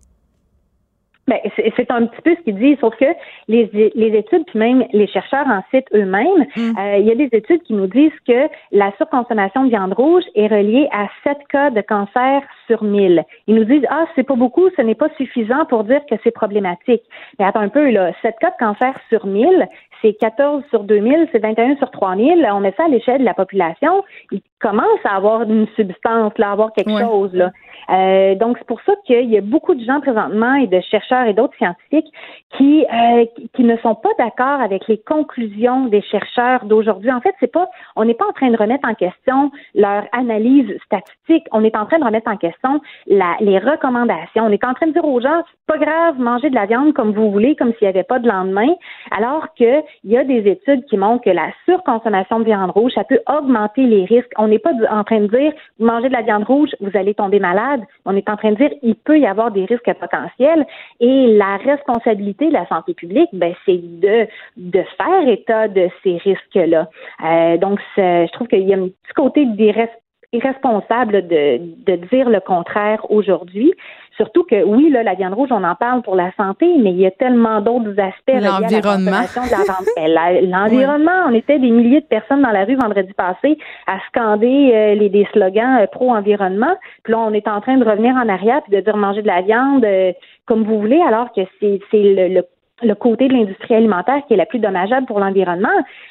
Ben, 1.27 1.39
c'est 1.55 1.91
un 1.91 2.07
petit 2.07 2.21
peu 2.23 2.35
ce 2.37 2.41
qu'il 2.43 2.59
dit, 2.59 2.77
sauf 2.81 2.95
que 2.97 3.07
les, 3.49 3.71
les 3.95 4.19
études, 4.19 4.45
puis 4.45 4.59
même 4.59 4.85
les 4.93 5.07
chercheurs 5.07 5.47
en 5.47 5.63
citent 5.71 5.89
eux-mêmes, 5.95 6.47
euh, 6.59 6.97
il 6.99 7.07
y 7.07 7.11
a 7.11 7.15
des 7.15 7.31
études 7.33 7.63
qui 7.63 7.73
nous 7.73 7.87
disent 7.87 8.13
que 8.29 8.49
la 8.73 8.93
surconsommation 8.99 9.65
de 9.65 9.71
viande 9.71 9.95
rouge 9.95 10.25
est 10.35 10.49
reliée 10.49 10.87
à 10.93 11.09
7 11.25 11.39
cas 11.49 11.71
de 11.71 11.81
cancer 11.81 12.43
sur 12.67 12.85
1000. 12.85 13.25
Ils 13.47 13.55
nous 13.55 13.65
disent, 13.65 13.87
ah, 13.89 14.05
c'est 14.15 14.23
pas 14.23 14.37
beaucoup, 14.37 14.69
ce 14.77 14.83
n'est 14.83 14.95
pas 14.95 15.09
suffisant 15.17 15.65
pour 15.67 15.85
dire 15.85 16.01
que 16.11 16.17
c'est 16.23 16.31
problématique. 16.31 17.03
Mais 17.39 17.47
attends 17.47 17.61
un 17.61 17.69
peu, 17.69 17.91
là, 17.91 18.13
7 18.21 18.35
cas 18.41 18.51
de 18.51 18.57
cancer 18.59 18.95
sur 19.09 19.27
1000, 19.27 19.67
c'est 20.05 20.13
14 20.13 20.63
sur 20.69 20.85
2000, 20.85 21.29
c'est 21.33 21.39
21 21.39 21.77
sur 21.77 21.91
3000. 21.91 22.47
On 22.53 22.61
met 22.61 22.75
ça 22.77 22.85
à 22.85 22.89
l'échelle 22.89 23.21
de 23.21 23.25
la 23.25 23.33
population. 23.33 24.05
Ils 24.33 24.43
commencent 24.61 24.85
à 25.05 25.17
avoir 25.17 25.43
une 25.43 25.67
substance, 25.77 26.33
là, 26.37 26.49
à 26.51 26.53
avoir 26.53 26.73
quelque 26.75 26.91
Ouais. 26.91 27.03
chose, 27.05 27.33
là. 27.35 27.51
Euh, 27.91 28.35
donc, 28.35 28.57
c'est 28.59 28.67
pour 28.67 28.81
ça 28.83 28.93
qu'il 29.07 29.31
y 29.31 29.37
a 29.37 29.41
beaucoup 29.43 29.75
de 29.75 29.85
gens 29.85 30.01
présentement 30.01 30.55
et 30.55 30.67
de 30.67 30.81
chercheurs 30.81 31.27
et 31.27 31.33
d'autres 31.35 31.55
scientifiques 31.57 32.11
qui, 32.57 32.85
euh, 32.87 33.25
qui- 33.55 33.65
ne 33.65 33.77
sont 33.79 33.95
pas 33.95 34.11
d'accord 34.19 34.61
avec 34.61 34.87
les 34.89 34.99
conclusions 34.99 35.87
des 35.87 36.03
chercheurs 36.03 36.67
d'aujourd'hui. 36.67 37.11
En 37.11 37.21
fait, 37.23 37.35
c'est 37.41 37.51
pas, 37.51 37.67
on 37.97 38.05
n'est 38.05 38.13
pas 38.15 38.27
en 38.27 38.33
train 38.33 38.51
de 38.51 38.57
remettre 38.59 38.87
en 38.87 38.95
question 38.95 39.51
leur 39.75 40.05
analyse 40.13 40.71
statistique. 40.85 41.47
On 41.53 41.65
est 41.65 41.75
en 41.77 41.87
train 41.87 41.99
de 41.99 42.05
remettre 42.05 42.31
en 42.31 42.37
question 42.37 42.81
la- 43.07 43.37
les 43.41 43.59
recommandations. 43.59 44.45
On 44.45 44.51
est 44.51 44.65
en 44.65 44.75
train 44.75 44.87
de 44.89 44.93
dire 44.93 45.05
aux 45.05 45.21
gens, 45.21 45.43
c'est 45.47 45.79
pas 45.79 45.79
grave, 45.79 46.19
manger 46.21 46.51
de 46.51 46.55
la 46.55 46.67
viande 46.67 46.93
comme 46.93 47.13
vous 47.13 47.31
voulez, 47.31 47.57
comme 47.57 47.73
s'il 47.75 47.87
n'y 47.87 47.95
avait 47.95 48.03
pas 48.03 48.19
de 48.19 48.29
lendemain, 48.29 48.69
alors 49.11 49.47
que 49.59 49.83
il 50.03 50.11
y 50.11 50.17
a 50.17 50.25
des 50.25 50.49
études 50.51 50.85
qui 50.87 50.97
montrent 50.97 51.25
que 51.25 51.31
la 51.31 51.51
surconsommation 51.65 52.41
de 52.41 52.45
viande 52.45 52.71
rouge, 52.71 52.93
ça 52.95 53.05
peut 53.05 53.21
augmenter 53.29 53.83
les 53.83 54.05
risques. 54.05 54.33
On 54.37 54.49
n'est 54.49 54.59
pas 54.59 54.73
en 54.91 55.05
train 55.05 55.21
de 55.21 55.27
dire, 55.27 55.53
vous 55.79 55.87
mangez 55.87 56.09
de 56.09 56.13
la 56.13 56.23
viande 56.23 56.45
rouge, 56.45 56.71
vous 56.81 56.91
allez 56.95 57.15
tomber 57.15 57.39
malade. 57.39 57.83
On 58.05 58.17
est 58.17 58.29
en 58.29 58.37
train 58.37 58.53
de 58.53 58.57
dire, 58.57 58.71
il 58.83 58.97
peut 58.97 59.19
y 59.19 59.27
avoir 59.27 59.51
des 59.51 59.65
risques 59.65 59.93
potentiels. 59.95 60.67
Et 61.01 61.37
la 61.37 61.57
responsabilité 61.59 62.49
de 62.49 62.53
la 62.53 62.67
santé 62.67 62.95
publique, 62.95 63.31
ben, 63.33 63.55
c'est 63.65 63.79
de, 63.79 64.27
de 64.57 64.85
faire 64.97 65.29
état 65.29 65.69
de 65.69 65.89
ces 66.03 66.17
risques-là. 66.19 66.89
Euh, 67.25 67.57
donc, 67.59 67.81
je 67.97 68.31
trouve 68.33 68.49
qu'il 68.49 68.69
y 68.69 68.75
a 68.75 68.77
un 68.77 68.89
petit 68.89 69.15
côté 69.15 69.47
irresponsable 70.33 71.27
de, 71.29 71.61
de 71.87 71.97
dire 72.07 72.29
le 72.29 72.41
contraire 72.41 73.09
aujourd'hui. 73.11 73.73
Surtout 74.17 74.45
que 74.45 74.63
oui, 74.65 74.91
là, 74.91 75.03
la 75.03 75.15
viande 75.15 75.35
rouge, 75.35 75.49
on 75.51 75.65
en 75.65 75.75
parle 75.75 76.03
pour 76.03 76.15
la 76.15 76.31
santé, 76.37 76.67
mais 76.79 76.91
il 76.91 77.01
y 77.01 77.07
a 77.07 77.11
tellement 77.11 77.61
d'autres 77.61 77.99
aspects. 77.99 78.33
L'environnement. 78.33 79.23
Ben, 79.97 80.41
L'environnement, 80.51 81.25
on 81.27 81.35
était 81.35 81.59
des 81.59 81.71
milliers 81.71 82.01
de 82.01 82.07
personnes 82.07 82.43
dans 82.43 82.51
la 82.51 82.65
rue 82.65 82.77
vendredi 82.77 83.13
passé 83.15 83.59
à 83.87 83.99
scander 84.09 84.71
euh, 84.73 84.95
les, 84.95 85.09
des 85.09 85.27
slogans 85.33 85.79
euh, 85.81 85.87
pro-environnement. 85.87 86.77
Puis 87.03 87.13
là, 87.13 87.19
on 87.21 87.33
est 87.33 87.49
en 87.49 87.61
train 87.61 87.77
de 87.77 87.85
revenir 87.85 88.15
en 88.15 88.29
arrière 88.29 88.63
puis 88.63 88.77
de 88.77 88.81
dire 88.81 88.97
manger 88.97 89.23
de 89.23 89.27
la 89.27 89.43
viande 89.43 89.85
euh, 89.85 90.13
comme 90.47 90.65
vous 90.65 90.79
voulez, 90.79 91.01
alors 91.01 91.33
que 91.33 91.41
c'est 91.59 91.81
c'est 91.91 92.03
le, 92.03 92.29
le 92.29 92.43
le 92.83 92.95
côté 92.95 93.29
de 93.29 93.35
l'industrie 93.35 93.75
alimentaire 93.75 94.23
qui 94.27 94.35
est 94.35 94.37
la 94.37 94.47
plus 94.47 94.59
dommageable 94.59 95.07
pour 95.07 95.21
l'environnement. 95.21 95.69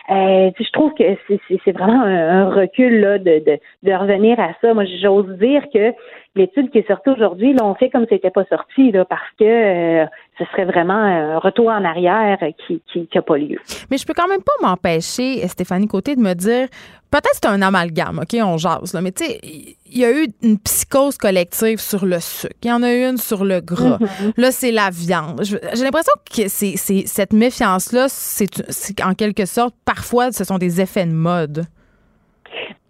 Euh, 0.09 0.49
je 0.57 0.71
trouve 0.71 0.93
que 0.93 1.03
c'est- 1.27 1.71
vraiment 1.71 2.01
un, 2.03 2.41
un 2.45 2.49
recul 2.49 3.01
là, 3.01 3.17
de, 3.17 3.39
de, 3.39 3.59
de 3.83 3.93
revenir 3.93 4.39
à 4.39 4.49
ça. 4.61 4.73
Moi, 4.73 4.85
j'ose 5.01 5.27
dire 5.37 5.63
que 5.73 5.93
l'étude 6.35 6.69
qui 6.71 6.79
est 6.79 6.87
sortie 6.87 7.09
aujourd'hui, 7.09 7.53
là, 7.53 7.73
fait 7.75 7.89
comme 7.89 8.05
c'était 8.09 8.29
pas 8.31 8.45
sorti, 8.45 8.91
là, 8.91 9.05
parce 9.05 9.29
que 9.39 9.43
euh, 9.43 10.05
ce 10.37 10.45
serait 10.45 10.65
vraiment 10.65 10.93
un 10.93 11.37
retour 11.37 11.67
en 11.67 11.83
arrière 11.83 12.37
qui 12.65 12.81
qui, 12.91 13.07
qui 13.07 13.17
a 13.17 13.21
pas 13.21 13.37
lieu. 13.37 13.59
Mais 13.91 13.97
je 13.97 14.05
peux 14.05 14.13
quand 14.13 14.27
même 14.27 14.41
pas 14.41 14.67
m'empêcher, 14.67 15.47
Stéphanie 15.47 15.87
Côté, 15.87 16.15
de 16.15 16.21
me 16.21 16.33
dire, 16.33 16.67
peut-être 17.11 17.33
c'est 17.33 17.45
un 17.45 17.61
amalgame, 17.61 18.19
OK, 18.19 18.35
on 18.41 18.57
jase, 18.57 18.93
là, 18.93 19.01
mais 19.01 19.11
tu 19.11 19.25
sais, 19.25 19.39
il 19.43 19.99
y 19.99 20.05
a 20.05 20.11
eu 20.11 20.27
une 20.41 20.57
psychose 20.59 21.17
collective 21.17 21.79
sur 21.79 22.05
le 22.05 22.19
sucre. 22.19 22.55
Il 22.63 22.69
y 22.69 22.71
en 22.71 22.81
a 22.81 22.91
eu 22.91 23.03
une 23.07 23.17
sur 23.17 23.45
le 23.45 23.61
gras. 23.61 23.99
Là, 24.37 24.51
c'est 24.51 24.71
la 24.71 24.89
viande. 24.89 25.43
J'ai 25.43 25.83
l'impression 25.83 26.13
que 26.35 26.47
c'est, 26.47 26.75
cette 27.05 27.33
méfiance-là, 27.33 28.07
c'est 28.09 29.03
en 29.03 29.13
quelque 29.13 29.45
sorte, 29.45 29.75
parfois, 29.85 30.31
ce 30.31 30.43
sont 30.43 30.57
des 30.57 30.81
effets 30.81 31.05
de 31.05 31.11
mode. 31.11 31.65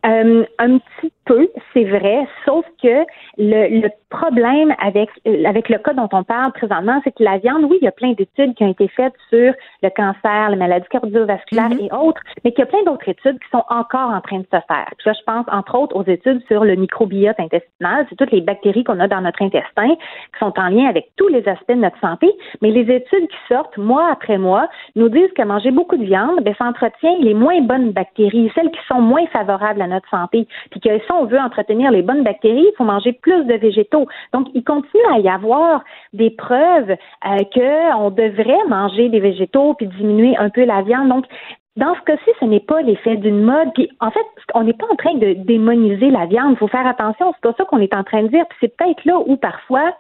Euh, 0.06 0.44
un 0.60 0.80
petit 0.80 1.14
peu, 1.26 1.48
c'est 1.74 1.86
vrai, 1.86 2.28
sauf 2.46 2.66
que 2.82 3.06
le, 3.38 3.82
le 3.82 3.90
problème 4.10 4.76
avec 4.80 5.10
euh, 5.26 5.46
avec 5.46 5.70
le 5.70 5.78
cas 5.78 5.94
dont 5.94 6.10
on 6.12 6.24
parle 6.24 6.52
présentement, 6.52 7.00
c'est 7.04 7.16
que 7.16 7.24
la 7.24 7.38
viande, 7.38 7.64
oui, 7.64 7.78
il 7.82 7.86
y 7.86 7.88
a 7.88 7.92
plein 7.92 8.12
d'études 8.12 8.54
qui 8.56 8.64
ont 8.64 8.72
été 8.72 8.90
faites 8.90 9.14
sur 9.30 9.54
le 9.82 9.90
cancer, 9.90 10.50
les 10.50 10.58
maladies 10.58 10.88
cardiovasculaires 10.90 11.72
et 11.80 11.90
autres, 11.94 12.22
mais 12.44 12.52
qu'il 12.52 12.60
y 12.60 12.64
a 12.64 12.66
plein 12.66 12.84
d'autres 12.86 13.08
études 13.08 13.40
qui 13.40 13.50
sont 13.50 13.64
encore 13.70 14.12
en 14.12 14.20
train 14.20 14.40
de 14.40 14.48
se 14.52 14.60
faire. 14.68 14.90
Puis 14.98 15.08
là, 15.08 15.14
je 15.14 15.24
pense 15.26 15.46
entre 15.50 15.76
autres 15.76 15.96
aux 15.96 16.04
études 16.04 16.44
sur 16.48 16.66
le 16.66 16.76
microbiote 16.76 17.40
intestinal, 17.40 18.06
c'est 18.10 18.16
toutes 18.18 18.32
les 18.32 18.42
bactéries 18.42 18.84
qu'on 18.84 19.00
a 19.00 19.08
dans 19.08 19.22
notre 19.22 19.42
intestin 19.42 19.96
qui 19.96 20.40
sont 20.40 20.54
en 20.58 20.68
lien 20.68 20.88
avec 20.88 21.12
tous 21.16 21.30
les 21.30 21.48
aspects 21.48 21.70
de 21.70 21.76
notre 21.76 22.00
santé, 22.02 22.30
mais 22.62 22.72
les 22.72 22.94
études 22.94 23.28
qui 23.30 23.38
sortent 23.48 23.78
mois 23.78 24.10
après 24.12 24.38
mois 24.38 24.68
nous 24.96 25.08
disent 25.08 25.32
que 25.38 25.44
manger 25.44 25.72
beaucoup 25.72 25.96
de 25.96 26.04
viande, 26.04 26.42
ben, 26.44 26.54
ça 26.58 26.66
entretient 26.66 27.16
les 27.20 27.34
moins 27.34 27.62
bonnes 27.62 27.92
bactéries, 27.92 28.52
celles 28.54 28.72
qui 28.72 28.86
sont 28.88 29.02
moins 29.02 29.26
favorables 29.28 29.82
à 29.82 29.88
notre 29.88 29.93
santé. 30.10 30.48
Puis 30.72 30.80
que 30.80 30.98
si 30.98 31.12
on 31.12 31.26
veut 31.26 31.40
entretenir 31.40 31.92
les 31.92 32.02
bonnes 32.02 32.24
bactéries, 32.24 32.68
il 32.72 32.76
faut 32.78 32.84
manger 32.84 33.14
plus 33.14 33.46
de 33.46 33.56
végétaux. 33.56 34.08
Donc, 34.34 34.48
il 34.54 34.64
continue 34.64 35.04
à 35.14 35.20
y 35.20 35.30
avoir 35.30 35.84
des 36.14 36.30
preuves 36.30 36.92
euh, 36.92 37.38
qu'on 37.54 38.10
devrait 38.10 38.66
manger 38.68 39.10
des 39.10 39.20
végétaux 39.20 39.74
puis 39.76 39.88
diminuer 39.88 40.36
un 40.38 40.50
peu 40.50 40.64
la 40.64 40.82
viande. 40.82 41.10
Donc, 41.10 41.26
dans 41.76 41.96
ce 41.96 42.02
cas-ci, 42.02 42.30
ce 42.40 42.46
n'est 42.46 42.60
pas 42.60 42.82
l'effet 42.84 43.18
d'une 43.18 43.42
mode. 43.42 43.74
Puis, 43.74 43.90
en 44.00 44.12
fait, 44.12 44.26
on 44.54 44.64
n'est 44.64 44.74
pas 44.74 44.86
en 44.92 44.96
train 44.96 45.16
de 45.16 45.34
démoniser 45.34 46.12
la 46.12 46.28
viande. 46.28 46.52
Il 46.52 46.58
faut 46.58 46.68
faire 46.68 46.86
attention. 46.86 47.34
C'est 47.34 47.50
pas 47.50 47.56
ça 47.58 47.66
qu'on 47.66 47.80
est 47.80 47.96
en 47.96 48.04
train 48.04 48.24
de 48.24 48.28
dire. 48.28 48.46
Puis 48.48 48.58
c'est 48.62 48.78
peut-être 48.78 49.04
là 49.06 49.18
où 49.18 49.38
parfois 49.38 49.96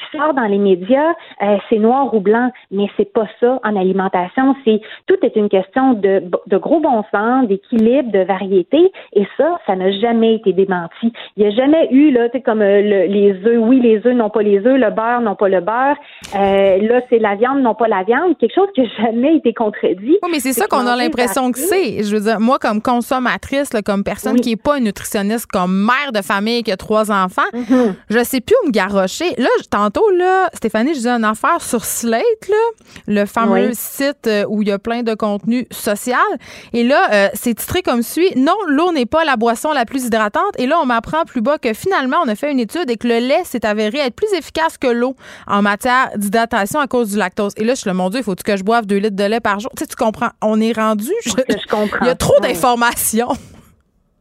qui 0.00 0.16
sort 0.16 0.34
dans 0.34 0.46
les 0.46 0.58
médias, 0.58 1.12
euh, 1.42 1.56
c'est 1.68 1.78
noir 1.78 2.12
ou 2.14 2.20
blanc, 2.20 2.50
mais 2.70 2.86
c'est 2.96 3.12
pas 3.12 3.26
ça 3.40 3.60
en 3.64 3.76
alimentation. 3.76 4.54
C'est 4.64 4.80
tout 5.06 5.16
est 5.22 5.36
une 5.36 5.48
question 5.48 5.94
de, 5.94 6.22
de 6.46 6.56
gros 6.56 6.80
bon 6.80 7.04
sens, 7.12 7.46
d'équilibre, 7.46 8.10
de 8.10 8.20
variété, 8.20 8.92
et 9.12 9.26
ça, 9.36 9.58
ça 9.66 9.76
n'a 9.76 9.90
jamais 9.92 10.36
été 10.36 10.52
démenti. 10.52 11.12
Il 11.36 11.44
n'y 11.44 11.52
a 11.52 11.54
jamais 11.54 11.88
eu 11.90 12.10
là, 12.10 12.28
tu 12.28 12.40
comme 12.40 12.62
euh, 12.62 12.80
les 12.80 13.32
œufs, 13.44 13.58
oui, 13.58 13.80
les 13.80 13.98
œufs 14.06 14.14
n'ont 14.14 14.30
pas 14.30 14.42
les 14.42 14.58
œufs, 14.58 14.78
le 14.78 14.90
beurre 14.90 15.20
non 15.20 15.34
pas 15.34 15.48
le 15.48 15.60
beurre. 15.60 15.96
Euh, 16.34 16.78
là, 16.88 17.00
c'est 17.08 17.18
la 17.18 17.34
viande 17.34 17.60
non 17.60 17.74
pas 17.74 17.88
la 17.88 18.02
viande. 18.02 18.36
Quelque 18.38 18.54
chose 18.54 18.68
qui 18.74 18.82
n'a 18.82 18.88
jamais 19.04 19.36
été 19.36 19.52
contredit. 19.52 20.18
Oui, 20.22 20.28
mais 20.30 20.40
c'est 20.40 20.52
ça 20.52 20.66
qu'on 20.66 20.86
a 20.86 20.96
l'impression 20.96 21.50
que 21.52 21.58
c'est. 21.58 22.02
Je 22.02 22.14
veux 22.14 22.22
dire, 22.22 22.40
moi, 22.40 22.58
comme 22.58 22.80
consommatrice, 22.80 23.70
comme 23.84 24.04
personne 24.04 24.40
qui 24.40 24.50
n'est 24.50 24.56
pas 24.56 24.78
une 24.78 24.84
nutritionniste, 24.84 25.46
comme 25.46 25.72
mère 25.72 26.12
de 26.12 26.22
famille 26.22 26.62
qui 26.62 26.72
a 26.72 26.76
trois 26.76 27.10
enfants, 27.10 27.42
mm-hmm. 27.52 27.94
je 28.08 28.24
sais 28.24 28.40
plus 28.40 28.54
où 28.62 28.68
me 28.68 28.72
garrocher. 28.72 29.34
Là, 29.38 29.48
tantôt, 29.90 30.10
là, 30.10 30.48
Stéphanie, 30.54 30.90
je 30.90 30.98
disais 30.98 31.10
une 31.10 31.24
affaire 31.24 31.60
sur 31.60 31.84
Slate, 31.84 32.22
le 33.06 33.24
fameux 33.26 33.70
site 33.72 34.26
euh, 34.26 34.44
où 34.48 34.62
il 34.62 34.68
y 34.68 34.72
a 34.72 34.78
plein 34.78 35.02
de 35.02 35.14
contenu 35.14 35.66
social. 35.70 36.18
Et 36.72 36.84
là, 36.84 37.08
euh, 37.12 37.28
c'est 37.34 37.54
titré 37.54 37.82
comme 37.82 38.02
suit 38.02 38.32
Non, 38.36 38.54
l'eau 38.68 38.92
n'est 38.92 39.06
pas 39.06 39.24
la 39.24 39.36
boisson 39.36 39.72
la 39.72 39.84
plus 39.84 40.06
hydratante. 40.06 40.58
Et 40.58 40.66
là, 40.66 40.78
on 40.82 40.86
m'apprend 40.86 41.24
plus 41.24 41.40
bas 41.40 41.58
que 41.58 41.72
finalement, 41.72 42.18
on 42.24 42.28
a 42.28 42.34
fait 42.34 42.52
une 42.52 42.60
étude 42.60 42.90
et 42.90 42.96
que 42.96 43.08
le 43.08 43.18
lait 43.18 43.44
s'est 43.44 43.66
avéré 43.66 43.98
être 43.98 44.14
plus 44.14 44.32
efficace 44.34 44.78
que 44.78 44.88
l'eau 44.88 45.14
en 45.46 45.62
matière 45.62 46.10
d'hydratation 46.16 46.80
à 46.80 46.86
cause 46.86 47.10
du 47.10 47.18
lactose. 47.18 47.52
Et 47.56 47.64
là, 47.64 47.74
je 47.74 47.80
suis 47.80 47.90
le 47.90 47.94
mon 47.94 48.10
Dieu, 48.10 48.20
il 48.20 48.24
faut 48.24 48.34
que 48.34 48.56
je 48.56 48.62
boive 48.62 48.86
deux 48.86 48.98
litres 48.98 49.16
de 49.16 49.24
lait 49.24 49.40
par 49.40 49.60
jour? 49.60 49.70
Tu 49.76 49.82
sais, 49.82 49.86
tu 49.86 49.96
comprends, 49.96 50.30
on 50.42 50.60
est 50.60 50.72
rendu. 50.72 51.10
Je, 51.24 51.32
comprends. 51.68 51.98
Il 52.02 52.06
y 52.06 52.10
a 52.10 52.14
trop 52.14 52.38
d'informations. 52.40 53.32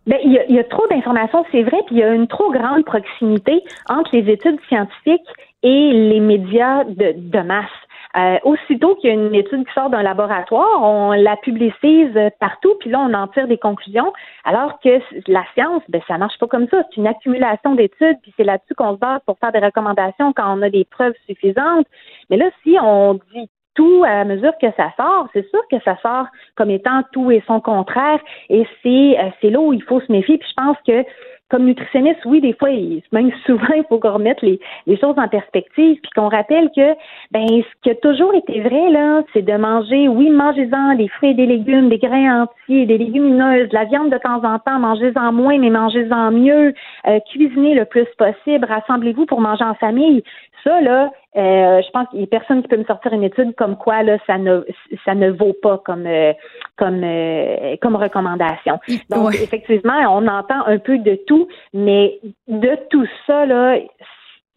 Bien, 0.08 0.18
il, 0.24 0.32
y 0.32 0.40
a, 0.40 0.46
il 0.50 0.56
y 0.56 0.60
a 0.60 0.64
trop 0.64 0.88
d'informations, 0.90 1.46
c'est 1.52 1.62
vrai, 1.62 1.78
puis 1.86 1.98
il 1.98 2.00
y 2.00 2.04
a 2.04 2.12
une 2.12 2.28
trop 2.28 2.52
grande 2.52 2.84
proximité 2.84 3.62
entre 3.90 4.10
les 4.14 4.32
études 4.32 4.58
scientifiques 4.68 5.22
et 5.64 5.91
les 5.91 6.20
médias 6.20 6.84
de, 6.86 7.14
de 7.16 7.39
masse. 7.39 7.70
Euh, 8.18 8.39
aussitôt 8.43 8.95
qu'il 8.95 9.10
y 9.10 9.12
a 9.12 9.16
une 9.16 9.36
étude 9.36 9.68
qui 9.68 9.74
sort 9.74 9.91
d'un 9.91 10.01
laboratoire, 10.01 10.82
on 10.82 11.12
la 11.12 11.38
publicise 11.38 12.18
partout, 12.39 12.74
puis 12.80 12.89
là, 12.89 12.99
on 13.07 13.14
en 13.14 13.28
tire 13.28 13.47
des 13.47 13.60
conclusions, 13.60 14.12
alors 14.45 14.80
que 14.80 14.99
la 15.28 15.43
science, 15.53 15.84
ben, 15.89 16.01
ça 16.07 16.18
marche 16.18 16.39
pas 16.39 16.47
comme 16.47 16.68
ça. 16.70 16.82
C'est 16.89 16.97
une 16.97 17.05
accumulation 17.05 17.76
d'études, 17.76 18.18
puis 18.24 18.34
c'est 18.36 18.43
là-dessus 18.43 18.74
qu'on 18.74 18.95
se 18.95 18.99
base 18.99 19.22
pour 19.28 19.38
faire 19.38 19.51
des 19.51 19.60
recommandations 19.60 20.34
quand 20.34 20.57
on 20.57 20.64
a 20.64 20.72
des 20.72 20.86
preuves 20.86 21.14
suffisantes. 21.28 21.86
Mais 22.32 22.38
là, 22.38 22.49
si 22.64 22.78
on 22.82 23.20
dit 23.36 23.47
tout 23.76 24.03
à 24.05 24.26
mesure 24.26 24.53
que 24.60 24.68
ça 24.76 24.91
sort, 24.97 25.28
c'est 25.32 25.47
sûr 25.49 25.62
que 25.72 25.80
ça 25.86 25.95
sort 26.01 26.26
comme 26.55 26.72
étant 26.72 27.01
tout 27.14 27.32
et 27.32 27.43
son 27.45 27.62
contraire, 27.62 28.20
et 28.49 28.66
c'est 28.82 29.20
euh, 29.20 29.49
là 29.51 29.60
où 29.60 29.72
il 29.72 29.84
faut 29.84 30.01
se 30.01 30.12
méfier. 30.12 30.39
Puis 30.39 30.49
je 30.49 30.62
pense 30.62 30.78
que 30.86 31.05
comme 31.50 31.66
nutritionniste, 31.66 32.24
oui, 32.26 32.41
des 32.41 32.54
fois, 32.54 32.70
même 33.12 33.32
souvent, 33.45 33.74
il 33.76 33.84
faut 33.89 34.00
qu'on 34.00 34.14
remette 34.14 34.41
les, 34.41 34.60
choses 35.00 35.18
en 35.18 35.28
perspective, 35.28 35.97
puis 36.02 36.12
qu'on 36.16 36.30
rappelle 36.30 36.70
que, 36.76 36.93
ben, 37.32 37.47
ce 37.47 37.82
qui 37.82 37.89
a 37.89 37.95
toujours 37.95 38.34
été 38.36 38.62
vrai, 38.62 38.91
là, 38.91 39.24
c'est 39.34 39.41
de 39.41 39.58
manger, 39.58 40.08
oui, 40.08 40.30
mangez-en 40.30 40.95
des 40.95 41.08
fruits 41.08 41.36
des 41.36 41.45
légumes, 41.45 41.89
des 41.89 41.97
grains 41.97 42.43
entiers, 42.43 42.86
des 42.86 42.97
légumineuses, 42.97 43.70
de 43.70 43.74
la 43.74 43.86
viande 43.86 44.12
de 44.12 44.18
temps 44.18 44.43
en 44.43 44.60
temps, 44.60 44.80
mangez-en 44.80 45.32
moins, 45.32 45.58
mais 45.58 45.70
mangez-en 45.70 46.32
mieux, 46.32 46.74
euh, 47.08 47.20
cuisinez 47.32 47.76
le 47.76 47.86
plus 47.86 48.08
possible, 48.18 48.66
rassemblez-vous 48.66 49.26
pour 49.26 49.41
manger 49.41 49.64
en 49.64 49.76
famille. 49.76 50.24
Ça, 50.64 50.82
là, 50.82 51.12
euh, 51.38 51.82
je 51.82 51.91
pense 51.91 52.07
qu'il 52.10 52.20
n'y 52.20 52.26
a 52.26 52.28
personne 52.28 52.62
qui 52.62 52.68
peut 52.68 52.78
me 52.78 52.84
sortir 52.86 53.14
une 53.14 53.24
étude 53.24 53.55
comme 53.55 53.78
quoi 53.78 54.03
là, 54.03 54.18
ça 54.26 54.38
ne 54.38 54.62
ça 55.05 55.14
ne 55.14 55.30
vaut 55.30 55.53
pas 55.53 55.78
comme 55.78 56.07
euh, 56.07 56.34
comme 56.76 57.03
euh, 57.03 57.76
comme 57.82 57.95
recommandation. 57.95 58.80
Donc 59.10 59.36
effectivement, 59.36 59.99
on 60.10 60.28
entend 60.28 60.66
un 60.66 60.80
peu 60.80 60.97
de 60.97 61.16
tout, 61.28 61.47
mais 61.74 62.20
de 62.47 62.78
tout 62.89 63.05
ça 63.28 63.45
là, 63.45 63.78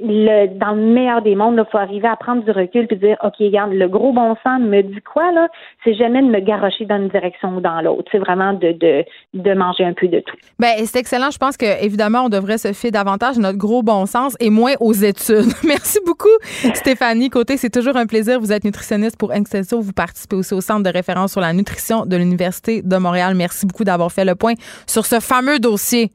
dans 0.03 0.72
le 0.72 0.82
meilleur 0.82 1.22
des 1.22 1.36
mondes, 1.36 1.57
il 1.57 1.70
faut 1.70 1.78
arriver 1.78 2.09
à 2.09 2.16
prendre 2.16 2.42
du 2.42 2.50
recul 2.50 2.86
et 2.90 2.96
dire, 2.96 3.16
OK, 3.22 3.34
regarde, 3.38 3.72
le 3.72 3.88
gros 3.88 4.12
bon 4.12 4.34
sens 4.42 4.61
me 4.61 4.82
dit 4.82 5.00
quoi, 5.03 5.30
là? 5.32 5.48
C'est 5.84 5.94
jamais 5.94 6.22
de 6.22 6.26
me 6.26 6.40
garrocher 6.40 6.84
dans 6.86 6.96
une 6.96 7.09
direction 7.09 7.57
ou 7.57 7.61
dans 7.61 7.80
l'autre. 7.80 8.09
C'est 8.11 8.18
vraiment 8.18 8.53
de, 8.53 8.72
de, 8.72 9.05
de, 9.34 9.55
manger 9.55 9.84
un 9.84 9.92
peu 9.92 10.09
de 10.09 10.20
tout. 10.20 10.36
Bien, 10.59 10.70
c'est 10.84 10.98
excellent. 10.98 11.30
Je 11.30 11.38
pense 11.38 11.57
que 11.57 11.84
évidemment, 11.84 12.24
on 12.24 12.28
devrait 12.28 12.59
se 12.59 12.72
fier 12.72 12.90
davantage 12.90 13.38
à 13.38 13.40
notre 13.40 13.59
gros 13.59 13.82
bon 13.82 14.07
sens 14.07 14.36
et 14.40 14.50
moins 14.50 14.72
aux 14.80 14.92
études. 14.92 15.53
Merci 15.64 15.98
beaucoup, 16.05 16.28
Stéphanie 16.74 17.30
Côté. 17.30 17.57
C'est 17.57 17.70
toujours 17.70 17.96
un 17.96 18.07
plaisir. 18.07 18.40
Vous 18.40 18.53
êtes 18.53 18.64
nutritionniste 18.64 19.16
pour 19.16 19.32
Excelsior. 19.32 19.80
Vous 19.80 19.92
participez 19.92 20.36
aussi 20.36 20.55
au 20.55 20.61
Centre 20.61 20.82
de 20.82 20.90
référence 20.90 21.32
sur 21.32 21.40
la 21.40 21.53
nutrition 21.53 22.07
de 22.07 22.16
l'Université 22.16 22.82
de 22.82 22.96
Montréal. 22.96 23.34
Merci 23.36 23.66
beaucoup 23.66 23.84
d'avoir 23.84 24.11
fait 24.11 24.24
le 24.24 24.34
point 24.34 24.55
sur 24.86 25.07
ce 25.07 25.20
fameux 25.20 25.59
dossier 25.59 26.11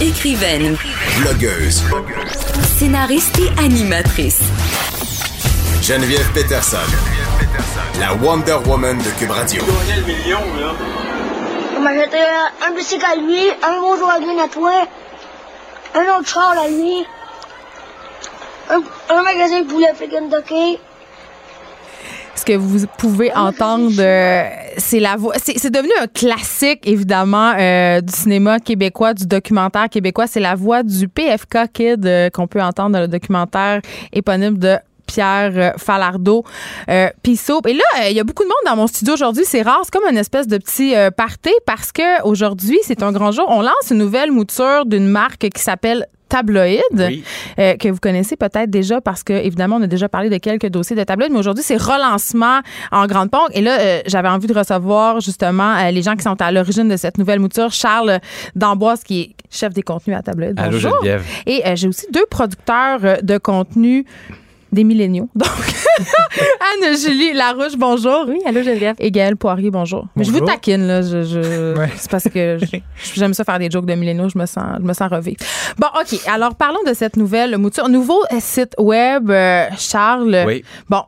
Écrivaine. 0.00 0.76
Blogueuse. 1.18 1.82
Scénariste 2.78 3.36
et 3.40 3.60
animatrice. 3.60 4.40
Geneviève 5.82 6.30
Peterson. 6.32 6.76
La 7.98 8.14
Wonder 8.14 8.58
Woman 8.64 8.96
de 8.98 9.10
Cube 9.18 9.30
Radio. 9.30 9.60
le 9.60 10.02
million, 10.06 10.38
là. 10.60 10.72
On 11.76 11.80
m'a 11.80 11.94
jeté 11.94 12.18
un 12.64 12.70
bicycle 12.76 13.04
à 13.04 13.16
lui, 13.16 13.40
un 13.62 13.80
bonjour 13.80 14.08
à 14.08 14.14
à 14.14 14.48
toi, 14.48 14.72
un 15.94 16.18
autre 16.18 16.28
char 16.28 16.54
à 16.56 16.68
lui, 16.68 17.04
un, 18.70 18.80
un 19.16 19.22
magasin 19.22 19.62
de 19.62 19.66
poulet 19.66 19.88
africain 19.88 20.22
de 20.22 20.40
ce 22.38 22.44
que 22.44 22.56
vous 22.56 22.86
pouvez 22.98 23.34
entendre, 23.34 23.92
euh, 23.98 24.44
c'est 24.76 25.00
la 25.00 25.16
voix. 25.16 25.34
C'est 25.38 25.70
devenu 25.70 25.90
un 26.00 26.06
classique, 26.06 26.86
évidemment, 26.86 27.52
euh, 27.58 28.00
du 28.00 28.12
cinéma 28.12 28.60
québécois, 28.60 29.12
du 29.12 29.26
documentaire 29.26 29.88
québécois. 29.88 30.26
C'est 30.26 30.40
la 30.40 30.54
voix 30.54 30.82
du 30.82 31.08
PFK 31.08 31.72
Kid 31.72 32.06
euh, 32.06 32.30
qu'on 32.30 32.46
peut 32.46 32.62
entendre 32.62 32.90
dans 32.90 33.00
le 33.00 33.08
documentaire 33.08 33.80
éponyme 34.12 34.56
de 34.56 34.76
Pierre 35.06 35.74
Falardeau. 35.78 36.44
Euh, 36.90 37.08
Et 37.26 37.74
là, 37.74 38.08
il 38.10 38.16
y 38.16 38.20
a 38.20 38.24
beaucoup 38.24 38.42
de 38.42 38.48
monde 38.48 38.56
dans 38.66 38.76
mon 38.76 38.86
studio 38.86 39.14
aujourd'hui. 39.14 39.44
C'est 39.46 39.62
rare. 39.62 39.80
C'est 39.82 39.90
comme 39.90 40.08
une 40.08 40.18
espèce 40.18 40.46
de 40.46 40.58
petit 40.58 40.94
party 41.16 41.50
parce 41.66 41.92
que 41.92 42.22
aujourd'hui, 42.24 42.78
c'est 42.82 43.02
un 43.02 43.10
grand 43.10 43.32
jour. 43.32 43.46
On 43.48 43.62
lance 43.62 43.90
une 43.90 43.98
nouvelle 43.98 44.30
mouture 44.30 44.84
d'une 44.84 45.08
marque 45.08 45.48
qui 45.48 45.62
s'appelle 45.62 46.06
tabloïd 46.28 46.82
euh, 47.58 47.76
que 47.76 47.88
vous 47.88 47.98
connaissez 47.98 48.36
peut-être 48.36 48.70
déjà 48.70 49.00
parce 49.00 49.22
que 49.22 49.32
évidemment 49.32 49.76
on 49.76 49.82
a 49.82 49.86
déjà 49.86 50.08
parlé 50.08 50.30
de 50.30 50.36
quelques 50.38 50.68
dossiers 50.68 50.96
de 50.96 51.04
tabloïd 51.04 51.32
mais 51.32 51.38
aujourd'hui 51.38 51.64
c'est 51.64 51.76
relancement 51.76 52.60
en 52.92 53.06
grande 53.06 53.30
pompe. 53.30 53.50
Et 53.52 53.60
là 53.60 53.78
euh, 53.80 54.00
j'avais 54.06 54.28
envie 54.28 54.46
de 54.46 54.54
recevoir 54.54 55.20
justement 55.20 55.76
euh, 55.76 55.90
les 55.90 56.02
gens 56.02 56.16
qui 56.16 56.22
sont 56.22 56.40
à 56.40 56.52
l'origine 56.52 56.88
de 56.88 56.96
cette 56.96 57.18
nouvelle 57.18 57.40
mouture 57.40 57.72
Charles 57.72 58.20
D'Amboise 58.54 59.02
qui 59.02 59.20
est 59.20 59.30
chef 59.50 59.72
des 59.72 59.82
contenus 59.82 60.16
à 60.16 60.22
tabloïd. 60.22 60.54
Bonjour. 60.54 60.98
Allô, 61.02 61.20
et 61.46 61.62
j'ai 61.74 61.88
aussi 61.88 62.06
deux 62.12 62.26
producteurs 62.30 63.22
de 63.22 63.38
contenu 63.38 64.04
des 64.72 64.84
milléniaux. 64.84 65.28
Donc, 65.34 65.48
Anne-Julie 66.84 67.32
Larouche, 67.32 67.76
bonjour. 67.76 68.26
Oui, 68.28 68.38
allô 68.46 68.62
Geneviève. 68.62 68.96
Et 68.98 69.10
Gaël 69.10 69.36
Poirier, 69.36 69.70
bonjour. 69.70 70.06
Mais 70.16 70.24
je 70.24 70.30
vous 70.30 70.40
taquine, 70.40 70.86
là. 70.86 71.02
Je, 71.02 71.74
C'est 71.96 72.10
parce 72.10 72.28
que 72.28 72.58
j'aime 73.14 73.34
ça 73.34 73.44
faire 73.44 73.58
des 73.58 73.70
jokes 73.70 73.86
de 73.86 73.94
milléniaux, 73.94 74.28
je 74.28 74.38
me 74.38 74.46
sens, 74.46 74.64
je 74.78 74.84
me 74.84 74.92
sens 74.92 75.10
revivre. 75.10 75.38
Bon, 75.78 75.88
OK. 76.00 76.18
Alors, 76.26 76.54
parlons 76.54 76.82
de 76.86 76.94
cette 76.94 77.16
nouvelle 77.16 77.56
mouture. 77.58 77.88
Nouveau 77.88 78.20
site 78.40 78.74
web, 78.78 79.30
euh, 79.30 79.66
Charles. 79.78 80.44
Oui. 80.46 80.64
Bon, 80.88 81.02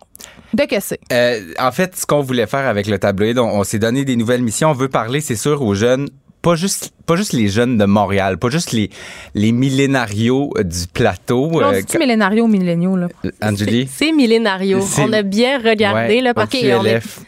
de 0.55 0.65
que 0.65 0.81
c'est? 0.81 1.01
Euh, 1.13 1.53
en 1.59 1.73
fait, 1.73 1.97
ce 1.97 2.07
qu'on 2.07 2.21
voulait 2.21 2.47
faire 2.47 2.67
avec 2.67 2.87
le 2.87 2.99
tabloïd, 2.99 3.39
on 3.39 3.63
s'est 3.65 3.79
donné 3.79 4.05
des 4.05 4.17
nouvelles 4.17 4.43
missions. 4.43 4.71
On 4.71 4.75
veut 4.75 4.89
parler, 4.89 5.21
c'est 5.21 5.37
sûr, 5.37 5.63
aux 5.63 5.75
jeunes 5.75 6.09
pas 6.43 6.55
juste 6.55 6.93
pas 7.07 7.17
juste 7.17 7.33
les 7.33 7.49
jeunes 7.49 7.77
de 7.77 7.85
Montréal, 7.85 8.39
pas 8.39 8.49
juste 8.51 8.73
les 8.73 8.91
les 9.35 9.53
millénarios 9.53 10.53
euh, 10.57 10.63
du 10.63 10.87
plateau. 10.93 11.51
Non, 11.51 11.73
euh, 11.73 11.81
c'est 11.87 11.99
millénario 11.99 12.45
ou 12.45 12.49
milléniaux 12.49 12.97
là? 12.97 13.09
Euh, 13.25 13.31
Angélie. 13.43 13.89
C'est 13.93 14.13
millénario. 14.13 14.81
On 14.99 15.13
a 15.13 15.23
bien 15.23 15.59
regardé 15.59 16.21
là 16.21 16.35
parce 16.35 16.51
que 16.51 16.59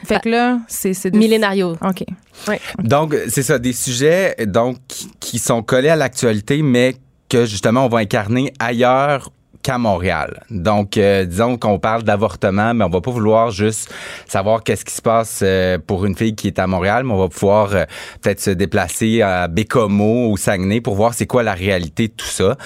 fait 0.05 0.21
que 0.23 0.29
là 0.29 0.61
c'est 0.69 0.95
c'est 0.95 1.15
millénario. 1.15 1.77
OK. 1.83 2.05
Donc 2.83 3.17
c'est 3.29 3.43
ça 3.43 3.59
des 3.59 3.73
sujets 3.73 4.35
donc 4.47 4.77
qui 5.21 5.39
sont 5.39 5.63
collés 5.63 5.91
à 5.91 5.97
l'actualité 5.97 6.63
mais 6.63 6.97
que 7.29 7.45
justement 7.45 7.87
on 7.87 7.89
va 7.89 7.99
incarner 7.99 8.53
ailleurs 8.59 9.31
qu'à 9.63 9.79
Montréal. 9.79 10.43
Donc, 10.51 10.97
euh, 10.97 11.25
disons 11.25 11.57
qu'on 11.57 11.79
parle 11.79 12.03
d'avortement, 12.03 12.75
mais 12.75 12.85
on 12.85 12.89
va 12.89 13.01
pas 13.01 13.11
vouloir 13.11 13.51
juste 13.51 13.93
savoir 14.27 14.63
qu'est-ce 14.63 14.85
qui 14.85 14.95
se 14.95 15.03
passe 15.03 15.41
euh, 15.43 15.79
pour 15.79 16.05
une 16.05 16.17
fille 16.17 16.35
qui 16.35 16.49
est 16.49 16.59
à 16.59 16.67
Montréal, 16.67 17.05
mais 17.05 17.13
on 17.13 17.19
va 17.19 17.29
pouvoir 17.29 17.75
euh, 17.75 17.85
peut-être 18.21 18.41
se 18.41 18.51
déplacer 18.51 19.23
à 19.23 19.49
Bécomo 19.49 20.31
ou 20.31 20.37
Saguenay 20.37 20.81
pour 20.81 20.95
voir 20.95 21.15
c'est 21.15 21.27
quoi 21.27 21.43
la 21.43 21.55
réalité 21.55 22.09
de 22.09 22.13
tout 22.13 22.27
ça. 22.27 22.57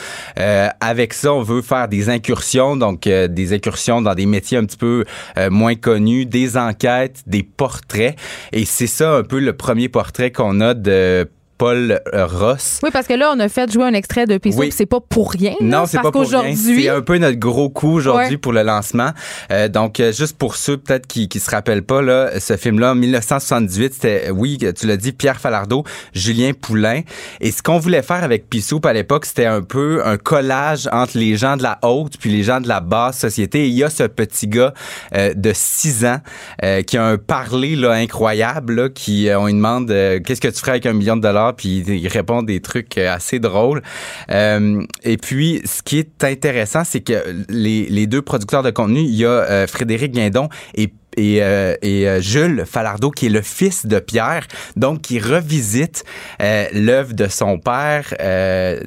avec 0.80 1.12
ça, 1.12 1.32
on 1.32 1.42
veut 1.42 1.62
faire 1.62 1.88
des 1.88 2.08
incursions, 2.08 2.76
donc 2.76 3.02
des 3.02 3.52
incursions 3.52 4.00
dans 4.02 4.14
des 4.14 4.26
métiers 4.26 4.58
un 4.58 4.64
petit 4.64 4.76
peu 4.76 5.04
moins 5.50 5.74
connus, 5.74 6.26
des 6.26 6.56
enquêtes, 6.56 7.22
des 7.26 7.42
portraits. 7.42 8.16
Et 8.52 8.64
c'est 8.64 8.86
ça 8.86 9.16
un 9.16 9.22
peu 9.22 9.40
le 9.40 9.52
premier 9.52 9.88
portrait 9.88 10.30
qu'on 10.30 10.60
a 10.60 10.74
de 10.74 11.28
Paul 11.58 12.00
Ross. 12.12 12.80
Oui, 12.82 12.90
parce 12.92 13.06
que 13.06 13.14
là, 13.14 13.32
on 13.34 13.40
a 13.40 13.48
fait 13.48 13.70
jouer 13.70 13.84
un 13.84 13.94
extrait 13.94 14.26
de 14.26 14.38
Peace 14.38 14.54
oui. 14.56 14.70
c'est 14.72 14.86
pas 14.86 15.00
pour 15.00 15.32
rien. 15.32 15.54
Non, 15.60 15.84
c'est 15.86 16.00
pas 16.00 16.10
pour 16.10 16.28
rien. 16.28 16.54
C'est 16.54 16.88
un 16.88 17.02
peu 17.02 17.18
notre 17.18 17.38
gros 17.38 17.68
coup 17.70 17.92
aujourd'hui 17.92 18.38
pour 18.38 18.52
le 18.52 18.62
lancement. 18.62 19.10
Euh, 19.50 19.68
donc, 19.68 20.00
euh, 20.00 20.12
juste 20.12 20.36
pour 20.36 20.56
ceux 20.56 20.76
peut-être 20.76 21.06
qui, 21.06 21.28
qui 21.28 21.40
se 21.40 21.50
rappellent 21.50 21.84
pas, 21.84 22.02
là, 22.02 22.38
ce 22.40 22.56
film-là, 22.56 22.94
1978, 22.94 23.94
c'était, 23.94 24.30
oui, 24.30 24.58
tu 24.78 24.86
l'as 24.86 24.96
dit, 24.96 25.12
Pierre 25.12 25.40
Falardeau, 25.40 25.84
Julien 26.14 26.52
Poulain. 26.52 27.02
Et 27.40 27.50
ce 27.50 27.62
qu'on 27.62 27.78
voulait 27.78 28.02
faire 28.02 28.24
avec 28.24 28.48
Pissoup 28.48 28.80
à 28.84 28.92
l'époque, 28.92 29.26
c'était 29.26 29.46
un 29.46 29.62
peu 29.62 30.02
un 30.04 30.16
collage 30.16 30.88
entre 30.92 31.18
les 31.18 31.36
gens 31.36 31.56
de 31.56 31.62
la 31.62 31.78
haute 31.82 32.16
puis 32.18 32.30
les 32.30 32.42
gens 32.42 32.60
de 32.60 32.68
la 32.68 32.80
basse 32.80 33.18
société. 33.18 33.64
Et 33.64 33.68
il 33.68 33.74
y 33.74 33.84
a 33.84 33.90
ce 33.90 34.04
petit 34.04 34.48
gars 34.48 34.72
euh, 35.14 35.34
de 35.34 35.52
6 35.54 36.04
ans 36.04 36.18
euh, 36.62 36.82
qui 36.82 36.96
a 36.96 37.04
un 37.04 37.18
parler 37.18 37.76
là, 37.76 37.92
incroyable, 37.92 38.74
là, 38.74 38.88
qui, 38.88 39.28
on 39.36 39.46
lui 39.46 39.54
demande 39.54 39.88
qu'est-ce 39.88 40.40
que 40.40 40.48
tu 40.48 40.58
ferais 40.58 40.72
avec 40.72 40.86
un 40.86 40.92
million 40.92 41.16
de 41.16 41.22
dollars, 41.22 41.45
puis 41.52 41.78
il 41.78 42.08
répond 42.08 42.42
des 42.42 42.60
trucs 42.60 42.98
assez 42.98 43.38
drôles. 43.38 43.82
et 44.30 45.16
puis, 45.20 45.62
ce 45.64 45.82
qui 45.82 45.98
est 45.98 46.24
intéressant, 46.24 46.84
c'est 46.84 47.00
que 47.00 47.44
les, 47.48 47.86
les 47.86 48.06
deux 48.06 48.22
producteurs 48.22 48.62
de 48.62 48.70
contenu, 48.70 49.00
il 49.00 49.14
y 49.14 49.24
a 49.24 49.66
Frédéric 49.66 50.12
Guindon 50.12 50.48
et 50.74 50.92
et, 51.16 51.42
euh, 51.42 51.74
et 51.82 52.08
euh, 52.08 52.20
Jules 52.20 52.64
Falardeau, 52.66 53.10
qui 53.10 53.26
est 53.26 53.30
le 53.30 53.42
fils 53.42 53.86
de 53.86 53.98
Pierre, 53.98 54.46
donc 54.76 55.02
qui 55.02 55.18
revisite 55.18 56.04
euh, 56.42 56.66
l'œuvre 56.72 57.14
de 57.14 57.26
son 57.26 57.58
père 57.58 58.14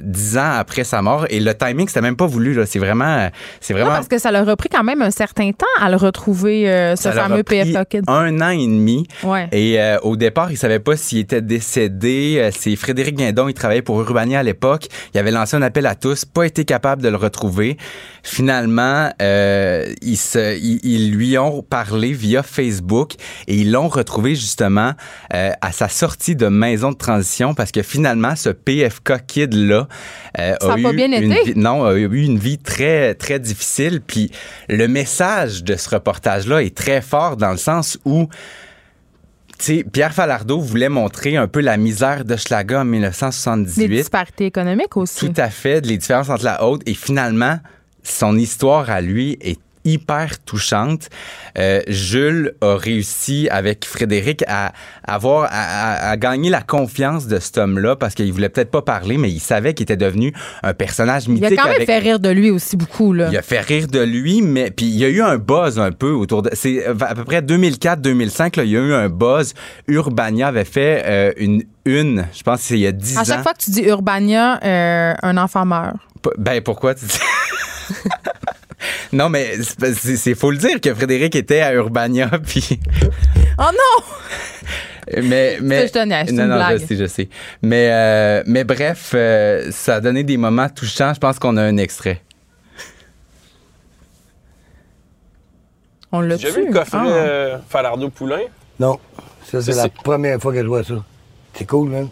dix 0.01 0.37
ans 0.37 0.51
après 0.57 0.83
sa 0.83 1.01
mort. 1.01 1.25
Et 1.29 1.39
le 1.39 1.53
timing, 1.53 1.87
c'était 1.87 2.01
même 2.01 2.15
pas 2.15 2.27
voulu. 2.27 2.53
Là. 2.53 2.65
C'est 2.65 2.79
vraiment, 2.79 3.29
c'est 3.59 3.73
vraiment. 3.73 3.89
Non, 3.89 3.95
parce 3.95 4.07
que 4.07 4.19
ça 4.19 4.31
leur 4.31 4.47
a 4.47 4.55
pris 4.55 4.69
quand 4.69 4.83
même 4.83 5.01
un 5.01 5.11
certain 5.11 5.51
temps 5.51 5.65
à 5.79 5.89
le 5.89 5.95
retrouver, 5.95 6.93
ce 6.95 7.03
ça 7.03 7.11
fameux 7.11 7.43
PF 7.43 7.69
Un 8.07 8.41
an 8.41 8.49
et 8.49 8.67
demi. 8.67 9.07
Ouais. 9.23 9.47
Et 9.51 9.79
au 10.03 10.15
départ, 10.15 10.51
ils 10.51 10.57
savaient 10.57 10.79
pas 10.79 10.95
s'il 10.95 11.19
était 11.19 11.41
décédé. 11.41 12.49
C'est 12.57 12.75
Frédéric 12.75 13.15
Guindon, 13.15 13.47
il 13.47 13.53
travaillait 13.53 13.81
pour 13.81 13.99
Urbania 13.99 14.39
à 14.39 14.43
l'époque. 14.43 14.87
Il 15.13 15.19
avait 15.19 15.31
lancé 15.31 15.55
un 15.55 15.61
appel 15.61 15.85
à 15.85 15.95
tous, 15.95 16.25
pas 16.25 16.45
été 16.45 16.65
capable 16.65 17.01
de 17.01 17.09
le 17.09 17.17
retrouver. 17.17 17.77
Finalement, 18.23 19.11
ils, 19.19 20.17
se, 20.17 20.57
ils, 20.57 20.79
ils 20.83 21.11
lui 21.11 21.37
ont 21.37 21.63
parlé 21.63 22.13
via 22.19 22.43
Facebook 22.43 23.13
et 23.47 23.55
ils 23.55 23.71
l'ont 23.71 23.87
retrouvé 23.87 24.35
justement 24.35 24.93
euh, 25.33 25.51
à 25.61 25.71
sa 25.71 25.87
sortie 25.87 26.35
de 26.35 26.47
maison 26.47 26.91
de 26.91 26.97
transition 26.97 27.53
parce 27.53 27.71
que 27.71 27.81
finalement 27.81 28.35
ce 28.35 28.49
PFK 28.49 29.25
kid 29.25 29.53
là 29.53 29.87
euh, 30.37 30.55
a, 30.61 30.77
eu 30.77 30.83
une 30.83 31.33
Vie, 31.33 31.53
non 31.55 31.85
a 31.85 31.93
eu 31.93 32.23
une 32.23 32.37
vie 32.37 32.57
très 32.57 33.15
très 33.15 33.39
difficile 33.39 34.01
puis 34.05 34.31
le 34.67 34.87
message 34.87 35.63
de 35.63 35.75
ce 35.75 35.89
reportage 35.89 36.47
là 36.47 36.61
est 36.61 36.75
très 36.75 37.01
fort 37.01 37.37
dans 37.37 37.51
le 37.51 37.57
sens 37.57 37.97
où 38.05 38.27
sais, 39.63 39.83
Pierre 39.83 40.13
Falardeau 40.13 40.59
voulait 40.59 40.89
montrer 40.89 41.37
un 41.37 41.47
peu 41.47 41.61
la 41.61 41.77
misère 41.77 42.25
de 42.25 42.35
Schlaga 42.35 42.81
en 42.81 42.85
1978. 42.85 43.87
Les 43.87 43.97
disparités 43.97 44.45
économiques 44.45 44.97
aussi. 44.97 45.27
Tout 45.27 45.33
à 45.41 45.49
fait, 45.49 45.85
les 45.85 45.97
différences 45.97 46.29
entre 46.29 46.45
la 46.45 46.63
haute 46.63 46.81
et 46.85 46.93
finalement, 46.93 47.59
son 48.03 48.37
histoire 48.37 48.89
à 48.89 49.01
lui 49.01 49.37
est 49.41 49.59
hyper 49.93 50.39
touchante. 50.43 51.09
Euh, 51.57 51.81
Jules 51.87 52.53
a 52.61 52.75
réussi 52.75 53.47
avec 53.49 53.85
Frédéric 53.85 54.43
à 54.47 54.71
avoir 55.03 55.47
à, 55.51 56.15
gagner 56.17 56.49
la 56.49 56.61
confiance 56.61 57.27
de 57.27 57.39
cet 57.39 57.57
homme-là 57.57 57.95
parce 57.95 58.15
qu'il 58.15 58.31
voulait 58.31 58.49
peut-être 58.49 58.71
pas 58.71 58.81
parler, 58.81 59.17
mais 59.17 59.29
il 59.29 59.39
savait 59.39 59.73
qu'il 59.73 59.83
était 59.83 59.97
devenu 59.97 60.33
un 60.63 60.73
personnage 60.73 61.27
mythique. 61.27 61.49
Il 61.51 61.59
a 61.59 61.63
quand 61.63 61.69
même 61.69 61.85
fait 61.85 61.99
rire 61.99 62.19
de 62.19 62.29
lui 62.29 62.51
aussi 62.51 62.77
beaucoup 62.77 63.13
là. 63.13 63.29
Il 63.31 63.37
a 63.37 63.41
fait 63.41 63.61
rire 63.61 63.87
de 63.87 63.99
lui, 63.99 64.41
mais 64.41 64.71
puis 64.71 64.85
il 64.85 64.97
y 64.97 65.05
a 65.05 65.09
eu 65.09 65.21
un 65.21 65.37
buzz 65.37 65.79
un 65.79 65.91
peu 65.91 66.11
autour 66.11 66.41
de. 66.41 66.49
C'est 66.53 66.85
à 66.85 67.15
peu 67.15 67.23
près 67.23 67.41
2004-2005 67.41 68.59
il 68.63 68.69
y 68.69 68.77
a 68.77 68.79
eu 68.79 68.93
un 68.93 69.09
buzz. 69.09 69.53
Urbania 69.87 70.47
avait 70.47 70.65
fait 70.65 71.03
euh, 71.05 71.31
une 71.37 71.63
une, 71.85 72.27
je 72.33 72.43
pense 72.43 72.67
qu'il 72.67 72.77
y 72.77 72.87
a 72.87 72.91
10 72.91 73.17
ans. 73.17 73.21
À 73.21 73.23
chaque 73.23 73.43
fois 73.43 73.53
que 73.53 73.63
tu 73.63 73.71
dis 73.71 73.83
Urbania, 73.83 74.59
euh, 74.63 75.13
un 75.21 75.37
enfant 75.37 75.65
meurt. 75.65 75.95
ben 76.37 76.61
pourquoi 76.61 76.93
tu 76.93 77.05
dis 77.05 77.19
non, 79.11 79.29
mais 79.29 79.57
c'est 79.61 80.35
faut 80.35 80.51
le 80.51 80.57
dire 80.57 80.79
que 80.81 80.93
Frédéric 80.93 81.35
était 81.35 81.61
à 81.61 81.73
Urbania, 81.73 82.29
puis. 82.45 82.79
Oh 83.57 83.63
non! 83.63 84.05
mais 85.23 85.57
mais 85.61 85.87
je 85.87 85.93
te 85.93 86.31
non 86.33 86.45
non 86.47 86.55
blague. 86.55 86.79
je 86.79 86.85
sais 86.85 86.95
je 86.95 87.05
sais 87.05 87.29
mais 87.61 87.89
euh, 87.91 88.43
mais 88.45 88.63
bref 88.63 89.13
euh, 89.15 89.71
ça 89.71 89.95
a 89.95 90.01
donné 90.01 90.23
des 90.23 90.37
moments 90.37 90.69
touchants 90.69 91.13
je 91.13 91.19
pense 91.19 91.39
qu'on 91.39 91.57
a 91.57 91.63
un 91.63 91.77
extrait 91.77 92.21
on 96.11 96.21
l'a 96.21 96.37
J'ai 96.37 96.51
vu 96.51 96.67
le 96.67 96.73
coffret 96.73 96.99
ah. 97.01 97.07
euh, 97.07 97.57
Falardeau 97.67 98.09
Poulain 98.09 98.41
non 98.79 98.99
ça 99.45 99.61
c'est 99.61 99.73
la 99.73 99.89
première 99.89 100.39
fois 100.39 100.53
que 100.53 100.61
je 100.61 100.67
vois 100.67 100.83
ça 100.83 101.03
c'est 101.53 101.65
cool 101.65 101.89
man 101.89 102.09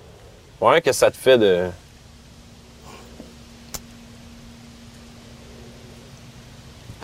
ouais 0.62 0.82
qu'est-ce 0.82 1.02
que 1.02 1.06
ça 1.06 1.12
te 1.12 1.18
fait 1.18 1.38
de 1.38 1.68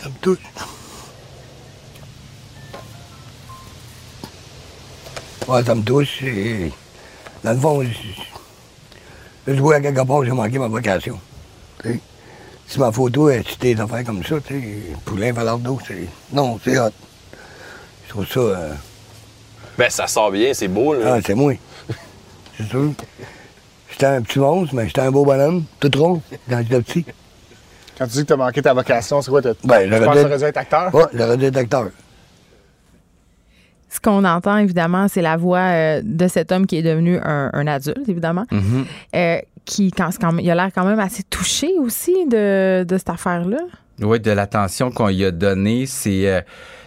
Ça 0.04 0.10
me 0.10 0.16
touche. 0.16 0.38
Ouais, 5.48 5.64
ça 5.64 5.76
me 5.76 5.82
touche. 5.82 6.24
Dans 7.42 7.54
le 7.54 7.58
fond, 7.58 7.84
je, 7.84 9.54
je 9.54 9.62
vois 9.62 9.76
à 9.76 9.80
quelque 9.80 10.06
part 10.06 10.26
j'ai 10.26 10.32
manqué 10.32 10.60
ma 10.60 10.68
vocation. 10.68 11.18
Si 12.68 12.80
ma 12.80 12.92
photo 12.92 13.30
est 13.30 13.48
citée 13.48 13.76
des 13.76 13.82
affaires 13.82 14.04
comme 14.04 14.26
ça, 14.26 14.36
tu 14.46 14.60
sais, 14.60 14.78
Poulain 15.06 15.32
Valardo, 15.32 15.80
c'est. 15.88 16.10
Non, 16.34 16.60
c'est 16.62 16.78
hot. 16.78 16.90
Je 18.06 18.10
trouve 18.10 18.28
ça. 18.28 18.40
Euh... 18.42 18.74
Ben, 19.78 19.90
ça 19.90 20.08
sort 20.08 20.32
bien, 20.32 20.54
c'est 20.54 20.68
beau, 20.68 20.96
là. 20.96 21.14
Ah, 21.14 21.20
c'est 21.26 21.36
moi. 21.36 21.54
c'est 22.58 22.68
sûr. 22.68 22.92
J'étais 23.90 24.08
un 24.08 24.22
petit 24.22 24.40
monstre, 24.40 24.76
mais 24.76 24.86
j'étais 24.88 25.02
un 25.02 25.12
beau 25.12 25.24
bonhomme, 25.24 25.64
tout 25.80 25.92
rond, 25.96 26.22
quand 26.50 26.62
j'étais 26.62 26.82
petit. 26.82 27.06
Quand 28.04 28.10
tu 28.10 28.16
dis 28.16 28.22
que 28.24 28.28
tu 28.28 28.34
as 28.34 28.38
manqué 28.38 28.62
ta 28.62 28.74
vocation, 28.74 29.22
c'est 29.22 29.32
quoi? 29.32 29.40
Ben, 29.42 29.54
tu 29.54 30.06
penses 30.06 30.24
que 30.24 30.38
tu 30.38 30.44
être 30.44 30.58
acteur? 30.58 30.90
Oui, 30.94 31.04
j'aurais 31.14 31.38
dû 31.38 31.46
être 31.46 31.56
acteur. 31.56 31.88
Ce 33.90 34.02
qu'on 34.02 34.26
entend, 34.26 34.58
évidemment, 34.58 35.08
c'est 35.08 35.22
la 35.22 35.38
voix 35.38 35.60
euh, 35.60 36.02
de 36.04 36.28
cet 36.28 36.52
homme 36.52 36.68
qui 36.68 36.76
est 36.76 36.82
devenu 36.82 37.18
un, 37.24 37.66
adulte, 37.66 38.10
évidemment. 38.10 38.44
Mm-hmm. 38.52 38.86
Euh, 39.16 39.38
qui, 39.64 39.92
quand, 39.92 40.10
il 40.38 40.52
a 40.52 40.56
l'air 40.56 40.70
quand 40.76 40.84
même 40.84 41.00
assez 41.00 41.24
touché 41.24 41.70
aussi 41.80 42.28
de, 42.28 42.84
de 42.84 42.98
cette 42.98 43.10
affaire-là. 43.10 43.60
Oui, 44.02 44.20
de 44.20 44.32
l'attention 44.32 44.92
qu'on 44.92 45.08
lui 45.08 45.24
a 45.24 45.32
donnée. 45.32 45.86
C'est. 45.86 46.28
Euh, 46.28 46.42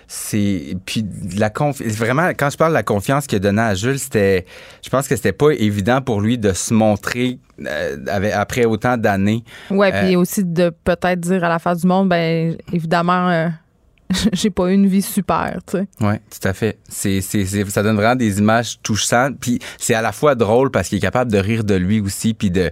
c'est 0.08 0.76
puis 0.84 1.04
la 1.36 1.50
confiance 1.50 1.92
vraiment 1.92 2.28
quand 2.28 2.50
je 2.50 2.56
parle 2.56 2.72
de 2.72 2.76
la 2.76 2.82
confiance 2.82 3.26
qu'il 3.26 3.36
a 3.36 3.38
donnée 3.40 3.62
à 3.62 3.74
Jules 3.74 3.98
c'était 3.98 4.44
je 4.84 4.88
pense 4.88 5.08
que 5.08 5.16
c'était 5.16 5.32
pas 5.32 5.50
évident 5.50 6.00
pour 6.00 6.20
lui 6.20 6.38
de 6.38 6.52
se 6.52 6.72
montrer 6.72 7.38
euh, 7.64 7.96
après 8.34 8.66
autant 8.66 8.96
d'années. 8.96 9.42
Ouais 9.70 9.90
puis 9.90 10.14
euh, 10.14 10.20
aussi 10.20 10.44
de 10.44 10.70
peut-être 10.84 11.20
dire 11.20 11.42
à 11.42 11.48
la 11.48 11.58
face 11.58 11.80
du 11.80 11.86
monde 11.86 12.08
ben 12.08 12.56
évidemment 12.72 13.28
euh, 13.30 13.48
j'ai 14.32 14.50
pas 14.50 14.70
eu 14.70 14.74
une 14.74 14.86
vie 14.86 15.02
super, 15.02 15.58
tu 15.66 15.78
sais. 15.78 15.86
Oui, 16.00 16.14
tout 16.30 16.48
à 16.48 16.52
fait. 16.52 16.78
C'est, 16.88 17.20
c'est, 17.20 17.44
ça 17.68 17.82
donne 17.82 17.96
vraiment 17.96 18.16
des 18.16 18.38
images 18.38 18.80
touchantes. 18.82 19.36
Puis 19.40 19.58
c'est 19.78 19.94
à 19.94 20.02
la 20.02 20.12
fois 20.12 20.34
drôle 20.34 20.70
parce 20.70 20.88
qu'il 20.88 20.98
est 20.98 21.00
capable 21.00 21.30
de 21.32 21.38
rire 21.38 21.64
de 21.64 21.74
lui 21.74 22.00
aussi, 22.00 22.34
puis 22.34 22.50
de, 22.50 22.70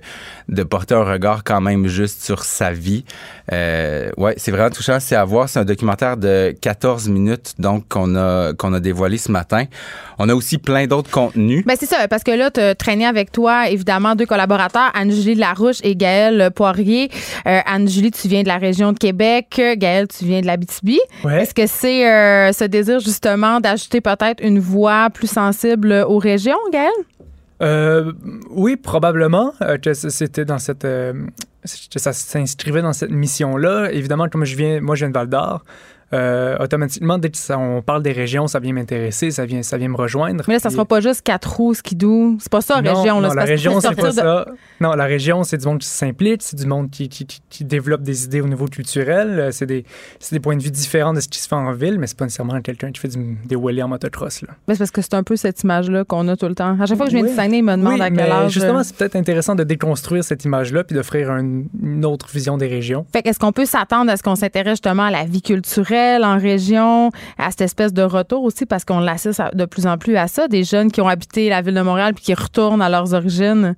de 0.48 0.62
porter 0.62 0.94
un 0.94 1.04
regard 1.04 1.42
quand 1.44 1.60
même 1.60 1.86
juste 1.86 2.22
sur 2.22 2.44
sa 2.44 2.72
vie. 2.72 3.04
Euh, 3.52 4.10
c'est 4.36 4.50
vraiment 4.50 4.70
touchant. 4.70 4.98
C'est 5.00 5.16
à 5.16 5.24
voir. 5.24 5.48
C'est 5.48 5.58
un 5.58 5.64
documentaire 5.64 6.16
de 6.16 6.54
14 6.60 7.08
minutes, 7.08 7.54
donc 7.58 7.88
qu'on 7.88 8.14
a 8.16 8.52
qu'on 8.54 8.72
a 8.72 8.80
dévoilé 8.80 9.18
ce 9.18 9.32
matin. 9.32 9.64
On 10.18 10.28
a 10.28 10.34
aussi 10.34 10.58
plein 10.58 10.86
d'autres 10.86 11.10
contenus. 11.10 11.64
Ben 11.64 11.76
c'est 11.78 11.86
ça, 11.86 12.08
parce 12.08 12.22
que 12.22 12.30
là, 12.30 12.50
tu 12.50 12.60
as 12.60 12.74
traîné 12.74 13.06
avec 13.06 13.32
toi, 13.32 13.68
évidemment, 13.68 14.14
deux 14.14 14.26
collaborateurs, 14.26 14.90
Anne-Julie 14.94 15.34
Larouche 15.34 15.78
et 15.82 15.96
Gaël 15.96 16.50
Poirier. 16.54 17.10
Euh, 17.46 17.60
Anne-Julie, 17.66 18.10
tu 18.10 18.28
viens 18.28 18.42
de 18.42 18.48
la 18.48 18.58
région 18.58 18.92
de 18.92 18.98
Québec. 18.98 19.60
Gaël, 19.76 20.06
tu 20.08 20.24
viens 20.24 20.40
de 20.40 20.46
la 20.46 20.56
BTB. 20.56 20.98
Est-ce 21.30 21.54
que 21.54 21.66
c'est 21.66 22.08
euh, 22.08 22.52
ce 22.52 22.64
désir 22.64 23.00
justement 23.00 23.60
d'ajouter 23.60 24.00
peut-être 24.00 24.42
une 24.42 24.58
voix 24.58 25.10
plus 25.10 25.30
sensible 25.30 26.04
aux 26.08 26.18
régions, 26.18 26.58
Gaël? 26.72 26.90
Euh, 27.62 28.12
oui, 28.50 28.76
probablement. 28.76 29.52
Euh, 29.62 29.78
c'était 29.92 30.44
dans 30.44 30.58
cette, 30.58 30.86
ça 31.64 32.12
s'inscrivait 32.12 32.82
dans 32.82 32.92
cette 32.92 33.10
mission-là. 33.10 33.90
Évidemment, 33.92 34.28
comme 34.28 34.44
je 34.44 34.56
viens, 34.56 34.80
moi, 34.80 34.94
je 34.96 35.04
viens 35.04 35.08
de 35.10 35.14
Val 35.14 35.28
d'Or. 35.28 35.64
Euh, 36.14 36.56
automatiquement, 36.60 37.18
dès 37.18 37.30
qu'on 37.30 37.82
parle 37.84 38.02
des 38.02 38.12
régions, 38.12 38.46
ça 38.46 38.60
vient 38.60 38.72
m'intéresser, 38.72 39.30
ça 39.32 39.44
vient, 39.44 39.62
ça 39.62 39.76
vient 39.78 39.88
me 39.88 39.96
rejoindre. 39.96 40.44
Mais 40.46 40.54
là, 40.54 40.60
ça 40.60 40.70
sera 40.70 40.84
pas 40.84 41.00
juste 41.00 41.22
quatre 41.22 41.56
roues, 41.56 41.74
skidoo. 41.74 42.36
C'est 42.38 42.50
pas 42.52 42.60
ça, 42.60 42.76
région. 42.76 43.20
Là, 43.20 43.28
non, 43.28 43.34
la 43.34 43.44
région, 43.44 43.80
c'est 43.80 43.94
pas 43.94 44.12
ça. 44.12 44.46
Non, 44.80 44.92
la 44.92 45.04
région, 45.04 45.42
c'est 45.44 45.58
du 45.58 45.66
monde 45.66 45.80
qui 45.80 45.88
s'implique, 45.88 46.42
c'est 46.42 46.56
du 46.56 46.66
monde 46.66 46.90
qui, 46.90 47.08
qui, 47.08 47.26
qui, 47.26 47.64
développe 47.64 48.02
des 48.02 48.24
idées 48.24 48.40
au 48.40 48.48
niveau 48.48 48.66
culturel. 48.66 49.38
Euh, 49.38 49.50
c'est 49.50 49.66
des, 49.66 49.84
des, 50.30 50.40
points 50.40 50.56
de 50.56 50.62
vue 50.62 50.70
différents 50.70 51.14
de 51.14 51.20
ce 51.20 51.28
qui 51.28 51.38
se 51.38 51.48
fait 51.48 51.54
en 51.54 51.72
ville, 51.72 51.98
mais 51.98 52.06
c'est 52.06 52.18
pas 52.18 52.24
nécessairement 52.24 52.60
quelqu'un 52.60 52.92
qui 52.92 53.00
fait 53.00 53.16
des 53.46 53.56
wheelies 53.56 53.82
en 53.82 53.88
motocross. 53.88 54.42
Là. 54.42 54.48
Mais 54.68 54.74
c'est 54.74 54.80
parce 54.80 54.90
que 54.90 55.02
c'est 55.02 55.14
un 55.14 55.22
peu 55.22 55.36
cette 55.36 55.62
image-là 55.62 56.04
qu'on 56.04 56.28
a 56.28 56.36
tout 56.36 56.48
le 56.48 56.54
temps. 56.54 56.78
À 56.78 56.86
chaque 56.86 56.96
fois 56.96 57.06
que 57.06 57.12
je 57.12 57.16
viens 57.16 57.26
de 57.26 57.30
Saguenay, 57.30 57.58
ils 57.58 57.64
me 57.64 57.76
demandent 57.76 58.00
à 58.00 58.10
quel 58.10 58.30
âge. 58.30 58.52
Justement, 58.52 58.84
c'est 58.84 58.96
peut-être 58.96 59.16
intéressant 59.16 59.54
de 59.54 59.64
déconstruire 59.64 60.22
cette 60.22 60.44
image-là 60.44 60.84
puis 60.84 60.94
d'offrir 60.94 61.30
une 61.30 62.04
autre 62.04 62.28
vision 62.28 62.56
des 62.56 62.68
régions. 62.68 63.06
Fait 63.12 63.22
qu'est-ce 63.22 63.38
qu'on 63.38 63.52
peut 63.52 63.66
s'attendre 63.66 64.10
à 64.10 64.16
ce 64.16 64.22
qu'on 64.22 64.36
s'intéresse 64.36 64.74
justement 64.74 65.04
à 65.04 65.10
la 65.10 65.24
vie 65.24 65.42
culturelle? 65.42 66.03
En 66.22 66.38
région, 66.38 67.10
à 67.38 67.50
cette 67.50 67.62
espèce 67.62 67.92
de 67.92 68.02
retour 68.02 68.42
aussi, 68.44 68.66
parce 68.66 68.84
qu'on 68.84 69.00
l'assiste 69.00 69.42
de 69.54 69.64
plus 69.64 69.86
en 69.86 69.98
plus 69.98 70.16
à 70.16 70.28
ça, 70.28 70.48
des 70.48 70.64
jeunes 70.64 70.90
qui 70.90 71.00
ont 71.00 71.08
habité 71.08 71.48
la 71.48 71.62
ville 71.62 71.74
de 71.74 71.82
Montréal 71.82 72.14
puis 72.14 72.24
qui 72.24 72.34
retournent 72.34 72.82
à 72.82 72.88
leurs 72.88 73.14
origines? 73.14 73.74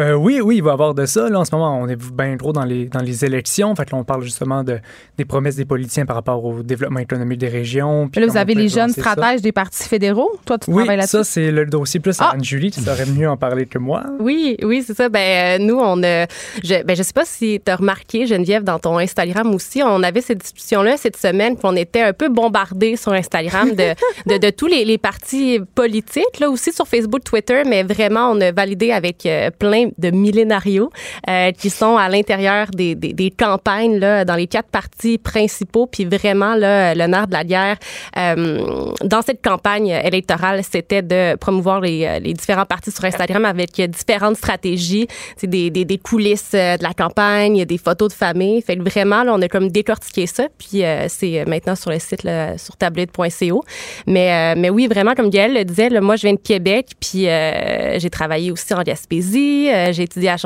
Euh, 0.00 0.14
oui, 0.14 0.40
oui, 0.40 0.56
il 0.56 0.62
va 0.62 0.70
y 0.70 0.72
avoir 0.72 0.94
de 0.94 1.06
ça. 1.06 1.28
Là, 1.28 1.38
en 1.38 1.44
ce 1.44 1.54
moment, 1.54 1.78
on 1.78 1.86
est 1.88 1.96
bien 1.96 2.36
trop 2.36 2.52
dans 2.52 2.64
les, 2.64 2.86
dans 2.86 3.00
les 3.00 3.24
élections. 3.24 3.70
En 3.70 3.74
fait, 3.76 3.90
là, 3.92 3.98
on 3.98 4.04
parle 4.04 4.22
justement 4.22 4.64
de, 4.64 4.80
des 5.16 5.24
promesses 5.24 5.54
des 5.54 5.64
politiciens 5.64 6.04
par 6.04 6.16
rapport 6.16 6.44
au 6.44 6.62
développement 6.62 6.98
économique 6.98 7.38
des 7.38 7.48
régions. 7.48 8.08
Puis 8.08 8.20
là, 8.20 8.26
vous 8.26 8.36
avez 8.36 8.54
les 8.54 8.68
jeunes 8.68 8.90
stratèges 8.90 9.40
des 9.40 9.52
partis 9.52 9.88
fédéraux. 9.88 10.32
Toi, 10.44 10.58
tu 10.58 10.70
oui, 10.70 10.78
travailles 10.78 10.96
là-dessus? 10.96 11.18
ça, 11.18 11.24
c'est 11.24 11.52
le 11.52 11.66
dossier 11.66 12.00
plus 12.00 12.20
à 12.20 12.24
ah! 12.24 12.30
Anne-Julie. 12.34 12.72
Tu 12.72 12.80
saurais 12.80 13.06
mieux 13.06 13.28
en 13.28 13.36
parler 13.36 13.66
que 13.66 13.78
moi. 13.78 14.04
Oui, 14.18 14.56
oui, 14.62 14.82
c'est 14.84 14.96
ça. 14.96 15.08
Ben, 15.08 15.60
euh, 15.60 15.64
nous, 15.64 15.78
on 15.78 16.02
a... 16.02 16.26
Je, 16.64 16.82
ben, 16.82 16.96
je 16.96 17.02
sais 17.02 17.12
pas 17.12 17.24
si 17.24 17.60
tu 17.64 17.70
as 17.70 17.76
remarqué, 17.76 18.26
Geneviève, 18.26 18.64
dans 18.64 18.80
ton 18.80 18.98
Instagram 18.98 19.54
aussi, 19.54 19.82
on 19.84 20.02
avait 20.02 20.22
cette 20.22 20.38
discussion-là 20.38 20.96
cette 20.96 21.16
semaine, 21.16 21.56
puis 21.56 21.64
on 21.64 21.76
était 21.76 22.02
un 22.02 22.12
peu 22.12 22.28
bombardés 22.28 22.96
sur 22.96 23.12
Instagram 23.12 23.70
de, 23.70 23.94
de, 24.26 24.38
de, 24.38 24.50
tous 24.50 24.66
les, 24.66 24.84
les, 24.84 24.98
partis 24.98 25.60
politiques, 25.74 26.40
là 26.40 26.50
aussi 26.50 26.72
sur 26.72 26.88
Facebook, 26.88 27.22
Twitter, 27.22 27.62
mais 27.66 27.82
vraiment, 27.82 28.30
on 28.30 28.40
a 28.40 28.50
validé 28.50 28.90
avec 28.90 29.26
euh, 29.26 29.50
plein 29.56 29.83
de 29.98 30.10
millénaires 30.10 30.54
euh, 31.28 31.52
qui 31.52 31.70
sont 31.70 31.96
à 31.96 32.08
l'intérieur 32.08 32.68
des, 32.72 33.34
campagnes 33.36 33.98
là, 33.98 34.24
dans 34.24 34.34
les 34.34 34.46
quatre 34.46 34.68
partis 34.68 35.18
principaux. 35.18 35.86
Puis 35.86 36.04
vraiment, 36.04 36.54
là, 36.54 36.94
le 36.94 37.06
nerf 37.06 37.26
de 37.26 37.32
la 37.32 37.44
guerre 37.44 37.76
euh, 38.16 38.92
dans 39.02 39.22
cette 39.22 39.42
campagne 39.42 39.88
électorale, 39.88 40.62
c'était 40.62 41.02
de 41.02 41.36
promouvoir 41.36 41.80
les, 41.80 42.04
euh, 42.06 42.18
les, 42.18 42.32
différents 42.32 42.66
partis 42.66 42.90
sur 42.90 43.04
Instagram 43.04 43.44
avec 43.44 43.80
différentes 43.90 44.36
stratégies, 44.36 45.06
c'est 45.36 45.46
des, 45.46 45.70
des, 45.70 45.98
coulisses 45.98 46.52
de 46.52 46.82
la 46.82 46.92
campagne, 46.92 47.64
des 47.64 47.78
photos 47.78 48.08
de 48.08 48.14
famille. 48.14 48.60
Fait 48.62 48.76
que 48.76 48.82
vraiment, 48.82 49.22
là, 49.22 49.32
on 49.34 49.42
a 49.42 49.48
comme 49.48 49.70
décortiqué 49.70 50.26
ça. 50.26 50.46
Puis 50.58 50.82
c'est 51.08 51.44
maintenant 51.46 51.76
sur 51.76 51.90
le 51.90 51.98
site 51.98 52.22
là, 52.24 52.58
sur 52.58 52.76
tablette.co. 52.76 53.64
Mais, 54.06 54.54
mais 54.56 54.70
oui, 54.70 54.86
vraiment, 54.86 55.14
comme 55.14 55.30
Gaëlle 55.30 55.54
le 55.54 55.64
disait, 55.64 55.88
moi, 56.00 56.16
je 56.16 56.22
viens 56.22 56.34
de 56.34 56.40
Québec, 56.40 56.88
puis 57.00 57.24
j'ai 57.24 58.10
travaillé 58.10 58.50
aussi 58.50 58.74
en 58.74 58.82
Gaspésie, 58.82 59.70
j'ai 59.92 60.04
étudié 60.04 60.30
à 60.30 60.36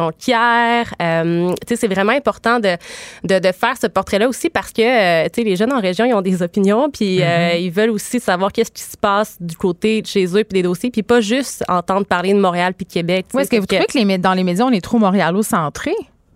euh, 1.00 1.54
c'est 1.66 1.88
vraiment 1.88 2.12
important 2.12 2.60
de, 2.60 2.76
de, 3.24 3.38
de, 3.38 3.52
faire 3.52 3.76
ce 3.80 3.86
portrait-là 3.86 4.28
aussi 4.28 4.50
parce 4.50 4.72
que 4.72 5.26
euh, 5.26 5.28
les 5.36 5.56
jeunes 5.56 5.72
en 5.72 5.80
région, 5.80 6.04
ils 6.04 6.14
ont 6.14 6.22
des 6.22 6.42
opinions, 6.42 6.90
puis 6.90 7.22
euh, 7.22 7.24
mm-hmm. 7.24 7.60
ils 7.60 7.70
veulent 7.70 7.90
aussi 7.90 8.20
savoir 8.20 8.52
qu'est-ce 8.52 8.72
qui 8.72 8.82
se 8.82 8.96
passe 8.96 9.36
du 9.40 9.56
côté 9.56 10.02
de 10.02 10.06
chez 10.06 10.26
eux, 10.26 10.44
puis 10.44 10.54
des 10.54 10.62
dossiers, 10.62 10.90
puis 10.90 11.02
pas 11.02 11.20
juste 11.20 11.64
entendre 11.68 12.06
parler 12.06 12.32
de 12.32 12.40
Montréal 12.40 12.74
puis 12.74 12.86
de 12.86 12.92
Québec. 12.92 13.26
est-ce 13.38 13.50
que 13.50 13.56
vous 13.56 13.66
trouvez 13.66 13.86
que 13.86 13.98
les, 13.98 14.18
dans 14.18 14.34
les 14.34 14.44
médias, 14.44 14.64
on 14.64 14.70
est 14.70 14.80
trop 14.80 14.98
montréalo-centré? 14.98 15.94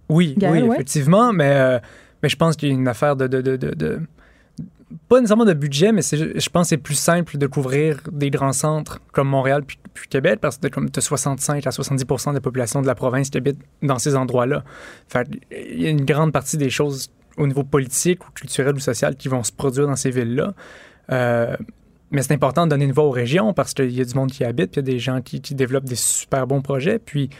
Oui, 0.08 0.34
oui, 0.40 0.58
effectivement, 0.72 1.32
mais, 1.32 1.80
mais 2.22 2.28
je 2.28 2.36
pense 2.36 2.56
qu'il 2.56 2.68
y 2.68 2.72
a 2.72 2.74
une 2.74 2.88
affaire 2.88 3.16
de, 3.16 3.26
de, 3.26 3.40
de, 3.40 3.56
de 3.56 4.00
pas 5.08 5.16
nécessairement 5.16 5.44
de 5.44 5.54
budget, 5.54 5.92
mais 5.92 6.02
je 6.02 6.48
pense 6.48 6.66
que 6.66 6.68
c'est 6.70 6.76
plus 6.76 6.94
simple 6.94 7.38
de 7.38 7.46
couvrir 7.46 8.00
des 8.10 8.30
grands 8.30 8.52
centres 8.52 9.00
comme 9.12 9.28
Montréal 9.28 9.62
puis, 9.64 9.78
Québec 10.08 10.38
parce 10.40 10.58
que 10.58 10.68
tu 10.68 10.98
as 10.98 11.00
65 11.00 11.66
à 11.66 11.70
70 11.70 12.04
de 12.04 12.32
la 12.32 12.40
population 12.40 12.82
de 12.82 12.86
la 12.86 12.94
province 12.94 13.30
qui 13.30 13.38
habite 13.38 13.58
dans 13.82 13.98
ces 13.98 14.16
endroits-là. 14.16 14.64
Il 15.50 15.82
y 15.82 15.86
a 15.86 15.90
une 15.90 16.04
grande 16.04 16.32
partie 16.32 16.56
des 16.56 16.70
choses 16.70 17.10
au 17.36 17.46
niveau 17.46 17.64
politique 17.64 18.26
ou 18.26 18.32
culturel 18.32 18.74
ou 18.74 18.80
social 18.80 19.16
qui 19.16 19.28
vont 19.28 19.42
se 19.42 19.52
produire 19.52 19.86
dans 19.86 19.96
ces 19.96 20.10
villes-là. 20.10 20.54
Euh, 21.10 21.56
mais 22.10 22.22
c'est 22.22 22.34
important 22.34 22.64
de 22.64 22.70
donner 22.70 22.84
une 22.84 22.92
voix 22.92 23.04
aux 23.04 23.10
régions 23.10 23.54
parce 23.54 23.72
qu'il 23.72 23.90
y 23.90 24.00
a 24.00 24.04
du 24.04 24.14
monde 24.14 24.30
qui 24.30 24.44
habite, 24.44 24.72
puis 24.72 24.80
il 24.80 24.86
y 24.86 24.90
a 24.90 24.92
des 24.92 24.98
gens 24.98 25.22
qui, 25.22 25.40
qui 25.40 25.54
développent 25.54 25.84
des 25.84 25.96
super 25.96 26.46
bons 26.46 26.60
projets. 26.60 26.98
Puis 26.98 27.30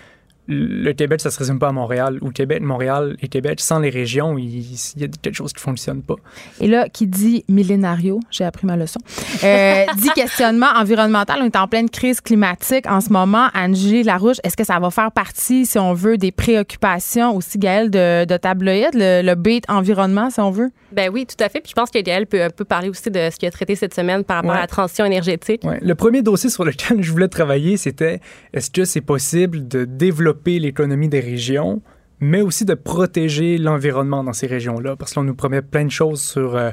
le 0.48 0.93
Québec, 0.93 1.20
ça 1.20 1.28
ne 1.28 1.32
se 1.32 1.39
résume 1.39 1.59
pas 1.60 1.69
à 1.69 1.73
Montréal. 1.73 2.19
Ou 2.20 2.31
Québec, 2.31 2.62
Montréal 2.62 3.16
et 3.23 3.28
Québec, 3.28 3.60
sans 3.60 3.78
les 3.78 3.90
régions, 3.90 4.36
il, 4.39 4.60
y 4.97 5.05
a 5.05 5.09
quelque 5.09 5.35
chose 5.35 5.52
qui 5.52 5.60
ne 5.60 5.62
fonctionne 5.62 6.02
pas. 6.02 6.16
Et 6.60 6.66
là, 6.66 6.89
qui 6.89 7.06
dit 7.06 7.44
millénario, 7.48 8.19
j'ai 8.31 8.44
appris 8.44 8.66
ma 8.66 8.77
leçon, 8.77 8.98
euh, 9.44 9.85
dit 9.97 10.10
questionnement 10.14 10.70
environnemental. 10.74 11.39
On 11.43 11.47
est 11.47 11.56
en 11.56 11.69
pleine 11.69 11.89
crise 11.89 12.20
climatique 12.20 12.86
en 12.86 13.01
ce 13.01 13.12
moment. 13.12 13.48
Angie 13.55 14.02
Larouche, 14.02 14.39
est-ce 14.43 14.56
que 14.56 14.64
ça 14.64 14.81
va 14.81 14.90
faire 14.90 15.12
partie, 15.12 15.64
si 15.64 15.78
on 15.78 15.94
veut, 15.94 16.19
des 16.19 16.32
préoccupations 16.32 17.36
aussi, 17.36 17.59
Gaëlle, 17.59 17.90
de, 17.90 18.24
de 18.24 18.36
tabloïd, 18.36 18.90
le, 18.94 19.23
le 19.23 19.35
beat 19.36 19.64
environnement, 19.69 20.31
si 20.31 20.40
on 20.40 20.51
veut? 20.51 20.70
Ben 20.90 21.09
oui, 21.12 21.24
tout 21.24 21.43
à 21.43 21.48
fait. 21.48 21.60
Puis 21.60 21.70
je 21.70 21.74
pense 21.74 21.90
que 21.90 22.01
Gaëlle 22.01 22.27
peut, 22.27 22.48
peut 22.55 22.64
parler 22.64 22.89
aussi 22.89 23.10
de 23.10 23.31
ce 23.31 23.36
qu'il 23.36 23.47
a 23.47 23.52
traité 23.52 23.77
cette 23.77 23.94
semaine 23.94 24.24
par 24.24 24.39
rapport 24.39 24.52
à 24.52 24.60
la 24.60 24.66
transition 24.66 25.05
énergétique. 25.05 25.62
Ouais. 25.64 25.78
Le 25.81 25.94
premier 25.94 26.23
dossier 26.23 26.51
sur 26.51 26.64
lequel 26.64 27.02
je 27.02 27.12
voulais 27.12 27.28
travailler, 27.28 27.77
c'était 27.77 28.20
est-ce 28.52 28.70
que 28.70 28.85
c'est 28.85 29.01
possible 29.01 29.69
de 29.69 29.85
développer 29.85 30.31
l'économie 30.46 31.09
des 31.09 31.20
régions, 31.20 31.82
mais 32.20 32.40
aussi 32.40 32.64
de 32.64 32.74
protéger 32.74 33.59
l'environnement 33.59 34.24
dans 34.24 34.32
ces 34.32 34.46
régions-là? 34.46 34.96
Parce 34.96 35.14
qu'on 35.14 35.24
nous 35.24 35.34
promet 35.34 35.62
plein 35.62 35.84
de 35.84 35.90
choses 35.90 36.20
sur... 36.20 36.56
Euh, 36.56 36.70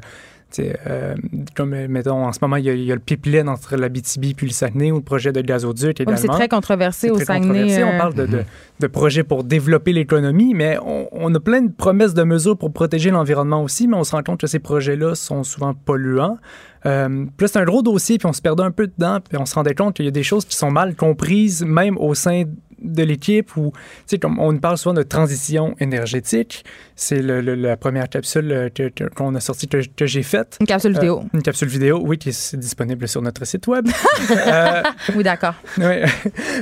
euh, 0.58 1.16
comme, 1.56 1.76
mettons, 1.88 2.26
en 2.26 2.34
ce 2.34 2.40
moment, 2.42 2.56
il 2.56 2.66
y, 2.66 2.92
a, 2.92 2.96
le 2.96 3.00
pipeline 3.00 3.48
entre 3.48 3.76
la 3.76 3.88
BTB 3.88 4.34
puis 4.36 4.48
le 4.48 4.52
Saguenay 4.52 4.92
ou 4.92 4.96
le 4.96 5.04
projet 5.04 5.32
de 5.32 5.42
gazoduc 5.42 6.02
également. 6.02 6.20
c'est 6.20 6.28
très 6.28 6.48
controversé 6.48 7.12
au 7.12 7.20
Saguenay. 7.20 7.84
On 7.84 7.98
parle 7.98 8.16
de, 8.16 8.26
de, 8.26 8.44
de, 8.80 8.88
projets 8.88 9.24
pour 9.24 9.44
développer 9.44 9.94
l'économie, 9.94 10.56
mais 10.56 10.78
on, 10.82 11.34
a 11.34 11.40
plein 11.40 11.62
de 11.62 11.72
promesses 11.72 12.16
de 12.16 12.24
mesures 12.24 12.58
pour 12.58 12.74
protéger 12.74 13.12
l'environnement 13.12 13.64
aussi, 13.64 13.88
mais 13.88 13.96
on 13.96 14.04
se 14.04 14.16
rend 14.16 14.24
compte 14.24 14.40
que 14.40 14.48
ces 14.48 14.60
projets-là 14.60 15.14
sont 15.14 15.44
souvent 15.44 15.74
polluants. 15.74 16.38
Euh, 16.86 17.26
puis 17.38 17.48
c'est 17.48 17.60
un 17.60 17.66
gros 17.66 17.84
dossier, 17.84 18.18
puis 18.18 18.28
on 18.28 18.34
se 18.34 18.42
perdait 18.42 18.64
un 18.64 18.72
peu 18.72 18.88
dedans, 18.88 19.20
puis 19.22 19.38
on 19.38 19.46
se 19.46 19.54
rendait 19.54 19.76
compte 19.76 19.96
qu'il 19.96 20.06
y 20.06 20.08
a 20.08 20.12
des 20.12 20.24
choses 20.24 20.46
qui 20.46 20.56
sont 20.56 20.72
mal 20.72 20.96
comprises, 20.96 21.64
même 21.64 21.98
au 21.98 22.16
sein 22.16 22.46
de 22.82 23.04
l'équipe 23.04 23.56
ou, 23.58 23.72
tu 23.72 23.82
sais, 24.08 24.20
comme 24.20 24.40
on 24.40 24.58
parle 24.58 24.78
souvent 24.78 24.94
de 24.94 25.04
transition 25.04 25.76
énergétique, 25.80 26.64
c'est 26.96 27.22
le, 27.22 27.42
la 27.42 27.78
première 27.78 28.10
capsule 28.10 28.52
euh, 28.52 28.90
qu'on 29.16 29.36
a 29.36 29.40
sortie 29.40 29.68
que, 29.68 30.06
j'ai 30.06 30.24
faite. 30.24 30.58
Une 30.60 30.68
capsule 30.68 30.92
euh, 30.92 31.00
vidéo. 31.00 31.24
Une 31.34 31.42
capsule 31.42 31.68
vidéo, 31.68 32.02
oui, 32.04 32.18
qui 32.18 32.30
est 32.30 32.56
disponible 32.56 33.08
sur 33.08 33.22
notre 33.22 33.46
site 33.46 33.68
web. 33.68 33.88
euh, 34.32 34.84
oui, 35.16 35.24
d'accord. 35.24 35.56
Oui. 35.78 35.86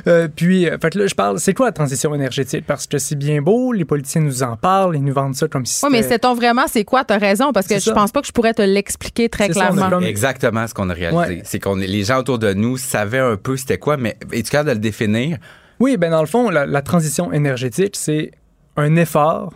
Euh, 0.05 0.27
puis, 0.33 0.65
fait 0.81 0.95
là, 0.95 1.07
je 1.07 1.15
parle, 1.15 1.39
c'est 1.39 1.53
quoi 1.53 1.67
la 1.67 1.71
transition 1.71 2.13
énergétique? 2.13 2.65
Parce 2.65 2.87
que 2.87 2.97
c'est 2.97 3.15
bien 3.15 3.41
beau, 3.41 3.73
les 3.73 3.83
politiciens 3.83 4.21
nous 4.21 4.43
en 4.43 4.55
parlent, 4.55 4.95
ils 4.95 5.03
nous 5.03 5.13
vendent 5.13 5.35
ça 5.35 5.47
comme 5.47 5.65
si 5.65 5.83
Oui, 5.83 5.91
mais 5.91 6.03
c'est 6.03 6.19
ton 6.19 6.33
vraiment, 6.33 6.65
c'est 6.67 6.83
quoi? 6.83 7.03
Tu 7.03 7.13
as 7.13 7.17
raison, 7.17 7.51
parce 7.51 7.67
que 7.67 7.79
je 7.79 7.91
pense 7.91 8.11
pas 8.11 8.21
que 8.21 8.27
je 8.27 8.31
pourrais 8.31 8.53
te 8.53 8.61
l'expliquer 8.61 9.27
très 9.27 9.49
clairement. 9.49 9.99
Exactement 10.01 10.67
ce 10.67 10.73
qu'on 10.73 10.89
a 10.89 10.93
réalisé. 10.93 11.41
C'est 11.43 11.59
que 11.59 11.69
les 11.69 12.03
gens 12.03 12.19
autour 12.19 12.39
de 12.39 12.53
nous 12.53 12.77
savaient 12.77 13.19
un 13.19 13.35
peu 13.35 13.57
c'était 13.57 13.77
quoi, 13.77 13.97
mais 13.97 14.17
es-tu 14.31 14.51
capable 14.51 14.69
de 14.69 14.75
le 14.75 14.79
définir? 14.79 15.37
Oui, 15.79 15.97
ben 15.97 16.09
dans 16.09 16.21
le 16.21 16.27
fond, 16.27 16.49
la, 16.49 16.81
transition 16.81 17.31
énergétique, 17.31 17.95
c'est 17.95 18.31
un 18.75 18.95
effort 18.95 19.53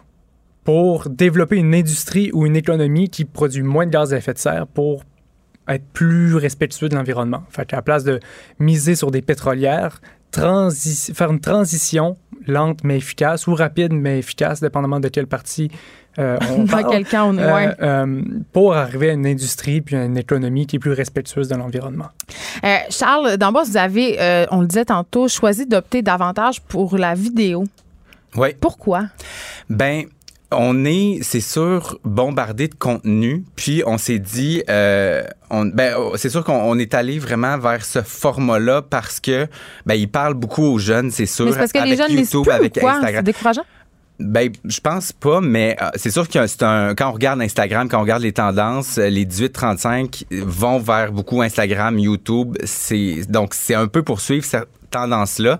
pour 0.64 1.10
développer 1.10 1.57
une 1.57 1.73
industrie 1.73 2.30
ou 2.34 2.45
une 2.45 2.56
économie 2.56 3.10
qui 3.10 3.26
produit 3.26 3.64
moins 3.64 3.88
de 3.88 3.91
gaz 3.91 4.14
à 4.14 4.18
effet 4.18 4.34
de 4.34 4.38
serre 4.38 4.68
pour 4.68 5.03
être 5.68 5.85
plus 5.93 6.35
respectueux 6.35 6.89
de 6.89 6.95
l'environnement. 6.95 7.43
Fait 7.49 7.65
qu'à 7.65 7.77
la 7.77 7.81
place 7.81 8.03
de 8.03 8.19
miser 8.60 8.95
sur 8.95 9.10
des 9.10 9.23
pétrolières, 9.23 9.99
faire 10.34 11.31
une 11.31 11.39
transition 11.39 12.18
lente 12.48 12.84
mais 12.84 12.98
efficace 12.98 13.48
ou 13.48 13.56
rapide 13.56 13.93
mais 13.93 14.19
efficace, 14.19 14.61
dépendamment 14.61 14.99
de 14.99 15.07
quelle 15.07 15.27
partie 15.27 15.72
euh, 16.20 16.38
on 16.50 16.64
Dans 16.64 16.90
quel 16.90 17.06
cas 17.06 17.24
on 17.26 17.38
euh, 17.38 17.72
euh, 17.82 18.22
pour 18.52 18.74
arriver 18.74 19.12
à 19.12 19.14
une 19.14 19.26
industrie 19.26 19.82
puis 19.82 19.96
à 19.96 20.04
une 20.04 20.18
économie 20.18 20.68
qui 20.68 20.76
est 20.76 20.80
plus 20.80 20.92
respectueuse 20.92 21.48
de 21.48 21.56
l'environnement. 21.56 22.10
Euh, 22.64 22.78
Charles, 22.90 23.38
d'abord, 23.38 23.66
vous 23.66 23.78
avez, 23.78 24.48
on 24.52 24.62
le 24.62 24.68
disait 24.68 24.86
tantôt, 24.86 25.28
choisi 25.28 25.66
d'opter 25.66 26.02
davantage 26.02 26.62
pour 26.62 26.98
la 26.98 27.14
vidéo. 27.14 27.66
Oui. 28.36 28.50
Pourquoi? 28.60 29.06
Ben, 29.70 30.06
on 30.52 30.86
est, 30.86 31.20
c'est 31.22 31.42
sûr, 31.42 32.00
bombardé 32.04 32.68
de 32.68 32.76
contenu. 32.76 33.46
Puis 33.56 33.84
on 33.86 33.98
s'est 33.98 34.20
dit, 34.20 34.64
euh, 34.70 35.24
on, 35.50 35.66
ben, 35.66 35.96
oh, 35.98 36.14
c'est 36.18 36.30
sûr 36.30 36.44
qu'on 36.44 36.78
est 36.78 36.94
allé 36.94 37.20
vraiment 37.20 37.58
vers 37.58 37.84
ce 37.86 38.02
format-là 38.02 38.82
parce 38.82 39.20
que 39.20 39.48
ben, 39.86 39.96
il 39.96 40.10
parle 40.10 40.34
beaucoup 40.34 40.64
aux 40.64 40.78
jeunes, 40.78 41.12
c'est 41.12 41.26
sûr. 41.26 41.46
Mais 41.46 41.54
parce 41.54 41.72
que 41.72 41.80
les 41.80 41.96
jeunes 41.96 42.12
YouTube, 42.12 42.44
plus 42.44 42.52
avec 42.52 42.78
Instagram. 42.78 43.14
C'est 43.16 43.24
décourageant? 43.24 43.64
Ben, 44.22 44.52
je 44.65 44.80
pense 44.80 45.11
pas, 45.11 45.41
mais 45.41 45.76
euh, 45.81 45.89
c'est 45.95 46.11
sûr 46.11 46.27
que 46.27 46.45
c'est 46.48 46.64
un. 46.64 46.93
Quand 46.95 47.10
on 47.10 47.14
regarde 47.14 47.41
Instagram, 47.41 47.89
quand 47.89 47.98
on 47.98 48.02
regarde 48.02 48.22
les 48.22 48.34
tendances, 48.34 48.98
euh, 48.98 49.10
les 49.10 49.26
18-35 49.26 50.26
vont 50.43 50.80
vers 50.80 51.11
beaucoup 51.11 51.41
Instagram, 51.41 51.98
YouTube. 51.98 52.57
C'est 52.64 53.22
donc 53.27 53.53
c'est 53.53 53.73
un 53.73 53.88
peu 53.88 54.03
poursuivre 54.03 54.45
cette 54.45 54.68
tendance-là, 54.91 55.60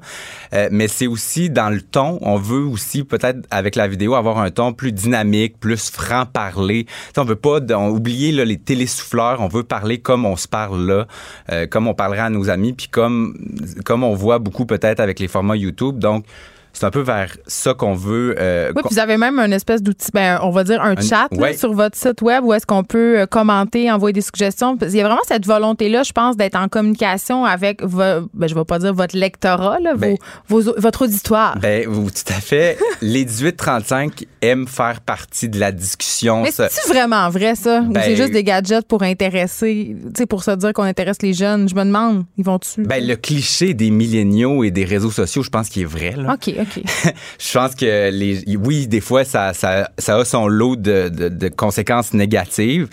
euh, 0.54 0.68
mais 0.72 0.88
c'est 0.90 1.08
aussi 1.08 1.50
dans 1.50 1.70
le 1.70 1.82
ton. 1.82 2.20
On 2.22 2.36
veut 2.36 2.64
aussi 2.66 3.04
peut-être 3.04 3.40
avec 3.50 3.76
la 3.76 3.88
vidéo 3.88 4.14
avoir 4.14 4.38
un 4.40 4.52
ton 4.52 4.74
plus 4.74 4.92
dynamique, 4.92 5.60
plus 5.60 5.90
franc 5.90 6.26
parler. 6.26 6.86
on 7.18 7.24
veut 7.24 7.36
pas 7.36 7.60
oublier 7.88 8.32
là, 8.32 8.46
les 8.46 8.58
télésouffleurs. 8.58 9.40
On 9.40 9.48
veut 9.48 9.64
parler 9.64 10.00
comme 10.00 10.26
on 10.26 10.36
se 10.36 10.48
parle 10.48 10.86
là, 10.86 11.68
comme 11.68 11.88
on 11.88 11.94
parlerait 11.94 12.20
à 12.20 12.30
nos 12.30 12.50
amis, 12.50 12.74
puis 12.74 12.90
comme 12.90 13.38
comme 13.86 14.04
on 14.04 14.14
voit 14.14 14.40
beaucoup 14.40 14.66
peut-être 14.66 15.00
avec 15.00 15.20
les 15.20 15.30
formats 15.30 15.56
YouTube. 15.56 15.98
Donc 15.98 16.26
c'est 16.74 16.86
un 16.86 16.92
peu 16.92 17.02
vers 17.02 17.36
ça 17.48 17.74
qu'on 17.74 17.94
veut. 17.96 18.36
euh, 18.40 18.72
Oui, 18.76 18.82
puis 18.86 18.96
vous 18.96 19.00
avez 19.00 19.18
même 19.18 19.40
un 19.40 19.52
espèce 19.52 19.82
d'outil, 19.84 20.10
ben, 20.14 20.40
on 20.42 20.50
va 20.52 20.64
dire 20.64 20.82
un, 20.82 20.96
Un- 20.98 21.02
chat 21.02 21.28
là, 21.32 21.54
sur 21.54 21.74
votre 21.74 21.98
site 21.98 22.22
web 22.22 22.44
où 22.44 22.54
est-ce 22.54 22.66
qu'on 22.66 22.84
peut 22.84 23.20
euh, 23.20 23.26
commenter, 23.26 23.92
envoyer 23.92 24.14
des 24.14 24.22
suggestions. 24.22 24.78
Qu'il 24.78 24.96
y 24.96 25.02
a 25.02 25.04
vraiment 25.06 25.22
cette 25.28 25.46
volonté-là, 25.46 26.04
je 26.04 26.12
pense, 26.12 26.38
d'être 26.38 26.56
en 26.56 26.68
communication 26.68 27.46
avec, 27.46 27.84
vo- 27.84 28.28
ben, 28.34 28.48
je 28.48 28.56
vais 28.56 28.66
pas 28.66 28.80
dire 28.80 28.94
votre 28.94 29.18
lectorat, 29.18 29.80
là, 29.80 29.96
Ben- 29.96 30.18
vos, 30.48 30.62
vos- 30.62 30.74
votre 30.78 31.04
auditoire. 31.06 31.58
Ben, 31.60 31.88
vous, 31.88 32.10
tout 32.10 32.22
à 32.30 32.40
fait. 32.42 32.78
les 33.02 33.26
18-35 33.26 34.26
aiment 34.42 34.68
faire 34.68 35.02
partie 35.02 35.50
de 35.50 35.60
la 35.60 35.72
discussion. 35.72 36.44
Mais 36.44 36.52
c'est 36.52 36.88
vraiment 36.88 37.30
vrai, 37.30 37.56
ça? 37.56 37.82
Ou 37.82 37.92
Ben- 37.92 38.02
c'est 38.04 38.16
juste 38.16 38.32
des 38.32 38.44
gadgets 38.44 38.88
pour 38.88 39.04
intéresser, 39.04 39.96
pour 40.30 40.44
se 40.44 40.52
dire 40.52 40.74
qu'on 40.74 40.84
intéresse 40.84 41.22
les 41.22 41.34
jeunes? 41.34 41.68
Je 41.70 41.76
me 41.76 41.84
demande, 41.84 42.24
ils 42.38 42.46
vont-tu? 42.46 42.84
Ben, 42.84 43.06
le 43.06 43.16
cliché 43.16 43.74
des 43.74 43.90
milléniaux 43.92 44.64
et 44.64 44.72
des 44.72 44.86
réseaux 44.86 45.12
sociaux, 45.12 45.44
je 45.44 45.50
pense 45.50 45.70
qu'il 45.70 45.82
est 45.84 45.86
vrai. 45.86 46.14
Là. 46.18 46.34
OK, 46.34 46.54
OK. 46.62 46.84
Je 47.40 47.54
pense 47.58 47.76
que 47.76 48.10
les, 48.12 48.44
oui, 48.58 48.88
des 48.88 49.02
fois, 49.02 49.24
ça, 49.24 49.54
ça, 49.54 49.90
ça 49.98 50.16
a 50.18 50.26
son 50.26 50.48
lot 50.48 50.76
de, 50.76 51.10
de, 51.10 51.30
de 51.30 51.48
conséquences 51.50 52.14
négatives, 52.14 52.88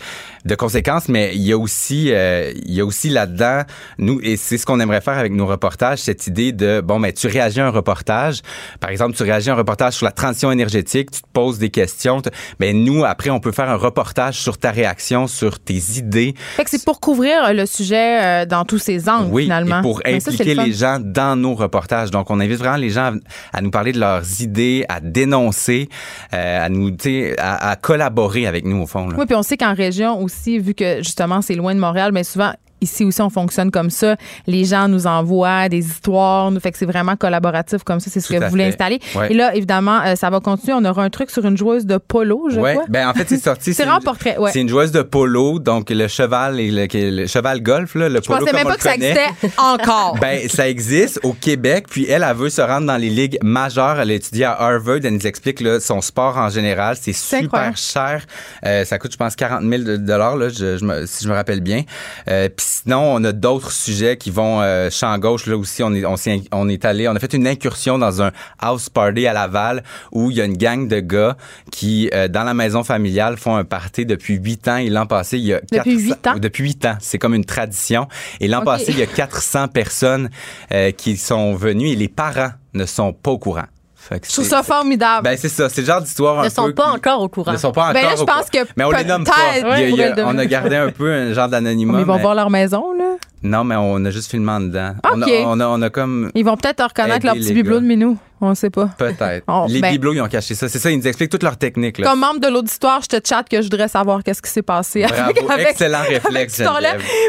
de 0.45 0.55
conséquences, 0.55 1.09
mais 1.09 1.33
il 1.35 1.43
y 1.43 1.53
a 1.53 1.59
aussi, 1.59 2.11
euh, 2.13 2.53
il 2.65 2.73
y 2.75 2.81
a 2.81 2.85
aussi 2.85 3.09
là-dedans, 3.11 3.63
nous, 3.99 4.21
et 4.23 4.37
c'est 4.37 4.57
ce 4.57 4.65
qu'on 4.65 4.81
aimerait 4.81 5.01
faire 5.01 5.19
avec 5.19 5.33
nos 5.33 5.47
reportages, 5.47 5.99
cette 5.99 6.27
idée 6.27 6.53
de, 6.53 6.81
bon, 6.81 6.99
ben, 7.01 7.13
tu 7.13 7.27
réagis 7.27 7.61
à 7.61 7.67
un 7.67 7.71
reportage. 7.71 8.41
Par 8.81 8.91
exemple, 8.91 9.15
tu 9.17 9.23
réagis 9.25 9.51
à 9.51 9.55
un 9.55 9.57
reportage 9.57 9.95
sur 9.95 10.07
la 10.07 10.13
transition 10.13 10.51
énergétique, 10.51 11.11
tu 11.11 11.21
te 11.21 11.27
poses 11.33 11.59
des 11.59 11.71
questions. 11.71 12.23
tu- 12.23 12.31
Ben, 12.59 12.83
nous, 12.85 13.05
après, 13.05 13.31
on 13.31 13.41
peut 13.41 13.53
faire 13.53 13.69
un 13.69 13.77
reportage 13.77 14.37
sur 14.39 14.57
ta 14.59 14.71
réaction, 14.71 15.27
sur 15.27 15.59
tes 15.61 15.81
idées. 15.99 16.35
Fait 16.57 16.65
que 16.65 16.71
c'est 16.71 16.85
pour 16.85 17.01
couvrir 17.01 17.45
euh, 17.45 17.53
le 17.53 17.67
sujet 17.67 18.23
euh, 18.23 18.47
dans 18.47 18.65
tous 18.65 18.79
ses 18.79 19.09
angles, 19.09 19.29
Oui, 19.33 19.43
finalement. 19.45 19.81
et 19.81 19.83
pour 19.83 20.01
Ben, 20.05 20.21
ça, 20.21 20.31
impliquer 20.31 20.55
les 20.55 20.73
gens 20.73 20.99
dans 21.01 21.37
nos 21.37 21.55
reportages. 21.55 22.11
Donc, 22.11 22.31
on 22.31 22.41
invite 22.41 22.59
vraiment 22.59 22.77
les 22.77 22.91
gens 22.91 23.13
à, 23.53 23.58
à 23.58 23.58
nous 23.61 23.71
parler 23.71 23.93
de 23.93 24.01
leurs 24.01 24.41
idées, 24.41 24.85
à 24.89 25.01
dénoncer, 25.01 25.89
euh, 26.35 26.65
à 26.65 26.69
nous, 26.69 26.95
à, 27.39 27.71
à 27.71 27.77
collaborer 27.77 28.47
avec 28.47 28.65
nous 28.65 28.83
au 28.83 28.87
fond. 28.87 29.09
Oui, 29.17 29.27
puis 29.27 29.37
on 29.37 29.43
sait 29.43 29.57
qu'en 29.57 29.75
région 29.75 30.23
aussi, 30.23 30.59
vu 30.59 30.75
que 30.75 30.99
justement 30.99 31.43
c'est 31.43 31.55
loin 31.55 31.75
de 31.75 31.81
Montréal, 31.81 32.13
mais 32.13 32.25
souvent 32.25 32.53
ici 32.81 33.05
aussi 33.05 33.21
on 33.23 33.31
fonctionne 33.31 33.71
comme 33.71 33.91
ça. 33.91 34.17
Les 34.47 34.65
gens 34.65 34.89
nous 34.89 35.07
envoient 35.07 35.69
des 35.69 35.79
histoires, 35.87 36.51
nous 36.51 36.61
fait 36.61 36.73
que 36.73 36.79
c'est 36.79 36.87
vraiment 36.87 37.17
collaboratif 37.17 37.83
comme 37.85 38.01
ça. 38.01 38.11
C'est 38.11 38.21
ce 38.21 38.29
Tout 38.29 38.35
que 38.35 38.45
vous 38.45 38.51
voulez 38.51 38.65
fait. 38.65 38.69
installer. 38.71 39.01
Ouais. 39.15 39.33
Et 39.33 39.35
là, 39.35 39.55
évidemment, 39.55 40.01
euh, 40.05 40.15
ça 40.17 40.31
va 40.31 40.41
continuer. 40.41 40.75
On 40.75 40.85
aura 40.85 41.03
un 41.05 41.11
truc 41.11 41.31
sur 41.31 41.45
une 41.45 41.57
joueuse 41.57 41.87
de 41.87 41.97
polo, 41.99 42.49
je 42.51 42.61
Ouais, 42.61 42.75
crois. 42.75 42.87
ben 42.89 43.09
en 43.09 43.15
fait 43.15 43.29
c'est 43.29 43.39
sorti. 43.43 43.75
C'est 43.79 43.85
vraiment 43.85 44.01
portrait, 44.01 44.37
ouais. 44.39 44.51
C'est 44.53 44.61
une 44.61 44.69
joueuse 44.69 44.93
de 44.93 45.03
polo, 45.03 45.59
donc 45.59 45.91
le 45.91 46.09
cheval 46.09 46.61
et 46.61 46.71
le, 46.71 46.87
le 46.93 47.27
cheval 47.27 47.63
golf 47.63 47.95
là, 47.95 48.09
le 48.09 48.17
Je 48.17 48.21
polo 48.27 48.41
pensais 48.41 48.51
comme 48.51 48.59
même 48.61 48.69
pas 48.69 48.77
que 48.77 48.83
ça 48.83 48.95
existait 48.95 49.27
encore. 49.59 50.17
Ben, 50.21 50.49
ça 50.49 50.69
existe 50.69 51.21
au 51.23 51.33
Québec, 51.33 51.87
puis 51.89 52.07
elle, 52.09 52.25
elle 52.29 52.37
veut 52.37 52.49
se 52.51 52.61
rendre 52.61 52.87
dans 52.87 52.97
les 52.97 53.11
ligues 53.11 53.39
majeures. 53.43 54.01
Elle 54.01 54.11
a 54.11 54.15
étudié 54.15 54.45
à 54.45 54.53
Harvard. 54.61 54.99
Elle 55.05 55.15
nous 55.15 55.27
explique 55.27 55.61
là, 55.61 55.81
son 55.81 56.01
sport 56.01 56.37
en 56.37 56.49
général. 56.49 56.97
C'est 57.01 57.13
super 57.13 57.45
incroyable. 57.45 57.77
cher. 57.77 58.23
Euh, 58.65 58.85
ça 58.85 58.99
coûte, 58.99 59.13
je 59.13 59.17
pense, 59.17 59.37
40 59.37 59.63
000 59.63 59.99
dollars, 59.99 60.37
là, 60.37 60.49
je, 60.49 60.77
je 60.79 60.85
me- 60.85 61.07
si 61.07 61.25
je 61.25 61.29
me 61.29 61.35
rappelle 61.35 61.61
bien. 61.61 61.83
Euh, 62.29 62.49
puis 62.49 62.67
sinon, 62.69 63.15
on 63.15 63.25
a 63.25 63.33
d'autres 63.33 63.73
sujets 63.73 64.17
qui 64.17 64.31
vont 64.31 64.61
euh, 64.61 64.91
champ 64.91 65.17
gauche. 65.19 65.47
Là 65.47 65.57
aussi, 65.57 65.83
on 65.83 65.95
est, 65.95 66.05
on, 66.05 66.17
s'est- 66.17 66.43
on 66.53 66.69
est 66.69 66.85
allé, 66.85 67.09
on 67.09 67.17
a 67.17 67.19
fait 67.19 67.33
une 67.33 67.47
incursion 67.47 67.99
dans 67.99 68.23
un 68.23 68.31
house 68.59 68.89
party 68.89 69.27
à 69.27 69.33
Laval 69.33 69.83
où 70.13 70.31
il 70.31 70.37
y 70.37 70.41
a 70.41 70.45
une 70.45 70.57
gang 70.57 70.87
de 70.89 71.01
gars 71.01 71.37
qui, 71.73 72.11
euh, 72.15 72.29
dans 72.29 72.45
la 72.45 72.55
maison 72.55 72.85
familiale, 72.85 73.37
font 73.37 73.57
un 73.57 73.65
party 73.65 74.07
depuis 74.07 74.35
huit 74.37 74.69
ans. 74.69 74.77
Et 74.77 74.91
l'an 74.91 75.07
passé, 75.07 75.39
il 75.39 75.45
y 75.47 75.55
a 75.55 75.61
Depuis 75.61 75.97
400 75.97 75.99
huit 76.07 76.27
ans? 76.27 76.35
Depuis 76.39 76.65
huit 76.65 76.85
ans. 76.87 76.97
C'est 77.01 77.19
comme 77.19 77.35
une 77.35 77.45
tradition. 77.45 78.07
Et 78.41 78.49
l'an 78.49 78.63
passé, 78.63 78.87
il 78.93 78.99
y 78.99 79.03
a 79.03 79.07
400 79.07 79.69
personnes 79.69 80.31
euh, 80.73 80.91
qui 80.93 81.17
sont 81.17 81.55
venues 81.55 81.89
et 81.89 81.97
les 81.97 82.09
parents 82.09 82.51
ne 82.75 82.85
sont 82.87 83.13
pas 83.13 83.31
au 83.31 83.39
courant. 83.39 83.65
Je 84.11 84.33
trouve 84.33 84.45
c'est- 84.45 84.51
ça 84.51 84.63
formidable. 84.63 85.25
Ben, 85.25 85.37
c'est 85.39 85.49
ça. 85.49 85.69
C'est 85.69 85.83
le 85.83 85.87
genre 85.87 86.01
d'histoire 86.01 86.39
un 86.39 86.43
Ne 86.45 86.49
peu. 86.49 86.55
sont 86.55 86.73
pas 86.73 86.85
qui- 86.85 86.97
encore 86.97 87.23
au 87.23 87.29
courant. 87.29 87.53
Ne 87.53 87.57
sont 87.57 87.73
pas 87.73 87.93
Ben 87.93 87.99
encore 88.01 88.11
là, 88.11 88.17
je 88.17 88.23
au 88.23 88.27
pense 88.27 88.35
courant. 88.51 88.65
que 88.65 88.71
Mais 88.77 88.85
on 88.85 88.91
les 88.91 89.05
nomme 89.05 89.25
pas. 89.25 89.33
peut-être 89.33 89.67
Il 89.67 89.69
y 89.69 89.73
a- 89.73 89.81
il 89.81 89.83
y 89.97 90.03
a- 90.03 90.11
pourraient 90.11 90.23
le 90.23 90.35
on 90.35 90.39
a 90.39 90.47
gardé 90.47 90.77
un 90.77 90.91
peu 90.91 91.13
un 91.13 91.33
genre 91.33 91.49
d'anonymat. 91.49 91.93
Mais 91.95 92.01
ils 92.01 92.07
vont 92.07 92.17
mais- 92.17 92.23
voir 92.23 92.35
leur 92.35 92.51
maison, 92.51 92.93
là. 92.93 93.17
Non, 93.43 93.65
mais 93.65 93.77
on 93.77 94.05
a 94.05 94.11
juste 94.11 94.31
filmé 94.31 94.51
en 94.53 94.61
dedans. 94.61 94.95
On, 95.05 95.23
a, 95.23 95.27
Ok. 95.27 95.33
on, 95.47 95.61
a, 95.61 95.67
on 95.67 95.83
a 95.83 95.91
comme. 95.91 96.31
Ils 96.35 96.45
vont 96.45 96.57
peut-être 96.57 96.83
reconnaître 96.85 97.25
leur 97.25 97.35
petit 97.35 97.53
bibelot 97.53 97.81
de 97.81 97.87
minou. 97.87 98.19
On 98.41 98.55
sait 98.55 98.71
pas. 98.71 98.87
Peut-être. 98.99 99.43
Oh, 99.49 99.67
les 99.69 99.81
ben- 99.81 99.91
bibelots, 99.91 100.13
ils 100.15 100.21
ont 100.21 100.29
caché 100.29 100.55
ça. 100.55 100.69
C'est 100.69 100.79
ça, 100.79 100.91
ils 100.93 100.97
nous 100.99 101.07
expliquent 101.09 101.31
toute 101.31 101.43
leur 101.43 101.57
technique. 101.57 101.99
Là. 101.99 102.09
Comme 102.09 102.21
membre 102.21 102.39
de 102.39 102.47
l'auditoire, 102.47 103.01
je 103.03 103.09
te 103.09 103.29
chatte 103.29 103.49
que 103.49 103.57
je 103.59 103.63
voudrais 103.69 103.89
savoir 103.89 104.23
qu'est-ce 104.23 104.41
qui 104.41 104.51
s'est 104.51 104.63
passé. 104.63 105.05
Bravo. 105.09 105.51
avec- 105.51 105.71
Excellent 105.71 105.99
avec 105.99 106.23
réflexe. 106.23 106.63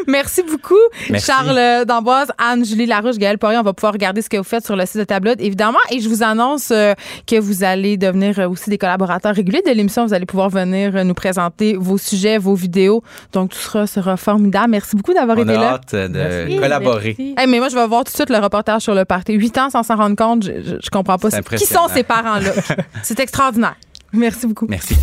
Merci 0.07 0.43
beaucoup. 0.43 0.75
Merci. 1.09 1.25
Charles 1.25 1.85
D'Amboise, 1.85 2.27
Anne-Julie 2.37 2.85
Larouche, 2.85 3.17
Gaël 3.17 3.37
Poirier, 3.37 3.57
on 3.57 3.63
va 3.63 3.73
pouvoir 3.73 3.93
regarder 3.93 4.21
ce 4.21 4.29
que 4.29 4.37
vous 4.37 4.43
faites 4.43 4.65
sur 4.65 4.75
le 4.75 4.85
site 4.85 4.97
de 4.97 5.03
Tabloid, 5.03 5.35
évidemment. 5.39 5.79
Et 5.91 5.99
je 5.99 6.09
vous 6.09 6.21
annonce 6.23 6.69
euh, 6.71 6.93
que 7.25 7.39
vous 7.39 7.63
allez 7.63 7.97
devenir 7.97 8.37
euh, 8.39 8.47
aussi 8.49 8.69
des 8.69 8.77
collaborateurs 8.77 9.33
réguliers 9.35 9.63
de 9.65 9.71
l'émission. 9.71 10.05
Vous 10.05 10.13
allez 10.13 10.25
pouvoir 10.27 10.49
venir 10.49 10.95
euh, 10.95 11.03
nous 11.03 11.13
présenter 11.15 11.75
vos 11.75 11.97
sujets, 11.97 12.37
vos 12.37 12.53
vidéos. 12.55 13.03
Donc, 13.33 13.49
tout 13.51 13.57
sera, 13.57 13.87
sera 13.87 14.15
formidable. 14.17 14.69
Merci 14.71 14.95
beaucoup 14.95 15.13
d'avoir 15.13 15.39
été 15.39 15.53
là. 15.53 15.73
hâte 15.73 15.93
de 16.07 16.17
Merci, 16.19 16.57
collaborer. 16.57 17.15
merci. 17.17 17.35
Hey, 17.37 17.47
mais 17.47 17.59
moi, 17.59 17.69
je 17.69 17.75
vais 17.75 17.87
voir 17.87 18.03
tout 18.03 18.11
de 18.11 18.15
suite 18.15 18.29
le 18.29 18.37
reportage 18.37 18.83
sur 18.83 18.95
le 18.95 19.05
party. 19.05 19.33
Huit 19.33 19.57
ans 19.57 19.69
sans 19.69 19.83
s'en 19.83 19.95
rendre 19.97 20.15
compte, 20.15 20.43
je, 20.43 20.51
je, 20.63 20.75
je 20.81 20.89
comprends 20.89 21.17
pas. 21.17 21.29
Qui 21.57 21.65
sont 21.65 21.87
ces 21.93 22.03
parents-là? 22.03 22.51
C'est 23.03 23.19
extraordinaire. 23.19 23.75
Merci 24.13 24.47
beaucoup. 24.47 24.65
Merci. 24.69 24.95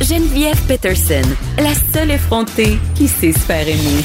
Geneviève 0.00 0.60
Peterson, 0.68 1.22
la 1.58 1.72
seule 1.92 2.10
effrontée 2.10 2.78
qui 2.94 3.08
sait 3.08 3.32
se 3.32 3.38
faire 3.38 3.66
aimer. 3.66 4.04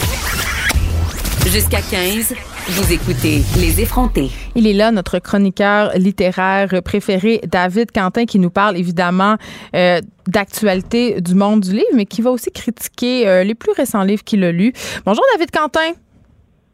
Jusqu'à 1.47 1.81
15, 1.81 2.33
vous 2.71 2.93
écoutez 2.93 3.41
Les 3.59 3.81
effrontés. 3.81 4.29
Il 4.55 4.65
est 4.65 4.71
là, 4.73 4.91
notre 4.91 5.19
chroniqueur 5.19 5.91
littéraire 5.97 6.69
préféré, 6.83 7.41
David 7.45 7.91
Quentin, 7.91 8.25
qui 8.25 8.39
nous 8.39 8.49
parle 8.49 8.77
évidemment 8.77 9.35
euh, 9.75 9.99
d'actualité 10.27 11.19
du 11.19 11.35
monde 11.35 11.59
du 11.61 11.71
livre, 11.71 11.89
mais 11.93 12.05
qui 12.05 12.21
va 12.21 12.31
aussi 12.31 12.49
critiquer 12.49 13.27
euh, 13.27 13.43
les 13.43 13.55
plus 13.55 13.73
récents 13.73 14.03
livres 14.03 14.23
qu'il 14.23 14.41
a 14.45 14.53
lus. 14.53 14.71
Bonjour, 15.05 15.23
David 15.33 15.51
Quentin. 15.51 15.91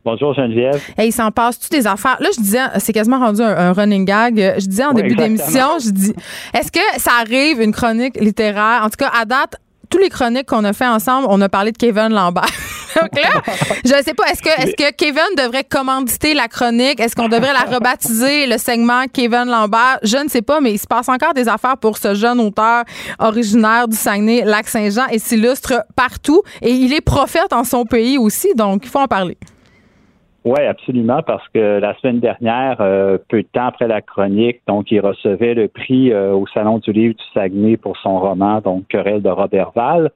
Bonjour 0.05 0.35
Geneviève. 0.35 0.81
Hey, 0.97 1.09
il 1.09 1.11
s'en 1.11 1.31
passe-tu 1.31 1.69
des 1.69 1.87
affaires? 1.87 2.17
Là, 2.19 2.29
je 2.35 2.41
disais, 2.41 2.59
c'est 2.77 2.93
quasiment 2.93 3.19
rendu 3.19 3.41
un, 3.41 3.57
un 3.57 3.73
running 3.73 4.05
gag. 4.05 4.55
Je 4.59 4.67
disais 4.67 4.85
en 4.85 4.93
Oui, 4.93 5.01
début 5.01 5.15
d'émission, 5.15 5.79
je 5.83 5.89
dis, 5.89 6.13
est-ce 6.53 6.71
que 6.71 6.79
ça 7.01 7.11
arrive 7.21 7.59
une 7.59 7.71
chronique 7.73 8.19
littéraire? 8.21 8.83
En 8.83 8.89
tout 8.89 8.97
cas, 8.97 9.11
à 9.19 9.25
date, 9.25 9.55
tous 9.89 9.97
les 9.97 10.09
chroniques 10.09 10.47
qu'on 10.47 10.63
a 10.63 10.73
fait 10.73 10.87
ensemble, 10.87 11.27
on 11.29 11.39
a 11.41 11.49
parlé 11.49 11.71
de 11.71 11.77
Kevin 11.77 12.09
Lambert. 12.09 12.45
Donc 13.01 13.15
là, 13.15 13.41
je 13.85 13.93
ne 13.93 14.01
sais 14.01 14.13
pas, 14.13 14.25
est-ce 14.31 14.41
que, 14.41 14.49
est-ce 14.49 14.75
que 14.75 14.91
Kevin 14.95 15.35
devrait 15.37 15.63
commanditer 15.63 16.33
la 16.33 16.47
chronique? 16.47 16.99
Est-ce 16.99 17.15
qu'on 17.15 17.27
devrait 17.27 17.53
la 17.53 17.75
rebaptiser, 17.75 18.47
le 18.47 18.57
segment 18.57 19.05
Kevin 19.11 19.45
Lambert? 19.45 19.99
Je 20.03 20.17
ne 20.17 20.29
sais 20.29 20.41
pas, 20.41 20.61
mais 20.61 20.73
il 20.73 20.79
se 20.79 20.87
passe 20.87 21.09
encore 21.09 21.33
des 21.33 21.47
affaires 21.47 21.77
pour 21.77 21.97
ce 21.97 22.15
jeune 22.15 22.39
auteur 22.39 22.83
originaire 23.19 23.87
du 23.87 23.95
Saguenay-Lac-Saint-Jean 23.95 25.07
et 25.11 25.19
s'illustre 25.19 25.83
partout. 25.95 26.41
Et 26.61 26.71
il 26.71 26.93
est 26.93 27.01
prophète 27.01 27.53
en 27.53 27.63
son 27.63 27.85
pays 27.85 28.17
aussi, 28.17 28.53
donc 28.55 28.81
il 28.83 28.89
faut 28.89 28.99
en 28.99 29.07
parler. 29.07 29.37
Oui, 30.47 30.61
absolument, 30.61 31.21
parce 31.23 31.45
que 31.49 31.79
la 31.79 31.93
semaine 31.95 32.21
dernière, 32.21 32.77
euh, 32.79 33.17
peu 33.27 33.41
de 33.41 33.47
temps 33.51 33.65
après 33.65 33.85
la 33.85 34.01
chronique, 34.01 34.61
donc 34.65 34.89
il 34.91 35.01
recevait 35.01 35.53
le 35.53 35.67
prix 35.67 36.13
euh, 36.13 36.31
au 36.31 36.47
Salon 36.47 36.77
du 36.77 36.93
livre 36.93 37.15
du 37.15 37.23
Saguenay 37.33 37.75
pour 37.75 37.97
son 37.97 38.17
roman, 38.17 38.61
donc 38.61 38.87
Querelle 38.87 39.21
de 39.21 39.27
Robertval. 39.27 40.09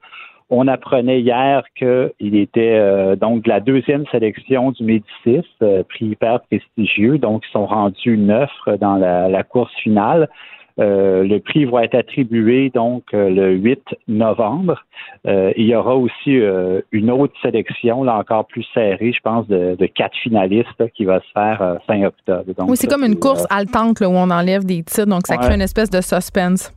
On 0.48 0.68
apprenait 0.68 1.20
hier 1.20 1.64
qu'il 1.76 2.34
était 2.34 2.78
euh, 2.78 3.14
donc 3.14 3.46
la 3.46 3.60
deuxième 3.60 4.06
sélection 4.06 4.70
du 4.70 4.84
Médicis, 4.84 5.46
prix 5.90 6.06
hyper 6.06 6.40
prestigieux, 6.40 7.18
donc 7.18 7.42
ils 7.46 7.52
sont 7.52 7.66
rendus 7.66 8.16
neuf 8.16 8.50
dans 8.80 8.96
la 8.96 9.42
course 9.42 9.74
finale. 9.82 10.30
Euh, 10.78 11.22
le 11.24 11.38
prix 11.40 11.64
va 11.64 11.84
être 11.84 11.94
attribué 11.94 12.70
donc 12.70 13.04
euh, 13.14 13.28
le 13.28 13.52
8 13.54 13.80
novembre. 14.08 14.84
Euh, 15.26 15.52
il 15.56 15.66
y 15.66 15.74
aura 15.74 15.96
aussi 15.96 16.38
euh, 16.40 16.80
une 16.92 17.10
autre 17.10 17.34
sélection, 17.42 18.04
là 18.04 18.16
encore 18.16 18.46
plus 18.46 18.64
serrée, 18.74 19.12
je 19.12 19.20
pense, 19.22 19.46
de, 19.48 19.76
de 19.78 19.86
quatre 19.86 20.16
finalistes 20.22 20.68
là, 20.78 20.88
qui 20.88 21.04
va 21.04 21.20
se 21.20 21.30
faire 21.34 21.78
fin 21.86 22.02
octobre. 22.04 22.52
Donc, 22.56 22.70
oui, 22.70 22.76
c'est 22.76 22.86
comme 22.88 23.04
une 23.04 23.18
course 23.18 23.46
haletante 23.50 24.00
là, 24.00 24.08
où 24.08 24.12
on 24.14 24.30
enlève 24.30 24.64
des 24.64 24.82
titres, 24.82 25.06
donc 25.06 25.26
ça 25.26 25.34
Ouais. 25.36 25.40
crée 25.44 25.54
une 25.54 25.60
espèce 25.62 25.90
de 25.90 26.00
suspense. 26.00 26.72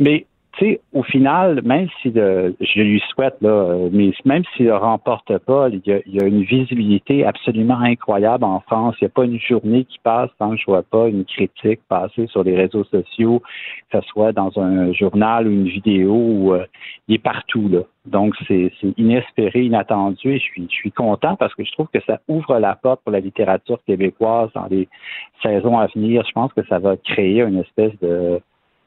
Mais 0.00 0.26
tu 0.56 0.64
sais, 0.64 0.80
au 0.92 1.02
final, 1.02 1.62
même 1.64 1.88
si 2.00 2.10
le, 2.10 2.54
je 2.60 2.80
lui 2.80 3.02
souhaite 3.10 3.36
là, 3.40 3.88
mais 3.90 4.12
même 4.24 4.44
s'il 4.54 4.66
ne 4.66 4.72
remporte 4.72 5.36
pas, 5.38 5.68
il 5.68 5.80
y, 5.84 5.92
a, 5.92 6.00
il 6.06 6.14
y 6.14 6.20
a 6.20 6.26
une 6.26 6.42
visibilité 6.42 7.24
absolument 7.24 7.78
incroyable 7.78 8.44
en 8.44 8.60
France. 8.60 8.94
Il 9.00 9.04
n'y 9.04 9.06
a 9.06 9.10
pas 9.10 9.24
une 9.24 9.40
journée 9.40 9.84
qui 9.84 9.98
passe 10.00 10.30
sans 10.38 10.50
que 10.50 10.56
je 10.56 10.64
vois 10.66 10.82
pas 10.82 11.08
une 11.08 11.24
critique 11.24 11.80
passer 11.88 12.26
sur 12.28 12.44
les 12.44 12.56
réseaux 12.56 12.84
sociaux, 12.84 13.42
que 13.90 14.00
ce 14.00 14.06
soit 14.08 14.32
dans 14.32 14.56
un 14.58 14.92
journal 14.92 15.48
ou 15.48 15.50
une 15.50 15.68
vidéo. 15.68 16.54
Euh, 16.54 16.66
il 17.08 17.16
est 17.16 17.18
partout 17.18 17.68
là. 17.68 17.80
Donc 18.06 18.34
c'est 18.46 18.70
c'est 18.80 18.92
inespéré, 18.98 19.64
inattendu, 19.64 20.34
et 20.34 20.38
je 20.38 20.44
suis 20.44 20.66
je 20.70 20.74
suis 20.74 20.92
content 20.92 21.36
parce 21.36 21.54
que 21.54 21.64
je 21.64 21.72
trouve 21.72 21.88
que 21.92 22.00
ça 22.06 22.20
ouvre 22.28 22.58
la 22.58 22.74
porte 22.74 23.00
pour 23.02 23.12
la 23.12 23.20
littérature 23.20 23.78
québécoise 23.86 24.50
dans 24.54 24.66
les 24.66 24.88
saisons 25.42 25.78
à 25.78 25.86
venir. 25.86 26.22
Je 26.26 26.32
pense 26.32 26.52
que 26.52 26.64
ça 26.66 26.78
va 26.78 26.96
créer 26.98 27.40
une 27.40 27.60
espèce 27.60 27.98
de 28.02 28.40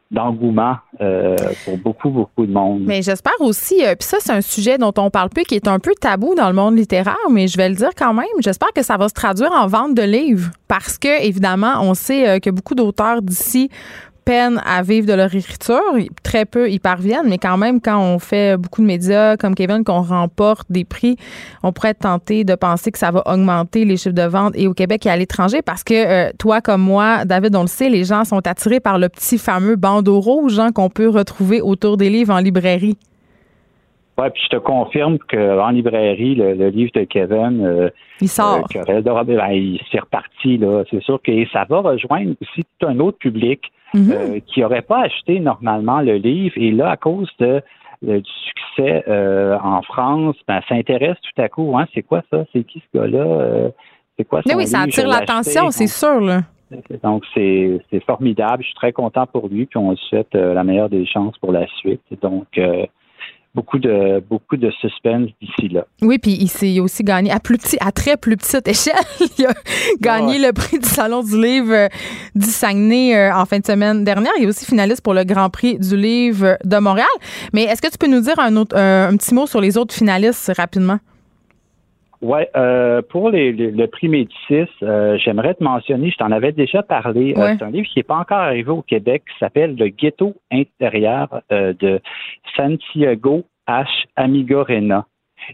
d'engouement 0.10 0.78
euh, 1.02 1.36
pour 1.66 1.78
beaucoup, 1.78 2.10
beaucoup 2.10 2.46
de 2.46 2.52
monde. 2.52 2.84
Mais 2.86 3.02
j'espère 3.02 3.40
aussi, 3.42 3.86
euh, 3.86 3.96
puis 3.96 4.08
ça, 4.08 4.18
c'est 4.22 4.32
un 4.32 4.42
sujet 4.42 4.78
dont 4.78 4.94
on 4.98 5.10
parle 5.10 5.30
peu, 5.30 5.42
qui 5.42 5.56
est 5.56 5.68
un 5.68 5.80
peu 5.80 5.94
tabou 6.00 6.34
dans 6.34 6.48
le 6.48 6.56
monde 6.56 6.78
littéraire, 6.78 7.18
mais 7.30 7.48
je 7.48 7.58
vais 7.58 7.68
le 7.70 7.76
dire 7.76 7.90
quand 7.96 8.14
même. 8.14 8.26
J'espère 8.40 8.72
que 8.74 8.84
ça 8.84 8.96
va 8.98 9.10
se 9.10 9.14
traduire 9.14 9.52
en 9.52 9.68
vente 9.68 9.96
de 9.96 10.04
livres 10.04 10.52
parce 10.68 10.98
que, 10.98 11.24
évidemment, 11.26 11.82
on 11.82 11.94
sait 11.94 12.28
euh, 12.28 12.40
que 12.40 12.50
beaucoup 12.50 12.76
d'auteurs 12.76 13.22
d'ici 13.22 13.70
peine 14.28 14.62
à 14.66 14.82
vivre 14.82 15.08
de 15.08 15.14
leur 15.14 15.34
écriture. 15.34 15.82
Très 16.22 16.46
peu 16.46 16.70
y 16.70 16.80
parviennent, 16.80 17.30
mais 17.30 17.38
quand 17.38 17.58
même, 17.58 17.80
quand 17.80 17.98
on 17.98 18.20
fait 18.20 18.58
beaucoup 18.58 18.82
de 18.82 18.86
médias 18.86 19.38
comme 19.38 19.56
Kevin, 19.56 19.86
qu'on 19.86 20.02
remporte 20.02 20.70
des 20.70 20.84
prix, 20.84 21.16
on 21.64 21.72
pourrait 21.72 21.92
être 21.92 22.00
tenté 22.00 22.44
de 22.44 22.54
penser 22.56 22.92
que 22.92 23.00
ça 23.00 23.10
va 23.10 23.24
augmenter 23.26 23.86
les 23.86 23.96
chiffres 23.96 24.14
de 24.14 24.28
vente 24.28 24.54
et 24.58 24.68
au 24.68 24.74
Québec 24.74 25.06
et 25.06 25.10
à 25.10 25.16
l'étranger 25.16 25.62
parce 25.62 25.86
que 25.86 25.94
euh, 25.94 26.32
toi 26.38 26.60
comme 26.60 26.82
moi, 26.82 27.24
David, 27.24 27.56
on 27.56 27.62
le 27.62 27.68
sait, 27.68 27.90
les 27.90 28.04
gens 28.04 28.26
sont 28.26 28.46
attirés 28.46 28.82
par 28.82 29.00
le 29.00 29.08
petit 29.08 29.38
fameux 29.38 29.78
bandeau 29.78 30.20
rouge 30.20 30.60
hein, 30.60 30.72
qu'on 30.74 30.90
peut 30.90 31.08
retrouver 31.08 31.62
autour 31.62 31.96
des 31.96 32.10
livres 32.10 32.34
en 32.34 32.40
librairie. 32.40 32.98
Oui, 34.18 34.26
puis 34.34 34.44
je 34.44 34.58
te 34.58 34.62
confirme 34.62 35.20
qu'en 35.20 35.70
librairie, 35.70 36.36
le, 36.36 36.70
livre 36.70 36.92
de 36.96 37.04
Kevin, 37.06 37.64
euh, 37.64 37.90
il 38.20 38.28
sort. 38.28 38.68
Euh, 38.76 39.02
ben, 39.02 39.52
il 39.52 39.80
s'est 39.90 40.00
reparti 40.00 40.58
là. 40.58 40.84
C'est 40.92 41.02
sûr 41.04 41.22
que 41.22 41.32
ça 41.54 41.66
va 41.70 41.80
rejoindre 41.80 42.34
aussi 42.42 42.66
tout 42.80 42.88
un 42.88 43.00
autre 43.00 43.20
public 43.20 43.72
Mhm. 43.94 44.12
Euh, 44.12 44.40
qui 44.46 44.60
n'auraient 44.60 44.82
pas 44.82 45.04
acheté 45.04 45.40
normalement 45.40 46.02
le 46.02 46.16
livre. 46.16 46.54
Et 46.58 46.72
là, 46.72 46.92
à 46.92 46.98
cause 46.98 47.30
de, 47.40 47.62
du 48.02 48.22
succès 48.24 49.04
euh, 49.08 49.58
en 49.64 49.82
France, 49.82 50.36
ben, 50.48 50.62
s'intéresse 50.68 51.18
tout 51.22 51.42
à 51.42 51.48
coup. 51.48 51.78
Hein, 51.78 51.88
c'est 51.94 52.04
quoi 52.04 52.22
ça? 52.30 52.44
C'est 52.52 52.64
qui 52.64 52.82
ce 52.82 52.98
gars-là? 52.98 53.20
Euh, 53.20 53.70
c'est 54.18 54.26
quoi 54.26 54.42
ça? 54.46 54.56
Oui, 54.58 54.68
ça 54.68 54.82
attire 54.82 55.08
l'attention, 55.08 55.72
c'est 55.72 55.88
sûr. 55.88 56.20
Là. 56.20 56.42
Donc, 57.02 57.24
c'est 57.34 57.80
formidable. 58.06 58.62
Je 58.64 58.68
suis 58.68 58.76
très 58.76 58.92
content 58.92 59.26
pour 59.26 59.48
lui, 59.48 59.66
puis 59.68 59.78
on 59.78 59.92
lui 59.92 60.00
souhaite 60.10 60.34
la 60.34 60.64
meilleure 60.64 60.90
des 60.90 61.06
chances 61.06 61.38
pour 61.38 61.52
la 61.52 61.66
suite. 61.80 62.02
Donc, 62.22 62.60
beaucoup 63.58 63.80
de 63.80 64.24
beaucoup 64.30 64.56
de 64.56 64.70
suspense 64.80 65.30
d'ici 65.42 65.70
là. 65.70 65.86
Oui, 66.04 66.20
puis 66.20 66.38
il 66.40 66.48
s'est 66.48 66.80
aussi 66.80 67.04
gagné 67.04 67.32
à 67.32 67.40
plus 67.40 67.58
petit, 67.58 67.78
à 67.80 67.92
très 67.92 68.16
plus 68.16 68.38
petite 68.38 68.68
échelle. 68.68 68.94
il 69.40 69.46
a 69.48 69.54
gagné 70.00 70.38
le 70.38 70.54
prix 70.54 70.78
du 70.78 70.88
Salon 70.88 71.24
du 71.24 71.42
livre 71.42 71.74
euh, 71.74 71.88
du 72.36 72.46
Saguenay 72.46 73.16
euh, 73.16 73.36
en 73.36 73.46
fin 73.46 73.58
de 73.58 73.66
semaine 73.66 74.04
dernière. 74.04 74.32
Il 74.38 74.44
est 74.44 74.48
aussi 74.48 74.66
finaliste 74.66 75.02
pour 75.02 75.16
le 75.16 75.24
Grand 75.24 75.50
Prix 75.50 75.80
du 75.80 75.98
livre 75.98 76.58
de 76.64 76.78
Montréal. 76.78 77.08
Mais 77.52 77.64
est-ce 77.64 77.82
que 77.82 77.90
tu 77.90 77.98
peux 77.98 78.08
nous 78.08 78.22
dire 78.22 78.38
un, 78.38 78.56
autre, 78.58 78.78
un 78.78 79.18
petit 79.18 79.34
mot 79.34 79.48
sur 79.48 79.60
les 79.60 79.76
autres 79.76 79.96
finalistes 79.96 80.52
rapidement? 80.56 81.00
Oui, 82.22 82.40
euh, 82.56 83.02
pour 83.04 83.30
les, 83.30 83.52
le 83.52 83.88
prix 83.88 84.10
Médicis, 84.10 84.68
euh, 84.82 85.18
j'aimerais 85.18 85.54
te 85.54 85.64
mentionner, 85.64 86.10
je 86.10 86.18
t'en 86.18 86.32
avais 86.32 86.52
déjà 86.52 86.82
parlé, 86.82 87.36
euh, 87.38 87.56
c'est 87.58 87.64
un 87.64 87.70
livre 87.70 87.88
qui 87.88 88.00
n'est 88.00 88.04
pas 88.04 88.18
encore 88.18 88.40
arrivé 88.40 88.72
au 88.72 88.82
Québec, 88.82 89.24
qui 89.32 89.38
s'appelle 89.40 89.76
Le 89.76 89.90
ghetto 89.90 90.34
intérieur 90.52 91.42
de 91.52 92.00
Santiago 92.56 93.44
H. 93.68 93.88
Amigorena. 94.16 95.06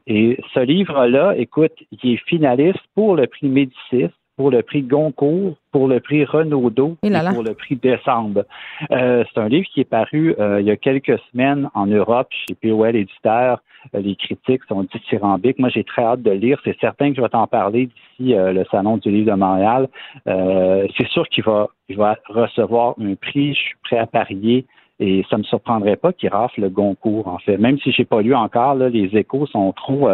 Et 0.08 0.40
ce 0.54 0.60
livre-là, 0.60 1.36
écoute, 1.38 1.74
il 1.92 2.14
est 2.14 2.28
finaliste 2.28 2.80
pour 2.96 3.16
le 3.16 3.28
prix 3.28 3.48
Médicis, 3.48 4.14
pour 4.36 4.50
le 4.50 4.64
prix 4.64 4.82
Goncourt, 4.82 5.56
pour 5.72 5.88
le 5.88 6.00
prix 6.00 6.26
Renaudot 6.26 6.98
et, 7.04 7.12
pour 7.34 7.44
le 7.44 7.54
prix 7.54 7.76
Décembre. 7.76 8.46
Euh, 8.92 9.24
c'est 9.32 9.40
un 9.40 9.48
livre 9.48 9.68
qui 9.74 9.82
est 9.82 9.90
paru 9.90 10.36
euh, 10.40 10.62
il 10.62 10.68
y 10.68 10.72
a 10.72 10.78
quelques 10.78 11.20
semaines 11.32 11.70
en 11.74 11.86
Europe 11.86 12.28
chez 12.32 12.56
POL 12.56 12.96
Éditeur. 12.96 13.62
Euh, 13.94 14.00
les 14.00 14.16
critiques 14.16 14.64
sont 14.68 14.84
dithyrambiques. 14.84 15.60
Moi, 15.60 15.70
j'ai 15.70 15.84
très 15.84 16.04
hâte 16.04 16.22
de 16.22 16.32
lire. 16.32 16.60
C'est 16.64 16.78
certain 16.80 17.10
que 17.10 17.18
je 17.18 17.22
vais 17.22 17.30
t'en 17.30 17.48
parler 17.48 17.88
d'ici 17.88 18.34
le 18.36 18.64
Salon 18.72 18.98
du 18.98 19.12
livre 19.12 19.32
de 19.32 19.38
Montréal. 19.38 19.88
c'est 20.26 21.08
sûr 21.10 21.28
qu'il 21.30 21.44
va, 21.44 21.68
il 21.90 21.98
va 21.98 22.18
recevoir 22.30 22.96
un 23.00 23.16
prix. 23.16 23.54
Je 23.54 23.60
suis 23.60 23.76
prêt 23.84 23.98
à 23.98 24.08
parier. 24.08 24.66
Et 25.00 25.26
ça 25.30 25.38
ne 25.38 25.42
me 25.42 25.44
surprendrait 25.46 25.96
pas 25.96 26.14
qu'il 26.14 26.30
rafle 26.30 26.62
le 26.62 26.70
Goncourt, 26.70 27.28
en 27.28 27.40
fait. 27.40 27.58
Même 27.58 27.78
si 27.80 27.92
j'ai 27.92 28.06
pas 28.06 28.22
lu 28.22 28.34
encore, 28.34 28.76
là, 28.76 28.90
les 28.90 29.18
échos 29.18 29.48
sont 29.48 29.74
trop 29.74 30.08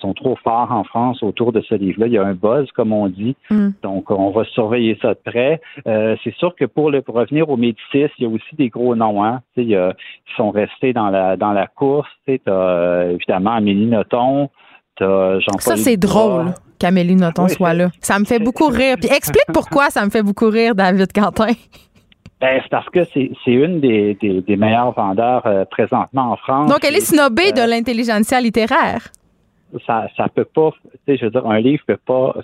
sont 0.00 0.14
trop 0.14 0.36
forts 0.42 0.70
en 0.70 0.84
France 0.84 1.22
autour 1.22 1.52
de 1.52 1.60
ce 1.60 1.74
livre-là. 1.74 2.06
Il 2.06 2.12
y 2.12 2.18
a 2.18 2.24
un 2.24 2.34
buzz, 2.34 2.68
comme 2.72 2.92
on 2.92 3.08
dit. 3.08 3.36
Mm. 3.50 3.70
Donc, 3.82 4.10
on 4.10 4.30
va 4.30 4.44
surveiller 4.44 4.98
ça 5.02 5.14
de 5.14 5.20
près. 5.24 5.60
Euh, 5.86 6.16
c'est 6.24 6.34
sûr 6.36 6.54
que 6.54 6.64
pour, 6.64 6.90
le, 6.90 7.02
revenir 7.06 7.48
au 7.48 7.56
Médicis, 7.56 8.12
il 8.18 8.24
y 8.24 8.26
a 8.26 8.28
aussi 8.28 8.56
des 8.56 8.68
gros 8.68 8.94
noms. 8.94 9.24
Hein? 9.24 9.40
Il 9.56 9.64
y 9.64 9.76
qui 9.76 10.34
sont 10.36 10.50
restés 10.50 10.92
dans 10.92 11.10
la, 11.10 11.36
dans 11.36 11.52
la 11.52 11.66
course. 11.66 12.08
Tu 12.26 12.40
as 12.46 12.50
euh, 12.50 13.12
évidemment 13.12 13.52
Amélie 13.52 13.86
Nothomb. 13.86 14.50
Jean-Paul 15.00 15.60
ça, 15.60 15.76
c'est 15.76 15.96
drôle 15.96 16.54
qu'Amélie 16.78 17.14
Nothomb 17.16 17.48
soit 17.48 17.74
là. 17.74 17.88
Ça 18.00 18.18
me 18.18 18.24
fait 18.24 18.38
beaucoup 18.38 18.66
rire. 18.66 18.96
Puis 19.00 19.10
explique 19.10 19.46
pourquoi 19.52 19.90
ça 19.90 20.04
me 20.04 20.10
fait 20.10 20.22
beaucoup 20.22 20.48
rire, 20.48 20.74
David 20.74 21.12
Quentin. 21.12 21.52
Ben, 22.40 22.60
c'est 22.62 22.70
parce 22.70 22.88
que 22.90 23.02
c'est, 23.12 23.32
une 23.46 23.80
des, 23.80 24.14
des, 24.14 24.56
meilleurs 24.56 24.92
vendeurs 24.92 25.44
euh, 25.46 25.64
présentement 25.64 26.30
en 26.30 26.36
France. 26.36 26.70
Donc, 26.70 26.84
elle 26.84 26.94
est 26.94 27.00
snobée 27.00 27.50
de 27.50 27.68
l'intelligentsia 27.68 28.40
littéraire 28.40 29.08
ça 29.86 30.08
ça 30.16 30.28
peut 30.28 30.44
pas, 30.44 30.70
tu 30.82 30.98
sais, 31.06 31.16
je 31.16 31.24
veux 31.26 31.30
dire, 31.30 31.46
un 31.46 31.60
livre 31.60 31.82
peut 31.86 31.98
pas, 32.04 32.34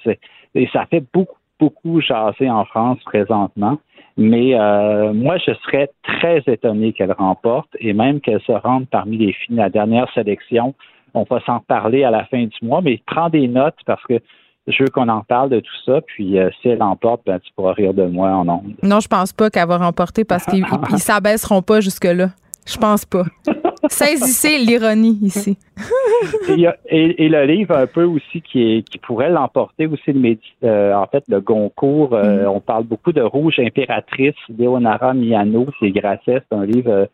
et 0.55 0.69
ça 0.73 0.87
fait 0.87 1.05
beaucoup 1.13 1.39
beaucoup 1.61 2.01
jaser 2.01 2.51
en 2.51 2.65
France 2.65 2.99
présentement. 3.05 3.79
Mais 4.17 4.55
euh, 4.55 5.13
moi, 5.13 5.39
je 5.39 5.53
serais 5.65 5.91
très 6.03 6.43
étonné 6.47 6.93
qu'elle 6.93 7.13
remporte 7.13 7.69
et 7.81 7.93
même 7.93 8.21
qu'elle 8.21 8.41
se 8.43 8.53
rende 8.53 8.87
parmi 8.89 9.17
les 9.19 9.33
filles 9.33 9.57
la 9.57 9.71
dernière 9.71 10.13
sélection. 10.15 10.75
On 11.15 11.25
va 11.29 11.41
s'en 11.41 11.61
parler 11.61 12.05
à 12.05 12.11
la 12.11 12.25
fin 12.27 12.45
du 12.45 12.57
mois, 12.63 12.81
mais 12.81 13.01
prends 13.07 13.29
des 13.29 13.49
notes 13.49 13.79
parce 13.87 14.03
que 14.05 14.21
je 14.67 14.83
veux 14.83 14.89
qu'on 14.89 15.09
en 15.09 15.23
parle 15.23 15.51
de 15.51 15.61
tout 15.61 15.77
ça. 15.85 16.01
Puis 16.07 16.39
euh, 16.39 16.51
si 16.61 16.69
elle 16.69 16.83
emporte, 16.83 17.23
ben, 17.27 17.41
tu 17.41 17.53
pourras 17.55 17.73
rire 17.73 17.95
de 17.95 18.05
moi 18.07 18.31
en 18.31 18.49
ondes. 18.49 18.75
Non, 18.83 19.01
je 19.01 19.09
pense 19.09 19.33
pas 19.33 19.51
qu'elle 19.51 19.69
va 19.69 19.79
remporter 19.79 20.25
parce 20.25 20.45
qu'ils 20.47 20.65
ne 20.93 20.97
s'abaisseront 20.97 21.63
pas 21.63 21.81
jusque-là. 21.81 22.29
Je 22.67 22.79
pense 22.79 23.05
pas. 23.05 23.25
Saisissez 23.89 24.59
l'ironie 24.59 25.19
ici. 25.23 25.57
et, 26.89 27.29
le 27.29 27.45
livre 27.45 27.77
un 27.77 27.87
peu 27.87 28.05
aussi 28.05 28.41
qui, 28.41 28.63
est, 28.63 28.89
qui 28.89 28.99
pourrait 28.99 29.31
l'emporter 29.31 29.87
aussi, 29.87 30.13
le, 30.13 30.37
euh, 30.65 30.95
en 30.95 31.07
fait, 31.07 31.25
le 31.29 31.41
Goncourt. 31.41 32.15
Euh, 32.15 32.45
mm. 32.45 32.49
On 32.49 32.61
parle 32.61 32.85
beaucoup 32.85 33.13
de 33.13 33.21
Rouge 33.21 33.59
impératrice, 33.59 34.35
Leonara 34.57 35.15
Miano, 35.15 35.67
c'est 35.81 35.91
Grasset, 35.91 36.43
c'est 36.49 36.57
un 36.57 36.67
livre 36.67 36.91
euh, 36.91 37.07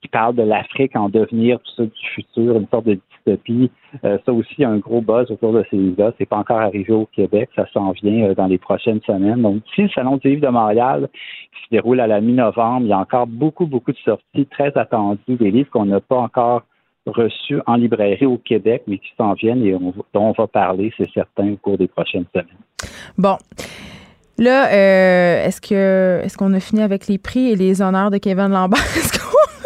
qui 0.00 0.08
parle 0.08 0.34
de 0.36 0.42
l'Afrique 0.42 0.94
en 0.94 1.08
devenir, 1.08 1.58
tout 1.60 1.72
ça 1.76 1.82
du 1.84 2.08
futur, 2.14 2.56
une 2.56 2.68
sorte 2.68 2.86
de 2.86 2.98
dystopie. 3.26 3.70
Euh, 4.04 4.18
ça 4.24 4.32
aussi, 4.32 4.64
un 4.64 4.78
gros 4.78 5.00
buzz 5.00 5.30
autour 5.30 5.52
de 5.52 5.64
ces 5.70 5.76
livres-là. 5.76 6.12
C'est 6.18 6.26
pas 6.28 6.36
encore 6.36 6.60
arrivé 6.60 6.92
au 6.92 7.06
Québec, 7.06 7.50
ça 7.56 7.66
s'en 7.72 7.90
vient 7.92 8.28
euh, 8.28 8.34
dans 8.34 8.46
les 8.46 8.58
prochaines 8.58 9.00
semaines. 9.06 9.42
Donc, 9.42 9.62
ici, 9.72 9.82
le 9.82 9.88
Salon 9.90 10.16
du 10.16 10.28
livre 10.28 10.46
de 10.46 10.52
Montréal, 10.52 11.08
qui 11.12 11.64
se 11.64 11.70
déroule 11.70 12.00
à 12.00 12.06
la 12.06 12.20
mi-novembre, 12.20 12.86
il 12.86 12.88
y 12.88 12.92
a 12.92 12.98
encore 12.98 13.26
beaucoup, 13.26 13.66
beaucoup 13.66 13.92
de 13.92 13.98
sorties 13.98 14.46
très 14.46 14.76
attendues, 14.76 15.36
des 15.36 15.50
livres 15.50 15.70
qu'on 15.70 15.86
n'a 15.86 16.00
pas 16.00 16.18
encore 16.18 16.62
reçus 17.06 17.60
en 17.66 17.76
librairie 17.76 18.26
au 18.26 18.38
Québec, 18.38 18.82
mais 18.86 18.98
qui 18.98 19.10
s'en 19.16 19.32
viennent 19.32 19.64
et 19.64 19.72
dont 19.72 19.94
on 20.14 20.32
va 20.32 20.46
parler, 20.46 20.92
c'est 20.96 21.10
certain, 21.12 21.52
au 21.52 21.56
cours 21.56 21.78
des 21.78 21.88
prochaines 21.88 22.26
semaines. 22.32 22.46
Bon. 23.16 23.36
Là, 24.36 24.68
euh, 24.68 25.44
est-ce 25.46 25.60
que 25.60 26.20
est-ce 26.22 26.36
qu'on 26.36 26.54
a 26.54 26.60
fini 26.60 26.80
avec 26.80 27.08
les 27.08 27.18
prix 27.18 27.50
et 27.50 27.56
les 27.56 27.82
honneurs 27.82 28.12
de 28.12 28.18
Kevin 28.18 28.48
Lambert? 28.48 28.78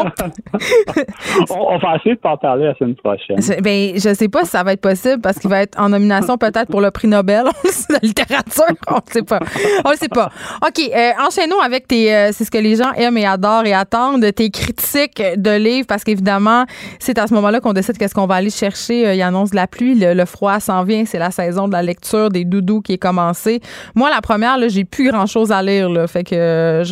on, 1.50 1.78
va 1.78 1.96
essayer 1.96 2.14
de 2.14 2.20
t'en 2.20 2.36
parler 2.36 2.64
la 2.64 2.74
semaine 2.74 2.94
prochaine. 2.96 3.40
Je, 3.40 3.60
ben, 3.60 3.92
je 3.94 4.14
sais 4.14 4.28
pas 4.28 4.44
si 4.44 4.50
ça 4.50 4.62
va 4.62 4.72
être 4.72 4.80
possible 4.80 5.20
parce 5.20 5.38
qu'il 5.38 5.50
va 5.50 5.62
être 5.62 5.78
en 5.80 5.88
nomination 5.88 6.36
peut-être 6.38 6.70
pour 6.70 6.80
le 6.80 6.90
prix 6.90 7.08
Nobel 7.08 7.44
de 7.64 8.06
littérature. 8.06 8.64
On 8.88 8.96
ne 8.96 9.00
sait 9.10 9.22
pas. 9.22 9.40
On 9.84 9.90
ne 9.90 9.96
sait 9.96 10.08
pas. 10.08 10.30
OK, 10.66 10.80
euh, 10.94 11.10
enchaînons 11.26 11.60
avec 11.60 11.88
tes. 11.88 12.14
Euh, 12.14 12.30
c'est 12.32 12.44
ce 12.44 12.50
que 12.50 12.58
les 12.58 12.76
gens 12.76 12.92
aiment 12.92 13.18
et 13.18 13.26
adorent 13.26 13.66
et 13.66 13.72
attendent, 13.72 14.24
tes 14.34 14.50
critiques 14.50 15.22
de 15.36 15.50
livres 15.50 15.86
parce 15.86 16.04
qu'évidemment, 16.04 16.64
c'est 16.98 17.18
à 17.18 17.26
ce 17.26 17.34
moment-là 17.34 17.60
qu'on 17.60 17.72
décide 17.72 17.98
qu'est-ce 17.98 18.14
qu'on 18.14 18.26
va 18.26 18.36
aller 18.36 18.50
chercher. 18.50 19.06
Euh, 19.06 19.14
il 19.14 19.22
annonce 19.22 19.50
de 19.50 19.56
la 19.56 19.66
pluie, 19.66 19.94
le, 19.98 20.24
froid 20.24 20.60
s'en 20.60 20.84
vient, 20.84 21.04
c'est 21.04 21.18
la 21.18 21.30
saison 21.30 21.66
de 21.66 21.72
la 21.72 21.82
lecture, 21.82 22.30
des 22.30 22.44
doudous 22.44 22.82
qui 22.82 22.94
est 22.94 22.98
commencée. 22.98 23.60
Moi, 23.94 24.10
la 24.10 24.20
première, 24.20 24.56
j'ai 24.68 24.84
plus 24.84 25.10
grand-chose 25.10 25.52
à 25.52 25.62
lire. 25.62 25.88
Fait 26.08 26.24
que 26.24 26.82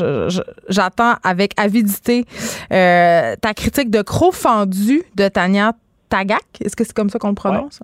j'attends 0.68 1.14
avec 1.22 1.52
avidité. 1.56 2.24
Ta 3.40 3.54
critique 3.54 3.90
de 3.90 4.02
Croc 4.02 4.34
fendu 4.34 5.02
de 5.16 5.28
Tania 5.28 5.72
Tagak? 6.08 6.42
Est-ce 6.60 6.76
que 6.76 6.84
c'est 6.84 6.94
comme 6.94 7.10
ça 7.10 7.18
qu'on 7.18 7.28
le 7.28 7.34
prononce? 7.34 7.80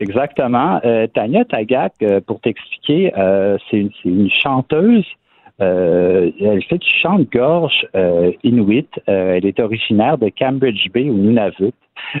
Exactement. 0.00 0.80
Euh, 0.84 1.06
Tania 1.06 1.44
Tagak, 1.44 1.94
euh, 2.02 2.20
pour 2.20 2.40
t'expliquer, 2.40 3.12
c'est 3.70 3.88
une, 4.04 4.30
chanteuse. 4.30 5.06
elle 5.58 6.62
fait 6.68 6.78
du 6.78 6.90
chant 7.02 7.18
de 7.18 7.24
gorge 7.32 7.86
inuit. 8.44 8.88
elle 9.06 9.46
est 9.46 9.60
originaire 9.60 10.18
de 10.18 10.30
Cambridge 10.38 10.88
Bay 10.92 11.08
au 11.08 11.14
Nunavut. 11.14 11.72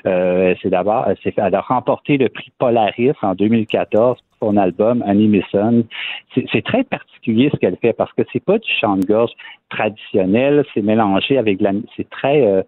c'est 0.04 0.70
d'abord, 0.70 1.06
elle, 1.24 1.54
a 1.54 1.60
remporté 1.60 2.16
le 2.16 2.28
prix 2.28 2.50
Polaris 2.58 3.12
en 3.22 3.34
2014 3.34 4.18
pour 4.18 4.25
son 4.40 4.56
album 4.56 5.02
Annie 5.06 5.42
C'est 6.34 6.64
très 6.64 6.84
particulier 6.84 7.50
ce 7.52 7.58
qu'elle 7.58 7.76
fait 7.76 7.92
parce 7.92 8.12
que 8.12 8.22
c'est 8.32 8.44
pas 8.44 8.58
du 8.58 8.70
chant 8.80 8.96
de 8.96 9.06
gorge 9.06 9.32
traditionnel, 9.68 10.64
c'est 10.74 10.82
mélangé 10.82 11.38
avec 11.38 11.60
la, 11.60 11.72
c'est 11.96 12.08
très 12.08 12.46
euh, 12.46 12.62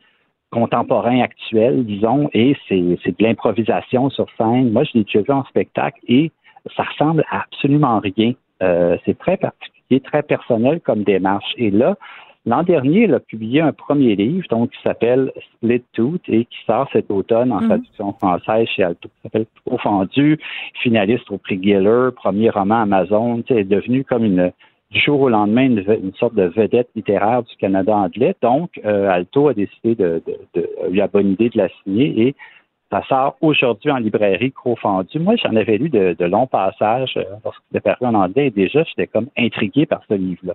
contemporain 0.51 1.21
actuel, 1.21 1.85
disons, 1.85 2.31
et 2.33 2.57
c'est, 2.69 2.83
c'est 3.05 3.19
de 3.19 3.25
l'improvisation 3.25 4.11
sur 4.11 4.27
scène. 4.37 4.73
Moi, 4.73 4.85
je 4.85 4.91
l'ai 4.95 5.05
déjà 5.05 5.21
vu 5.21 5.33
en 5.33 5.45
spectacle 5.45 6.01
et 6.09 6.31
ça 6.77 6.85
ressemble 6.85 7.25
à 7.31 7.43
absolument 7.43 8.01
rien. 8.01 8.33
Euh, 8.63 8.97
c'est 9.05 9.19
très 9.19 9.37
particulier, 9.37 10.01
très 10.01 10.23
personnel 10.23 10.81
comme 10.81 11.05
démarche. 11.05 11.53
Et 11.57 11.71
là, 11.71 11.97
L'an 12.47 12.63
dernier, 12.63 13.05
elle 13.05 13.15
a 13.15 13.21
publié 13.21 13.61
un 13.61 13.73
premier 13.73 14.17
livre, 14.17 14.47
donc 14.49 14.71
qui 14.71 14.81
s'appelle 14.83 15.33
Split 15.57 15.83
Tooth 15.93 16.23
et 16.29 16.45
qui 16.47 16.59
sort 16.67 16.89
cet 16.93 17.11
automne 17.11 17.53
en 17.53 17.61
Mhm. 17.61 17.69
traduction 17.69 18.13
française 18.15 18.67
chez 18.69 18.85
Alto. 18.85 19.09
Ça 19.17 19.25
s'appelle 19.25 19.47
Profondu, 19.67 20.39
finaliste 20.83 21.31
au 21.31 21.39
prix 21.39 21.61
Giller, 21.63 22.09
premier 22.17 22.49
roman 22.51 22.83
Amazon. 22.83 23.43
Tu 23.43 23.49
sais, 23.49 23.55
Elle 23.55 23.59
est 23.61 23.65
devenue 23.65 24.05
comme 24.05 24.25
une 24.25 24.53
du 24.91 25.01
jour 25.01 25.21
au 25.21 25.29
lendemain 25.29 25.67
une, 25.67 26.13
sorte 26.15 26.35
de 26.35 26.45
vedette 26.45 26.89
littéraire 26.97 27.43
du 27.43 27.55
Canada 27.57 27.95
anglais. 27.95 28.35
Donc, 28.41 28.81
euh, 28.87 29.11
Alto 29.11 29.49
a 29.49 29.53
décidé 29.53 29.95
de, 29.95 30.23
de, 30.27 30.39
de- 30.55 30.69
a 30.83 30.89
eu 30.89 30.95
la 30.95 31.09
bonne 31.09 31.29
idée 31.33 31.51
de 31.51 31.59
la 31.59 31.69
signer 31.85 32.29
et 32.29 32.35
ça 32.91 33.03
sort 33.07 33.37
aujourd'hui 33.43 33.91
en 33.91 33.99
librairie 33.99 34.51
Crofendu. 34.51 35.19
Moi, 35.19 35.35
j'en 35.37 35.55
avais 35.57 35.77
lu 35.77 35.91
de, 35.91 36.17
de 36.19 36.25
longs 36.25 36.47
passages 36.47 37.13
euh, 37.19 37.25
lorsque 37.45 37.61
c'était 37.67 37.81
paru 37.83 38.07
en 38.07 38.15
anglais 38.15 38.47
et 38.47 38.51
déjà, 38.51 38.83
j'étais 38.85 39.07
comme 39.07 39.27
intrigué 39.37 39.85
par 39.85 40.01
ce 40.09 40.15
livre-là. 40.15 40.55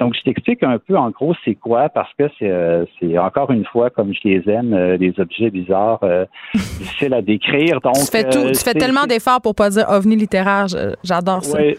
Donc, 0.00 0.14
je 0.14 0.22
t'explique 0.22 0.62
un 0.62 0.78
peu 0.78 0.96
en 0.96 1.10
gros 1.10 1.34
c'est 1.44 1.54
quoi, 1.54 1.88
parce 1.90 2.10
que 2.18 2.24
c'est, 2.38 2.50
euh, 2.50 2.84
c'est 2.98 3.16
encore 3.18 3.50
une 3.52 3.64
fois, 3.66 3.90
comme 3.90 4.12
je 4.14 4.20
les 4.26 4.48
aime, 4.50 4.72
euh, 4.72 4.96
des 4.96 5.12
objets 5.18 5.50
bizarres, 5.50 6.00
euh, 6.02 6.24
difficiles 6.54 7.14
à 7.14 7.22
décrire. 7.22 7.80
Donc, 7.82 7.94
tu 7.94 8.06
fais, 8.10 8.24
tout, 8.28 8.50
tu 8.50 8.60
fais 8.64 8.72
tellement 8.74 9.04
d'efforts 9.06 9.40
pour 9.42 9.54
pas 9.54 9.70
dire 9.70 9.84
ovni 9.88 10.16
littéraire. 10.16 10.66
J'adore 11.04 11.44
ça. 11.44 11.58
oui, 11.58 11.76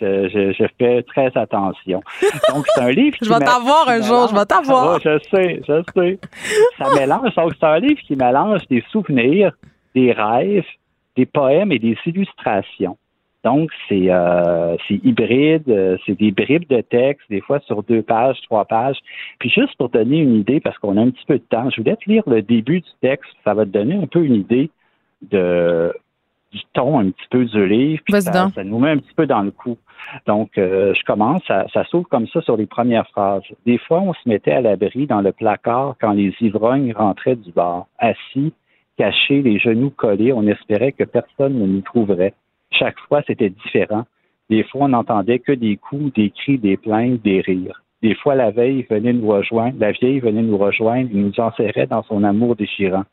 je, 0.00 0.28
je- 0.28 0.52
je 0.52 0.64
fais 0.78 1.02
très 1.04 1.32
attention. 1.36 2.00
Donc, 2.54 2.66
c'est 2.74 2.80
un 2.82 2.90
livre 2.90 3.16
qui 3.18 3.24
Je 3.24 3.30
vais 3.30 3.38
t'avoir 3.40 3.88
un 3.88 4.02
jour, 4.02 4.28
je 4.28 4.34
vais 4.34 4.44
t'avoir. 4.44 4.94
Ouais, 4.94 5.00
je 5.02 5.18
sais, 5.34 5.60
je 5.66 5.82
sais. 5.96 6.18
Ça 6.78 6.94
mélange. 7.00 7.34
Donc, 7.34 7.52
c'est 7.58 7.66
un 7.66 7.78
livre 7.80 8.00
qui 8.06 8.14
mélange 8.14 8.60
des 8.70 8.84
souvenirs, 8.92 9.52
des 9.94 10.12
rêves, 10.12 10.64
des 11.16 11.26
poèmes 11.26 11.72
et 11.72 11.78
des 11.78 11.96
illustrations. 12.06 12.96
Donc, 13.44 13.70
c'est 13.88 14.06
euh, 14.08 14.76
hybride, 14.90 15.68
euh, 15.68 15.96
c'est 16.04 16.18
des 16.18 16.32
bribes 16.32 16.68
de 16.68 16.80
texte, 16.80 17.24
des 17.30 17.40
fois 17.40 17.60
sur 17.60 17.82
deux 17.84 18.02
pages, 18.02 18.40
trois 18.42 18.64
pages. 18.64 18.98
Puis 19.38 19.48
juste 19.48 19.76
pour 19.76 19.90
donner 19.90 20.18
une 20.18 20.34
idée, 20.34 20.60
parce 20.60 20.76
qu'on 20.78 20.96
a 20.96 21.00
un 21.00 21.10
petit 21.10 21.24
peu 21.26 21.38
de 21.38 21.44
temps, 21.48 21.70
je 21.70 21.80
voulais 21.80 21.96
te 21.96 22.10
lire 22.10 22.24
le 22.26 22.42
début 22.42 22.80
du 22.80 22.90
texte. 23.00 23.30
Ça 23.44 23.54
va 23.54 23.64
te 23.64 23.70
donner 23.70 23.94
un 23.94 24.06
peu 24.06 24.24
une 24.24 24.34
idée 24.34 24.70
de 25.30 25.92
du 26.50 26.60
ton 26.72 26.98
un 26.98 27.10
petit 27.10 27.26
peu 27.30 27.44
du 27.44 27.66
livre. 27.66 28.02
puis 28.04 28.22
ça 28.22 28.64
nous 28.64 28.78
met 28.78 28.90
un 28.90 28.98
petit 28.98 29.14
peu 29.14 29.26
dans 29.26 29.42
le 29.42 29.50
coup. 29.50 29.76
Donc, 30.26 30.56
euh, 30.56 30.94
je 30.94 31.04
commence, 31.04 31.42
ça, 31.46 31.66
ça 31.74 31.84
s'ouvre 31.84 32.08
comme 32.08 32.26
ça 32.28 32.40
sur 32.40 32.56
les 32.56 32.66
premières 32.66 33.06
phrases. 33.08 33.42
Des 33.66 33.78
fois, 33.78 34.00
on 34.00 34.14
se 34.14 34.26
mettait 34.26 34.52
à 34.52 34.60
l'abri 34.62 35.06
dans 35.06 35.20
le 35.20 35.32
placard 35.32 35.96
quand 36.00 36.12
les 36.12 36.34
ivrognes 36.40 36.92
rentraient 36.94 37.36
du 37.36 37.52
bar. 37.52 37.86
Assis, 37.98 38.54
cachés, 38.96 39.42
les 39.42 39.58
genoux 39.58 39.90
collés, 39.90 40.32
on 40.32 40.46
espérait 40.46 40.92
que 40.92 41.04
personne 41.04 41.58
ne 41.58 41.66
nous 41.66 41.82
trouverait. 41.82 42.32
Chaque 42.70 42.98
fois, 43.00 43.22
c'était 43.26 43.50
différent. 43.50 44.04
Des 44.50 44.62
fois, 44.64 44.84
on 44.84 44.88
n'entendait 44.88 45.38
que 45.38 45.52
des 45.52 45.76
coups, 45.76 46.12
des 46.14 46.30
cris, 46.30 46.58
des 46.58 46.76
plaintes, 46.76 47.22
des 47.22 47.40
rires. 47.40 47.82
Des 48.02 48.14
fois, 48.14 48.34
la 48.34 48.50
veille 48.50 48.86
venait 48.88 49.12
nous 49.12 49.28
rejoindre, 49.28 49.76
la 49.78 49.92
vieille 49.92 50.20
venait 50.20 50.42
nous 50.42 50.56
rejoindre 50.56 51.10
et 51.12 51.16
nous 51.16 51.38
enserrait 51.38 51.86
dans 51.86 52.02
son 52.04 52.22
amour 52.22 52.54
déchirant. 52.54 53.04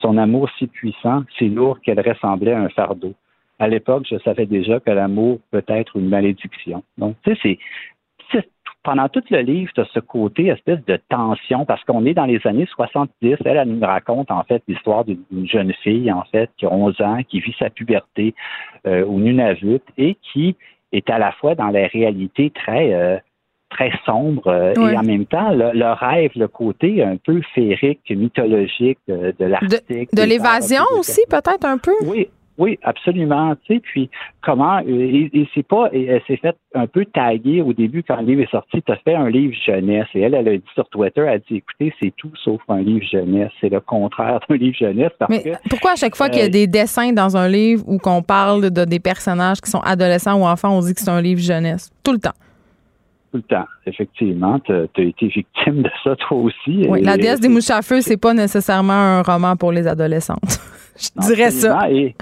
Son 0.00 0.18
amour 0.18 0.48
si 0.58 0.66
puissant, 0.66 1.24
si 1.36 1.48
lourd 1.48 1.80
qu'elle 1.80 2.00
ressemblait 2.00 2.52
à 2.52 2.60
un 2.60 2.68
fardeau. 2.68 3.14
À 3.58 3.66
l'époque, 3.66 4.06
je 4.08 4.18
savais 4.18 4.46
déjà 4.46 4.78
que 4.78 4.90
l'amour 4.90 5.40
peut 5.50 5.64
être 5.66 5.96
une 5.96 6.08
malédiction. 6.08 6.84
Donc, 6.98 7.16
tu 7.24 7.34
sais, 7.36 7.58
pendant 8.88 9.08
tout 9.10 9.22
le 9.28 9.40
livre, 9.40 9.70
tu 9.74 9.82
as 9.82 9.84
ce 9.92 10.00
côté 10.00 10.46
espèce 10.46 10.82
de 10.86 10.98
tension 11.10 11.66
parce 11.66 11.84
qu'on 11.84 12.06
est 12.06 12.14
dans 12.14 12.24
les 12.24 12.40
années 12.46 12.66
70. 12.74 13.10
Elle, 13.22 13.38
elle 13.44 13.68
nous 13.68 13.84
raconte 13.84 14.30
en 14.30 14.42
fait 14.44 14.62
l'histoire 14.66 15.04
d'une 15.04 15.46
jeune 15.46 15.74
fille, 15.82 16.10
en 16.10 16.24
fait, 16.32 16.48
qui 16.56 16.64
a 16.64 16.72
11 16.72 16.98
ans, 17.02 17.18
qui 17.28 17.40
vit 17.40 17.54
sa 17.58 17.68
puberté 17.68 18.34
euh, 18.86 19.04
au 19.04 19.18
Nunavut 19.20 19.82
et 19.98 20.16
qui 20.32 20.56
est 20.92 21.10
à 21.10 21.18
la 21.18 21.32
fois 21.32 21.54
dans 21.54 21.68
la 21.68 21.86
réalité 21.86 22.50
très 22.50 22.94
euh, 22.94 23.18
très 23.68 23.92
sombre 24.06 24.46
euh, 24.46 24.72
et 24.72 24.96
en 24.96 25.02
même 25.02 25.26
temps 25.26 25.50
le, 25.50 25.72
le 25.74 25.92
rêve, 25.92 26.30
le 26.36 26.48
côté 26.48 27.02
un 27.02 27.18
peu 27.18 27.42
féerique, 27.54 28.08
mythologique 28.08 29.00
de 29.06 29.44
l'Arctique. 29.44 30.14
De 30.14 30.22
l'évasion 30.22 30.84
aussi, 30.98 31.20
peut-être 31.28 31.66
un 31.66 31.76
peu? 31.76 31.92
Oui, 32.06 32.30
oui, 32.58 32.76
absolument. 32.82 33.54
Tu 33.64 33.74
sais, 33.74 33.80
puis 33.80 34.10
comment 34.42 34.78
euh, 34.78 34.82
et, 34.88 35.30
et 35.32 35.48
c'est 35.54 35.66
pas 35.66 35.88
et 35.92 36.06
elle 36.06 36.22
s'est 36.26 36.36
fait 36.36 36.56
un 36.74 36.88
peu 36.88 37.04
taguer 37.04 37.62
au 37.62 37.72
début 37.72 38.02
quand 38.02 38.16
le 38.20 38.26
livre 38.26 38.42
est 38.42 38.50
sorti. 38.50 38.82
Tu 38.82 38.90
as 38.92 38.96
fait 38.96 39.14
un 39.14 39.30
livre 39.30 39.54
jeunesse 39.64 40.08
et 40.14 40.22
elle, 40.22 40.34
elle 40.34 40.48
a 40.48 40.56
dit 40.56 40.62
sur 40.74 40.88
Twitter, 40.88 41.20
elle 41.20 41.28
a 41.28 41.38
dit 41.38 41.56
écoutez, 41.56 41.94
c'est 42.00 42.12
tout 42.16 42.32
sauf 42.42 42.60
un 42.68 42.80
livre 42.80 43.06
jeunesse. 43.10 43.52
C'est 43.60 43.68
le 43.68 43.80
contraire 43.80 44.40
d'un 44.48 44.56
livre 44.56 44.76
jeunesse 44.76 45.12
parce 45.18 45.30
Mais 45.30 45.42
que 45.42 45.68
pourquoi 45.70 45.92
à 45.92 45.96
chaque 45.96 46.16
fois 46.16 46.28
qu'il 46.28 46.40
y 46.40 46.42
a 46.42 46.46
euh, 46.46 46.50
des 46.50 46.66
dessins 46.66 47.12
dans 47.12 47.36
un 47.36 47.48
livre 47.48 47.84
ou 47.86 47.98
qu'on 47.98 48.22
parle 48.22 48.70
de 48.70 48.84
des 48.84 49.00
personnages 49.00 49.60
qui 49.60 49.70
sont 49.70 49.80
adolescents 49.80 50.40
ou 50.40 50.44
enfants, 50.44 50.76
on 50.76 50.80
dit 50.80 50.94
que 50.94 51.00
c'est 51.00 51.10
un 51.10 51.22
livre 51.22 51.40
jeunesse? 51.40 51.90
Tout 52.02 52.12
le 52.12 52.18
temps. 52.18 52.34
tout 53.30 53.36
le 53.36 53.42
temps, 53.42 53.66
effectivement, 53.86 54.58
tu 54.60 54.72
as, 54.72 54.84
été 54.96 55.28
victime 55.28 55.82
de 55.82 55.90
ça 56.02 56.16
toi 56.16 56.38
aussi. 56.38 56.86
Oui, 56.88 57.00
Et- 57.00 57.04
la 57.04 57.16
déesse 57.16 57.38
des 57.40 57.48
mouches 57.48 57.70
à 57.70 57.82
feu, 57.82 58.00
c'est 58.00 58.16
pas 58.16 58.34
nécessairement 58.34 58.92
un 58.92 59.22
roman 59.22 59.54
pour 59.54 59.70
les 59.70 59.86
adolescentes. 59.86 60.58
Je 60.98 61.08
Non, 61.14 61.26
dirais 61.28 61.50
ça. 61.52 61.88
Et, 61.90 62.16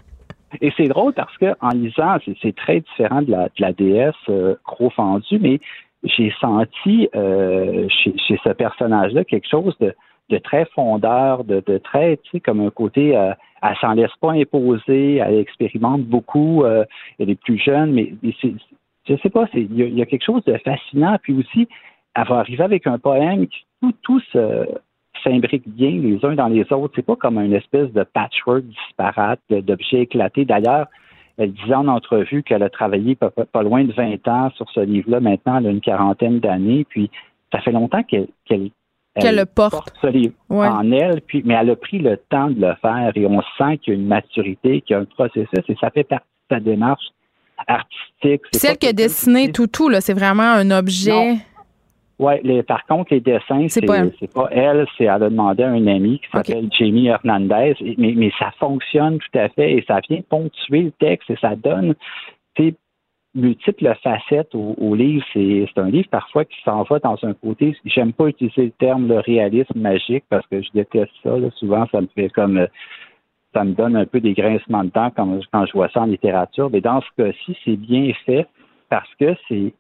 et 0.61 0.73
c'est 0.77 0.89
drôle 0.89 1.13
parce 1.13 1.37
que 1.39 1.55
en 1.61 1.71
lisant, 1.71 2.19
c'est, 2.43 2.55
très 2.55 2.81
différent 2.81 3.23
de 3.23 3.31
la, 3.31 3.45
de 3.45 3.61
la 3.61 3.73
déesse 3.73 4.15
euh, 4.29 4.55
Crofendue, 4.65 5.39
mais 5.41 5.61
j'ai 6.05 6.33
senti 6.41 7.09
euh, 7.15 7.89
chez, 7.89 8.15
chez 8.19 8.39
ce 8.43 8.51
personnage-là 8.51 9.25
quelque 9.25 9.49
chose 9.49 9.77
de, 9.81 9.95
de 10.29 10.39
très 10.39 10.65
fondeur, 10.67 11.45
de, 11.45 11.63
de 11.67 11.79
très, 11.79 12.19
tu 12.19 12.31
sais, 12.33 12.41
comme 12.41 12.61
un 12.61 12.71
côté, 12.71 13.17
euh, 13.17 13.33
elle 13.63 13.77
s'en 13.81 13.93
laisse 13.93 14.15
pas 14.21 14.33
imposer, 14.33 15.17
elle 15.17 15.39
expérimente 15.39 16.03
beaucoup, 16.03 16.65
euh, 16.65 16.85
elle 17.19 17.31
est 17.31 17.41
plus 17.41 17.59
jeune, 17.59 17.93
mais, 17.93 18.15
mais 18.23 18.35
je 19.09 19.17
sais 19.23 19.31
pas, 19.31 19.47
il 19.55 19.75
y 19.75 20.03
a 20.03 20.07
quelque 20.07 20.25
chose 20.25 20.45
de 20.45 20.57
fascinant, 20.59 21.17
puis 21.23 21.35
aussi, 21.35 21.69
elle 22.15 22.27
va 22.27 22.39
arriver 22.39 22.65
avec 22.65 22.87
un 22.87 22.99
poème 22.99 23.47
qui 23.47 23.65
tout, 23.81 23.93
tout 24.03 24.21
se, 24.33 24.67
s'imbriquent 25.25 25.69
bien 25.69 25.91
les 25.91 26.25
uns 26.25 26.35
dans 26.35 26.49
les 26.49 26.71
autres. 26.73 26.93
C'est 26.97 27.05
pas 27.07 27.17
comme 27.17 27.39
une 27.39 27.53
espèce 27.55 27.93
de 27.93 28.03
patchwork 28.03 28.65
disparate 28.65 29.41
d'objets 29.51 30.03
éclatés. 30.03 30.45
D'ailleurs, 30.45 30.87
elle 31.39 31.53
disait 31.53 31.75
en 31.75 31.89
entrevue 31.89 32.43
qu'elle 32.43 32.63
a 32.63 32.71
travaillé 32.71 33.15
pas, 33.15 33.31
pas- 33.31 33.45
pas 33.45 33.63
loin 33.63 33.85
de 33.85 33.93
20 33.93 34.27
ans 34.29 34.51
sur 34.57 34.69
ce 34.71 34.81
livre-là. 34.81 35.21
Maintenant, 35.21 35.59
elle 35.59 35.67
a 35.67 35.71
une 35.71 35.81
quarantaine 35.81 36.41
d'années. 36.41 36.85
Puis, 36.89 37.11
ça 37.53 37.61
fait 37.61 37.73
longtemps 37.73 38.03
qu'elle 38.03 38.29
qu'elle 38.47 38.71
Qu'elle 39.19 39.31
elle 39.31 39.37
le 39.37 39.47
porte. 39.47 39.93
ce 40.03 40.07
livre 40.09 40.35
Ouais. 40.51 40.67
en 40.69 40.91
elle. 40.93 41.21
Puis, 41.23 41.43
mais 41.45 41.55
elle 41.55 41.71
a 41.71 41.77
pris 41.77 41.99
le 41.99 42.17
temps 42.29 42.51
de 42.51 42.61
le 42.61 42.75
faire 42.83 43.13
et 43.15 43.27
on 43.27 43.41
sent 43.59 43.79
qu'il 43.79 43.95
y 43.95 43.97
a 43.97 44.01
une 44.01 44.07
maturité, 44.07 44.83
qu'il 44.83 44.95
y 44.95 44.99
a 44.99 45.01
un 45.01 45.05
processus 45.07 45.49
et 45.69 45.77
ça 45.81 45.91
fait 45.91 46.05
partie 46.05 46.27
de 46.51 46.55
sa 46.57 46.61
démarche 46.61 47.05
artistique. 47.67 48.43
C'est 48.53 48.59
Celle 48.69 48.77
qui 48.79 48.87
a 48.89 48.93
dessiné 48.93 49.53
tout, 49.53 49.67
tout, 49.67 49.89
là, 49.89 50.01
c'est 50.01 50.13
vraiment 50.15 50.43
un 50.43 50.71
objet. 50.71 51.11
Non. 51.11 51.39
Ouais, 52.19 52.41
les, 52.45 52.63
par 52.63 52.87
contre, 52.87 53.13
les 53.13 53.21
dessins, 53.21 53.69
c'est 53.69 53.85
pas 53.85 53.99
elle. 53.99 54.13
c'est 54.19 54.33
pas 54.33 54.49
elle, 54.51 54.87
c'est 54.97 55.05
elle 55.05 55.11
a 55.11 55.19
demandé 55.29 55.63
à 55.65 55.69
un 55.69 55.87
ami 55.87 56.19
qui 56.19 56.27
s'appelle 56.33 56.69
Jamie 56.73 57.09
Hernandez, 57.09 57.75
Et- 57.81 57.95
mais, 57.99 58.15
mais 58.17 58.33
ça 58.39 58.53
fonctionne 58.59 59.19
tout 59.19 59.39
à 59.39 59.49
fait 59.51 59.73
et 59.75 59.85
ça 59.87 60.01
vient 60.09 60.21
ponctuer 60.29 60.83
le 60.85 60.91
texte 60.93 61.29
et 61.31 61.37
ça 61.37 61.55
donne 61.57 61.95
multiples 63.35 63.95
facettes 64.03 64.55
au, 64.55 64.75
au 64.79 64.95
livre. 64.95 65.25
C'est 65.33 65.67
c'est 65.75 65.81
un 65.81 65.91
livre 65.91 66.09
parfois 66.11 66.45
qui 66.45 66.57
s'en 66.65 66.83
va 66.85 66.99
dans 66.99 67.19
un 67.23 67.35
côté. 67.35 67.77
J'aime 67.85 68.13
pas 68.13 68.29
utiliser 68.29 68.65
le 68.65 68.71
terme 68.73 69.09
le 69.09 69.19
réalisme 69.21 69.79
magique 69.79 70.25
parce 70.31 70.47
que 70.47 70.63
je 70.63 70.69
déteste 70.73 71.13
ça. 71.23 71.37
là. 71.37 71.49
Souvent, 71.57 71.87
ça 71.93 72.01
me 72.01 72.09
fait 72.15 72.31
comme 72.31 72.57
euh, 72.57 72.67
ça 73.53 73.65
me 73.65 73.75
donne 73.75 73.97
un 73.97 74.07
peu 74.07 74.21
des 74.21 74.33
grincements 74.33 74.85
de 74.85 74.91
dents 74.91 75.11
quand, 75.15 75.39
quand 75.53 75.67
je 75.67 75.73
vois 75.73 75.89
ça 75.91 76.01
en 76.03 76.07
littérature. 76.07 76.71
Mais 76.71 76.81
dans 76.81 77.01
ce 77.03 77.23
cas-ci, 77.23 77.57
c'est 77.65 77.77
bien 77.77 78.11
fait 78.25 78.47
parce 78.89 79.13
que 79.21 79.35
c'est 79.49 79.75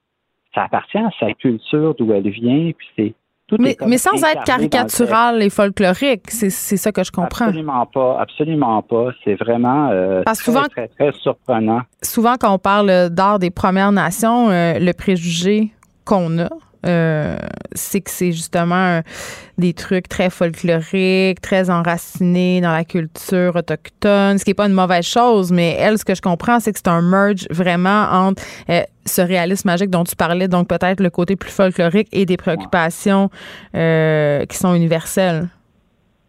ça 0.56 0.64
appartient 0.64 0.98
à 0.98 1.10
sa 1.20 1.32
culture 1.34 1.94
d'où 1.94 2.12
elle 2.12 2.28
vient, 2.28 2.72
puis 2.76 2.86
c'est 2.96 3.14
tout 3.46 3.58
Mais, 3.60 3.98
sans 3.98 4.16
être 4.24 4.42
caricatural 4.44 5.40
et 5.40 5.50
folklorique, 5.50 6.28
c'est 6.30 6.50
c'est 6.50 6.76
ça 6.76 6.90
que 6.90 7.04
je 7.04 7.12
comprends. 7.12 7.44
Absolument 7.44 7.86
pas, 7.86 8.18
absolument 8.20 8.82
pas. 8.82 9.10
C'est 9.22 9.36
vraiment 9.36 9.90
euh, 9.92 10.22
Parce 10.24 10.40
très, 10.40 10.44
souvent- 10.52 10.64
très, 10.64 10.88
très 10.88 11.12
surprenant. 11.12 11.82
Souvent, 12.02 12.34
quand 12.40 12.52
on 12.52 12.58
parle 12.58 13.08
d'art 13.10 13.38
des 13.38 13.50
Premières 13.50 13.92
Nations, 13.92 14.50
euh, 14.50 14.80
le 14.80 14.92
préjugé 14.92 15.70
qu'on 16.04 16.38
a, 16.40 16.48
euh, 16.86 17.36
c'est 17.72 18.00
que 18.00 18.10
c'est 18.10 18.32
justement 18.32 18.74
euh, 18.98 19.00
des 19.58 19.72
trucs 19.74 20.08
très 20.08 20.30
folkloriques, 20.30 21.40
très 21.40 21.70
enracinés 21.70 22.60
dans 22.60 22.72
la 22.72 22.84
culture 22.84 23.56
autochtone, 23.56 24.38
ce 24.38 24.44
qui 24.44 24.50
n'est 24.50 24.54
pas 24.54 24.66
une 24.66 24.72
mauvaise 24.74 25.06
chose, 25.06 25.52
mais 25.52 25.76
elle, 25.78 25.98
ce 25.98 26.04
que 26.04 26.14
je 26.14 26.22
comprends, 26.22 26.60
c'est 26.60 26.72
que 26.72 26.78
c'est 26.78 26.88
un 26.88 27.02
merge 27.02 27.46
vraiment 27.50 28.06
entre 28.10 28.42
euh, 28.70 28.82
ce 29.04 29.20
réalisme 29.22 29.68
magique 29.68 29.90
dont 29.90 30.04
tu 30.04 30.16
parlais, 30.16 30.48
donc 30.48 30.68
peut-être 30.68 31.00
le 31.00 31.10
côté 31.10 31.36
plus 31.36 31.50
folklorique 31.50 32.08
et 32.12 32.26
des 32.26 32.36
préoccupations 32.36 33.30
euh, 33.74 34.44
qui 34.46 34.56
sont 34.56 34.74
universelles. 34.74 35.48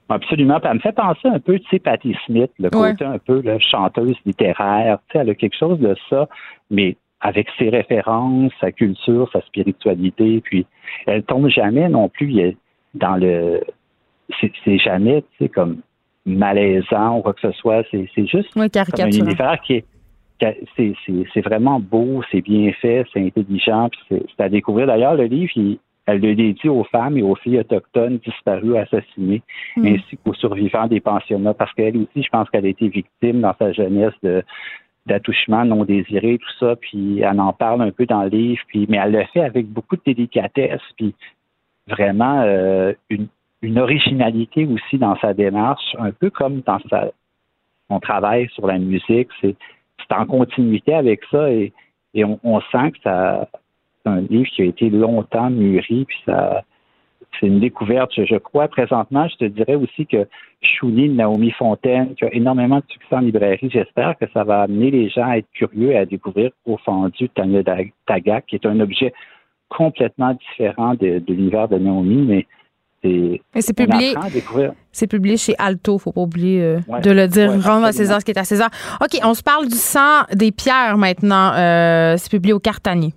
Absolument. 0.10 0.60
Puis 0.62 0.70
elle 0.70 0.76
me 0.78 0.80
fait 0.80 0.94
penser 0.94 1.28
un 1.28 1.40
peu, 1.40 1.60
tu 1.60 1.68
sais, 1.70 1.80
Patti 1.80 2.16
Smith, 2.26 2.50
le 2.60 2.70
Ouais. 2.74 2.92
côté 2.92 3.04
un 3.04 3.18
peu 3.18 3.42
là, 3.42 3.58
chanteuse 3.60 4.16
littéraire. 4.26 5.00
Tu 5.10 5.14
sais, 5.14 5.20
elle 5.20 5.30
a 5.32 5.36
quelque 5.36 5.58
chose 5.60 5.80
de 5.80 5.96
ça, 6.10 6.30
mais 6.72 6.96
avec 7.22 7.48
ses 7.58 7.70
références, 7.70 8.52
sa 8.60 8.72
culture, 8.72 9.30
sa 9.34 9.42
spiritualité. 9.42 10.42
Puis 10.42 10.66
elle 11.06 11.24
tombe 11.24 11.50
jamais 11.50 11.90
non 11.90 12.10
plus 12.10 12.56
dans 12.94 13.16
le. 13.16 13.62
C'est 14.40 14.78
jamais, 14.78 15.22
tu 15.22 15.46
sais, 15.46 15.50
comme 15.50 15.82
malaisant 16.26 17.18
ou 17.18 17.22
quoi 17.22 17.34
que 17.34 17.42
ce 17.42 17.52
soit. 17.54 17.84
C'est 17.92 18.28
juste 18.28 18.50
Oui, 18.56 18.70
comme 18.70 19.06
un 19.06 19.12
univers 19.12 19.60
qui 19.62 19.76
est. 19.76 19.86
C'est 20.76 21.42
vraiment 21.42 21.80
beau, 21.80 22.22
c'est 22.32 22.42
bien 22.42 22.72
fait, 22.74 23.06
c'est 23.12 23.26
intelligent, 23.26 23.90
puis 23.90 24.20
c'est 24.38 24.44
à 24.44 24.50
découvrir. 24.50 24.86
D'ailleurs, 24.86 25.16
le 25.16 25.24
livre, 25.24 25.52
il, 25.56 25.80
Elle 26.06 26.22
le 26.22 26.36
dédie 26.36 26.70
aux 26.70 26.86
femmes 26.86 27.18
et 27.18 27.24
aux 27.24 27.36
filles 27.36 27.60
autochtones 27.60 28.20
disparues, 28.20 28.78
assassinées, 28.78 29.42
Mm. 29.76 29.88
ainsi 29.88 30.18
qu'aux 30.18 30.34
survivants 30.36 30.88
des 30.88 31.02
pensionnats, 31.02 31.54
parce 31.54 31.74
qu'elle 31.74 31.98
aussi, 31.98 32.24
je 32.24 32.30
pense 32.30 32.50
qu'elle 32.50 32.66
a 32.66 32.70
été 32.70 32.88
victime 32.88 33.42
dans 33.42 33.54
sa 33.60 33.74
jeunesse 33.74 34.14
de 34.24 34.44
d'attouchements 35.08 35.66
non 35.66 35.84
désirés, 35.84 36.38
tout 36.38 36.54
ça, 36.60 36.76
puis 36.76 37.22
elle 37.22 37.40
en 37.40 37.54
parle 37.54 37.82
un 37.82 37.92
peu 37.92 38.06
dans 38.06 38.24
le 38.24 38.30
livre, 38.30 38.62
puis 38.68 38.86
mais 38.90 38.98
elle 38.98 39.12
le 39.12 39.24
fait 39.34 39.42
avec 39.42 39.68
beaucoup 39.68 39.96
de 39.96 40.02
délicatesse, 40.06 40.82
puis 40.98 41.16
vraiment 41.88 42.42
euh, 42.42 42.94
une, 43.10 43.28
originalité 43.78 44.66
aussi 44.68 44.98
dans 44.98 45.18
sa 45.18 45.34
démarche, 45.34 45.96
un 45.98 46.12
peu 46.12 46.30
comme 46.30 46.62
dans 46.62 46.80
sa, 46.90 47.12
son 47.90 48.00
travail 48.00 48.48
sur 48.54 48.68
la 48.68 48.78
musique. 48.78 49.30
C'est 49.42 49.56
c'est 50.00 50.16
en 50.16 50.26
continuité 50.26 50.94
avec 50.94 51.22
ça 51.32 51.50
et, 51.52 51.74
et 52.14 52.24
on, 52.24 52.40
on 52.44 52.62
sent 52.62 52.92
que 52.92 53.00
ça 53.04 53.50
c'est 54.04 54.12
un 54.12 54.22
livre 54.22 54.50
qui 54.52 54.62
a 54.62 54.66
été 54.66 54.90
longtemps 54.90 55.50
mûri, 55.50 56.06
puis 56.06 56.18
ça 56.26 56.64
c'est 57.40 57.48
une 57.48 57.60
découverte, 57.60 58.12
je, 58.16 58.38
crois. 58.38 58.68
Présentement, 58.68 59.28
je 59.28 59.36
te 59.36 59.46
dirais 59.46 59.76
aussi 59.76 60.06
que 60.08 60.28
Chouli 60.62 61.10
de 61.10 61.14
Naomi 61.14 61.52
Fontaine, 61.52 62.16
qui 62.16 62.26
a 62.26 62.34
énormément 62.34 62.78
de 62.78 62.84
succès 62.90 63.16
en 63.16 63.20
librairie, 63.20 63.70
j'espère 63.72 64.18
que 64.18 64.26
ça 64.34 64.44
va 64.44 64.62
amener 64.64 64.90
les 64.92 65.10
gens 65.10 65.28
à 65.30 65.38
être 65.38 65.48
curieux 65.54 65.92
et 65.92 65.98
à 65.98 66.06
découvrir 66.06 66.50
au 66.66 66.78
fendu 66.78 67.30
Tanya 67.30 67.62
Dag- 67.64 67.92
Tagak, 68.08 68.46
qui 68.48 68.56
est 68.56 68.66
un 68.66 68.80
objet 68.80 69.14
complètement 69.70 70.34
différent 70.34 70.94
de, 70.96 71.20
de 71.20 71.34
l'univers 71.34 71.68
de 71.68 71.78
Naomi, 71.78 72.26
mais 72.26 72.48
c'est 73.04 73.42
c'est 73.62 73.78
publié. 73.78 74.12
apprend 74.16 74.28
à 74.28 74.32
découvrir. 74.32 74.72
C'est 74.92 75.08
publié 75.08 75.38
chez 75.38 75.54
Alto, 75.60 76.00
faut 76.00 76.12
pas 76.12 76.22
oublier 76.22 76.64
euh, 76.64 76.80
Ouais. 76.88 77.02
de 77.02 77.12
le 77.12 77.28
dire. 77.28 77.52
Ouais, 77.52 77.60
Rendre 77.60 77.86
à. 77.86 77.92
César 77.92 78.20
ce 78.22 78.26
qui 78.26 78.32
est 78.32 78.40
à 78.40 78.44
César. 78.44 78.70
OK, 79.02 79.20
on 79.24 79.36
se 79.36 79.44
parle 79.44 79.68
du 79.68 79.76
sang 79.76 80.24
des 80.34 80.52
pierres 80.52 80.98
maintenant. 80.98 81.52
Euh, 81.54 82.16
c'est 82.18 82.32
publié 82.32 82.54
au 82.54 82.60
Cartanier. 82.60 83.14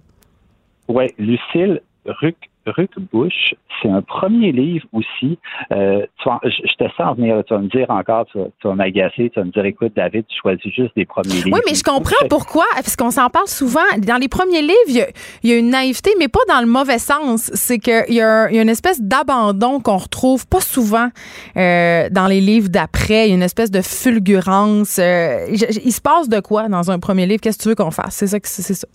Oui, 0.89 1.07
Lucille 1.19 1.81
Ruc, 2.05 2.37
Ruc-Bush, 2.67 3.55
c'est 3.83 3.89
un 3.89 4.03
premier 4.03 4.53
livre 4.53 4.87
aussi. 4.93 5.39
Euh, 5.73 6.05
tu 6.23 6.29
je, 6.45 6.75
te 6.85 6.91
sens 6.97 7.17
venir, 7.17 7.43
tu 7.47 7.55
vas 7.55 7.61
me 7.61 7.69
dire 7.69 7.87
encore, 7.91 8.27
tu 8.27 8.39
vas, 8.39 8.45
tu 8.61 8.69
vas 8.69 8.75
m'agacer, 8.75 9.31
tu 9.31 9.41
vas 9.41 9.45
me 9.45 9.51
dire, 9.51 9.65
écoute, 9.65 9.93
David, 9.97 10.25
tu 10.29 10.37
choisis 10.41 10.73
juste 10.73 10.95
des 10.97 11.07
premiers 11.07 11.31
livres. 11.35 11.51
Oui, 11.55 11.61
mais 11.67 11.75
je 11.75 11.83
comprends 11.83 12.27
pourquoi, 12.29 12.65
parce 12.75 12.97
qu'on 12.97 13.11
s'en 13.11 13.29
parle 13.31 13.49
souvent. 13.49 13.81
Dans 13.99 14.17
les 14.17 14.29
premiers 14.29 14.63
livres, 14.63 14.75
il 14.89 14.95
y 14.97 15.01
a, 15.03 15.07
il 15.43 15.51
y 15.51 15.53
a 15.55 15.59
une 15.59 15.71
naïveté, 15.71 16.11
mais 16.19 16.29
pas 16.29 16.41
dans 16.49 16.61
le 16.61 16.67
mauvais 16.67 16.99
sens. 16.99 17.51
C'est 17.55 17.79
qu'il 17.79 18.05
y, 18.09 18.13
il 18.15 18.17
y 18.17 18.21
a 18.23 18.51
une 18.63 18.69
espèce 18.69 19.01
d'abandon 19.01 19.81
qu'on 19.81 19.97
retrouve 19.97 20.47
pas 20.47 20.61
souvent 20.61 21.09
euh, 21.57 22.09
dans 22.11 22.27
les 22.27 22.41
livres 22.41 22.69
d'après. 22.69 23.27
Il 23.27 23.31
y 23.31 23.33
a 23.33 23.37
une 23.37 23.43
espèce 23.43 23.71
de 23.71 23.81
fulgurance. 23.83 24.99
Euh, 24.99 25.47
je- 25.53 25.73
je- 25.73 25.81
il 25.85 25.93
se 25.93 26.01
passe 26.01 26.29
de 26.29 26.41
quoi 26.41 26.69
dans 26.69 26.91
un 26.91 26.99
premier 26.99 27.27
livre? 27.27 27.41
Qu'est-ce 27.41 27.59
que 27.59 27.63
tu 27.63 27.69
veux 27.71 27.75
qu'on 27.75 27.91
fasse? 27.91 28.15
C'est 28.17 28.27
ça 28.27 28.41
que 28.41 28.49
c'est 28.49 28.75
ça. 28.75 28.87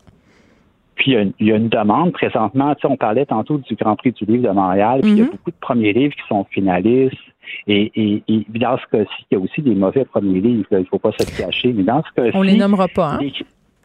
Puis 0.95 1.11
il 1.11 1.13
y, 1.13 1.17
a 1.17 1.21
une, 1.21 1.33
il 1.39 1.47
y 1.47 1.51
a 1.51 1.55
une 1.57 1.69
demande 1.69 2.13
présentement. 2.13 2.73
Tu 2.75 2.81
sais, 2.81 2.87
on 2.87 2.95
parlait 2.97 3.25
tantôt 3.25 3.57
du 3.57 3.75
Grand 3.75 3.95
Prix 3.95 4.13
du 4.13 4.25
livre 4.25 4.47
de 4.47 4.53
Montréal, 4.53 5.01
puis 5.01 5.11
il 5.11 5.17
y 5.17 5.21
a 5.21 5.23
Mhm. 5.25 5.31
beaucoup 5.31 5.51
de 5.51 5.55
premiers 5.59 5.93
livres 5.93 6.15
qui 6.15 6.27
sont 6.27 6.45
finalistes. 6.51 7.15
Et, 7.67 7.91
et, 7.95 8.23
et 8.27 8.45
dans 8.59 8.77
ce 8.77 8.85
cas-ci, 8.91 9.25
il 9.29 9.37
y 9.37 9.39
a 9.39 9.43
aussi 9.43 9.61
des 9.61 9.75
mauvais 9.75 10.05
premiers 10.05 10.39
livres. 10.41 10.65
là, 10.71 10.79
il 10.79 10.83
ne 10.83 10.87
faut 10.87 10.97
pas 10.99 11.11
se 11.11 11.23
le 11.25 11.37
cacher. 11.45 11.73
Mais 11.73 11.83
dans 11.83 12.01
ce 12.03 12.11
cas-ci, 12.15 12.35
On 12.35 12.41
les 12.41 12.55
nommera 12.57 12.87
pas, 12.87 13.13
hein? 13.13 13.19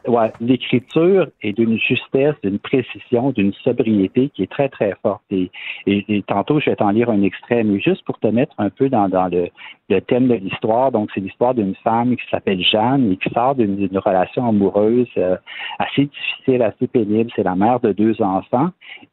Ouais, 0.07 0.31
l'écriture 0.39 1.27
est 1.41 1.53
d'une 1.53 1.77
justesse, 1.77 2.35
d'une 2.43 2.59
précision, 2.59 3.31
d'une 3.31 3.53
sobriété 3.53 4.29
qui 4.29 4.43
est 4.43 4.51
très, 4.51 4.69
très 4.69 4.93
forte. 5.01 5.21
Et, 5.31 5.49
et- 5.87 6.05
et 6.07 6.21
tantôt, 6.23 6.59
je 6.59 6.69
vais 6.69 6.75
t'en 6.75 6.89
lire 6.91 7.09
un 7.09 7.21
extrait, 7.23 7.63
mais 7.63 7.79
juste 7.79 8.03
pour 8.05 8.19
te 8.19 8.27
mettre 8.27 8.53
un 8.57 8.69
peu 8.69 8.89
dans, 8.89 9.09
dans 9.09 9.27
le, 9.27 9.49
le 9.89 10.01
thème 10.01 10.27
de 10.27 10.35
l'histoire. 10.35 10.91
Donc, 10.91 11.09
c'est 11.13 11.21
l'histoire 11.21 11.53
d'une 11.53 11.75
femme 11.75 12.15
qui 12.15 12.23
s'appelle 12.29 12.61
Jeanne 12.61 13.11
et 13.11 13.17
qui 13.17 13.29
sort 13.29 13.55
d'une 13.55 13.97
relation 13.97 14.47
amoureuse 14.47 15.07
euh, 15.17 15.37
assez 15.79 16.05
difficile, 16.05 16.61
assez 16.63 16.87
pénible. 16.87 17.31
C'est 17.35 17.43
la 17.43 17.55
mère 17.55 17.79
de 17.79 17.91
deux 17.91 18.21
enfants. 18.21 18.69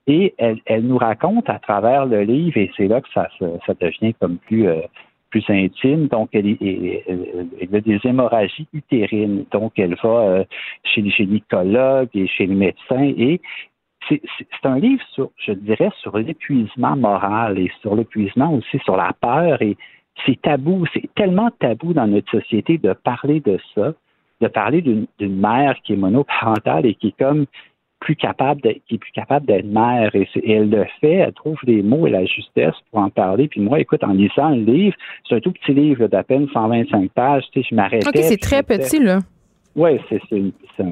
Et 0.06 0.34
elle, 0.38 0.58
elle 0.66 0.86
nous 0.86 0.98
raconte 0.98 1.48
à 1.50 1.58
travers 1.58 2.06
le 2.06 2.22
livre, 2.22 2.56
et 2.58 2.70
c'est 2.76 2.88
là 2.88 3.00
que 3.00 3.08
ça, 3.14 3.28
se- 3.38 3.58
ça 3.66 3.74
devient 3.80 4.14
comme 4.14 4.38
plus... 4.38 4.66
euh, 4.68 4.80
plus 5.30 5.44
intime, 5.48 6.08
donc 6.08 6.30
elle, 6.32 6.46
a 6.46 7.80
des 7.80 8.00
hémorragies 8.04 8.66
utérines, 8.72 9.44
donc 9.50 9.78
elle 9.78 9.94
va 10.02 10.08
euh, 10.08 10.44
chez 10.84 11.02
les 11.02 11.10
gynécologues 11.10 12.08
et 12.14 12.26
chez 12.26 12.46
les 12.46 12.54
médecins 12.54 13.12
et 13.16 13.40
c'est 14.08 14.64
un 14.64 14.78
livre 14.78 15.02
sur, 15.12 15.30
je 15.36 15.52
dirais, 15.52 15.90
sur 16.00 16.16
l'épuisement 16.16 16.96
moral 16.96 17.58
et 17.58 17.70
sur 17.82 17.94
l'épuisement 17.94 18.54
aussi 18.54 18.78
sur 18.84 18.96
la 18.96 19.12
peur 19.12 19.60
et 19.60 19.76
c'est 20.24 20.40
tabou, 20.40 20.84
c'est 20.92 21.12
tellement 21.14 21.50
tabou 21.58 21.92
dans 21.92 22.06
notre 22.06 22.30
société 22.30 22.78
de 22.78 22.92
parler 22.92 23.40
de 23.40 23.58
ça, 23.74 23.92
de 24.40 24.48
parler 24.48 24.82
d'une 24.82 25.06
mère 25.20 25.76
qui 25.84 25.92
est 25.92 25.96
monoparentale 25.96 26.86
et 26.86 26.94
qui 26.94 27.08
est 27.08 27.18
comme 27.18 27.46
plus 28.00 28.16
capable 28.16 28.60
d'être, 28.60 28.80
qui 28.86 28.96
est 28.96 28.98
plus 28.98 29.12
capable 29.12 29.46
d'être 29.46 29.66
mère 29.66 30.14
et, 30.14 30.28
elle 30.46 30.70
le 30.70 30.86
fait, 31.00 31.14
elle 31.14 31.32
trouve 31.32 31.58
les 31.64 31.82
mots 31.82 32.06
et 32.06 32.10
la 32.10 32.24
justesse 32.24 32.74
pour 32.90 33.00
en 33.00 33.10
parler. 33.10 33.48
Puis 33.48 33.60
moi, 33.60 33.80
écoute, 33.80 34.04
en 34.04 34.12
lisant 34.12 34.50
le 34.50 34.62
livre, 34.62 34.96
c'est 35.28 35.36
un 35.36 35.40
tout 35.40 35.52
petit 35.52 35.74
livre 35.74 36.06
d'à 36.06 36.22
peine 36.22 36.48
125 36.52 37.10
pages, 37.10 37.44
tu 37.52 37.60
sais, 37.60 37.68
je 37.70 37.74
m'arrêtais. 37.74 38.08
OK, 38.08 38.16
c'est 38.16 38.40
très 38.40 38.62
petit, 38.62 39.00
là. 39.00 39.20
oui, 39.74 39.98
c'est 40.10 40.82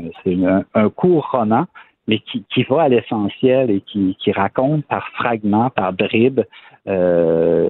un, 0.44 0.64
un 0.74 0.88
court 0.90 1.28
roman, 1.30 1.66
mais 2.08 2.18
qui, 2.20 2.44
qui 2.52 2.62
va 2.64 2.82
à 2.82 2.88
l'essentiel 2.88 3.70
et 3.70 3.80
qui, 3.80 4.16
qui 4.20 4.32
raconte 4.32 4.84
par 4.86 5.08
fragments, 5.14 5.70
par 5.70 5.92
bribes, 5.92 6.42
euh, 6.88 7.68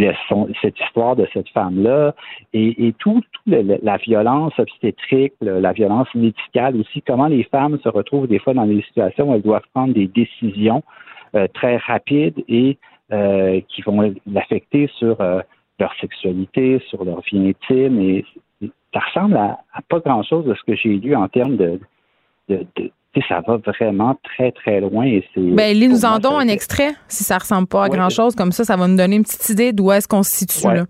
le- 0.00 0.14
son- 0.28 0.48
cette 0.62 0.78
histoire 0.80 1.16
de 1.16 1.26
cette 1.32 1.48
femme-là. 1.50 2.14
Et, 2.52 2.86
et 2.86 2.92
tout, 2.94 3.20
le- 3.46 3.78
la 3.82 3.96
violence 4.08 4.54
obstétrique, 4.58 5.34
la 5.40 5.72
violence 5.72 6.08
médicale 6.14 6.76
aussi, 6.80 7.02
comment 7.02 7.26
les 7.36 7.44
femmes 7.44 7.78
se 7.82 7.88
retrouvent 7.88 8.28
des 8.28 8.38
fois 8.38 8.54
dans 8.54 8.66
des 8.66 8.82
situations 8.82 9.30
où 9.30 9.34
elles 9.34 9.42
doivent 9.50 9.68
prendre 9.74 9.94
des 9.94 10.06
décisions 10.06 10.82
euh, 11.34 11.46
très 11.58 11.76
rapides 11.78 12.40
et 12.48 12.78
euh, 13.12 13.60
qui 13.68 13.82
vont 13.82 14.14
l'affecter 14.26 14.88
sur 14.98 15.20
euh, 15.20 15.40
leur 15.78 15.92
sexualité, 16.00 16.80
sur 16.88 17.04
leur 17.04 17.20
vie 17.22 17.48
intime. 17.50 18.00
Et 18.00 18.24
ça 18.92 19.00
ressemble 19.00 19.36
à, 19.36 19.58
pas 19.88 20.00
grand-chose 20.00 20.44
de 20.44 20.54
ce 20.54 20.62
que 20.64 20.74
j'ai 20.74 20.94
lu 20.96 21.14
en 21.14 21.28
termes 21.28 21.56
de, 21.56 21.80
de, 22.48 22.66
ça 23.28 23.40
va 23.46 23.56
vraiment 23.58 24.16
très 24.22 24.52
très 24.52 24.80
loin 24.80 25.04
et 25.06 25.24
c'est 25.34 25.40
Ben, 25.40 25.78
nous 25.78 26.04
en 26.04 26.10
moi, 26.10 26.18
don 26.18 26.30
ça- 26.32 26.38
un 26.38 26.48
extrait, 26.48 26.92
si 27.08 27.24
ça 27.24 27.38
ressemble 27.38 27.66
pas 27.68 27.84
à 27.84 27.88
Ouais. 27.88 27.96
grand-chose. 27.96 28.34
Comme 28.34 28.52
ça, 28.52 28.64
ça 28.64 28.76
va 28.76 28.86
nous 28.88 28.96
donner 28.96 29.16
une 29.16 29.22
petite 29.22 29.48
idée 29.50 29.72
d'où 29.72 29.90
est-ce 29.92 30.06
qu'on 30.08 30.22
se 30.22 30.30
situe, 30.30 30.66
Ouais. 30.66 30.74
là. 30.76 30.84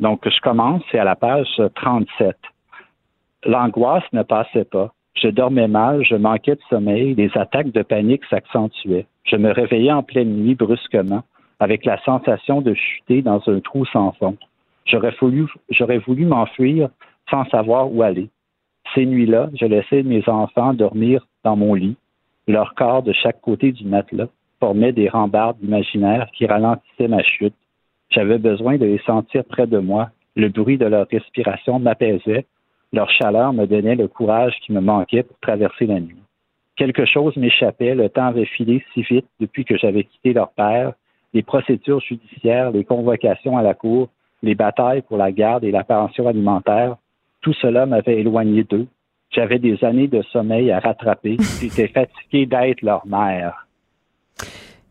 Donc, 0.00 0.20
je 0.28 0.40
commence, 0.42 0.82
c'est 0.90 0.98
à 0.98 1.04
la 1.04 1.16
page 1.16 1.48
37. 1.74 2.36
L'angoisse 3.44 4.04
ne 4.12 4.22
passait 4.22 4.64
pas. 4.64 4.92
Je 5.14 5.28
dormais 5.28 5.68
mal, 5.68 6.04
je 6.04 6.14
manquais 6.14 6.56
de 6.56 6.60
sommeil, 6.68 7.14
les 7.14 7.30
attaques 7.34 7.70
de 7.72 7.82
panique 7.82 8.22
s'accentuaient. 8.28 9.06
Je 9.24 9.36
me 9.36 9.50
réveillais 9.52 9.92
en 9.92 10.02
pleine 10.02 10.36
nuit 10.36 10.54
brusquement, 10.54 11.22
avec 11.60 11.84
la 11.86 11.98
sensation 12.04 12.60
de 12.60 12.74
chuter 12.74 13.22
dans 13.22 13.40
un 13.46 13.60
trou 13.60 13.86
sans 13.86 14.12
fond. 14.12 14.36
J'aurais 14.84 15.14
voulu, 15.20 15.46
j'aurais 15.70 15.98
voulu 15.98 16.26
m'enfuir 16.26 16.90
sans 17.30 17.44
savoir 17.46 17.90
où 17.90 18.02
aller. 18.02 18.28
Ces 18.94 19.06
nuits-là, 19.06 19.50
je 19.54 19.66
laissais 19.66 20.02
mes 20.02 20.26
enfants 20.28 20.74
dormir 20.74 21.26
dans 21.44 21.56
mon 21.56 21.74
lit. 21.74 21.96
Leur 22.48 22.74
corps 22.74 23.02
de 23.02 23.12
chaque 23.12 23.40
côté 23.40 23.72
du 23.72 23.84
matelas 23.84 24.28
formait 24.60 24.92
des 24.92 25.08
rambardes 25.08 25.56
imaginaires 25.62 26.28
qui 26.32 26.46
ralentissaient 26.46 27.08
ma 27.08 27.22
chute. 27.22 27.54
J'avais 28.10 28.38
besoin 28.38 28.78
de 28.78 28.86
les 28.86 29.00
sentir 29.00 29.44
près 29.44 29.66
de 29.66 29.78
moi. 29.78 30.10
Le 30.36 30.48
bruit 30.48 30.78
de 30.78 30.86
leur 30.86 31.06
respiration 31.08 31.78
m'apaisait. 31.78 32.46
Leur 32.92 33.10
chaleur 33.10 33.52
me 33.52 33.66
donnait 33.66 33.96
le 33.96 34.08
courage 34.08 34.54
qui 34.64 34.72
me 34.72 34.80
manquait 34.80 35.24
pour 35.24 35.38
traverser 35.40 35.86
la 35.86 36.00
nuit. 36.00 36.22
Quelque 36.76 37.06
chose 37.06 37.36
m'échappait, 37.36 37.94
le 37.94 38.08
temps 38.08 38.26
avait 38.26 38.44
filé 38.44 38.84
si 38.92 39.02
vite 39.02 39.26
depuis 39.40 39.64
que 39.64 39.76
j'avais 39.76 40.04
quitté 40.04 40.32
leur 40.32 40.50
père. 40.50 40.92
Les 41.32 41.42
procédures 41.42 42.00
judiciaires, 42.00 42.70
les 42.70 42.84
convocations 42.84 43.56
à 43.56 43.62
la 43.62 43.74
cour, 43.74 44.08
les 44.42 44.54
batailles 44.54 45.02
pour 45.02 45.16
la 45.16 45.32
garde 45.32 45.64
et 45.64 45.70
la 45.70 45.84
pension 45.84 46.28
alimentaire, 46.28 46.96
tout 47.46 47.54
cela 47.62 47.86
m'avait 47.86 48.18
éloigné 48.18 48.64
d'eux. 48.64 48.88
J'avais 49.30 49.60
des 49.60 49.84
années 49.84 50.08
de 50.08 50.20
sommeil 50.32 50.72
à 50.72 50.80
rattraper. 50.80 51.36
J'étais 51.60 51.86
fatigué 51.86 52.44
d'être 52.46 52.82
leur 52.82 53.06
mère. 53.06 53.68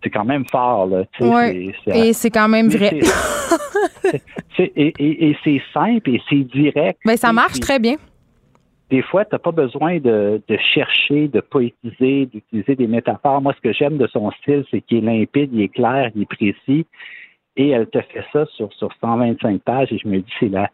C'est 0.01 0.09
quand 0.09 0.23
même 0.23 0.45
fort, 0.45 0.85
là. 0.87 1.03
tu 1.11 1.23
sais, 1.25 1.29
Ouais. 1.29 1.73
Et 1.93 2.13
c'est 2.13 2.29
quand 2.29 2.47
même 2.47 2.67
mais 2.67 2.77
vrai. 2.77 2.99
et 4.59 4.93
et- 4.99 5.29
et 5.31 5.37
c'est 5.43 5.61
simple 5.73 6.09
et 6.11 6.21
c'est 6.29 6.43
direct. 6.45 6.97
Ben, 7.05 7.17
ça 7.17 7.33
marche 7.33 7.59
très 7.59 7.77
bien. 7.77 7.95
Des 8.89 9.01
fois, 9.01 9.25
tu 9.25 9.35
n'as 9.35 9.39
pas 9.39 9.51
besoin 9.51 9.97
de, 9.99 10.41
de 10.47 10.57
chercher, 10.73 11.27
de 11.27 11.41
poétiser, 11.41 12.27
d'utiliser 12.27 12.75
des 12.77 12.87
métaphores. 12.87 13.41
Moi, 13.41 13.53
ce 13.57 13.61
que 13.61 13.73
j'aime 13.73 13.97
de 13.97 14.07
son 14.07 14.31
style, 14.31 14.63
c'est 14.71 14.79
qu'il 14.79 14.99
est 14.99 15.01
limpide, 15.01 15.49
il 15.51 15.61
est 15.61 15.67
clair, 15.73 16.09
il 16.15 16.21
est 16.21 16.25
précis. 16.25 16.85
Et 17.57 17.69
elle 17.71 17.87
te 17.87 17.99
fait 17.99 18.23
ça 18.31 18.45
sur, 18.55 18.71
sur 18.73 18.93
125 19.01 19.61
pages. 19.61 19.91
Et 19.91 19.97
je 19.97 20.07
me 20.07 20.19
dis, 20.19 20.31
c'est 20.39 20.47
la, 20.49 20.69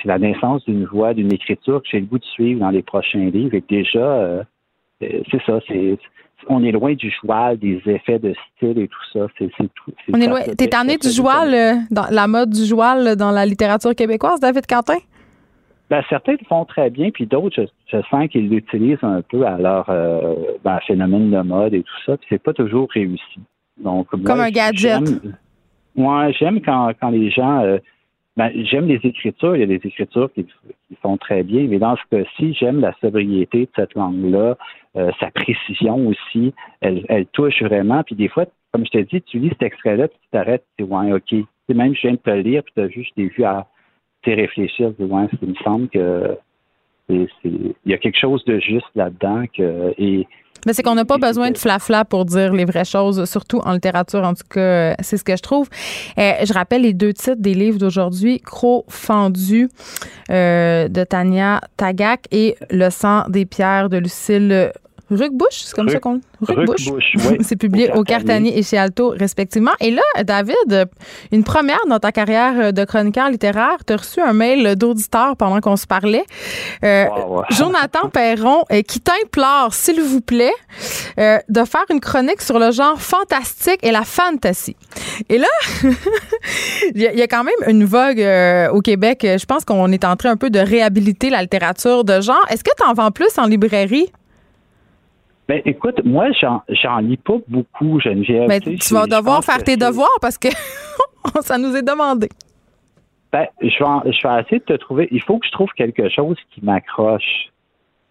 c'est 0.00 0.08
la 0.08 0.18
naissance 0.18 0.64
d'une 0.64 0.84
voix, 0.84 1.14
d'une 1.14 1.32
écriture 1.32 1.82
que 1.82 1.88
j'ai 1.90 2.00
le 2.00 2.06
goût 2.06 2.18
de 2.18 2.24
suivre 2.24 2.60
dans 2.60 2.70
les 2.70 2.82
prochains 2.82 3.30
livres. 3.30 3.54
Et 3.54 3.64
déjà, 3.68 3.98
euh, 3.98 4.42
euh, 5.02 5.08
c'est 5.30 5.42
ça, 5.44 5.58
c'est 5.68 5.98
on 6.48 6.62
est 6.62 6.70
loin 6.70 6.94
du 6.94 7.10
joual, 7.20 7.58
des 7.58 7.82
effets 7.86 8.18
de 8.20 8.32
style 8.56 8.78
et 8.78 8.88
tout 8.88 9.04
ça. 9.12 9.26
C'est 9.38 9.48
tout. 9.48 9.92
c'est 10.06 10.14
On 10.14 10.20
est 10.20 10.28
loin. 10.28 10.40
T'es 10.56 10.68
tanné 10.68 10.96
du 10.96 11.10
joual, 11.10 11.52
euh, 11.52 11.74
dans 11.90 12.06
la 12.10 12.26
mode 12.28 12.50
du 12.50 12.64
joual 12.64 13.16
dans 13.16 13.32
la 13.32 13.44
littérature 13.44 13.94
québécoise, 13.94 14.38
David 14.40 14.66
Quentin? 14.66 14.98
Ben, 15.90 16.02
certains 16.08 16.32
le 16.32 16.46
font 16.48 16.64
très 16.66 16.90
bien, 16.90 17.10
puis 17.10 17.26
d'autres, 17.26 17.56
je, 17.56 17.96
je 17.96 18.02
sens 18.10 18.28
qu'ils 18.28 18.48
l'utilisent 18.50 19.02
un 19.02 19.22
peu 19.22 19.46
à 19.46 19.56
leur 19.58 19.86
euh, 19.88 20.34
ben, 20.62 20.78
phénomène 20.86 21.30
de 21.30 21.40
mode 21.40 21.72
et 21.74 21.82
tout 21.82 22.02
ça, 22.06 22.16
puis 22.18 22.26
c'est 22.30 22.42
pas 22.42 22.52
toujours 22.52 22.88
réussi. 22.92 23.40
Donc, 23.82 24.06
moi, 24.12 24.22
Comme 24.24 24.40
un 24.40 24.50
gadget. 24.50 25.04
j'aime- 25.06 25.34
Ouais, 25.96 26.32
j'aime 26.38 26.60
quand, 26.60 26.92
quand 27.00 27.08
les 27.10 27.30
gens. 27.30 27.60
euh, 27.64 27.78
ben, 28.38 28.52
j'aime 28.54 28.86
les 28.86 29.00
écritures. 29.02 29.56
Il 29.56 29.60
y 29.60 29.64
a 29.64 29.66
des 29.66 29.84
écritures 29.84 30.32
qui, 30.32 30.44
qui 30.44 30.94
font 31.02 31.16
très 31.16 31.42
bien, 31.42 31.66
mais 31.68 31.80
dans 31.80 31.96
ce 31.96 32.02
cas-ci, 32.08 32.54
j'aime 32.54 32.80
la 32.80 32.94
sobriété 33.00 33.62
de 33.62 33.70
cette 33.74 33.94
langue-là, 33.94 34.56
euh, 34.96 35.10
sa 35.18 35.32
précision 35.32 36.06
aussi. 36.06 36.54
Elle, 36.80 37.04
elle 37.08 37.26
touche 37.26 37.60
vraiment. 37.60 38.04
Puis 38.04 38.14
des 38.14 38.28
fois, 38.28 38.46
comme 38.72 38.86
je 38.86 38.90
t'ai 38.90 39.02
dit, 39.02 39.20
tu 39.22 39.40
lis 39.40 39.48
cet 39.48 39.62
extrait-là, 39.62 40.06
puis 40.06 40.18
tu 40.22 40.28
t'arrêtes, 40.30 40.64
tu 40.78 40.84
dis, 40.84 40.88
ouais, 40.88 41.12
OK. 41.12 41.24
Tu 41.26 41.46
sais, 41.66 41.74
même 41.74 41.96
je 41.96 42.02
viens 42.02 42.12
de 42.12 42.18
te 42.18 42.30
le 42.30 42.42
lire, 42.42 42.62
puis 42.62 42.72
tu 42.76 42.80
as 42.80 42.86
vu, 42.86 43.02
je 43.02 43.12
t'ai 43.14 43.26
vu 43.26 43.42
à 43.42 43.66
réfléchir, 44.24 44.92
tu 44.96 45.04
dis, 45.04 45.10
ouais, 45.10 45.26
il 45.42 45.48
me 45.48 45.54
semble 45.64 45.88
que 45.88 46.38
il 47.08 47.74
y 47.86 47.94
a 47.94 47.98
quelque 47.98 48.18
chose 48.18 48.44
de 48.44 48.58
juste 48.60 48.86
là-dedans 48.94 49.44
que 49.56 49.94
et 49.98 50.26
Mais 50.66 50.72
c'est 50.72 50.82
qu'on 50.82 50.94
n'a 50.94 51.04
pas 51.04 51.18
besoin 51.18 51.50
de 51.50 51.58
flafla 51.58 52.04
pour 52.04 52.24
dire 52.24 52.52
les 52.52 52.64
vraies 52.64 52.84
choses, 52.84 53.24
surtout 53.24 53.60
en 53.64 53.72
littérature. 53.72 54.24
En 54.24 54.34
tout 54.34 54.46
cas, 54.48 54.60
euh, 54.60 54.94
c'est 55.00 55.16
ce 55.16 55.24
que 55.24 55.36
je 55.36 55.42
trouve. 55.42 55.68
Euh, 56.18 56.32
je 56.44 56.52
rappelle 56.52 56.82
les 56.82 56.92
deux 56.92 57.12
titres 57.12 57.40
des 57.40 57.54
livres 57.54 57.78
d'aujourd'hui 57.78 58.40
Croc 58.40 58.84
fendu 58.88 59.68
euh, 60.30 60.88
de 60.88 61.04
Tania 61.04 61.60
Tagak 61.76 62.26
et 62.30 62.56
Le 62.70 62.90
sang 62.90 63.24
des 63.28 63.46
pierres 63.46 63.88
de 63.88 63.98
Lucille 63.98 64.72
Ruckbush. 65.10 65.46
C'est 65.50 65.74
comme 65.74 65.86
Ruck- 65.86 65.92
ça 65.94 66.00
qu'on 66.00 66.20
Ruckbush. 66.42 66.88
Oui. 67.16 67.38
c'est 67.40 67.56
publié 67.56 67.90
Au 67.92 68.02
Cartanier 68.04 68.58
et 68.58 68.62
chez 68.62 68.76
Alto, 68.78 69.14
respectivement. 69.18 69.70
Et 69.80 69.90
là, 69.90 70.02
David, 70.24 70.88
une 71.32 71.44
première 71.44 71.80
dans 71.88 71.98
ta 71.98 72.12
carrière 72.12 72.72
de 72.72 72.84
chroniqueur 72.84 73.30
littéraire, 73.30 73.76
tu 73.86 73.92
as 73.92 73.96
reçu 73.96 74.20
un 74.20 74.32
mail 74.32 74.76
d'auditeur 74.76 75.36
pendant 75.36 75.60
qu'on 75.60 75.76
se 75.76 75.86
parlait. 75.86 76.24
Euh, 76.84 77.06
Wow. 77.08 77.42
Jonathan 77.50 78.08
Perron, 78.12 78.64
euh, 78.72 78.82
qui 78.82 79.00
t'implore, 79.00 79.72
s'il 79.74 80.00
vous 80.00 80.20
plaît, 80.20 80.52
euh, 81.18 81.38
de 81.48 81.64
faire 81.64 81.84
une 81.90 82.00
chronique 82.00 82.40
sur 82.42 82.58
le 82.58 82.70
genre 82.70 83.00
fantastique 83.00 83.78
et 83.82 83.90
la 83.90 84.02
fantasy. 84.02 84.76
Et 85.28 85.38
là, 85.38 85.46
il 86.94 87.00
y, 87.02 87.22
a- 87.22 87.26
quand 87.26 87.44
même 87.44 87.54
une 87.66 87.84
vogue 87.84 88.24
au 88.72 88.80
Québec. 88.80 89.20
Je 89.24 89.44
pense 89.46 89.64
qu'on 89.64 89.90
est 89.92 90.04
en 90.04 90.16
train 90.16 90.30
un 90.30 90.36
peu 90.36 90.50
de 90.50 90.58
réhabiliter 90.58 91.30
la 91.30 91.42
littérature 91.42 92.04
de 92.04 92.20
genre. 92.20 92.44
Est-ce 92.50 92.64
que 92.64 92.70
tu 92.76 92.84
en 92.86 92.94
vends 92.94 93.10
plus 93.10 93.36
en 93.38 93.46
librairie? 93.46 94.10
Ben, 95.48 95.62
écoute, 95.64 96.00
moi, 96.04 96.26
j'en, 96.40 96.62
j'en 96.68 96.98
lis 96.98 97.16
pas 97.16 97.36
beaucoup, 97.48 97.98
Geneviève. 98.00 98.48
Ben, 98.48 98.60
Tu 98.60 98.72
sais, 98.72 98.76
tu 98.78 98.88
je- 98.90 98.94
vas 98.94 99.06
devoir 99.06 99.42
faire 99.42 99.62
tes 99.64 99.76
devoirs 99.76 100.08
parce 100.20 100.36
que 100.36 100.48
ça 101.40 101.56
nous 101.58 101.74
est 101.74 101.82
demandé. 101.82 102.28
Ben, 103.32 103.46
je 103.62 103.66
vais, 103.66 103.84
en- 103.84 104.02
je 104.04 104.28
vais 104.28 104.40
essayer 104.42 104.58
de 104.58 104.64
te 104.64 104.72
trouver. 104.74 105.08
Il 105.10 105.22
faut 105.22 105.38
que 105.38 105.46
je 105.46 105.52
trouve 105.52 105.68
quelque 105.76 106.08
chose 106.10 106.36
qui 106.54 106.62
m'accroche. 106.64 107.50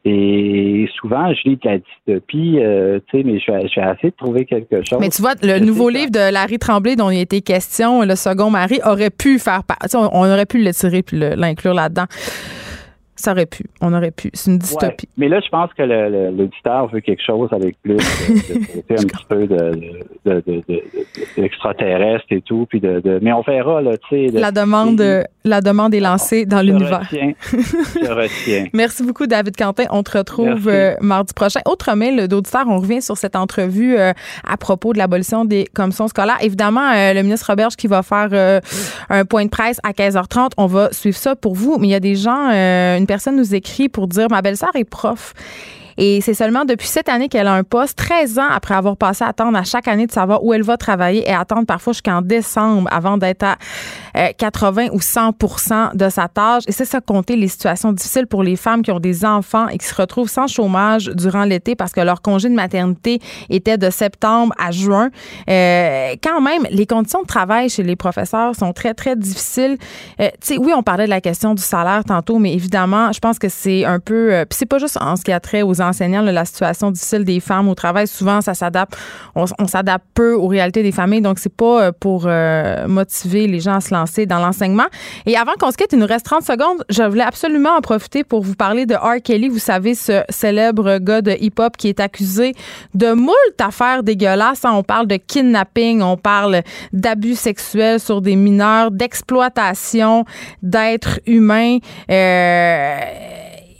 Et 0.09 0.87
souvent, 0.99 1.33
je 1.33 1.49
lis 1.49 1.55
de 1.57 1.69
la 1.69 1.77
dystopie, 1.79 2.59
euh, 2.59 2.99
tu 3.09 3.17
sais, 3.17 3.23
mais 3.25 3.39
je 3.39 3.51
vais, 3.51 3.67
je 3.67 3.79
vais 3.81 3.87
essayer 3.93 4.11
de 4.11 4.15
trouver 4.15 4.45
quelque 4.45 4.77
chose. 4.87 4.99
Mais 5.01 5.09
tu 5.09 5.21
vois, 5.21 5.33
le 5.41 5.57
Je 5.57 5.63
nouveau 5.65 5.89
livre 5.89 6.11
de 6.11 6.31
Larry 6.31 6.59
Tremblay 6.59 6.95
dont 6.95 7.09
il 7.09 7.19
était 7.19 7.41
question, 7.41 8.03
Le 8.03 8.15
second 8.15 8.49
mari, 8.49 8.79
aurait 8.85 9.09
pu 9.09 9.37
faire 9.37 9.63
part. 9.65 9.77
On, 9.95 10.09
on 10.13 10.31
aurait 10.31 10.45
pu 10.45 10.63
le 10.63 10.71
tirer 10.71 11.03
puis 11.03 11.17
l'inclure 11.19 11.73
là-dedans. 11.73 12.05
Ça 13.17 13.31
aurait 13.33 13.45
pu. 13.45 13.65
On 13.81 13.93
aurait 13.93 14.11
pu. 14.11 14.29
C'est 14.33 14.49
une 14.51 14.53
Ouais. 14.57 14.59
dystopie. 14.59 15.09
Mais 15.17 15.27
là, 15.27 15.39
je 15.43 15.49
pense 15.49 15.69
que 15.73 15.83
l'auditeur 15.83 16.87
veut 16.87 17.01
quelque 17.01 17.21
chose 17.25 17.49
avec 17.51 17.75
plus 17.81 17.95
de, 17.95 17.99
de- 17.99 18.95
de- 18.95 19.01
un 19.01 19.05
petit 19.07 19.25
peu 19.27 19.47
de, 19.47 19.71
de, 20.25 20.63
d'extraterrestre 21.35 22.25
et 22.31 22.41
tout. 22.41 22.65
Puis 22.69 22.79
de, 22.79 23.19
mais 23.21 23.33
on 23.33 23.41
verra, 23.41 23.81
là, 23.81 23.91
tu 24.09 24.27
sais. 24.29 24.31
La 24.39 24.51
demande, 24.51 25.01
euh, 25.01 25.23
la 25.43 25.61
demande 25.61 25.93
est 25.93 25.99
lancée 25.99 26.45
dans 26.45 26.61
l'univers. 26.61 27.01
Je 27.11 28.11
retiens. 28.11 28.65
Merci 28.73 29.03
beaucoup, 29.03 29.27
David 29.27 29.55
Quentin. 29.57 29.85
On 29.89 30.03
te 30.03 30.17
retrouve 30.17 30.67
euh, 30.67 30.95
mardi 31.01 31.33
prochain. 31.33 31.59
Autre 31.65 31.93
mail 31.95 32.27
d'auditeur, 32.27 32.65
on 32.67 32.77
revient 32.79 33.01
sur 33.01 33.17
cette 33.17 33.35
entrevue 33.35 33.97
euh, 33.97 34.11
à 34.47 34.57
propos 34.57 34.93
de 34.93 34.97
l'abolition 34.97 35.45
des 35.45 35.65
commissions 35.73 36.07
scolaires. 36.07 36.37
Évidemment, 36.41 36.91
euh, 36.95 37.13
le 37.13 37.21
ministre 37.23 37.47
Roberge 37.49 37.75
qui 37.75 37.87
va 37.87 38.03
faire 38.03 38.61
un 39.09 39.25
point 39.25 39.45
de 39.45 39.49
presse 39.49 39.79
à 39.83 39.91
15h30. 39.91 40.51
On 40.57 40.65
va 40.67 40.91
suivre 40.91 41.17
ça 41.17 41.35
pour 41.35 41.55
vous. 41.55 41.77
Mais 41.79 41.87
il 41.87 41.91
y 41.91 41.95
a 41.95 41.99
des 41.99 42.15
gens, 42.15 42.49
euh, 42.51 42.97
une 43.07 43.13
personne 43.15 43.37
nous 43.37 43.55
écrit 43.55 43.87
pour 43.87 44.09
dire 44.09 44.27
ma 44.29 44.41
belle-sœur 44.41 44.75
est 44.75 44.83
prof. 44.83 45.33
Et 45.97 46.19
c'est 46.19 46.33
seulement 46.33 46.65
depuis 46.65 46.87
cette 46.87 47.07
année 47.07 47.29
qu'elle 47.29 47.47
a 47.47 47.53
un 47.53 47.63
poste, 47.63 47.97
13 47.97 48.37
ans 48.37 48.49
après 48.51 48.75
avoir 48.75 48.97
passé 48.97 49.23
à 49.23 49.29
attendre 49.29 49.57
à 49.57 49.63
chaque 49.63 49.87
année 49.87 50.05
de 50.05 50.11
savoir 50.11 50.43
où 50.43 50.53
elle 50.53 50.61
va 50.61 50.75
travailler 50.75 51.27
et 51.27 51.33
attendre 51.33 51.65
parfois 51.65 51.93
jusqu'en 51.93 52.21
décembre 52.21 52.89
avant 52.91 53.17
d'être 53.17 53.43
à 53.43 53.57
euh, 54.17 54.29
80 54.37 54.87
ou 54.91 54.99
100% 54.99 55.95
de 55.95 56.09
sa 56.09 56.27
tâche. 56.27 56.63
Et 56.67 56.71
c'est 56.71 56.85
ça 56.85 57.01
compter 57.01 57.35
les 57.35 57.47
situations 57.47 57.91
difficiles 57.91 58.27
pour 58.27 58.43
les 58.43 58.55
femmes 58.55 58.81
qui 58.81 58.91
ont 58.91 58.99
des 58.99 59.25
enfants 59.25 59.67
et 59.67 59.77
qui 59.77 59.85
se 59.85 59.95
retrouvent 59.95 60.29
sans 60.29 60.47
chômage 60.47 61.05
durant 61.13 61.43
l'été 61.43 61.75
parce 61.75 61.91
que 61.91 62.01
leur 62.01 62.21
congé 62.21 62.49
de 62.49 62.55
maternité 62.55 63.19
était 63.49 63.77
de 63.77 63.89
septembre 63.89 64.53
à 64.57 64.71
juin. 64.71 65.09
Euh, 65.49 66.15
quand 66.23 66.41
même, 66.41 66.63
les 66.71 66.85
conditions 66.85 67.21
de 67.21 67.27
travail 67.27 67.69
chez 67.69 67.83
les 67.83 67.95
professeurs 67.95 68.55
sont 68.55 68.73
très, 68.73 68.93
très 68.93 69.15
difficiles. 69.15 69.77
Euh, 70.19 70.29
oui, 70.57 70.73
on 70.75 70.83
parlait 70.83 71.05
de 71.05 71.09
la 71.09 71.21
question 71.21 71.53
du 71.53 71.61
salaire 71.61 72.03
tantôt, 72.03 72.39
mais 72.39 72.53
évidemment, 72.53 73.11
je 73.11 73.19
pense 73.19 73.39
que 73.39 73.49
c'est 73.49 73.85
un 73.85 73.99
peu... 73.99 74.33
euh, 74.33 74.45
c'est 74.49 74.65
pas 74.65 74.79
juste 74.79 74.97
en 74.99 75.15
ce 75.15 75.23
qui 75.23 75.31
a 75.31 75.39
trait 75.39 75.61
aux 75.61 75.81
enseignants, 75.81 76.21
là, 76.21 76.31
la 76.31 76.45
situation 76.45 76.91
difficile 76.91 77.23
des 77.23 77.39
femmes 77.39 77.69
au 77.69 77.75
travail. 77.75 78.07
Souvent, 78.07 78.41
ça 78.41 78.53
s'adapte... 78.53 78.97
On, 79.35 79.45
on 79.59 79.67
s'adapte 79.67 80.05
peu 80.13 80.33
aux 80.33 80.47
réalités 80.47 80.83
des 80.83 80.91
familles, 80.91 81.21
donc 81.21 81.39
c'est 81.39 81.53
pas 81.53 81.83
euh, 81.83 81.91
pour 81.99 82.23
euh, 82.25 82.87
motiver 82.87 83.47
les 83.47 83.59
gens 83.59 83.75
à 83.75 83.81
se 83.81 83.93
lancer 83.93 84.06
dans 84.25 84.39
l'enseignement. 84.39 84.85
Et 85.25 85.37
avant 85.37 85.53
qu'on 85.59 85.71
se 85.71 85.77
quitte, 85.77 85.93
il 85.93 85.99
nous 85.99 86.05
reste 86.07 86.25
30 86.25 86.43
secondes. 86.43 86.83
Je 86.89 87.03
voulais 87.03 87.23
absolument 87.23 87.75
en 87.77 87.81
profiter 87.81 88.23
pour 88.23 88.41
vous 88.41 88.55
parler 88.55 88.85
de 88.85 88.95
R. 88.95 89.21
Kelly. 89.23 89.49
Vous 89.49 89.59
savez, 89.59 89.95
ce 89.95 90.23
célèbre 90.29 90.97
gars 90.99 91.21
de 91.21 91.31
hip-hop 91.39 91.77
qui 91.77 91.87
est 91.89 91.99
accusé 91.99 92.53
de 92.93 93.13
moult 93.13 93.35
affaires 93.59 94.03
dégueulasses. 94.03 94.65
hein. 94.65 94.71
On 94.73 94.83
parle 94.83 95.07
de 95.07 95.17
kidnapping, 95.17 96.01
on 96.01 96.17
parle 96.17 96.61
d'abus 96.93 97.35
sexuels 97.35 97.99
sur 97.99 98.21
des 98.21 98.35
mineurs, 98.35 98.91
d'exploitation 98.91 100.25
d'êtres 100.61 101.19
humains. 101.25 101.77
Euh, 102.09 102.99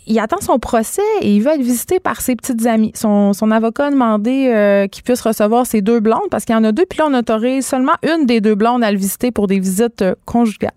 il 0.07 0.19
attend 0.19 0.39
son 0.41 0.57
procès 0.57 1.01
et 1.21 1.35
il 1.35 1.41
veut 1.41 1.51
être 1.51 1.61
visité 1.61 1.99
par 1.99 2.21
ses 2.21 2.35
petites 2.35 2.65
amies. 2.65 2.91
Son, 2.95 3.33
avocat 3.51 3.87
a 3.87 3.91
demandé 3.91 4.49
euh, 4.53 4.87
qu'il 4.87 5.03
puisse 5.03 5.21
recevoir 5.21 5.65
ses 5.65 5.81
deux 5.81 5.99
blondes 5.99 6.29
parce 6.31 6.45
qu'il 6.45 6.55
y 6.55 6.57
en 6.57 6.63
a 6.63 6.71
deux, 6.71 6.85
puis 6.85 6.99
là, 6.99 7.07
on 7.09 7.13
autorise 7.13 7.65
seulement 7.65 7.93
une 8.03 8.25
des 8.25 8.41
deux 8.41 8.55
blondes 8.55 8.83
à 8.83 8.91
le 8.91 8.97
visiter 8.97 9.31
pour 9.31 9.47
des 9.47 9.59
visites 9.59 10.01
euh, 10.01 10.15
conjugales. 10.25 10.71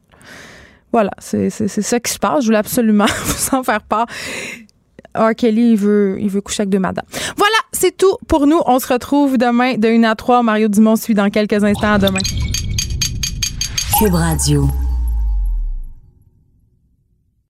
Voilà, 0.92 1.12
c'est 1.18 1.50
ça 1.50 2.00
qui 2.00 2.12
se 2.12 2.18
passe. 2.18 2.40
Je 2.40 2.46
voulais 2.46 2.58
absolument 2.58 3.06
vous 3.24 3.56
en 3.56 3.62
faire 3.62 3.82
part. 3.82 4.06
R. 5.14 5.34
Kelly, 5.36 5.72
il 5.72 5.76
veut, 5.76 6.16
il 6.20 6.28
veut 6.28 6.40
coucher 6.40 6.62
avec 6.62 6.70
deux 6.70 6.78
madames. 6.78 7.04
Voilà, 7.36 7.56
c'est 7.72 7.96
tout 7.96 8.16
pour 8.28 8.46
nous. 8.46 8.60
On 8.66 8.78
se 8.78 8.92
retrouve 8.92 9.38
demain 9.38 9.74
de 9.74 9.88
1 9.88 10.04
à 10.04 10.14
3. 10.14 10.42
Mario 10.42 10.68
Dumont 10.68 10.96
suit 10.96 11.14
dans 11.14 11.30
quelques 11.30 11.64
instants. 11.64 11.94
À 11.94 11.98
demain. 11.98 12.20
Cube 13.98 14.14
Radio. 14.14 14.68